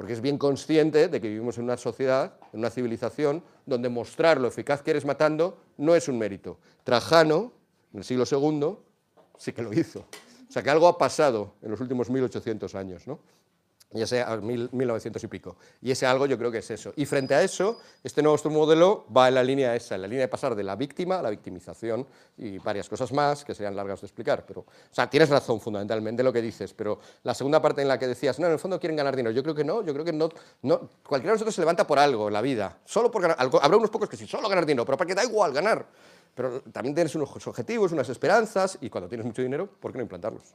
Porque 0.00 0.14
es 0.14 0.22
bien 0.22 0.38
consciente 0.38 1.08
de 1.08 1.20
que 1.20 1.28
vivimos 1.28 1.58
en 1.58 1.64
una 1.64 1.76
sociedad, 1.76 2.32
en 2.54 2.60
una 2.60 2.70
civilización, 2.70 3.42
donde 3.66 3.90
mostrar 3.90 4.40
lo 4.40 4.48
eficaz 4.48 4.80
que 4.80 4.92
eres 4.92 5.04
matando 5.04 5.58
no 5.76 5.94
es 5.94 6.08
un 6.08 6.16
mérito. 6.16 6.56
Trajano, 6.84 7.52
en 7.92 7.98
el 7.98 8.04
siglo 8.04 8.24
II, 8.24 8.78
sí 9.36 9.52
que 9.52 9.60
lo 9.60 9.74
hizo. 9.74 10.06
O 10.48 10.50
sea 10.50 10.62
que 10.62 10.70
algo 10.70 10.88
ha 10.88 10.96
pasado 10.96 11.52
en 11.60 11.70
los 11.70 11.82
últimos 11.82 12.08
1800 12.08 12.74
años, 12.76 13.06
¿no? 13.06 13.20
Y 13.92 14.02
ese, 14.02 14.24
1900 14.40 15.24
y 15.24 15.26
pico. 15.26 15.56
Y 15.82 15.90
ese 15.90 16.06
algo 16.06 16.26
yo 16.26 16.38
creo 16.38 16.50
que 16.50 16.58
es 16.58 16.70
eso. 16.70 16.92
Y 16.94 17.06
frente 17.06 17.34
a 17.34 17.42
eso, 17.42 17.80
este 18.04 18.22
nuevo 18.22 18.38
modelo 18.50 19.04
va 19.14 19.28
en 19.28 19.34
la 19.34 19.42
línea 19.42 19.74
esa, 19.74 19.96
en 19.96 20.02
la 20.02 20.06
línea 20.06 20.22
de 20.22 20.28
pasar 20.28 20.54
de 20.54 20.62
la 20.62 20.76
víctima 20.76 21.18
a 21.18 21.22
la 21.22 21.30
victimización 21.30 22.06
y 22.36 22.58
varias 22.58 22.88
cosas 22.88 23.12
más 23.12 23.44
que 23.44 23.52
serían 23.52 23.74
largas 23.74 24.00
de 24.00 24.06
explicar. 24.06 24.44
Pero, 24.46 24.60
o 24.60 24.94
sea, 24.94 25.10
tienes 25.10 25.28
razón 25.28 25.60
fundamentalmente 25.60 26.22
lo 26.22 26.32
que 26.32 26.40
dices, 26.40 26.72
pero 26.72 27.00
la 27.24 27.34
segunda 27.34 27.60
parte 27.60 27.82
en 27.82 27.88
la 27.88 27.98
que 27.98 28.06
decías, 28.06 28.38
no, 28.38 28.46
en 28.46 28.52
el 28.52 28.58
fondo 28.60 28.78
quieren 28.78 28.96
ganar 28.96 29.16
dinero, 29.16 29.34
yo 29.34 29.42
creo 29.42 29.54
que 29.56 29.64
no, 29.64 29.82
yo 29.82 29.92
creo 29.92 30.04
que 30.04 30.12
no, 30.12 30.28
no 30.62 30.88
cualquiera 31.02 31.32
de 31.32 31.34
nosotros 31.34 31.54
se 31.54 31.60
levanta 31.60 31.84
por 31.84 31.98
algo 31.98 32.28
en 32.28 32.34
la 32.34 32.42
vida, 32.42 32.78
solo 32.84 33.10
por 33.10 33.22
ganar, 33.22 33.38
habrá 33.40 33.76
unos 33.76 33.90
pocos 33.90 34.08
que 34.08 34.16
sí, 34.16 34.26
solo 34.26 34.48
ganar 34.48 34.64
dinero, 34.66 34.84
pero 34.84 34.96
para 34.96 35.08
que 35.08 35.14
da 35.14 35.24
igual 35.24 35.52
ganar. 35.52 35.84
Pero 36.32 36.60
también 36.60 36.94
tienes 36.94 37.14
unos 37.16 37.44
objetivos, 37.46 37.90
unas 37.90 38.08
esperanzas, 38.08 38.78
y 38.80 38.88
cuando 38.88 39.08
tienes 39.08 39.26
mucho 39.26 39.42
dinero, 39.42 39.68
¿por 39.80 39.90
qué 39.90 39.98
no 39.98 40.02
implantarlos? 40.02 40.54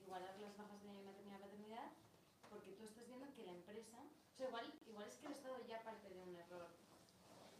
igualar 0.11 0.35
las 0.43 0.57
bajas 0.57 0.83
de 0.83 0.91
maternidad 1.07 1.39
paternidad, 1.39 1.87
porque 2.49 2.71
tú 2.75 2.83
estás 2.83 3.07
viendo 3.07 3.31
que 3.31 3.45
la 3.47 3.53
empresa, 3.55 3.95
o 3.95 4.35
sea, 4.35 4.49
igual, 4.49 4.67
igual 4.85 5.07
es 5.07 5.15
que 5.15 5.27
el 5.27 5.31
Estado 5.31 5.55
ya 5.65 5.81
parte 5.83 6.09
de 6.09 6.19
un 6.19 6.35
error 6.35 6.67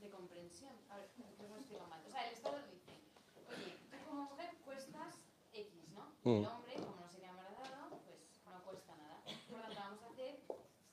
de 0.01 0.09
comprensión. 0.09 0.75
A 0.89 0.97
ver, 0.97 1.07
os 1.39 1.47
lo 1.47 1.55
explico 1.55 1.87
mal. 1.87 2.03
O 2.05 2.11
sea, 2.11 2.27
el 2.27 2.33
Estado 2.33 2.59
dice, 2.67 2.91
oye, 3.47 3.79
tú 3.87 3.95
como 4.03 4.23
mujer 4.23 4.51
cuestas 4.65 5.15
X, 5.53 5.71
¿no? 5.95 6.11
El 6.27 6.43
mm. 6.43 6.47
hombre, 6.51 6.75
como 6.75 6.99
no 6.99 7.07
se 7.07 7.19
queda 7.23 7.31
embarazado, 7.31 7.87
pues 8.03 8.19
no 8.43 8.63
cuesta 8.67 8.97
nada. 8.97 9.23
Por 9.23 9.55
lo 9.55 9.63
tanto, 9.63 9.79
vamos 9.79 10.03
a 10.03 10.07
hacer 10.11 10.35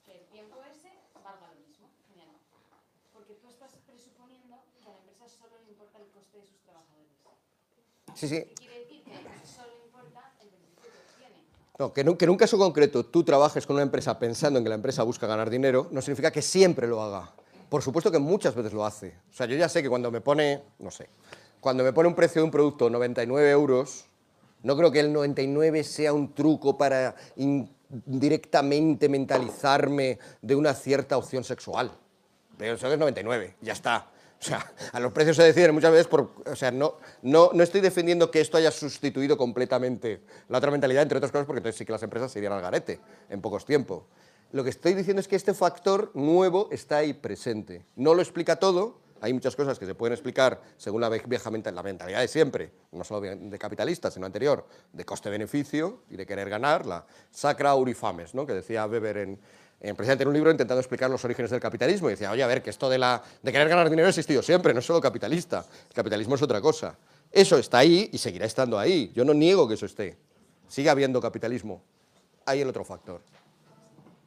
que 0.06 0.12
el 0.14 0.26
tiempo 0.30 0.62
ese 0.62 0.94
valga 1.24 1.50
lo 1.50 1.58
mismo. 1.58 1.90
Genial. 2.06 2.38
Porque 3.12 3.34
tú 3.34 3.48
estás 3.48 3.74
presuponiendo 3.82 4.62
que 4.78 4.86
a 4.86 4.92
la 4.92 4.98
empresa 4.98 5.26
solo 5.26 5.58
le 5.58 5.70
importa 5.74 5.98
el 5.98 6.06
coste 6.14 6.38
de 6.38 6.46
sus 6.46 6.60
trabajadores. 6.62 7.18
Sí, 8.14 8.28
sí. 8.28 8.46
No, 11.78 11.92
que, 11.92 12.00
en 12.00 12.30
un 12.30 12.36
caso 12.36 12.58
concreto 12.58 13.06
tú 13.06 13.22
trabajes 13.22 13.64
con 13.64 13.76
una 13.76 13.84
empresa 13.84 14.18
pensando 14.18 14.58
en 14.58 14.64
que 14.64 14.68
la 14.68 14.74
empresa 14.74 15.04
busca 15.04 15.28
ganar 15.28 15.48
dinero, 15.48 15.86
no 15.92 16.02
significa 16.02 16.32
que 16.32 16.42
siempre 16.42 16.88
lo 16.88 17.00
haga. 17.00 17.32
Por 17.68 17.82
supuesto 17.82 18.10
que 18.10 18.18
muchas 18.18 18.56
veces 18.56 18.72
lo 18.72 18.84
hace. 18.84 19.14
O 19.30 19.32
sea, 19.32 19.46
yo 19.46 19.56
ya 19.56 19.68
sé 19.68 19.80
que 19.80 19.88
cuando 19.88 20.10
me 20.10 20.20
pone, 20.20 20.60
no 20.80 20.90
sé, 20.90 21.08
cuando 21.60 21.84
me 21.84 21.92
pone 21.92 22.08
un 22.08 22.16
precio 22.16 22.42
de 22.42 22.46
un 22.46 22.50
producto 22.50 22.90
99 22.90 23.50
euros, 23.50 24.06
no 24.64 24.76
creo 24.76 24.90
que 24.90 24.98
el 24.98 25.12
99 25.12 25.84
sea 25.84 26.12
un 26.12 26.34
truco 26.34 26.76
para 26.76 27.14
directamente 27.86 29.08
mentalizarme 29.08 30.18
de 30.42 30.56
una 30.56 30.74
cierta 30.74 31.16
opción 31.16 31.44
sexual. 31.44 31.92
Pero 32.56 32.74
eso 32.74 32.92
es 32.92 32.98
99, 32.98 33.54
ya 33.60 33.72
está. 33.72 34.10
O 34.40 34.44
sea, 34.44 34.72
a 34.92 35.00
los 35.00 35.12
precios 35.12 35.36
se 35.36 35.42
deciden 35.42 35.74
muchas 35.74 35.92
veces 35.92 36.06
por... 36.06 36.32
O 36.46 36.56
sea, 36.56 36.70
no, 36.70 36.96
no, 37.22 37.50
no 37.52 37.62
estoy 37.62 37.80
defendiendo 37.80 38.30
que 38.30 38.40
esto 38.40 38.56
haya 38.56 38.70
sustituido 38.70 39.36
completamente 39.36 40.22
la 40.48 40.58
otra 40.58 40.70
mentalidad, 40.70 41.02
entre 41.02 41.18
otras 41.18 41.32
cosas 41.32 41.46
porque 41.46 41.58
entonces 41.58 41.78
sí 41.78 41.84
que 41.84 41.92
las 41.92 42.02
empresas 42.02 42.32
se 42.32 42.38
irían 42.38 42.52
al 42.52 42.62
garete 42.62 43.00
en 43.28 43.40
pocos 43.40 43.64
tiempos. 43.64 44.04
Lo 44.52 44.64
que 44.64 44.70
estoy 44.70 44.94
diciendo 44.94 45.20
es 45.20 45.28
que 45.28 45.36
este 45.36 45.52
factor 45.52 46.10
nuevo 46.14 46.68
está 46.72 46.98
ahí 46.98 47.12
presente. 47.12 47.84
No 47.96 48.14
lo 48.14 48.22
explica 48.22 48.56
todo, 48.56 48.98
hay 49.20 49.32
muchas 49.32 49.56
cosas 49.56 49.78
que 49.78 49.84
se 49.84 49.94
pueden 49.94 50.14
explicar 50.14 50.60
según 50.76 51.00
la 51.00 51.08
vieja 51.08 51.50
la 51.50 51.82
mentalidad 51.82 52.20
de 52.20 52.28
siempre, 52.28 52.72
no 52.92 53.04
solo 53.04 53.20
de 53.20 53.58
capitalista, 53.58 54.10
sino 54.10 54.26
anterior, 54.26 54.66
de 54.92 55.04
coste-beneficio 55.04 56.02
y 56.08 56.16
de 56.16 56.24
querer 56.24 56.48
ganar, 56.48 56.86
la 56.86 57.04
sacra 57.30 57.70
aurifames, 57.70 58.34
¿no? 58.34 58.46
que 58.46 58.54
decía 58.54 58.86
Weber 58.86 59.18
en, 59.18 59.40
precisamente 59.80 60.22
en 60.22 60.28
un 60.28 60.34
libro 60.34 60.50
intentando 60.50 60.80
explicar 60.80 61.08
los 61.08 61.24
orígenes 61.24 61.50
del 61.50 61.60
capitalismo 61.60 62.08
y 62.08 62.12
decía, 62.12 62.30
oye, 62.32 62.42
a 62.42 62.46
ver, 62.46 62.62
que 62.62 62.70
esto 62.70 62.88
de, 62.88 62.98
la, 62.98 63.22
de 63.42 63.52
querer 63.52 63.68
ganar 63.68 63.88
dinero 63.88 64.06
ha 64.06 64.10
existido 64.10 64.42
siempre, 64.42 64.74
no 64.74 64.80
es 64.80 64.86
solo 64.86 65.00
capitalista, 65.00 65.64
el 65.88 65.94
capitalismo 65.94 66.34
es 66.34 66.42
otra 66.42 66.60
cosa. 66.60 66.96
Eso 67.30 67.58
está 67.58 67.78
ahí 67.78 68.10
y 68.12 68.18
seguirá 68.18 68.46
estando 68.46 68.78
ahí, 68.78 69.12
yo 69.14 69.24
no 69.24 69.34
niego 69.34 69.68
que 69.68 69.74
eso 69.74 69.86
esté, 69.86 70.16
sigue 70.66 70.90
habiendo 70.90 71.20
capitalismo, 71.20 71.82
hay 72.44 72.60
el 72.60 72.68
otro 72.68 72.84
factor. 72.84 73.20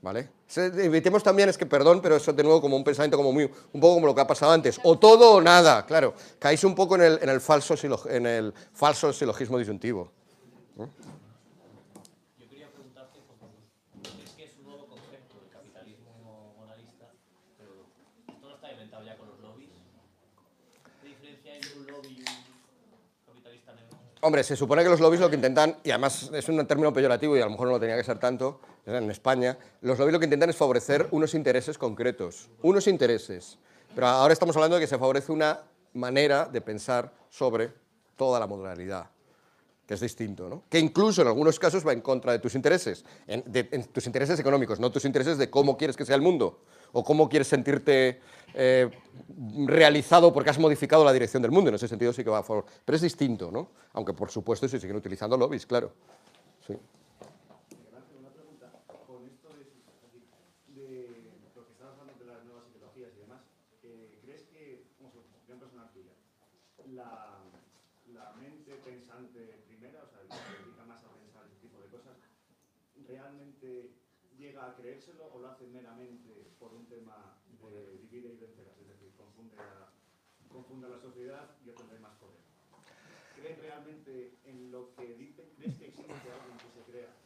¿Vale? 0.02 0.30
Evitemos 0.56 1.22
también, 1.22 1.50
es 1.50 1.58
que 1.58 1.68
perdón, 1.68 2.02
pero 2.02 2.16
eso 2.16 2.34
de 2.34 2.42
nuevo 2.42 2.60
como 2.60 2.76
un 2.76 2.84
pensamiento 2.84 3.18
como 3.18 3.32
muy, 3.32 3.44
un 3.44 3.82
poco 3.82 3.96
como 3.96 4.08
lo 4.08 4.16
que 4.16 4.22
ha 4.22 4.28
pasado 4.28 4.52
antes, 4.52 4.80
o 4.84 4.98
todo 4.98 5.34
o 5.34 5.42
nada, 5.42 5.86
claro, 5.86 6.16
caéis 6.40 6.64
un 6.64 6.74
poco 6.74 6.96
en 6.96 7.04
el, 7.04 7.20
en 7.22 7.30
el, 7.30 7.40
falso, 7.40 7.76
en 8.10 8.26
el 8.26 8.54
falso 8.74 9.14
silogismo 9.14 9.60
disyuntivo. 9.60 10.12
Hombre, 24.24 24.44
se 24.44 24.56
supone 24.56 24.84
que 24.84 24.90
los 24.90 25.00
lobbies 25.00 25.20
lo 25.20 25.30
que 25.32 25.36
intentan, 25.36 25.78
y 25.84 25.90
además 25.90 26.30
es 26.32 26.48
un 26.48 26.66
término 26.68 26.94
peyorativo 26.94 27.36
y 27.36 27.42
a 27.42 27.46
lo 27.46 27.52
mejor 27.52 27.66
no 27.68 27.74
lo 27.74 27.80
tenía 27.80 27.98
que 27.98 28.04
ser 28.04 28.20
tanto, 28.20 28.62
en 28.86 29.10
España, 29.10 29.58
los 29.82 29.98
lobbies 29.98 30.14
lo 30.14 30.20
que 30.20 30.26
intentan 30.26 30.52
es 30.52 30.56
favorecer 30.56 31.08
unos 31.10 31.34
intereses 31.34 31.78
concretos, 31.78 32.48
unos 32.62 32.88
intereses. 32.88 33.58
Pero 33.96 34.08
ahora 34.08 34.34
estamos 34.34 34.56
hablando 34.56 34.76
de 34.76 34.82
que 34.82 34.88
se 34.88 35.00
favorece 35.00 35.32
una 35.32 35.62
manera 35.94 36.46
de 36.46 36.62
pensar 36.62 37.12
sobre 37.30 37.74
toda 38.16 38.40
la 38.40 38.46
modernidad, 38.46 39.10
que 39.88 39.96
es 39.96 40.00
distinto, 40.00 40.48
¿no? 40.48 40.64
que 40.70 40.78
incluso 40.78 41.24
en 41.24 41.28
algunos 41.28 41.58
casos 41.58 41.86
va 41.86 41.92
en 41.92 42.02
contra 42.02 42.32
de 42.32 42.40
tus 42.40 42.54
intereses, 42.54 43.04
en, 43.26 43.44
de, 43.48 43.64
tus 43.64 44.06
intereses 44.06 44.40
económicos, 44.40 44.80
no 44.80 44.92
tus 44.92 45.06
intereses 45.06 45.40
de 45.40 45.50
cómo 45.50 45.78
quieres 45.78 45.98
que 45.98 46.06
sea 46.06 46.16
el 46.16 46.22
mundo 46.22 46.60
o 46.94 47.04
cómo 47.04 47.30
quieres 47.30 47.48
sentirte 47.48 48.20
eh, 48.54 48.90
realizado 49.66 50.34
porque 50.34 50.50
has 50.50 50.60
modificado 50.60 51.06
la 51.06 51.14
dirección 51.14 51.42
del 51.42 51.52
mundo. 51.52 51.70
En 51.70 51.76
ese 51.76 51.88
sentido 51.88 52.14
sí 52.14 52.24
que 52.24 52.30
va 52.30 52.40
a 52.40 52.44
favor. 52.44 52.66
Pero 52.84 52.96
es 52.96 53.02
distinto, 53.02 53.52
¿no? 53.52 53.70
Aunque 53.94 54.14
por 54.14 54.30
supuesto 54.30 54.68
se 54.68 54.80
siguen 54.80 54.98
utilizando 54.98 55.38
lobbies, 55.38 55.66
claro. 55.66 55.94
Sí. 56.66 56.76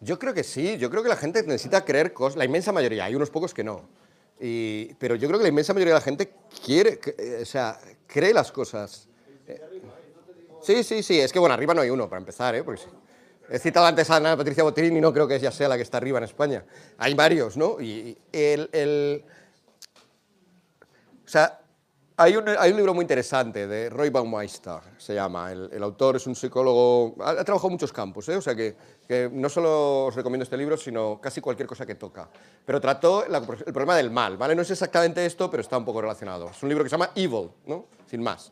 Yo 0.02 0.20
creo 0.20 0.34
que 0.34 0.44
sí, 0.44 0.78
yo 0.78 0.90
creo 0.90 1.02
que 1.02 1.10
la 1.10 1.16
gente 1.16 1.42
necesita 1.44 1.84
creer 1.84 2.14
cosas, 2.14 2.38
la 2.38 2.46
inmensa 2.46 2.72
mayoría, 2.72 3.06
hay 3.06 3.16
unos 3.16 3.30
pocos 3.30 3.54
que 3.54 3.64
no. 3.64 3.88
pero 5.00 5.16
yo 5.16 5.28
creo 5.28 5.40
que 5.40 5.44
la 5.44 5.50
inmensa 5.50 5.74
mayoría 5.74 5.94
de 5.94 6.00
la 6.00 6.04
gente 6.04 6.32
quiere, 6.64 7.00
eh, 7.18 7.40
o 7.42 7.46
sea, 7.46 7.80
cree 8.06 8.34
las 8.34 8.52
cosas. 8.52 9.08
Sí, 10.62 10.84
sí, 10.84 11.02
sí, 11.02 11.20
es 11.20 11.32
que 11.32 11.40
bueno, 11.40 11.54
arriba 11.54 11.74
no 11.74 11.82
hay 11.82 11.90
uno 11.90 12.10
para 12.10 12.20
empezar, 12.20 12.56
¿eh? 12.56 12.64
Porque 12.64 12.84
he 13.50 13.60
citado 13.60 13.86
antes 13.86 14.10
a 14.10 14.18
Ana 14.18 14.36
Patricia 14.36 14.64
Botín 14.64 14.96
y 14.98 15.02
no 15.02 15.14
creo 15.14 15.28
que 15.28 15.36
ella 15.36 15.52
sea 15.52 15.70
la 15.70 15.76
que 15.76 15.84
está 15.84 15.98
arriba 15.98 16.18
en 16.18 16.24
España. 16.24 16.66
Hay 16.98 17.14
varios, 17.14 17.56
¿no? 17.56 17.80
Y 17.80 18.18
el, 18.32 18.70
el 18.74 19.24
o 21.26 21.28
sea, 21.28 21.62
Hay 22.18 22.38
un, 22.38 22.48
hay 22.48 22.72
un 22.72 22.78
libro 22.78 22.94
muy 22.94 23.02
interesante 23.04 23.68
de 23.68 23.90
Roy 23.90 24.10
Baumeister, 24.10 24.80
se 24.98 25.14
llama. 25.14 25.52
El, 25.52 25.70
el 25.74 25.84
autor 25.84 26.16
es 26.16 26.26
un 26.28 26.34
psicólogo, 26.36 27.14
ha, 27.22 27.32
ha 27.32 27.44
trabajado 27.44 27.68
en 27.68 27.74
muchos 27.74 27.92
campos, 27.92 28.30
¿eh? 28.30 28.38
o 28.38 28.42
sea 28.42 28.56
que, 28.56 28.74
que 29.06 29.30
no 29.34 29.50
solo 29.50 30.06
os 30.06 30.16
recomiendo 30.16 30.44
este 30.44 30.56
libro, 30.56 30.78
sino 30.78 31.20
casi 31.20 31.42
cualquier 31.42 31.68
cosa 31.68 31.86
que 31.86 31.96
toca. 31.96 32.30
Pero 32.66 32.80
trató 32.80 33.26
la- 33.28 33.40
el 33.40 33.74
problema 33.74 33.98
del 33.98 34.12
mal, 34.12 34.38
¿vale? 34.38 34.56
No 34.56 34.62
es 34.62 34.72
exactamente 34.72 35.26
esto, 35.26 35.52
pero 35.52 35.60
está 35.60 35.78
un 35.78 35.84
poco 35.84 36.00
relacionado. 36.02 36.50
Es 36.52 36.64
un 36.64 36.70
libro 36.70 36.86
que 36.86 36.90
se 36.90 36.94
llama 36.94 37.12
Evil, 37.16 37.50
¿no? 37.66 37.88
Sin 38.10 38.24
más. 38.24 38.50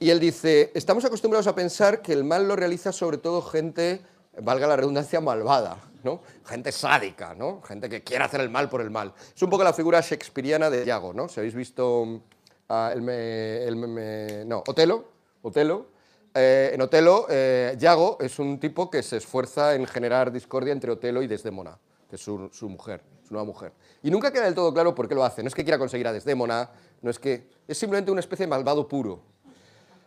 Y 0.00 0.10
él 0.10 0.18
dice, 0.18 0.72
estamos 0.74 1.04
acostumbrados 1.04 1.46
a 1.46 1.54
pensar 1.54 2.02
que 2.02 2.12
el 2.12 2.24
mal 2.24 2.48
lo 2.48 2.56
realiza 2.56 2.90
sobre 2.90 3.18
todo 3.18 3.40
gente, 3.40 4.00
valga 4.42 4.66
la 4.66 4.74
redundancia, 4.74 5.20
malvada, 5.20 5.78
¿no? 6.02 6.22
Gente 6.44 6.72
sádica, 6.72 7.36
¿no? 7.36 7.62
Gente 7.62 7.88
que 7.88 8.02
quiere 8.02 8.24
hacer 8.24 8.40
el 8.40 8.50
mal 8.50 8.68
por 8.68 8.80
el 8.80 8.90
mal. 8.90 9.14
Es 9.32 9.40
un 9.42 9.48
poco 9.48 9.62
la 9.62 9.72
figura 9.72 10.00
shakespeariana 10.00 10.70
de 10.70 10.84
Iago, 10.84 11.12
¿no? 11.14 11.28
Si 11.28 11.38
habéis 11.38 11.54
visto 11.54 12.20
ah, 12.68 12.90
el, 12.92 13.02
me- 13.02 14.44
no, 14.44 14.62
Otelo, 14.66 15.04
Otelo, 15.42 15.86
eh, 16.34 16.70
en 16.74 16.80
Otelo, 16.82 17.26
eh, 17.30 17.76
Iago 17.80 18.18
es 18.20 18.38
un 18.38 18.58
tipo 18.60 18.90
que 18.90 19.02
se 19.02 19.16
esfuerza 19.16 19.74
en 19.74 19.86
generar 19.86 20.30
discordia 20.30 20.72
entre 20.72 20.90
Otelo 20.92 21.22
y 21.22 21.26
Desdémona, 21.26 21.78
que 22.10 22.16
es 22.16 22.22
su, 22.22 22.50
su 22.52 22.68
mujer, 22.68 23.02
su 23.26 23.32
nueva 23.34 23.46
mujer. 23.46 23.72
Y 24.02 24.10
nunca 24.10 24.30
queda 24.30 24.44
del 24.44 24.54
todo 24.54 24.72
claro 24.72 24.94
por 24.94 25.08
qué 25.08 25.14
lo 25.14 25.24
hace. 25.24 25.42
No 25.42 25.48
es 25.48 25.54
que 25.54 25.64
quiera 25.64 25.78
conseguir 25.78 26.06
a 26.06 26.12
Desdémona, 26.12 26.70
no 27.02 27.10
es 27.10 27.18
que... 27.18 27.48
Es 27.66 27.78
simplemente 27.78 28.10
una 28.10 28.20
especie 28.20 28.46
de 28.46 28.50
malvado 28.50 28.86
puro. 28.86 29.20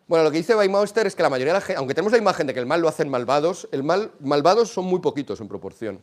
Bueno, 0.07 0.23
lo 0.23 0.31
que 0.31 0.37
dice 0.37 0.55
Weimauster 0.55 1.05
es 1.05 1.15
que 1.15 1.21
la 1.21 1.29
mayoría 1.29 1.61
aunque 1.77 1.93
tenemos 1.93 2.11
la 2.11 2.17
imagen 2.17 2.47
de 2.47 2.53
que 2.53 2.59
el 2.59 2.65
mal 2.65 2.81
lo 2.81 2.87
hacen 2.87 3.09
malvados, 3.09 3.67
el 3.71 3.83
mal, 3.83 4.11
malvados 4.19 4.69
son 4.73 4.85
muy 4.85 4.99
poquitos 4.99 5.39
en 5.41 5.47
proporción. 5.47 6.01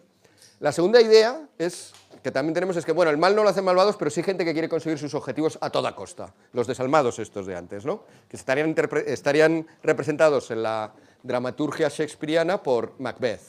La 0.61 0.71
segunda 0.73 1.01
idea 1.01 1.49
es 1.59 1.93
que 2.27 2.33
también 2.33 2.55
tenemos 2.55 2.77
es 2.77 2.85
que, 2.85 2.91
bueno, 2.91 3.13
el 3.13 3.19
mal 3.19 3.37
no 3.37 3.45
lo 3.45 3.51
hacen 3.51 3.65
malvados, 3.65 3.95
pero 3.97 4.11
sí 4.11 4.21
gente 4.21 4.45
que 4.45 4.53
quiere 4.53 4.69
conseguir 4.69 4.99
sus 4.99 5.15
objetivos 5.15 5.59
a 5.61 5.71
toda 5.71 5.95
costa. 5.95 6.35
Los 6.53 6.67
desalmados 6.67 7.21
estos 7.21 7.47
de 7.47 7.55
antes, 7.55 7.87
¿no? 7.87 8.03
Que 8.29 8.37
estarían, 8.37 8.75
estarían 9.07 9.65
representados 9.85 10.51
en 10.51 10.65
la 10.65 10.93
dramaturgia 11.23 11.89
shakespeariana 11.89 12.61
por 12.65 12.99
Macbeth. 12.99 13.43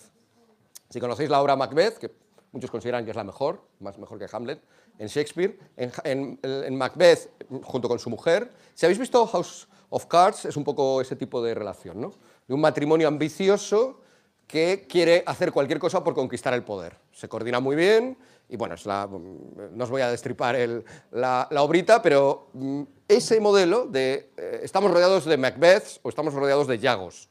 Si 0.91 0.99
conocéis 0.99 1.31
la 1.31 1.41
obra 1.41 1.55
Macbeth, 1.55 1.97
que 1.97 2.11
muchos 2.51 2.69
consideran 2.69 3.03
que 3.03 3.09
es 3.09 3.17
la 3.17 3.23
mejor, 3.23 3.63
más 3.79 3.97
mejor 3.97 4.19
que 4.19 4.27
Hamlet, 4.31 4.61
en 4.99 5.07
Shakespeare, 5.07 5.57
en, 5.75 5.91
en- 6.03 6.39
en 6.43 6.75
Macbeth, 6.77 7.31
junto 7.63 7.87
con 7.89 7.97
su 7.97 8.11
mujer, 8.11 8.51
si 8.75 8.85
habéis 8.85 8.99
visto 8.99 9.25
House 9.25 9.67
of 9.89 10.05
Cards, 10.05 10.45
es 10.45 10.55
un 10.55 10.63
poco 10.63 11.01
ese 11.01 11.15
tipo 11.15 11.41
de 11.41 11.55
relación, 11.55 11.99
¿no? 11.99 12.13
De 12.47 12.53
un 12.53 12.61
matrimonio 12.61 13.07
ambicioso 13.07 14.01
que 14.45 14.85
quiere 14.87 15.23
hacer 15.25 15.51
cualquier 15.51 15.79
cosa 15.79 16.03
por 16.03 16.13
conquistar 16.13 16.53
el 16.53 16.63
poder. 16.63 16.95
Se 17.11 17.27
coordina 17.27 17.59
muy 17.59 17.75
bien 17.75 18.19
y 18.49 18.55
bueno, 18.57 18.75
es 18.75 18.85
la, 18.85 19.07
no 19.07 19.83
os 19.83 19.89
voy 19.89 20.01
a 20.01 20.09
destripar 20.09 20.55
el- 20.55 20.83
la, 21.11 21.47
la 21.51 21.61
obrita, 21.63 22.01
pero 22.01 22.49
mm, 22.53 22.83
ese 23.07 23.39
modelo 23.39 23.85
de 23.85 24.31
eh, 24.37 24.59
estamos 24.63 24.91
rodeados 24.91 25.25
de 25.25 25.37
Macbeths 25.37 25.99
o 26.03 26.09
estamos 26.09 26.33
rodeados 26.33 26.67
de 26.67 26.79
Yagos. 26.79 27.29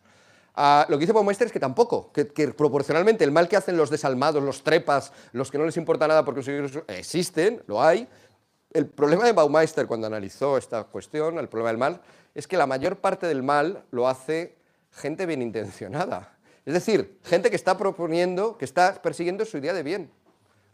Ah, 0.55 0.87
lo 0.89 0.97
que 0.97 1.03
dice 1.03 1.13
Baumeister 1.13 1.47
es 1.47 1.53
que 1.53 1.61
tampoco, 1.61 2.11
que, 2.13 2.29
que 2.29 2.49
proporcionalmente 2.49 3.25
el 3.25 3.31
mal 3.31 3.47
que 3.49 3.57
hacen 3.57 3.77
los 3.77 3.91
desalmados, 3.91 4.43
los 4.43 4.63
trepas, 4.65 5.13
los 5.33 5.51
que 5.51 5.59
no 5.59 5.67
les 5.67 5.77
importa 5.77 6.09
nada 6.09 6.25
por 6.25 6.35
conseguir 6.35 6.69
su- 6.69 6.83
existen, 6.89 7.63
lo 7.67 7.83
hay. 7.83 8.09
El 8.73 8.87
problema 8.87 9.25
de 9.25 9.33
Baumeister 9.33 9.87
cuando 9.87 10.07
analizó 10.07 10.57
esta 10.59 10.85
cuestión, 10.85 11.39
el 11.39 11.49
problema 11.49 11.69
del 11.71 11.79
mal, 11.79 12.01
es 12.35 12.47
que 12.49 12.57
la 12.57 12.67
mayor 12.67 12.97
parte 12.97 13.27
del 13.27 13.43
mal 13.43 13.85
lo 13.91 14.09
hace 14.09 14.57
gente 14.93 15.25
bien 15.27 15.43
intencionada. 15.43 16.37
Es 16.65 16.75
decir, 16.75 17.19
gente 17.25 17.49
que 17.51 17.57
está 17.57 17.77
proponiendo, 17.79 18.57
que 18.59 18.65
está 18.65 19.01
persiguiendo 19.01 19.45
su 19.45 19.59
idea 19.59 19.73
de 19.73 19.83
bien. 19.83 20.11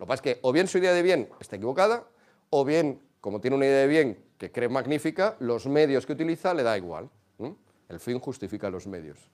Lo 0.02 0.06
que 0.06 0.08
pasa 0.08 0.28
es 0.30 0.34
que 0.34 0.40
o 0.42 0.50
bien 0.50 0.66
su 0.66 0.78
idea 0.78 0.92
de 0.92 1.00
bien 1.00 1.28
está 1.38 1.54
equivocada, 1.54 2.02
o 2.50 2.64
bien, 2.64 3.00
como 3.20 3.40
tiene 3.40 3.56
una 3.56 3.66
idea 3.66 3.82
de 3.82 3.86
bien 3.86 4.24
que 4.36 4.50
cree 4.50 4.68
magnífica, 4.68 5.36
los 5.38 5.68
medios 5.68 6.06
que 6.06 6.14
utiliza 6.14 6.52
le 6.54 6.64
da 6.64 6.76
igual. 6.76 7.08
El 7.88 8.00
fin 8.00 8.18
justifica 8.18 8.68
los 8.68 8.88
medios. 8.88 9.30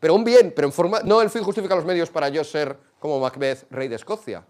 Pero 0.00 0.16
un 0.16 0.24
bien, 0.24 0.52
pero 0.56 0.66
en 0.66 0.72
forma. 0.72 1.02
No 1.04 1.22
el 1.22 1.30
fin 1.30 1.44
justifica 1.44 1.76
los 1.76 1.84
medios 1.84 2.10
para 2.10 2.30
yo 2.30 2.42
ser 2.42 2.76
como 2.98 3.20
Macbeth, 3.20 3.70
rey 3.70 3.86
de 3.86 3.94
Escocia, 3.94 4.44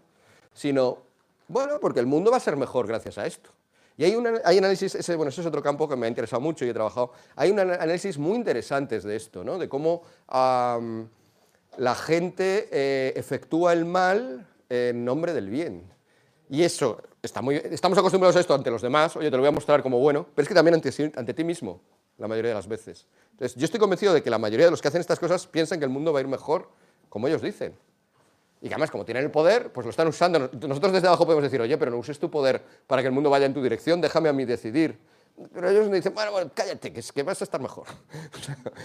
sino, 0.55 1.03
bueno, 1.47 1.79
porque 1.79 1.99
el 1.99 2.07
mundo 2.07 2.31
va 2.31 2.37
a 2.37 2.39
ser 2.39 2.57
mejor 2.57 2.87
gracias 2.87 3.19
a 3.19 3.27
esto. 3.27 3.51
Y 3.95 4.05
hay, 4.05 4.15
un 4.15 4.27
hay 4.43 4.57
análisis, 4.57 4.95
ese, 4.95 5.15
bueno, 5.15 5.29
ese 5.29 5.41
es 5.41 5.47
otro 5.47 5.61
campo 5.61 5.87
que 5.87 5.95
me 5.95 6.07
ha 6.07 6.09
interesado 6.09 6.41
mucho 6.41 6.65
y 6.65 6.69
he 6.69 6.73
trabajado. 6.73 7.11
Hay 7.35 7.51
un 7.51 7.59
análisis 7.59 8.17
muy 8.17 8.37
interesantes 8.37 9.03
de 9.03 9.15
esto, 9.15 9.43
¿no? 9.43 9.59
De 9.59 9.69
cómo 9.69 10.01
la 10.31 11.95
gente 11.95 12.69
eh, 12.71 13.13
efectúa 13.15 13.73
el 13.73 13.85
mal 13.85 14.47
en 14.69 15.03
nombre 15.03 15.33
del 15.33 15.49
bien. 15.49 15.83
Y 16.49 16.63
eso, 16.63 17.01
está 17.21 17.41
muy, 17.41 17.55
estamos 17.55 17.97
acostumbrados 17.97 18.35
a 18.35 18.39
esto 18.39 18.53
ante 18.53 18.71
los 18.71 18.81
demás, 18.81 19.15
oye, 19.15 19.29
te 19.29 19.37
lo 19.37 19.41
voy 19.41 19.49
a 19.49 19.51
mostrar 19.51 19.83
como 19.83 19.99
bueno, 19.99 20.25
pero 20.33 20.43
es 20.43 20.47
que 20.47 20.55
también 20.55 20.75
ante, 20.75 21.11
ante 21.15 21.33
ti 21.33 21.43
mismo, 21.43 21.81
la 22.17 22.27
mayoría 22.27 22.49
de 22.49 22.55
las 22.55 22.67
veces. 22.67 23.05
Entonces, 23.31 23.55
yo 23.55 23.65
estoy 23.65 23.79
convencido 23.79 24.13
de 24.13 24.23
que 24.23 24.29
la 24.29 24.39
mayoría 24.39 24.65
de 24.65 24.71
los 24.71 24.81
que 24.81 24.87
hacen 24.87 25.01
estas 25.01 25.19
cosas 25.19 25.45
piensan 25.47 25.79
que 25.79 25.85
el 25.85 25.91
mundo 25.91 26.11
va 26.11 26.19
a 26.19 26.21
ir 26.21 26.27
mejor 26.27 26.69
como 27.07 27.27
ellos 27.27 27.41
dicen. 27.41 27.73
Y 28.61 28.67
que 28.67 28.73
además, 28.73 28.91
como 28.91 29.05
tienen 29.05 29.23
el 29.23 29.31
poder, 29.31 29.71
pues 29.71 29.85
lo 29.85 29.91
están 29.91 30.07
usando. 30.07 30.49
Nosotros 30.67 30.91
desde 30.91 31.07
abajo 31.07 31.25
podemos 31.25 31.43
decir, 31.43 31.61
oye, 31.61 31.77
pero 31.77 31.91
no 31.91 31.97
uses 31.97 32.19
tu 32.19 32.29
poder 32.29 32.61
para 32.87 33.01
que 33.01 33.07
el 33.07 33.13
mundo 33.13 33.29
vaya 33.29 33.45
en 33.45 33.53
tu 33.53 33.63
dirección, 33.63 34.01
déjame 34.01 34.27
a 34.27 34.33
mí 34.33 34.43
decidir. 34.43 34.97
Pero 35.53 35.69
ellos 35.69 35.89
me 35.89 35.97
dicen, 35.97 36.13
bueno, 36.13 36.31
bueno, 36.31 36.51
cállate, 36.53 36.91
que, 36.91 36.99
es 36.99 37.11
que 37.11 37.23
vas 37.23 37.39
a 37.41 37.43
estar 37.45 37.61
mejor. 37.61 37.87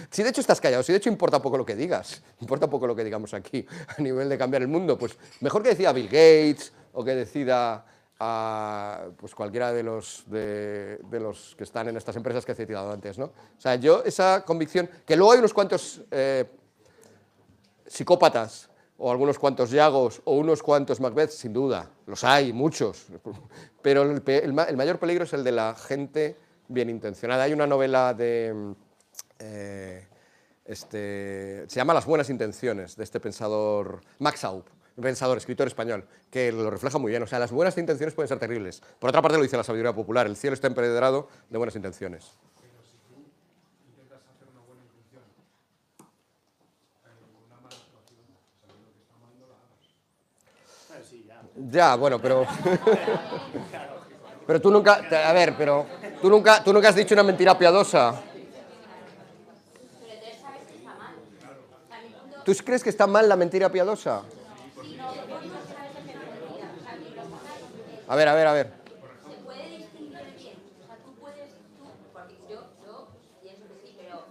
Si 0.09 0.23
de 0.23 0.29
hecho 0.29 0.41
estás 0.41 0.61
callado, 0.61 0.83
si 0.83 0.93
de 0.93 0.99
hecho 0.99 1.09
importa 1.09 1.41
poco 1.41 1.57
lo 1.57 1.65
que 1.65 1.75
digas, 1.75 2.21
importa 2.39 2.69
poco 2.69 2.87
lo 2.87 2.95
que 2.95 3.03
digamos 3.03 3.33
aquí 3.33 3.65
a 3.87 4.01
nivel 4.01 4.29
de 4.29 4.37
cambiar 4.37 4.61
el 4.61 4.67
mundo, 4.67 4.97
pues 4.97 5.17
mejor 5.41 5.61
que 5.61 5.69
decida 5.69 5.91
Bill 5.91 6.05
Gates 6.05 6.71
o 6.93 7.03
que 7.03 7.15
decida 7.15 7.85
a, 8.19 9.07
pues 9.17 9.35
cualquiera 9.35 9.73
de 9.73 9.83
los, 9.83 10.23
de, 10.27 10.99
los 11.11 11.55
que 11.57 11.65
están 11.65 11.89
en 11.89 11.97
estas 11.97 12.15
empresas 12.15 12.45
que 12.45 12.53
he 12.53 12.55
citado 12.55 12.91
antes. 12.91 13.17
¿no? 13.17 13.25
O 13.25 13.61
sea, 13.61 13.75
yo 13.75 14.03
esa 14.05 14.43
convicción, 14.45 14.89
que 15.05 15.17
luego 15.17 15.33
hay 15.33 15.39
unos 15.39 15.53
cuantos 15.53 16.01
eh, 16.11 16.45
psicópatas 17.85 18.69
o 18.97 19.11
algunos 19.11 19.37
cuantos 19.37 19.71
Yagos 19.71 20.21
o 20.23 20.35
unos 20.35 20.63
cuantos 20.63 21.01
Macbeth, 21.01 21.31
sin 21.31 21.51
duda, 21.51 21.89
los 22.05 22.23
hay, 22.23 22.53
muchos, 22.53 23.07
pero 23.81 24.03
el 24.03 24.53
mayor 24.53 24.99
peligro 24.99 25.25
es 25.25 25.33
el 25.33 25.43
de 25.43 25.51
la 25.51 25.75
gente 25.75 26.44
bien 26.67 26.89
intencionada. 26.89 27.43
Hay 27.43 27.53
una 27.53 27.67
novela 27.67 28.13
de... 28.13 28.53
mm, 28.53 28.71
eh, 29.39 30.07
este, 30.65 31.65
se 31.67 31.75
llama 31.75 31.93
Las 31.93 32.05
buenas 32.05 32.29
intenciones, 32.29 32.95
de 32.95 33.03
este 33.03 33.19
pensador 33.19 34.01
Max 34.17 34.43
Aup, 34.45 34.67
un 34.97 35.03
pensador, 35.03 35.37
escritor 35.37 35.67
español, 35.67 36.07
que 36.31 36.51
lo 36.51 36.69
refleja 36.71 36.97
muy 36.97 37.11
bien. 37.11 37.21
O 37.21 37.27
sea, 37.27 37.37
las 37.37 37.51
buenas 37.51 37.77
intenciones 37.77 38.15
pueden 38.15 38.29
ser 38.29 38.39
terribles. 38.39 38.81
Por 38.99 39.09
otra 39.09 39.21
parte, 39.21 39.37
lo 39.37 39.43
dice 39.43 39.57
la 39.57 39.63
sabiduría 39.63 39.93
popular, 39.93 40.25
el 40.25 40.35
cielo 40.35 40.55
está 40.55 40.67
empedrado 40.67 41.27
de 41.49 41.57
buenas 41.57 41.75
intenciones. 41.75 42.31
Claro, 50.87 51.03
sí, 51.07 51.25
ya. 51.27 51.43
Ya, 51.55 51.95
bueno, 51.95 52.19
pero. 52.19 52.47
pero 54.45 54.61
tú 54.61 54.71
nunca. 54.71 55.01
A 55.27 55.33
ver, 55.33 55.55
pero. 55.57 55.85
Tú 56.21 56.29
nunca, 56.29 56.63
tú 56.63 56.73
nunca 56.73 56.89
has 56.89 56.95
dicho 56.95 57.13
una 57.13 57.23
mentira 57.23 57.57
piadosa. 57.57 58.21
¿Tú 62.43 62.53
crees 62.63 62.83
que 62.83 62.91
está 62.91 63.07
mal 63.07 63.27
la 63.27 63.35
mentira 63.35 63.71
piadosa? 63.71 64.21
A 68.07 68.15
ver, 68.15 68.27
a 68.27 68.35
ver, 68.35 68.47
a 68.47 68.53
ver. 68.53 68.71
¿se 69.25 69.43
puede 69.43 69.77
distinguir 69.77 70.19
el 70.19 70.33
bien? 70.35 70.53
O 70.83 70.85
sea, 70.85 70.97
tú 70.97 71.15
puedes, 71.15 71.49
tú, 71.73 71.89
porque 72.13 72.37
yo, 72.47 72.69
yo 72.85 73.07
pienso 73.41 73.65
que 73.65 73.81
sí, 73.81 73.97
pero, 73.97 74.27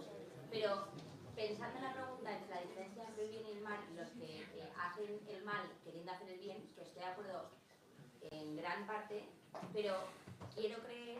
pero 0.48 0.86
pensando 1.34 1.78
en 1.78 1.82
la 1.82 1.92
pregunta 1.92 2.30
entre 2.38 2.54
la 2.54 2.60
diferencia 2.62 3.02
entre 3.02 3.24
el 3.24 3.30
bien 3.30 3.42
y 3.50 3.58
el 3.58 3.62
mal 3.64 3.78
y 3.92 3.96
los 3.98 4.10
que 4.10 4.46
eh, 4.62 4.70
hacen 4.78 5.18
el 5.26 5.44
mal 5.44 5.66
queriendo 5.82 6.12
hacer 6.12 6.28
el 6.28 6.38
bien, 6.38 6.70
que 6.76 6.82
estoy 6.82 7.02
de 7.02 7.08
acuerdo 7.10 7.50
en 8.30 8.56
gran 8.56 8.86
parte, 8.86 9.28
pero 9.74 9.92
quiero 10.54 10.78
creer, 10.84 11.18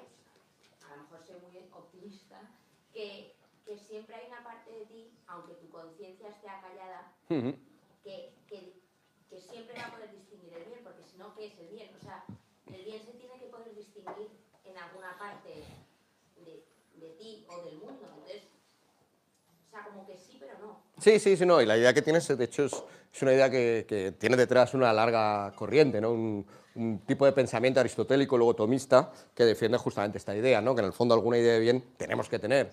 a 0.87 0.97
lo 0.97 1.03
mejor 1.03 1.27
soy 1.27 1.41
muy 1.41 1.59
optimista, 1.73 2.41
que, 2.93 3.35
que 3.67 3.77
siempre 3.77 4.15
hay 4.15 4.29
una 4.29 4.45
parte 4.45 4.71
de 4.71 4.87
ti, 4.87 5.19
aunque 5.27 5.55
tu 5.55 5.69
conciencia 5.71 6.29
esté 6.29 6.49
acallada, 6.49 7.13
que, 7.29 8.33
que, 8.49 8.81
que 9.29 9.41
siempre 9.41 9.75
va 9.77 9.89
a 9.89 9.91
poder 9.91 10.13
distinguir 10.13 10.55
el 10.55 10.65
bien, 10.67 10.85
porque 10.85 11.03
si 11.03 11.19
no, 11.19 11.35
¿qué 11.35 11.47
es 11.47 11.59
el 11.59 11.69
bien? 11.69 11.97
O 11.97 11.99
sea, 11.99 12.25
el 12.67 12.85
bien 12.85 13.05
se 13.05 13.15
tiene 13.15 13.41
que 13.41 13.47
poder 13.47 13.75
distinguir 13.75 14.31
en 14.65 14.79
alguna 14.79 15.19
parte 15.19 15.65
de, 16.37 16.65
de 16.95 17.11
ti 17.17 17.45
o 17.49 17.61
del 17.65 17.79
mundo. 17.79 18.07
Entonces, 18.07 18.45
o 19.67 19.71
sea, 19.71 19.85
como 19.85 20.07
que 20.07 20.17
sí, 20.17 20.37
pero 20.39 20.57
no. 20.61 20.84
Sí, 21.05 21.19
sí, 21.19 21.37
sí, 21.37 21.45
no. 21.45 21.61
Y 21.61 21.67
la 21.67 21.77
idea 21.77 21.93
que 21.93 22.01
tienes, 22.01 22.27
de 22.27 22.45
hecho, 22.45 22.65
es, 22.65 22.73
una 23.21 23.35
idea 23.35 23.51
que, 23.51 23.85
que 23.87 24.13
tiene 24.13 24.39
detrás 24.39 24.73
una 24.73 24.91
larga 24.91 25.53
corriente, 25.55 26.01
¿no? 26.01 26.13
Un, 26.13 26.47
tipo 27.07 27.27
de 27.27 27.33
pensamiento 27.33 27.79
aristotélico, 27.79 28.39
luego 28.39 28.55
tomista, 28.55 29.13
que 29.35 29.45
defiende 29.45 29.77
justamente 29.77 30.17
esta 30.17 30.35
idea, 30.35 30.63
¿no? 30.63 30.75
Que 30.75 30.81
en 30.81 30.87
el 30.87 30.95
fondo 30.95 31.15
alguna 31.15 31.37
idea 31.37 31.53
de 31.53 31.61
bien 31.61 31.85
tenemos 31.99 32.31
que 32.31 32.39
tener. 32.39 32.71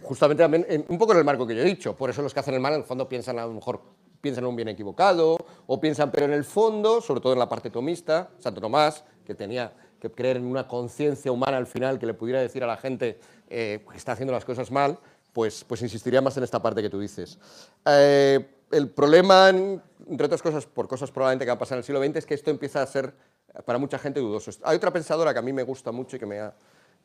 Justamente 0.00 0.44
un 0.88 0.96
poco 0.96 1.10
en 1.10 1.18
el 1.18 1.24
marco 1.24 1.44
que 1.44 1.56
yo 1.56 1.62
he 1.62 1.64
dicho. 1.64 1.96
Por 1.96 2.08
eso 2.08 2.22
los 2.22 2.32
que 2.32 2.38
hacen 2.38 2.54
el 2.54 2.60
mal, 2.60 2.74
en 2.74 2.82
el 2.82 2.86
fondo, 2.86 3.08
piensan 3.08 3.40
a 3.40 3.46
lo 3.46 3.52
mejor 3.52 3.82
piensan 4.20 4.44
en 4.44 4.50
un 4.50 4.56
bien 4.56 4.68
equivocado, 4.68 5.36
o 5.66 5.80
piensan, 5.80 6.12
pero 6.12 6.26
en 6.26 6.32
el 6.32 6.44
fondo, 6.44 7.00
sobre 7.00 7.20
todo 7.20 7.32
en 7.32 7.40
la 7.40 7.48
parte 7.48 7.68
tomista, 7.68 8.30
Santo 8.38 8.60
Tomás, 8.60 9.04
que 9.26 9.34
tenía, 9.34 9.72
que 10.00 10.10
creer 10.10 10.36
en 10.36 10.46
una 10.46 10.68
conciencia 10.68 11.32
humana 11.32 11.56
al 11.56 11.66
final 11.66 11.98
que 11.98 12.06
le 12.06 12.14
pudiera 12.14 12.40
decir 12.40 12.62
a 12.62 12.66
la 12.66 12.76
gente 12.76 13.18
eh, 13.48 13.84
que 13.90 13.96
está 13.96 14.12
haciendo 14.12 14.32
las 14.32 14.44
cosas 14.44 14.70
mal, 14.70 14.98
pues, 15.34 15.64
pues 15.64 15.82
insistiría 15.82 16.22
más 16.22 16.36
en 16.38 16.44
esta 16.44 16.62
parte 16.62 16.80
que 16.80 16.88
tú 16.88 17.00
dices. 17.00 17.38
Eh, 17.84 18.48
el 18.70 18.88
problema, 18.88 19.50
entre 19.50 20.26
otras 20.26 20.40
cosas, 20.40 20.64
por 20.64 20.88
cosas 20.88 21.10
probablemente 21.10 21.44
que 21.44 21.50
han 21.50 21.58
pasado 21.58 21.76
en 21.76 21.78
el 21.80 21.84
siglo 21.84 22.02
XX, 22.02 22.16
es 22.16 22.26
que 22.26 22.34
esto 22.34 22.50
empieza 22.50 22.80
a 22.80 22.86
ser 22.86 23.12
para 23.66 23.78
mucha 23.78 23.98
gente 23.98 24.20
dudoso. 24.20 24.52
Hay 24.62 24.76
otra 24.76 24.92
pensadora 24.92 25.32
que 25.32 25.40
a 25.40 25.42
mí 25.42 25.52
me 25.52 25.64
gusta 25.64 25.92
mucho 25.92 26.16
y 26.16 26.18
que, 26.20 26.26
me 26.26 26.40
ha, 26.40 26.54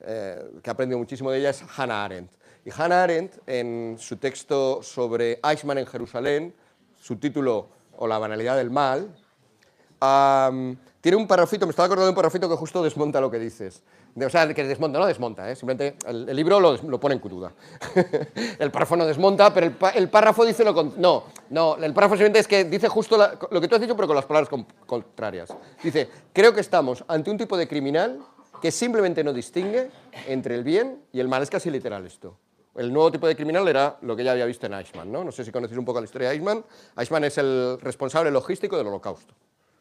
eh, 0.01 0.61
aprendido 0.65 0.99
muchísimo 0.99 1.31
de 1.31 1.39
ella, 1.39 1.49
es 1.49 1.63
Hannah 1.75 2.05
Arendt. 2.05 2.31
Y 2.63 2.69
Hannah 2.71 3.03
Arendt, 3.03 3.37
en 3.47 3.97
su 3.99 4.17
texto 4.17 4.83
sobre 4.83 5.39
Eichmann 5.43 5.79
en 5.79 5.87
Jerusalén, 5.87 6.55
su 6.97 7.15
título 7.17 7.69
O 7.97 8.07
la 8.07 8.19
banalidad 8.19 8.57
del 8.57 8.69
mal, 8.69 9.15
tiene 11.01 11.15
un 11.15 11.27
parrafito, 11.27 11.65
me 11.65 11.71
estaba 11.71 11.85
acordando 11.85 12.07
de 12.07 12.11
un 12.11 12.15
parrafito 12.15 12.49
que 12.49 12.55
justo 12.55 12.83
desmonta 12.83 13.21
lo 13.21 13.31
que 13.31 13.39
dices. 13.39 13.83
o 14.15 14.29
sea, 14.29 14.53
que 14.53 14.63
desmonta, 14.63 14.99
no 14.99 15.05
desmonta, 15.05 15.49
¿eh? 15.49 15.55
simplemente 15.55 15.97
el, 16.07 16.35
libro 16.35 16.59
lo, 16.59 16.75
lo, 16.77 16.99
pone 16.99 17.15
en 17.15 17.21
cruda. 17.21 17.51
el 18.59 18.71
párrafo 18.71 18.95
no 18.97 19.05
desmonta, 19.05 19.53
pero 19.53 19.71
el, 19.95 20.09
párrafo 20.09 20.45
dice 20.45 20.63
lo 20.63 20.73
contrario. 20.73 21.01
No, 21.01 21.23
no, 21.49 21.83
el 21.83 21.93
párrafo 21.93 22.15
simplemente 22.15 22.39
es 22.39 22.47
que 22.47 22.65
dice 22.65 22.87
justo 22.87 23.17
lo 23.17 23.61
que 23.61 23.67
tú 23.67 23.75
has 23.75 23.81
dicho, 23.81 23.95
pero 23.95 24.07
con 24.07 24.15
las 24.15 24.25
palabras 24.25 24.49
contrarias. 24.85 25.53
Dice, 25.83 26.09
creo 26.33 26.53
que 26.53 26.61
estamos 26.61 27.03
ante 27.07 27.31
un 27.31 27.37
tipo 27.37 27.55
de 27.57 27.67
criminal 27.67 28.19
que 28.61 28.71
simplemente 28.71 29.23
no 29.23 29.33
distingue 29.33 29.89
entre 30.27 30.55
el 30.55 30.63
bien 30.63 31.01
y 31.13 31.19
el 31.19 31.27
mal. 31.27 31.41
Es 31.43 31.49
casi 31.49 31.69
literal 31.69 32.05
esto. 32.05 32.37
El 32.75 32.93
nuevo 32.93 33.11
tipo 33.11 33.27
de 33.27 33.35
criminal 33.35 33.67
era 33.67 33.97
lo 34.01 34.15
que 34.15 34.23
ya 34.23 34.31
había 34.31 34.45
visto 34.45 34.65
en 34.65 34.73
Eichmann. 34.73 35.11
¿no? 35.11 35.23
no 35.23 35.31
sé 35.31 35.43
si 35.43 35.51
conocéis 35.51 35.77
un 35.77 35.85
poco 35.85 35.99
la 35.99 36.05
historia 36.05 36.29
de 36.29 36.35
Eichmann. 36.35 36.63
Eichmann 36.97 37.23
es 37.23 37.37
el 37.37 37.79
responsable 37.81 38.31
logístico 38.31 38.77
del 38.77 38.87
holocausto. 38.87 39.33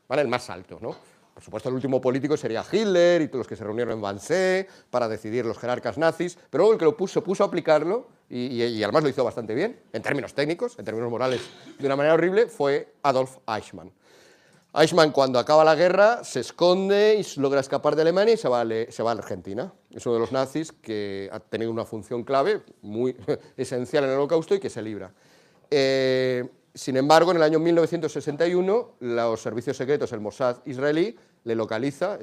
¿Vale? 0.08 0.22
el 0.22 0.28
más 0.28 0.50
alto. 0.50 0.78
¿no? 0.80 0.96
Por 1.38 1.44
supuesto, 1.44 1.68
el 1.68 1.76
último 1.76 2.00
político 2.00 2.36
sería 2.36 2.64
Hitler 2.68 3.22
y 3.22 3.28
todos 3.28 3.38
los 3.38 3.46
que 3.46 3.54
se 3.54 3.62
reunieron 3.62 3.96
en 3.96 4.02
Wannsee 4.02 4.66
para 4.90 5.06
decidir 5.06 5.46
los 5.46 5.56
jerarcas 5.56 5.96
nazis, 5.96 6.36
pero 6.50 6.62
luego 6.62 6.72
el 6.72 6.78
que 6.80 6.84
lo 6.84 6.96
puso, 6.96 7.22
puso 7.22 7.44
a 7.44 7.46
aplicarlo, 7.46 8.08
y, 8.28 8.82
además 8.82 9.04
lo 9.04 9.08
hizo 9.08 9.22
bastante 9.22 9.54
bien, 9.54 9.78
en 9.92 10.02
términos 10.02 10.34
técnicos, 10.34 10.76
en 10.80 10.84
términos 10.84 11.08
morales, 11.08 11.40
de 11.78 11.86
una 11.86 11.94
manera 11.94 12.14
horrible, 12.14 12.48
fue 12.48 12.92
Adolf 13.04 13.36
Eichmann. 13.46 13.92
Eichmann, 14.74 15.12
cuando 15.12 15.38
acaba 15.38 15.62
la 15.62 15.76
guerra, 15.76 16.24
se 16.24 16.40
esconde 16.40 17.20
y 17.24 17.40
logra 17.40 17.60
escapar 17.60 17.94
de 17.94 18.02
Alemania 18.02 18.34
y 18.34 18.36
se 18.36 18.48
va, 18.48 18.62
a, 18.62 18.66
se 18.66 19.02
Argentina. 19.02 19.72
Es 19.92 20.04
uno 20.06 20.16
de 20.16 20.20
los 20.20 20.32
nazis 20.32 20.72
que 20.72 21.30
ha 21.32 21.38
tenido 21.38 21.70
una 21.70 21.84
función 21.84 22.24
clave, 22.24 22.62
muy 22.82 23.16
esencial 23.56 24.02
en 24.02 24.10
el 24.10 24.16
holocausto 24.16 24.56
y 24.56 24.58
que 24.58 24.70
se 24.70 24.82
libra. 24.82 25.12
Eh, 25.70 26.48
sin 26.78 26.96
embargo, 26.96 27.32
en 27.32 27.38
el 27.38 27.42
año 27.42 27.58
1961, 27.58 28.94
los 29.00 29.42
servicios 29.42 29.76
secretos, 29.76 30.12
el 30.12 30.20
Mossad 30.20 30.58
israelí, 30.64 31.16
le 31.42 31.56
localiza. 31.56 32.18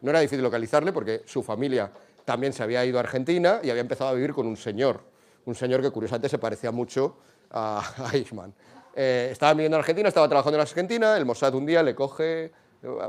No 0.00 0.10
era 0.10 0.18
difícil 0.18 0.42
localizarle 0.42 0.92
porque 0.92 1.22
su 1.24 1.40
familia 1.40 1.88
también 2.24 2.52
se 2.52 2.64
había 2.64 2.84
ido 2.84 2.98
a 2.98 3.02
Argentina 3.02 3.60
y 3.62 3.70
había 3.70 3.80
empezado 3.80 4.10
a 4.10 4.14
vivir 4.14 4.32
con 4.32 4.48
un 4.48 4.56
señor, 4.56 5.02
un 5.44 5.54
señor 5.54 5.82
que 5.82 5.92
curiosamente 5.92 6.28
se 6.28 6.38
parecía 6.38 6.72
mucho 6.72 7.18
a, 7.52 7.80
Eichmann. 8.12 8.52
Eh, 8.92 9.28
estaba 9.30 9.54
viviendo 9.54 9.76
en 9.76 9.82
Argentina, 9.82 10.08
estaba 10.08 10.26
trabajando 10.26 10.56
en 10.56 10.62
Argentina, 10.62 11.16
el 11.16 11.24
Mossad 11.24 11.54
un 11.54 11.64
día 11.64 11.84
le 11.84 11.94
coge, 11.94 12.50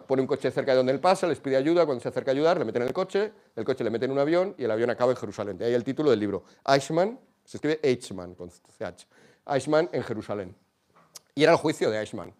pone 0.06 0.22
un 0.22 0.28
coche 0.28 0.52
cerca 0.52 0.74
de 0.74 0.78
donde 0.78 0.91
él 0.91 1.00
pasa, 1.00 1.26
les 1.26 1.39
pide 1.39 1.58
ayuda, 1.58 1.88
cuando 1.88 2.04
se 2.04 2.10
acerca 2.10 2.30
a 2.30 2.34
ayudar 2.36 2.60
le 2.60 2.66
meten 2.66 2.84
en 2.84 2.89
el 2.89 2.94
coche, 2.94 3.34
el 3.56 3.66
coche 3.66 3.84
le 3.84 3.89
mete 3.89 4.06
en 4.06 4.12
un 4.12 4.20
avión 4.20 4.54
y 4.60 4.66
el 4.66 4.70
avión 4.70 4.91
acaba 4.91 5.12
en 5.12 5.18
Jerusalén. 5.18 5.58
De 5.58 5.66
ahí 5.66 5.74
el 5.74 5.84
título 5.84 6.12
del 6.12 6.20
libro, 6.20 6.44
Eichmann, 6.68 7.20
se 7.44 7.58
escribe 7.58 7.80
Eichmann 7.82 8.36
con 8.36 8.52
CH, 8.52 9.08
Eichmann 9.48 9.89
en 9.91 10.04
Jerusalén. 10.04 10.62
Y 11.36 11.44
era 11.44 11.54
el 11.54 11.58
juicio 11.58 11.90
de 11.90 12.00
Eichmann. 12.00 12.34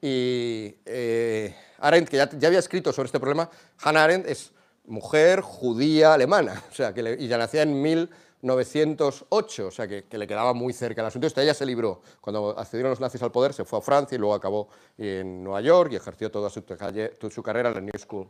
Y 0.00 0.76
eh, 0.86 1.54
Arendt, 1.78 2.08
que 2.08 2.16
ya, 2.16 2.28
había 2.46 2.58
escrito 2.58 2.92
sobre 2.92 3.06
este 3.06 3.18
problema, 3.18 3.50
Hannah 3.82 4.04
Arendt 4.04 4.26
es 4.28 4.52
mujer 4.86 5.40
judía 5.40 6.14
alemana, 6.14 6.62
o 6.70 6.74
sea, 6.74 6.94
que 6.94 7.16
y 7.18 7.26
ya 7.26 7.36
nacía 7.36 7.62
en 7.62 7.82
1908, 7.82 9.66
o 9.66 9.70
sea, 9.70 9.88
que, 9.88 10.04
le 10.10 10.26
quedaba 10.26 10.54
muy 10.54 10.72
cerca 10.72 11.00
el 11.00 11.08
asunto. 11.08 11.26
Entonces, 11.26 11.44
ella 11.44 11.54
se 11.54 11.66
libró. 11.66 12.00
Cuando 12.20 12.56
accedieron 12.56 12.90
los 12.90 13.00
nazis 13.00 13.22
al 13.22 13.32
poder, 13.32 13.52
se 13.52 13.64
fue 13.64 13.80
a 13.80 13.82
Francia 13.82 14.14
y 14.14 14.18
luego 14.18 14.34
acabó 14.34 14.68
en 14.96 15.42
Nueva 15.42 15.60
York 15.60 15.92
y 15.92 15.96
ejerció 15.96 16.30
toda 16.30 16.48
su, 16.48 16.64
su 17.30 17.42
carrera 17.42 17.70
en 17.70 17.74
la 17.74 17.80
New 17.80 17.98
School. 17.98 18.28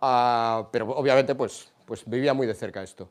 Ah, 0.00 0.68
pero 0.72 0.88
obviamente, 0.90 1.34
pues, 1.34 1.68
pues 1.84 2.02
vivía 2.06 2.32
muy 2.32 2.46
de 2.46 2.54
cerca 2.54 2.82
esto. 2.82 3.10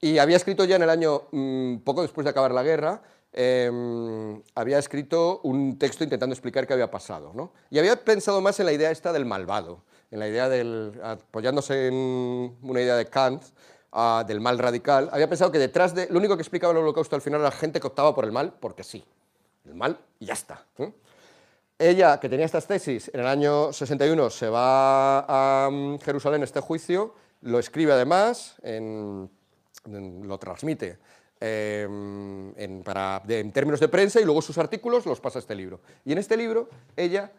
Y 0.00 0.18
había 0.18 0.36
escrito 0.36 0.64
ya 0.64 0.76
en 0.76 0.82
el 0.82 0.90
año, 0.90 1.22
mm, 1.32 1.78
poco 1.78 2.02
después 2.02 2.24
de 2.24 2.30
acabar 2.30 2.52
la 2.52 2.62
guerra, 2.62 3.02
Em, 3.32 4.42
había 4.54 4.78
escrito 4.78 5.40
un 5.42 5.78
texto 5.78 6.02
intentando 6.02 6.32
explicar 6.32 6.66
qué 6.66 6.72
había 6.72 6.90
pasado. 6.90 7.32
¿no? 7.34 7.52
Y 7.70 7.78
había 7.78 8.02
pensado 8.04 8.40
más 8.40 8.58
en 8.60 8.66
la 8.66 8.72
idea 8.72 8.90
esta 8.90 9.12
del 9.12 9.26
malvado, 9.26 9.82
en 10.10 10.18
la 10.18 10.28
idea 10.28 10.48
del, 10.48 10.98
apoyándose 11.02 11.88
en 11.88 12.56
una 12.62 12.80
idea 12.80 12.96
de 12.96 13.06
Kant, 13.06 13.42
uh, 13.92 14.24
del 14.26 14.40
mal 14.40 14.58
radical, 14.58 15.10
había 15.12 15.28
pensado 15.28 15.52
que 15.52 15.58
detrás 15.58 15.94
de, 15.94 16.08
lo 16.08 16.18
único 16.18 16.36
que 16.36 16.42
explicaba 16.42 16.72
el 16.72 16.78
holocausto 16.78 17.16
al 17.16 17.22
final 17.22 17.40
era 17.40 17.50
la 17.50 17.56
gente 17.56 17.80
que 17.80 17.86
optaba 17.86 18.14
por 18.14 18.24
el 18.24 18.32
mal 18.32 18.54
porque 18.58 18.82
sí, 18.82 19.04
el 19.66 19.74
mal 19.74 19.98
y 20.18 20.26
ya 20.26 20.32
está. 20.32 20.64
Ella, 21.78 22.18
que 22.18 22.28
tenía 22.28 22.46
estas 22.46 22.66
tesis, 22.66 23.10
en 23.12 23.20
el 23.20 23.26
año 23.26 23.72
61 23.72 24.30
se 24.30 24.48
va 24.48 25.20
a 25.20 25.68
um, 25.68 25.98
Jerusalén 26.00 26.42
este 26.42 26.60
juicio, 26.60 27.14
lo 27.42 27.58
escribe 27.58 27.92
además, 27.92 28.56
en, 28.62 29.30
lo 29.84 30.38
transmite 30.38 30.98
Em, 31.40 32.52
en, 32.58 32.82
para, 32.82 33.22
en 33.28 33.52
términos 33.52 33.78
de 33.78 33.86
prensa 33.86 34.20
y 34.20 34.24
luego 34.24 34.42
sus 34.42 34.58
artículos 34.58 35.06
los 35.06 35.20
pasa 35.20 35.38
a 35.38 35.40
este 35.40 35.54
libro. 35.54 35.80
Y 36.04 36.10
en 36.10 36.18
este 36.18 36.36
libro 36.36 36.68
ella 36.96 37.30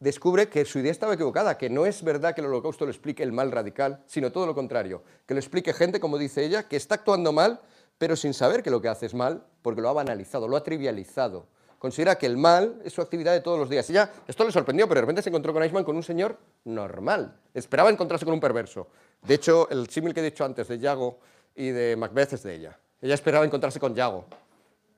descubre 0.00 0.48
que 0.48 0.66
su 0.66 0.80
idea 0.80 0.92
estaba 0.92 1.14
equivocada, 1.14 1.56
que 1.56 1.70
no 1.70 1.86
es 1.86 2.02
verdad 2.02 2.34
que 2.34 2.42
el 2.42 2.48
holocausto 2.48 2.84
lo 2.84 2.90
explique 2.90 3.22
el 3.22 3.32
mal 3.32 3.50
radical, 3.52 4.02
sino 4.06 4.30
todo 4.30 4.44
lo 4.44 4.54
contrario, 4.54 5.02
que 5.24 5.32
lo 5.32 5.40
explique 5.40 5.72
gente, 5.72 5.98
como 5.98 6.18
dice 6.18 6.44
ella, 6.44 6.68
que 6.68 6.76
está 6.76 6.96
actuando 6.96 7.32
mal, 7.32 7.60
pero 7.96 8.16
sin 8.16 8.34
saber 8.34 8.62
que 8.62 8.70
lo 8.70 8.82
que 8.82 8.88
hace 8.88 9.06
es 9.06 9.14
mal, 9.14 9.46
porque 9.62 9.80
lo 9.80 9.88
ha 9.88 9.94
banalizado, 9.94 10.46
lo 10.46 10.56
ha 10.56 10.62
trivializado. 10.62 11.46
Considera 11.78 12.16
que 12.16 12.26
el 12.26 12.36
mal 12.36 12.82
es 12.84 12.92
su 12.92 13.00
actividad 13.00 13.32
de 13.32 13.40
todos 13.40 13.58
los 13.58 13.70
días. 13.70 13.88
Y 13.88 13.94
ya, 13.94 14.12
esto 14.26 14.44
le 14.44 14.52
sorprendió, 14.52 14.86
pero 14.88 14.98
de 14.98 15.02
repente 15.02 15.22
se 15.22 15.30
encontró 15.30 15.54
con 15.54 15.62
Eichmann 15.62 15.84
con 15.84 15.96
un 15.96 16.02
señor 16.02 16.38
normal. 16.64 17.38
Esperaba 17.54 17.88
encontrarse 17.90 18.24
con 18.24 18.34
un 18.34 18.40
perverso. 18.40 18.88
De 19.22 19.34
hecho, 19.34 19.68
el 19.70 19.88
símil 19.88 20.12
que 20.12 20.20
he 20.20 20.24
dicho 20.24 20.44
antes 20.44 20.68
de 20.68 20.78
Yago 20.78 21.18
y 21.54 21.68
de 21.68 21.96
Macbeth 21.96 22.34
es 22.34 22.42
de 22.42 22.54
ella. 22.54 22.78
Ella 23.06 23.14
esperaba 23.14 23.44
encontrarse 23.44 23.78
con 23.78 23.94
Yago. 23.94 24.24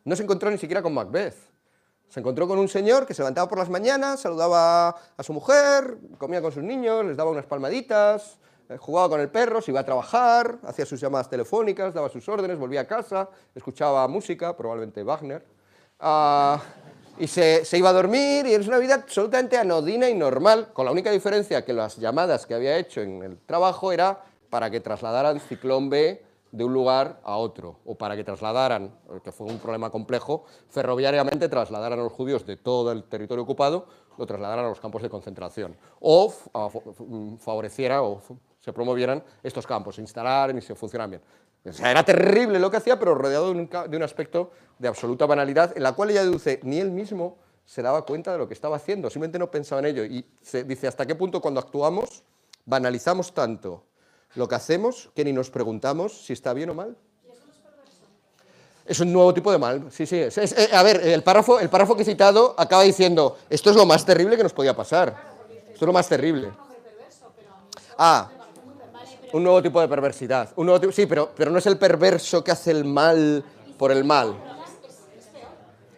No 0.07 0.17
se 0.17 0.23
encontró 0.23 0.51
ni 0.51 0.57
siquiera 0.57 0.81
con 0.81 0.95
Macbeth. 0.95 1.37
Se 2.09 2.21
encontró 2.21 2.49
con 2.49 2.59
un 2.59 2.67
señor 2.67 3.05
que 3.05 3.13
se 3.13 3.21
levantaba 3.21 3.47
por 3.51 3.59
las 3.59 3.69
mañanas, 3.69 4.21
saludaba 4.21 4.97
a 5.15 5.23
su 5.23 5.35
mujer, 5.35 5.99
comía 6.17 6.41
con 6.41 6.51
sus 6.51 6.63
niños, 6.63 7.05
les 7.05 7.19
daba 7.19 7.31
unas 7.31 7.45
palmaditas, 7.45 8.39
eh, 8.71 8.79
jugaba 8.79 9.11
con 9.11 9.21
el 9.21 9.29
perro, 9.29 9.61
se 9.61 9.73
iba 9.73 9.81
a 9.81 9.85
trabajar, 9.85 10.57
hacía 10.65 10.87
sus 10.87 10.99
llamadas 10.99 11.29
telefónicas, 11.29 11.93
daba 11.93 12.09
sus 12.09 12.27
órdenes, 12.31 12.59
volvía 12.59 12.81
a 12.81 12.87
casa, 12.87 13.29
escuchaba 13.55 14.09
música, 14.09 14.57
probablemente 14.57 15.03
Wagner, 15.03 15.45
ah, 16.01 16.63
y 17.19 17.27
se, 17.27 17.67
se, 17.67 17.77
iba 17.77 17.91
a 17.91 17.93
dormir, 17.93 18.47
y 18.47 18.55
es 18.55 18.67
una 18.67 18.79
vida 18.79 18.95
absolutamente 18.95 19.59
anodina 19.59 20.09
y 20.09 20.15
normal, 20.15 20.73
con 20.73 20.87
la 20.87 20.93
única 20.93 21.11
diferencia 21.11 21.63
que 21.63 21.75
las 21.75 21.99
llamadas 21.99 22.47
que 22.47 22.55
había 22.55 22.79
hecho 22.79 23.03
en 23.03 23.23
el 23.23 23.37
trabajo 23.37 23.93
era 23.93 24.23
para 24.49 24.71
que 24.71 24.81
trasladaran 24.81 25.41
Ciclón 25.41 25.91
B 25.91 26.27
de 26.51 26.65
un 26.65 26.73
lugar 26.73 27.21
a 27.25 27.37
otro, 27.37 27.81
o 27.85 27.95
para 27.97 28.17
que 28.17 28.25
trasladaran, 28.25 28.95
que 29.23 29.33
fue 29.33 29.47
un 29.47 29.59
problema 29.59 29.91
complejo, 29.91 30.45
ferroviariamente 30.69 31.49
trasladaran 31.49 31.99
a 31.99 32.03
los 32.03 32.13
judíos 32.13 32.47
de 32.47 32.57
todo 32.57 32.93
el 32.93 33.05
territorio 33.05 33.45
ocupado, 33.45 33.87
lo 34.17 34.27
trasladaran 34.27 34.65
a 34.65 34.69
los 34.69 34.81
campos 34.81 35.03
de 35.03 35.11
concentración, 35.11 35.77
o 36.01 36.33
favoreciera 37.39 38.03
o 38.03 38.21
se 38.59 38.73
promovieran 38.73 39.23
estos 39.43 39.67
campos, 39.67 39.97
se 39.97 40.01
instalaran 40.01 40.57
y 40.57 40.61
se 40.61 40.75
funcionaran 40.75 41.11
bien. 41.11 41.23
Era 41.85 42.03
terrible 42.05 42.59
lo 42.59 42.71
que 42.71 42.79
hacía, 42.79 42.99
pero 42.99 43.15
rodeado 43.15 43.53
de 43.53 43.61
un, 43.61 43.69
de 43.69 43.97
un 43.97 44.03
aspecto 44.03 44.51
de 44.79 44.89
absoluta 44.89 45.27
banalidad, 45.27 45.77
en 45.77 45.83
la 45.83 45.93
cual 45.93 46.11
ella 46.11 46.23
deduce, 46.23 46.61
ni 46.63 46.79
él 46.79 46.91
mismo 46.91 47.37
se 47.65 47.83
daba 47.83 48.07
cuenta 48.07 48.33
de 48.33 48.39
lo 48.39 48.49
que 48.49 48.55
estaba 48.55 48.77
haciendo, 48.77 49.11
simplemente 49.11 49.39
no 49.39 49.51
pensaba 49.51 49.81
en 49.81 49.87
ello. 49.87 50.05
Y 50.05 50.25
se 50.41 50.65
dice, 50.65 50.89
¿hasta 50.89 51.05
qué 51.05 51.15
punto 51.15 51.43
cuando 51.43 51.61
actuamos 51.61 52.23
banalizamos 52.65 53.33
tanto 53.33 53.85
lo 54.35 54.49
que 54.49 54.55
hacemos 54.55 55.11
que 55.15 55.25
ni 55.25 55.33
nos 55.33 55.51
preguntamos 55.51 56.25
si 56.25 56.33
está 56.33 56.53
bien 56.53 56.71
o 56.71 56.75
mal. 56.75 56.97
Es 58.87 59.01
un 59.01 59.13
nuevo 59.13 59.35
tipo 59.35 59.53
de 59.53 59.59
mal, 59.59 59.87
sí, 59.91 60.07
sí. 60.07 60.17
Eh, 60.17 60.69
a 60.73 60.83
ver, 60.83 61.07
el 61.07 61.23
párrafo, 61.23 61.61
el 61.61 61.69
párrafo 61.69 61.95
que 61.95 62.03
he 62.03 62.07
citado 62.07 62.55
acaba 62.57 62.85
diciendo, 62.85 63.37
esto 63.51 63.69
es 63.69 63.77
lo 63.77 63.85
más 63.85 64.05
terrible 64.07 64.37
que 64.37 64.43
nos 64.43 64.55
podía 64.55 64.75
pasar. 64.75 65.15
Esto 65.51 65.85
es 65.85 65.87
lo 65.87 65.93
más 65.93 66.09
terrible. 66.09 66.51
Ah, 67.99 68.31
un 69.33 69.43
nuevo 69.43 69.63
tipo 69.63 69.81
de 69.81 69.89
perversidad. 69.89 70.51
Un 70.57 70.67
nuevo 70.67 70.91
sí, 70.91 71.05
pero, 71.05 71.31
pero 71.37 71.51
no 71.51 71.59
es 71.59 71.67
el 71.67 71.77
perverso 71.77 72.43
que 72.43 72.51
hace 72.51 72.71
el 72.71 72.85
mal 72.85 73.45
por 73.77 73.93
el 73.93 74.05
mal. 74.05 74.35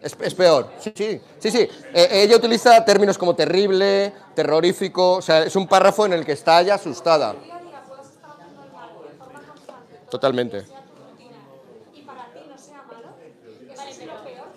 Es, 0.01 0.33
peor, 0.33 0.71
sí, 0.79 0.91
sí, 0.95 1.21
sí, 1.37 1.51
sí. 1.51 1.69
Eh, 1.93 2.23
ella 2.23 2.35
utiliza 2.35 2.83
términos 2.83 3.19
como 3.19 3.35
terrible, 3.35 4.11
terrorífico, 4.33 5.17
o 5.17 5.21
sea, 5.21 5.43
es 5.43 5.55
un 5.55 5.67
párrafo 5.67 6.07
en 6.07 6.13
el 6.13 6.25
que 6.25 6.31
está 6.31 6.61
ya 6.63 6.73
asustada. 6.73 7.35
Totalmente. 10.11 10.65
Y 11.93 12.01
para 12.01 12.25
ti 12.33 12.39
no 12.49 12.57
sea 12.57 12.83
malo, 12.83 13.07
vale, 13.77 13.95
pero 13.97 14.23
peor, 14.25 14.47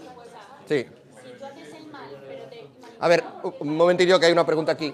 Sí. 0.66 0.86
Si 1.22 1.38
tú 1.38 1.44
haces 1.44 1.74
el 1.74 1.86
mal, 1.86 2.10
pero 2.26 2.44
te... 2.46 2.66
A 2.98 3.06
ver, 3.08 3.24
un 3.60 3.76
momentillo 3.76 4.18
que 4.18 4.26
hay 4.26 4.32
una 4.32 4.44
pregunta 4.44 4.72
aquí. 4.72 4.92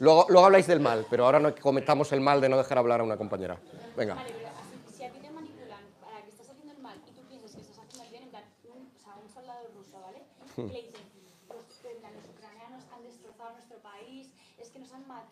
Luego, 0.00 0.26
luego 0.28 0.46
habláis 0.46 0.66
del 0.66 0.80
mal, 0.80 1.06
pero 1.08 1.26
ahora 1.26 1.38
no 1.38 1.54
cometamos 1.54 2.10
el 2.12 2.20
mal 2.20 2.40
de 2.40 2.48
no 2.48 2.58
dejar 2.58 2.78
hablar 2.78 3.00
a 3.00 3.04
una 3.04 3.16
compañera. 3.16 3.56
Venga 3.96 4.16
pero 4.26 4.48
así, 4.48 4.96
si 4.96 5.04
a 5.04 5.10
ti 5.12 5.20
te 5.20 5.30
manipulan 5.30 5.84
para 6.02 6.20
que 6.22 6.30
estás 6.30 6.50
haciendo 6.50 6.72
el 6.72 6.82
mal 6.82 6.98
y 7.06 7.12
tú 7.12 7.22
piensas 7.28 7.52
que 7.54 7.60
estás 7.60 7.78
haciendo 7.78 8.02
el 8.02 8.10
bien, 8.10 8.22
en 8.24 8.30
plan, 8.30 8.44
un, 8.64 8.90
o 8.90 8.98
sea, 8.98 9.14
un 9.14 9.30
soldado 9.32 9.68
ruso, 9.76 10.00
¿vale? 10.02 10.26
Que 10.56 10.62
le 10.62 10.82
dicen, 10.90 11.06
los, 11.48 11.84
en 11.86 12.00
plan, 12.00 12.12
los 12.12 12.26
ucranianos 12.26 12.82
han 12.92 13.04
destrozado 13.04 13.52
nuestro 13.52 13.78
país, 13.78 14.32
es 14.58 14.68
que 14.70 14.80
nos 14.80 14.92
han 14.92 15.06
matado, 15.06 15.30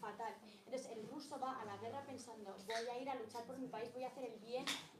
fatal. 0.00 0.32
Entonces 0.66 0.90
el 0.92 1.08
ruso 1.08 1.38
va 1.40 1.60
a 1.60 1.64
la 1.64 1.76
guerra 1.78 2.02
pensando, 2.06 2.54
voy 2.66 2.88
a 2.88 2.98
ir 2.98 3.10
a 3.10 3.14
luchar 3.16 3.44
por 3.44 3.58
mi 3.58 3.66
país, 3.66 3.92
voy 3.92 4.04
a 4.04 4.08
hacer 4.08 4.24
el 4.24 4.38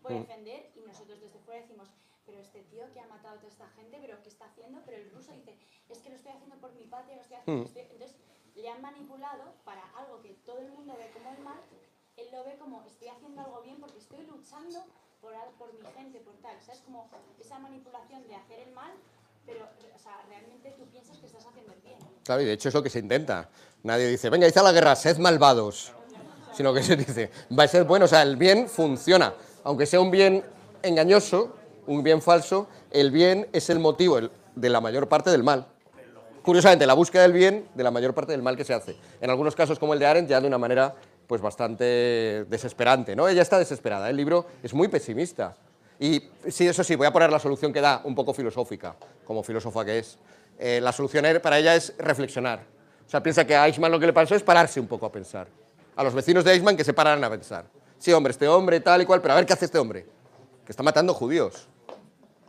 voy 0.09 0.17
a 0.17 0.21
defender, 0.21 0.71
y 0.75 0.81
nosotros 0.81 1.21
desde 1.21 1.39
fuera 1.41 1.61
decimos, 1.61 1.89
pero 2.27 2.39
este 2.39 2.63
tío 2.65 2.85
que 2.93 3.01
ha 3.01 3.07
matado 3.07 3.37
a 3.37 3.39
toda 3.39 3.49
esta 3.49 3.69
gente, 3.71 3.99
pero 4.01 4.23
¿qué 4.23 4.29
está 4.29 4.47
haciendo? 4.47 4.83
Pero 4.85 4.99
el 4.99 5.11
ruso 5.11 5.33
dice, 5.33 5.57
es 5.89 5.99
que 5.99 6.11
lo 6.11 6.17
estoy 6.17 6.33
haciendo 6.33 6.57
por 6.57 6.73
mi 6.75 6.85
patria, 6.85 7.17
lo 7.17 7.23
estoy 7.23 7.37
haciendo... 7.39 7.65
estoy-". 7.65 7.89
Entonces 7.91 8.17
le 8.55 8.69
han 8.69 8.83
manipulado 8.83 9.55
para 9.65 9.83
algo 9.97 10.21
que 10.21 10.35
todo 10.45 10.59
el 10.59 10.71
mundo 10.73 10.97
ve 10.99 11.11
como 11.13 11.31
el 11.31 11.39
mal, 11.45 11.61
él 12.17 12.29
lo 12.33 12.45
ve 12.45 12.57
como 12.59 12.83
estoy 12.85 13.09
haciendo 13.09 13.41
algo 13.41 13.63
bien 13.63 13.79
porque 13.81 13.99
estoy 13.99 14.27
luchando 14.27 14.85
por, 15.21 15.33
por 15.59 15.73
mi 15.73 15.87
gente, 15.97 16.19
por 16.21 16.35
tal. 16.39 16.61
¿Sabes? 16.61 16.81
Como 16.83 17.09
esa 17.41 17.59
manipulación 17.59 18.27
de 18.27 18.35
hacer 18.35 18.61
el 18.61 18.73
mal, 18.73 18.93
pero 19.47 19.65
o 19.95 19.99
sea, 19.99 20.21
realmente 20.29 20.73
tú 20.73 20.85
piensas 20.87 21.17
que 21.19 21.27
estás 21.27 21.47
haciendo 21.47 21.73
el 21.73 21.81
bien. 21.81 21.99
Claro, 22.25 22.43
y 22.43 22.45
de 22.45 22.53
hecho 22.53 22.69
es 22.69 22.75
lo 22.75 22.83
que 22.83 22.91
se 22.91 22.99
intenta. 22.99 23.49
Nadie 23.85 24.09
dice, 24.09 24.29
venga, 24.29 24.47
hice 24.47 24.63
la 24.63 24.73
guerra, 24.73 24.97
sed 24.97 25.19
malvados. 25.19 25.93
Sino 26.53 26.75
que 26.75 26.83
se 26.83 26.97
dice, 26.97 27.31
va 27.57 27.63
a 27.63 27.69
ser 27.69 27.85
bueno, 27.85 28.07
o 28.07 28.09
sea, 28.09 28.23
el 28.23 28.37
bien 28.37 28.69
funciona. 28.69 29.33
Aunque 29.65 29.87
sea 29.87 30.01
un 30.01 30.11
bien 30.11 30.45
engañoso, 30.83 31.55
un 31.87 32.03
bien 32.03 32.23
falso, 32.23 32.69
el 32.91 33.11
bien 33.11 33.49
es 33.53 33.71
el 33.71 33.79
motivo 33.79 34.19
de 34.55 34.69
la 34.71 34.81
mayor 34.81 35.09
parte 35.09 35.31
del 35.31 35.43
mal. 35.43 35.67
Curiosamente, 36.43 36.87
la 36.87 36.95
búsqueda 36.95 37.23
del 37.23 37.33
bien 37.33 37.69
de 37.75 37.85
la 37.85 37.91
mayor 37.91 38.15
parte 38.15 38.33
del 38.33 38.43
mal 38.43 38.57
que 38.57 38.65
se 38.65 38.73
hace. 38.73 38.97
En 39.21 39.29
algunos 39.31 39.55
casos, 39.55 39.79
como 39.79 39.93
el 39.93 39.99
de 40.01 40.07
Arendt, 40.07 40.31
ya 40.31 40.41
de 40.41 40.47
una 40.47 40.59
manera 40.59 40.95
pues 41.27 41.43
bastante 41.43 42.47
desesperante. 42.49 43.15
¿no? 43.15 43.29
Ella 43.29 43.43
está 43.43 43.59
desesperada, 43.59 44.09
el 44.09 44.17
libro 44.17 44.47
es 44.63 44.73
muy 44.73 44.89
pesimista. 44.89 45.55
Y 46.01 46.23
sí, 46.49 46.67
eso 46.67 46.83
sí, 46.85 46.97
voy 46.97 47.07
a 47.07 47.13
poner 47.13 47.31
la 47.31 47.39
solución 47.39 47.73
que 47.73 47.81
da, 47.83 48.01
un 48.05 48.15
poco 48.15 48.33
filosófica, 48.33 48.95
como 49.27 49.43
filósofa 49.43 49.85
que 49.85 49.99
es. 49.99 50.17
Eh, 50.59 50.81
la 50.81 50.93
solución 50.93 51.25
er- 51.27 51.41
para 51.41 51.59
ella 51.59 51.75
es 51.75 51.93
reflexionar. 51.99 52.61
O 53.07 53.11
sea, 53.11 53.23
piensa 53.23 53.45
que 53.47 53.55
a 53.55 53.67
Eichmann 53.67 53.91
lo 53.93 53.99
que 54.01 54.07
le 54.07 54.13
pasó 54.13 54.35
es 54.35 54.43
pararse 54.43 54.81
un 54.81 54.87
poco 54.87 55.05
a 55.07 55.13
pensar. 55.13 55.49
A 55.97 56.05
los 56.05 56.15
vecinos 56.15 56.45
de 56.45 56.53
Eichmann 56.53 56.77
que 56.77 56.85
se 56.85 56.95
paran 56.95 57.23
a 57.25 57.29
pensar. 57.31 57.65
Sí, 57.99 58.13
hombre, 58.13 58.31
este 58.31 58.47
hombre 58.47 58.81
tal 58.81 59.03
y 59.03 59.07
cual, 59.07 59.21
pero 59.21 59.35
a 59.35 59.37
ver 59.37 59.47
qué 59.47 59.53
hace 59.53 59.65
este 59.65 59.79
hombre. 59.79 60.07
Que 60.65 60.73
está 60.73 60.83
matando 60.83 61.13
judíos. 61.13 61.67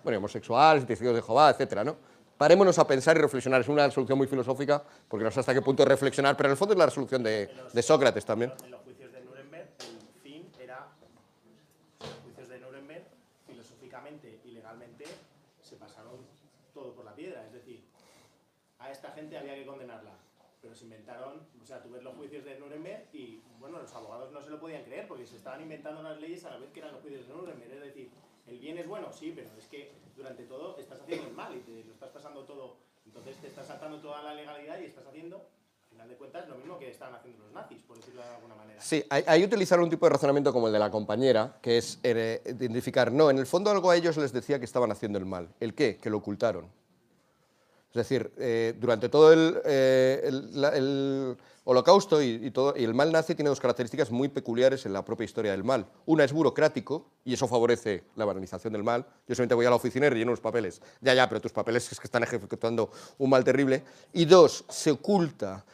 Bueno, 0.04 0.20
homosexuales, 0.20 0.86
testigos 0.86 1.16
de 1.16 1.22
Jehová, 1.22 1.50
etcétera, 1.50 1.84
¿no? 1.84 1.98
Parémonos 2.38 2.78
a 2.78 2.86
pensar 2.86 3.18
y 3.18 3.22
reflexionar. 3.22 3.62
Es 3.62 3.68
una 3.68 3.90
solución 3.90 4.18
muy 4.18 4.28
filosófica, 4.28 4.82
porque 5.08 5.24
no 5.26 5.32
sé 5.32 5.40
hasta 5.40 5.54
qué 5.54 5.62
punto 5.62 5.84
reflexionar, 5.84 6.38
pero 6.38 6.48
en 6.48 6.52
el 6.52 6.58
fondo 6.58 6.74
es 6.74 6.78
la 6.78 6.86
resolución 6.86 7.24
de 7.24 7.82
Sócrates 7.82 8.24
también. 8.26 8.54
En 8.64 8.72
los 8.72 8.82
juicios 8.82 9.12
de 9.12 9.22
Nuremberg, 9.22 9.70
el 9.80 10.22
fin 10.22 10.52
era. 10.60 10.88
Los 12.00 12.14
juicios 12.24 12.48
de 12.48 12.60
Nuremberg, 12.60 13.04
filosóficamente 13.48 14.40
y 14.46 14.52
legalmente, 14.52 15.06
se 15.62 15.76
pasaron 15.76 16.18
todo 16.74 16.94
por 16.94 17.06
la 17.06 17.16
piedra. 17.16 17.44
Es 17.46 17.54
decir, 17.54 17.84
a 18.78 18.92
esta 18.92 19.12
gente 19.12 19.38
había 19.38 19.56
que 19.56 19.66
condenarla. 19.66 20.12
Pero 20.62 20.76
se 20.76 20.84
inventaron, 20.84 21.42
o 21.62 21.66
sea, 21.66 21.82
tú 21.82 21.90
ves 21.90 22.04
los 22.04 22.16
juicios 22.16 22.44
de 22.44 22.60
Nuremberg 22.60 23.08
y, 23.14 23.42
bueno, 23.60 23.80
los 23.80 23.94
abogados 23.94 24.30
no 24.34 24.42
se 24.42 24.50
lo 24.50 24.59
podían 24.70 24.84
creer 24.84 25.08
porque 25.08 25.26
se 25.26 25.36
estaban 25.36 25.62
inventando 25.62 26.04
las 26.04 26.22
leyes 26.22 26.46
a 26.46 26.52
la 26.52 26.58
vez 26.58 26.70
que 26.72 26.80
eran 26.80 26.92
los 26.92 27.02
juicios 27.02 27.28
de 27.28 27.34
Nuremberg. 27.34 27.74
Es 27.74 27.82
decir, 27.82 28.12
el 28.46 28.60
bien 28.60 28.78
es 28.78 28.88
bueno, 28.88 29.12
sí, 29.12 29.34
pero 29.36 29.50
es 29.58 29.66
que 29.66 29.92
durante 30.16 30.44
todo 30.44 30.78
estás 30.78 31.02
haciendo 31.02 31.28
el 31.28 31.34
mal 31.34 31.56
y 31.56 31.60
te 31.62 31.84
lo 31.84 31.92
estás 31.92 32.10
pasando 32.10 32.44
todo. 32.44 32.78
Entonces 33.04 33.38
te 33.38 33.48
estás 33.48 33.66
saltando 33.66 34.00
toda 34.00 34.22
la 34.22 34.36
legalidad 34.36 34.80
y 34.80 34.86
estás 34.86 35.08
haciendo, 35.08 35.38
al 35.38 35.90
final 35.90 36.08
de 36.08 36.16
cuentas, 36.18 36.48
lo 36.48 36.56
mismo 36.56 36.78
que 36.78 36.92
estaban 36.92 37.16
haciendo 37.16 37.46
los 37.46 37.52
nazis, 37.52 37.82
por 37.82 37.98
decirlo 37.98 38.22
de 38.22 38.28
alguna 38.28 38.54
manera. 38.54 38.80
Sí, 38.80 39.04
ahí, 39.10 39.44
utilizaron 39.44 39.86
un 39.86 39.90
tipo 39.90 40.06
de 40.06 40.12
razonamiento 40.12 40.54
como 40.54 40.68
el 40.68 40.74
de 40.74 40.80
la 40.80 40.92
compañera, 40.92 41.58
que 41.64 41.80
es 41.80 42.00
eh, 42.04 42.44
identificar, 42.46 43.12
no, 43.12 43.32
en 43.32 43.40
el 43.40 43.48
fondo 43.48 43.72
algo 43.72 43.90
a 43.90 43.96
ellos 43.96 44.18
les 44.18 44.32
decía 44.32 44.60
que 44.60 44.66
estaban 44.66 44.92
haciendo 44.92 45.18
el 45.18 45.26
mal. 45.26 45.50
¿El 45.60 45.74
qué? 45.74 45.98
Que 45.98 46.12
lo 46.12 46.18
ocultaron. 46.18 46.70
Es 47.90 47.96
decir, 47.96 48.32
eh, 48.38 48.76
durante 48.80 49.10
todo 49.10 49.34
el, 49.34 49.60
eh, 49.66 51.36
holocausto 51.64 52.22
y, 52.22 52.52
todo, 52.52 52.76
y 52.78 52.84
el 52.84 52.94
mal 52.94 53.12
nazi 53.12 53.34
tiene 53.34 53.50
dos 53.50 53.60
características 53.60 54.12
muy 54.12 54.28
peculiares 54.28 54.86
en 54.86 54.94
la 54.94 55.04
propia 55.04 55.26
historia 55.26 55.52
del 55.52 55.64
mal. 55.64 55.88
Una 56.06 56.24
es 56.24 56.32
burocrático, 56.32 57.08
y 57.26 57.34
eso 57.34 57.48
favorece 57.48 58.04
la 58.16 58.26
banalización 58.26 58.74
del 58.74 58.84
mal. 58.84 59.06
Yo 59.28 59.34
solamente 59.34 59.56
voy 59.56 59.66
a 59.66 59.72
la 59.72 59.76
oficina 59.76 60.06
y 60.06 60.10
relleno 60.10 60.32
los 60.32 60.40
papeles. 60.40 60.82
Ya, 61.02 61.16
ya, 61.16 61.28
pero 61.28 61.42
tus 61.42 61.52
papeles 61.52 61.92
es 61.92 62.00
que 62.00 62.06
están 62.06 62.22
ejecutando 62.22 62.92
un 63.18 63.30
mal 63.30 63.44
terrible. 63.44 63.84
Y 64.14 64.26
dos, 64.26 64.66
se 64.70 64.92
oculta. 64.92 65.66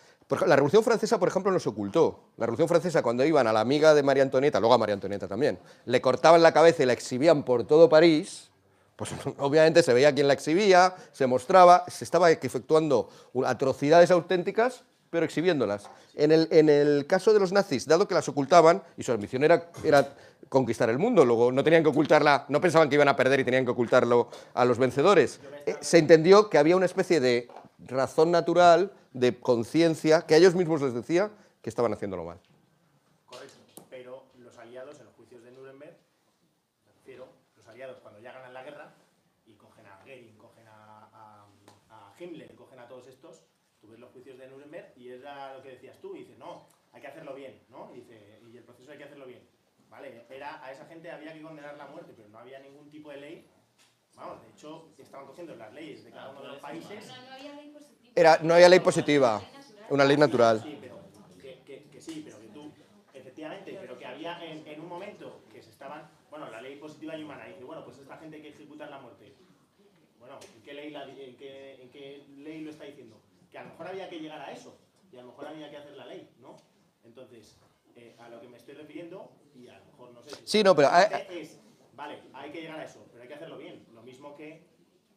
La 0.48 0.56
Revolución 0.56 0.84
Francesa, 0.84 1.20
por 1.20 1.28
ejemplo, 1.28 1.52
no 1.52 1.60
se 1.60 1.70
ocultó. 1.70 2.32
La 2.38 2.46
Revolución 2.46 2.68
Francesa, 2.68 3.04
cuando 3.04 3.26
iban 3.26 3.46
a 3.46 3.54
la 3.54 3.60
amiga 3.60 3.94
de 3.94 4.04
María 4.04 4.24
Antonieta, 4.24 4.60
luego 4.60 4.74
a 4.74 4.78
María 4.78 4.94
Antonieta 4.94 5.28
también, 5.28 5.60
le 5.86 6.02
cortaban 6.02 6.42
la 6.42 6.54
cabeza 6.54 6.82
y 6.82 6.86
la 6.86 6.94
exhibían 6.94 7.44
por 7.44 7.66
todo 7.66 7.90
París, 7.90 8.50
pues 8.96 9.12
obviamente 9.40 9.84
se 9.84 9.94
veía 9.94 10.14
quién 10.14 10.28
la 10.28 10.34
exhibía, 10.34 10.96
se 11.12 11.28
mostraba, 11.28 11.84
se 11.88 12.04
estaba 12.04 12.32
efectuando 12.32 13.10
atrocidades 13.46 14.12
auténticas, 14.12 14.84
pero 15.10 15.26
exhibiéndolas. 15.26 15.90
En 16.16 16.32
el, 16.32 16.48
en 16.52 16.70
el 16.70 17.06
caso 17.08 17.34
de 17.34 17.40
los 17.40 17.52
nazis, 17.52 17.86
dado 17.86 18.08
que 18.08 18.14
las 18.16 18.28
ocultaban, 18.28 18.84
y 18.98 19.04
su 19.04 19.12
ambición 19.12 19.44
era, 19.44 19.70
era 19.84 20.14
conquistar 20.50 20.90
el 20.90 20.98
mundo, 20.98 21.26
luego 21.26 21.52
no 21.52 21.64
tenían 21.64 21.84
que 21.84 21.90
ocultarla, 21.90 22.46
no 22.50 22.60
pensaban 22.62 22.90
que 22.90 22.96
iban 22.96 23.08
a 23.08 23.16
perder 23.16 23.40
y 23.40 23.44
tenían 23.46 23.66
que 23.66 23.72
ocultarlo 23.72 24.30
a 24.54 24.66
los 24.66 24.78
vencedores, 24.78 25.40
eh, 25.66 25.76
se 25.82 25.98
entendió 25.98 26.50
que 26.50 26.58
había 26.58 26.76
una 26.76 26.86
especie 26.86 27.20
de 27.20 27.50
razón 27.80 28.32
natural, 28.32 28.92
de 29.14 29.38
conciencia, 29.40 30.22
que 30.24 30.34
a 30.36 30.38
ellos 30.38 30.56
mismos 30.56 30.82
les 30.82 30.94
decía 30.94 31.32
que 31.62 31.70
estaban 31.70 31.94
haciéndolo 31.94 32.24
mal. 32.26 32.40
Correcto, 33.26 33.56
pero 33.90 34.24
los 34.40 34.58
aliados 34.58 35.00
en 35.00 35.06
los 35.06 35.16
juicios 35.16 35.44
de 35.44 35.52
Nuremberg, 35.52 35.96
me 36.86 36.92
refiero, 36.94 37.28
los 37.56 37.68
aliados 37.68 37.98
cuando 38.02 38.20
ya 38.20 38.32
ganan 38.34 38.54
la 38.54 38.64
guerra 38.64 38.94
y 39.48 39.54
cogen 39.54 39.86
a 39.88 40.00
Goering, 40.06 40.38
cogen 40.38 40.68
a, 40.68 41.08
a- 41.14 41.46
a 41.90 42.05
Himmler, 42.20 42.56
cogen 42.56 42.80
a 42.80 42.88
todos 42.88 43.08
estos, 43.08 43.44
tú 43.80 43.88
ves 43.90 44.00
los 44.00 44.12
juicios 44.12 44.38
de 44.38 44.48
Nuremberg 44.48 44.94
y 44.96 45.10
era 45.10 45.56
lo 45.56 45.62
que 45.62 45.70
decías 45.70 46.00
tú, 46.00 46.16
y 46.16 46.20
dices, 46.20 46.38
no, 46.38 46.68
hay 46.92 47.02
que 47.02 47.08
hacerlo 47.08 47.34
bien, 47.36 47.62
¿no? 47.70 47.92
Y, 47.94 48.02
dice, 48.02 48.40
y 48.52 48.58
el 48.58 48.64
proceso 48.64 48.92
hay 48.92 48.98
que 48.98 49.04
hacerlo 49.04 49.26
bien. 49.26 49.48
Vale, 49.90 50.26
era, 50.30 50.64
a 50.66 50.72
esa 50.72 50.86
gente 50.86 51.12
había 51.12 51.34
que 51.34 51.42
condenar 51.42 51.78
la 51.78 51.88
muerte, 51.88 52.14
pero 52.16 52.28
no 52.30 52.40
había 52.40 52.60
ningún 52.60 52.90
tipo 52.90 53.12
de 53.12 53.18
ley. 53.18 53.48
Vamos, 54.16 54.42
de 54.44 54.50
hecho, 54.50 54.90
estaban 54.98 55.28
cogiendo 55.28 55.56
las 55.56 55.74
leyes 55.74 56.04
de 56.04 56.12
cada 56.12 56.30
uno 56.30 56.42
de 56.42 56.48
los 56.50 56.58
países. 56.60 56.90
No, 56.90 56.94
no 56.94 57.00
había 57.40 57.58
ley 57.58 57.70
positiva. 57.74 58.12
Era, 58.16 58.40
no 58.42 58.54
había 58.54 58.70
ley 58.70 58.80
positiva, 58.80 59.50
una 59.90 60.06
ley 60.06 60.18
natural. 60.18 60.62
Sí, 60.62 60.78
pero 60.82 61.00
que, 61.42 61.62
que- 61.66 61.90
que 61.92 62.02
sí, 62.02 62.22
pero 62.26 62.40
que 62.42 62.48
tú, 62.48 62.74
efectivamente, 63.14 63.78
pero 63.80 63.98
que 63.98 64.06
había 64.06 64.44
en, 64.46 64.66
en 64.68 64.80
un 64.82 64.88
momento 64.88 65.44
que 65.52 65.62
se 65.62 65.70
estaban, 65.70 66.10
bueno, 66.30 66.50
la 66.50 66.62
ley 66.62 66.78
positiva 66.78 67.16
y 67.18 67.24
humana, 67.24 67.46
dice, 67.46 67.64
bueno, 67.64 67.84
pues 67.86 67.98
esta 68.00 68.18
gente 68.18 68.38
hay 68.38 68.42
que 68.42 68.50
ejecutar 68.50 68.90
la 68.90 69.00
muerte. 69.00 69.15
Bueno, 70.76 70.88
¿en 70.88 70.92
qué 70.92 70.92
ley, 70.92 70.92
la 70.92 71.04
en 71.26 71.36
qué, 71.38 71.82
en 71.82 71.90
qué 71.90 72.26
ley 72.38 72.62
lo 72.62 72.72
está 72.72 72.84
diciendo? 72.86 73.22
Que 73.52 73.58
a 73.58 73.64
lo 73.64 73.70
mejor 73.70 73.88
había 73.88 74.10
que 74.10 74.20
llegar 74.20 74.42
a 74.42 74.52
eso, 74.52 74.78
y 75.12 75.18
a 75.18 75.22
lo 75.22 75.28
mejor 75.28 75.48
había 75.48 75.70
que 75.70 75.78
hacer 75.78 75.96
la 75.96 76.06
ley, 76.06 76.30
¿no? 76.40 76.58
Entonces, 77.04 77.58
eh, 77.96 78.16
a 78.20 78.30
lo 78.30 78.42
que 78.42 78.48
me 78.50 78.58
estoy 78.58 78.76
refiriendo, 78.76 79.32
y 79.56 79.68
a 79.68 79.80
lo 79.80 79.86
mejor 79.86 80.12
no 80.12 80.22
sé 80.24 80.32
si... 80.36 80.48
Sí, 80.48 80.64
no, 80.64 80.76
pero 80.76 80.90
hay- 80.92 81.08
Es, 81.30 81.60
vale, 81.94 82.22
hay 82.34 82.52
que 82.52 82.62
llegar 82.62 82.80
a 82.80 82.86
eso, 82.86 83.06
pero 83.12 83.22
hay 83.22 83.28
que 83.28 83.36
hacerlo 83.36 83.58
bien, 83.58 83.86
lo 83.94 84.02
mismo 84.04 84.36
que 84.36 84.66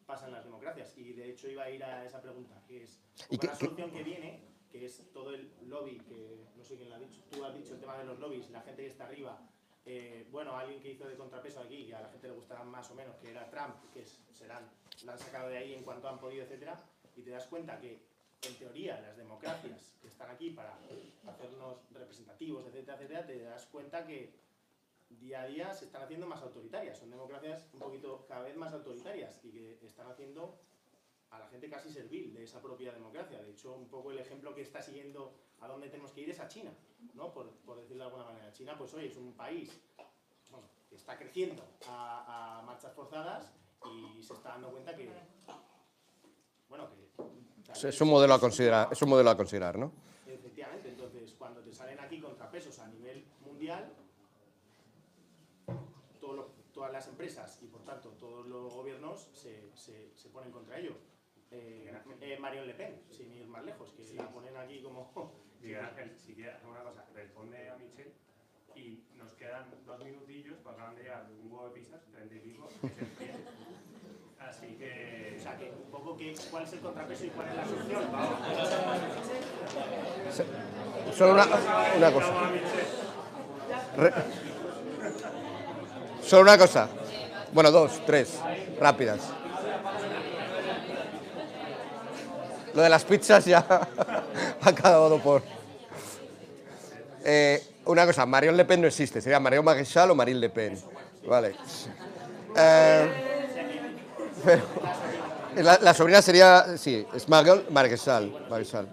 pasa 0.06 0.26
en 0.26 0.32
las 0.32 0.44
democracias. 0.44 0.96
Y 0.96 1.12
de 1.12 1.30
hecho 1.30 1.48
iba 1.48 1.64
a 1.64 1.70
ir 1.70 1.82
a 1.84 2.04
esa 2.04 2.20
pregunta, 2.22 2.62
que 2.66 2.84
es 2.84 3.00
¿Y 3.30 3.38
qué- 3.38 3.48
qué- 3.48 3.56
solución 3.56 3.90
que 3.90 4.02
viene, 4.04 4.40
que 4.70 4.84
es 4.86 5.02
todo 5.12 5.34
el 5.34 5.50
lobby, 5.62 5.98
que 6.00 6.46
no 6.56 6.62
sé 6.64 6.76
quién 6.76 6.88
lo 6.90 6.94
ha 6.94 6.98
dicho, 6.98 7.20
tú 7.30 7.44
has 7.44 7.54
dicho 7.54 7.74
el 7.74 7.80
tema 7.80 7.98
de 7.98 8.04
los 8.04 8.18
lobbies, 8.18 8.48
la 8.50 8.60
gente 8.62 8.82
que 8.82 8.88
está 8.88 9.04
arriba, 9.06 9.40
eh, 9.86 10.26
bueno, 10.30 10.56
alguien 10.56 10.80
que 10.80 10.92
hizo 10.92 11.06
de 11.08 11.16
contrapeso 11.16 11.60
aquí, 11.60 11.86
que 11.86 11.94
a 11.94 12.02
la 12.02 12.08
gente 12.10 12.28
le 12.28 12.34
gustará 12.34 12.62
más 12.62 12.90
o 12.90 12.94
menos, 12.94 13.16
que 13.16 13.30
era 13.30 13.50
Trump, 13.50 13.74
que 13.92 14.02
es- 14.02 14.20
serán, 14.32 14.70
la 15.04 15.12
han 15.12 15.18
sacado 15.18 15.48
de 15.48 15.58
ahí 15.58 15.74
en 15.74 15.82
cuanto 15.82 16.08
han 16.08 16.18
podido, 16.18 16.44
etcétera, 16.44 16.76
y 17.16 17.22
te 17.22 17.30
das 17.30 17.46
cuenta 17.46 17.78
que 17.78 18.00
en 18.42 18.54
teoría 18.56 19.00
las 19.00 19.16
democracias 19.16 19.96
que 20.00 20.08
están 20.08 20.30
aquí 20.30 20.50
para 20.50 20.78
hacernos 21.26 21.78
representativos, 21.92 22.64
etcétera, 22.66 22.96
etcétera, 22.96 23.26
te 23.26 23.42
das 23.42 23.66
cuenta 23.66 24.06
que 24.06 24.32
día 25.10 25.42
a 25.42 25.46
día 25.46 25.74
se 25.74 25.86
están 25.86 26.02
haciendo 26.02 26.26
más 26.26 26.42
autoritarias. 26.42 26.98
Son 26.98 27.10
democracias 27.10 27.66
un 27.72 27.80
poquito 27.80 28.26
cada 28.28 28.42
vez 28.42 28.56
más 28.56 28.72
autoritarias 28.72 29.44
y 29.44 29.50
que 29.50 29.86
están 29.86 30.06
haciendo 30.08 30.60
a 31.30 31.38
la 31.38 31.46
gente 31.48 31.68
casi 31.68 31.90
servil 31.90 32.32
de 32.32 32.44
esa 32.44 32.60
propia 32.60 32.92
democracia. 32.92 33.42
De 33.42 33.50
hecho, 33.50 33.74
un 33.74 33.88
poco 33.88 34.12
el 34.12 34.18
ejemplo 34.18 34.54
que 34.54 34.62
está 34.62 34.80
siguiendo 34.80 35.34
a 35.60 35.68
dónde 35.68 35.88
tenemos 35.88 36.12
que 36.12 36.22
ir 36.22 36.30
es 36.30 36.40
a 36.40 36.48
China, 36.48 36.72
¿no? 37.14 37.32
Por, 37.32 37.50
por 37.66 37.80
decirlo 37.80 38.04
de 38.04 38.10
alguna 38.10 38.24
manera. 38.24 38.52
China, 38.52 38.76
pues 38.78 38.94
hoy 38.94 39.06
es 39.06 39.16
un 39.16 39.32
país 39.34 39.80
bueno, 40.50 40.68
que 40.88 40.96
está 40.96 41.18
creciendo 41.18 41.62
a, 41.88 42.60
a 42.60 42.62
marchas 42.62 42.92
forzadas 42.94 43.52
y 43.86 44.22
se 44.22 44.32
está 44.34 44.50
dando 44.50 44.70
cuenta 44.70 44.94
que, 44.96 45.10
bueno, 46.68 46.88
que... 46.90 47.72
Es- 47.72 47.84
Es 47.84 48.00
un 48.00 48.08
modelo 48.08 48.34
a 48.34 48.40
considerar, 48.40 48.88
es 48.90 49.00
un 49.02 49.08
modelo 49.10 49.30
a 49.30 49.36
considerar, 49.36 49.78
¿no? 49.78 49.92
Efectivamente, 50.26 50.88
entonces 50.88 51.34
cuando 51.38 51.60
te 51.62 51.72
salen 51.72 51.98
aquí 52.00 52.20
contrapesos 52.20 52.78
a 52.80 52.86
nivel 52.88 53.24
mundial, 53.44 53.92
todo 56.20 56.32
lo- 56.34 56.58
todas 56.72 56.92
las 56.92 57.06
empresas 57.08 57.58
y 57.62 57.66
por 57.66 57.82
tanto 57.84 58.10
todos 58.10 58.46
los 58.46 58.72
gobiernos 58.72 59.28
se, 59.32 59.70
se- 59.74 60.12
se 60.16 60.28
ponen 60.30 60.50
contra 60.52 60.78
ello. 60.78 60.96
eh, 61.50 61.90
eh, 62.20 62.38
Marion 62.38 62.66
Le 62.66 62.74
Pen, 62.74 63.02
sin 63.10 63.32
ir 63.32 63.46
más 63.46 63.64
lejos, 63.64 63.90
que 63.92 64.14
la 64.14 64.28
ponen 64.30 64.54
aquí 64.56 64.82
como... 64.82 65.10
Si 65.60 66.34
quieres 66.34 66.54
hacer 66.54 66.68
una 66.68 66.82
cosa, 66.82 67.04
responde 67.14 67.68
a 67.70 67.76
Michelle 67.76 68.12
y 68.76 69.02
nos 69.16 69.32
quedan 69.32 69.64
dos 69.86 69.98
minutillos 70.04 70.58
para 70.58 70.76
acaban 70.76 70.94
de 70.96 71.02
llegar 71.02 71.26
un 71.30 71.50
huevo 71.50 71.68
de 71.70 71.80
pizzas, 71.80 72.04
treinta 72.12 72.34
y 72.34 72.38
pico, 72.40 72.68
que 72.82 72.88
se. 72.88 73.57
Así 74.48 74.66
que... 74.78 75.36
O 75.38 75.42
sea, 75.42 75.56
que 75.56 75.64
un 75.70 75.90
poco 75.90 76.16
que, 76.16 76.34
cuál 76.50 76.64
es 76.64 76.72
el 76.72 76.80
contrapeso 76.80 77.24
y 77.24 77.28
cuál 77.28 77.48
es 77.48 77.54
la 77.54 77.64
solución. 77.64 78.02
Vamos. 78.12 78.38
Solo 81.16 81.32
una, 81.34 81.46
una 81.96 82.12
cosa. 82.12 82.32
Re- 83.96 84.12
Solo 86.22 86.42
una 86.42 86.58
cosa. 86.58 86.88
Bueno, 87.52 87.70
dos, 87.70 88.02
tres, 88.04 88.38
rápidas. 88.78 89.20
Lo 92.74 92.82
de 92.82 92.88
las 92.90 93.04
pizzas 93.04 93.44
ya 93.46 93.58
ha 94.62 94.68
acabado 94.68 95.18
por. 95.18 95.42
Eh, 97.24 97.62
una 97.86 98.04
cosa, 98.06 98.26
Marion 98.26 98.56
Le 98.56 98.64
Pen 98.64 98.82
no 98.82 98.86
existe, 98.86 99.20
sería 99.20 99.40
Marion 99.40 99.64
Maréchal 99.64 100.10
o 100.10 100.14
Marine 100.14 100.38
Le 100.38 100.50
Pen. 100.50 100.78
Vale. 101.26 101.54
Eh, 102.56 103.37
la, 105.56 105.94
sobrina 105.94 106.22
sería, 106.22 106.76
sí, 106.76 107.06
Marion 107.26 107.64
Maréchal. 107.70 108.46
Maréchal. 108.48 108.88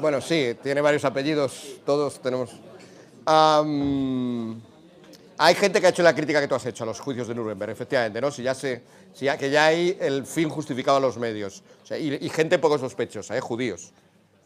Bueno, 0.00 0.20
sí, 0.20 0.56
tiene 0.62 0.80
varios 0.80 1.04
apellidos, 1.04 1.80
todos 1.84 2.20
tenemos. 2.20 2.50
Hay 5.38 5.54
gente 5.54 5.80
que 5.80 5.86
ha 5.86 5.90
hecho 5.90 6.02
la 6.02 6.14
crítica 6.14 6.40
que 6.40 6.48
tú 6.48 6.54
has 6.54 6.66
hecho 6.66 6.84
a 6.84 6.86
los 6.86 7.00
juicios 7.00 7.28
de 7.28 7.34
Nuremberg, 7.34 7.72
efectivamente, 7.72 8.20
¿no? 8.20 8.30
Si 8.30 8.42
ya 8.42 8.54
se, 8.54 8.82
si 9.12 9.24
ya, 9.24 9.36
que 9.36 9.50
ya 9.50 9.66
hay 9.66 9.96
el 10.00 10.24
fin 10.24 10.48
justificado 10.48 10.98
a 10.98 11.00
los 11.00 11.18
medios. 11.18 11.62
Y, 11.98 12.28
gente 12.28 12.58
poco 12.58 12.78
sospechosa, 12.78 13.36
¿eh? 13.36 13.40
judíos, 13.40 13.92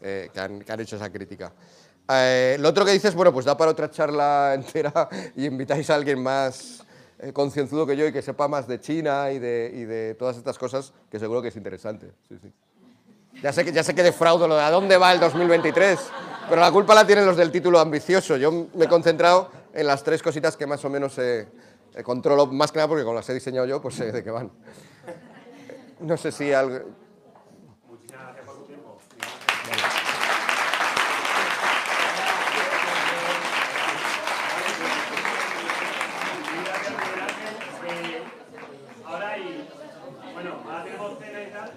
eh, 0.01 0.29
que, 0.33 0.39
han, 0.39 0.59
que 0.61 0.71
han 0.71 0.79
hecho 0.79 0.95
esa 0.95 1.11
crítica. 1.11 1.53
Eh, 2.09 2.57
lo 2.59 2.69
otro 2.69 2.85
que 2.85 2.91
dices, 2.91 3.13
bueno, 3.13 3.33
pues 3.33 3.45
da 3.45 3.57
para 3.57 3.71
otra 3.71 3.91
charla 3.91 4.53
entera 4.55 5.09
y 5.35 5.45
invitáis 5.45 5.89
a 5.89 5.95
alguien 5.95 6.21
más 6.21 6.83
eh, 7.19 7.33
concienzudo 7.33 7.85
que 7.85 7.97
yo 7.97 8.05
y 8.07 8.13
que 8.13 8.21
sepa 8.21 8.47
más 8.47 8.67
de 8.67 8.79
China 8.79 9.31
y 9.31 9.39
de, 9.39 9.71
y 9.73 9.85
de 9.85 10.15
todas 10.15 10.37
estas 10.37 10.57
cosas, 10.57 10.93
que 11.09 11.19
seguro 11.19 11.41
que 11.41 11.47
es 11.49 11.55
interesante. 11.55 12.11
Sí, 12.27 12.37
sí. 12.41 12.51
Ya 13.41 13.53
sé, 13.53 13.63
que, 13.65 13.71
ya 13.71 13.83
sé 13.83 13.93
que 13.93 14.01
defraudo 14.03 14.47
lo 14.47 14.55
de 14.55 14.61
a 14.61 14.71
dónde 14.71 14.97
va 14.97 15.11
el 15.13 15.19
2023, 15.19 15.99
pero 16.49 16.59
la 16.59 16.71
culpa 16.71 16.95
la 16.95 17.05
tienen 17.05 17.25
los 17.25 17.37
del 17.37 17.51
título 17.51 17.79
ambicioso. 17.79 18.35
Yo 18.37 18.67
me 18.73 18.85
he 18.85 18.87
concentrado 18.87 19.49
en 19.73 19.85
las 19.85 20.03
tres 20.03 20.23
cositas 20.23 20.57
que 20.57 20.65
más 20.65 20.83
o 20.85 20.89
menos 20.89 21.17
eh, 21.19 21.47
eh, 21.93 22.03
controlo, 22.03 22.47
más 22.47 22.71
que 22.71 22.77
nada 22.77 22.87
porque 22.87 23.03
como 23.03 23.15
las 23.15 23.29
he 23.29 23.33
diseñado 23.35 23.67
yo, 23.67 23.81
pues 23.81 23.95
sé 23.95 24.11
de 24.11 24.23
qué 24.23 24.31
van. 24.31 24.51
No 25.99 26.17
sé 26.17 26.31
si 26.31 26.51
algo... 26.53 26.79
Muchísimas 27.87 28.23
gracias 28.25 28.45
por 28.45 28.55
tu 28.57 28.63
tiempo. 28.65 28.97
Gracias, 36.65 36.91
Miguel 36.91 37.21
Ángel. 37.21 37.55
Eh, 37.87 38.23
Ahora 39.05 39.29
hay, 39.29 39.69
bueno, 40.33 40.61
ahora 40.65 40.83
tenemos 40.83 41.19
cena 41.19 41.41
y 41.41 41.51
tal. 41.51 41.71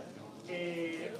Eh, 0.48 1.14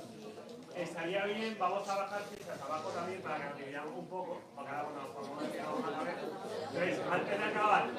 estaría 0.77 1.25
bien, 1.27 1.57
vamos 1.59 1.89
a 1.89 1.97
bajar 1.97 2.23
fichas 2.31 2.61
abajo 2.61 2.89
también 2.91 3.23
para 3.23 3.37
que 3.39 3.45
nos 3.45 3.59
dividamos 3.59 3.97
un 3.97 4.07
poco, 4.09 4.41
porque 4.55 4.71
ahora 4.71 4.83
bueno, 4.85 5.01
nos 5.03 5.11
ponemos 5.11 5.53
de 5.53 5.59
vamos 5.63 5.85
a 5.85 6.05
ver. 6.05 6.15
Entonces, 6.73 7.01
antes 7.11 7.39
de 7.39 7.45
acabar, 7.45 7.91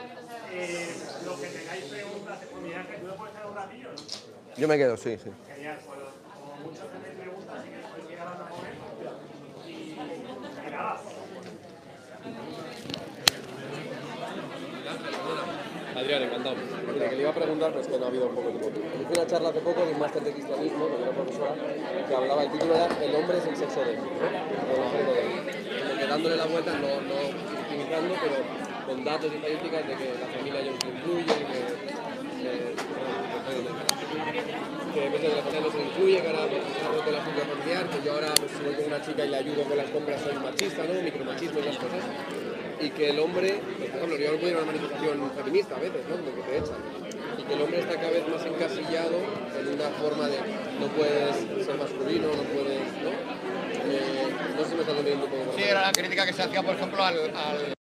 eh, 0.51 0.95
los 1.25 1.39
que 1.39 1.47
tengáis 1.47 1.85
preguntas, 1.85 2.39
pues 2.51 2.63
Miguel 2.63 2.79
Ángel, 2.79 2.99
¿tú 2.99 3.05
me 3.07 3.13
puedes 3.13 3.33
dar 3.33 3.45
un 3.47 3.55
ratillo? 3.55 3.89
no? 3.89 4.41
Yo 4.61 4.67
me 4.67 4.77
quedo, 4.77 4.95
sí, 4.95 5.17
sí. 5.17 5.31
Genial, 5.55 5.79
pues 5.87 5.97
como 6.37 6.55
muchos 6.61 6.85
tenéis 6.93 7.17
preguntas, 7.19 7.55
así 7.57 7.69
que 8.05 8.13
ir 8.13 8.19
hablando 8.19 8.45
con 8.45 8.59
él. 8.61 8.77
Y, 9.65 9.71
y 9.71 10.71
nada. 10.71 11.01
Adrián, 15.95 16.21
encantado. 16.21 16.55
Mira, 16.93 17.09
que 17.09 17.15
le 17.15 17.21
iba 17.23 17.31
a 17.31 17.33
preguntar, 17.33 17.73
pues 17.73 17.87
que 17.87 17.97
no 17.97 18.05
ha 18.05 18.07
habido 18.09 18.27
un 18.27 18.35
poco 18.35 18.49
de 18.49 18.59
tiempo. 18.59 18.79
Yo 18.99 19.07
fui 19.07 19.17
a 19.17 19.21
una 19.21 19.27
charla 19.31 19.49
hace 19.49 19.61
poco 19.61 19.83
de 19.83 19.93
un 19.93 19.99
máster 19.99 20.21
de 20.21 20.31
cristianismo, 20.31 20.87
de 20.89 20.95
una 20.95 21.11
profesora, 21.11 21.55
que 22.07 22.15
hablaba, 22.15 22.43
el 22.43 22.51
título 22.51 22.75
era 22.75 22.85
El 23.01 23.15
hombre 23.15 23.39
es 23.39 23.47
el 23.47 23.57
sexo 23.57 23.83
de 23.83 23.93
él, 23.93 23.99
que 25.97 26.05
dándole 26.05 26.35
la 26.35 26.45
vuelta, 26.45 26.71
no, 26.73 27.01
no 27.01 27.51
pero 27.91 28.35
con 28.85 29.03
datos 29.03 29.31
y 29.31 29.35
estadísticas 29.35 29.87
de 29.87 29.95
que 29.95 30.15
la 30.19 30.27
familia 30.27 30.61
ya 30.61 30.71
influye, 30.71 31.25
que, 31.25 31.60
que, 34.93 34.99
depende 35.01 35.29
de 35.29 35.35
la 35.35 35.41
familia 35.41 35.61
no 35.61 35.71
se 35.71 35.81
influye, 35.81 36.21
que 36.21 36.27
ahora 36.27 36.45
pues, 36.49 36.61
se 36.73 36.85
ha 36.85 36.89
roto 36.91 37.11
la 37.11 37.21
familia 37.21 37.45
familiar, 37.45 37.83
que 37.89 37.99
yo 38.05 38.11
ahora 38.13 38.31
si 38.35 38.63
voy 38.63 38.75
con 38.75 38.85
una 38.85 39.01
chica 39.01 39.25
y 39.25 39.29
le 39.29 39.37
ayudo 39.37 39.63
con 39.63 39.77
las 39.77 39.89
compras 39.89 40.21
soy 40.21 40.35
machista, 40.35 40.83
¿no? 40.83 40.93
Micromachismo 41.01 41.59
y 41.59 41.63
las 41.63 41.77
cosas 41.77 42.03
y 42.81 42.89
que 42.89 43.09
el 43.11 43.19
hombre, 43.19 43.61
por 43.77 43.85
ejemplo, 43.85 44.17
yo 44.17 44.31
no 44.31 44.47
ir 44.47 44.55
a 44.55 44.57
una 44.57 44.65
manifestación 44.65 45.31
feminista 45.35 45.75
a 45.75 45.79
veces, 45.79 46.01
¿no? 46.09 46.15
Como 46.17 46.33
que 46.35 46.41
te 46.41 46.57
echan. 46.57 46.77
Y 47.37 47.43
que 47.43 47.53
el 47.53 47.61
hombre 47.61 47.79
está 47.79 47.95
cada 47.95 48.09
vez 48.09 48.27
más 48.27 48.45
encasillado 48.45 49.17
en 49.59 49.67
una 49.67 49.89
forma 50.01 50.27
de 50.27 50.37
no 50.79 50.87
puedes 50.97 51.65
ser 51.65 51.75
masculino, 51.77 52.27
no 52.27 52.43
puedes, 52.49 52.81
¿no? 53.05 53.11
Eh, 53.85 54.33
no 54.57 54.75
me 54.75 54.81
está 54.81 54.91
entendiendo 54.91 55.25
un 55.25 55.31
poco. 55.31 55.53
Sí, 55.55 55.63
era 55.63 55.81
la 55.81 55.91
crítica 55.91 56.25
que 56.25 56.33
se 56.33 56.41
hacía, 56.41 56.63
por 56.63 56.75
ejemplo, 56.75 57.03
al, 57.03 57.17
al- 57.35 57.73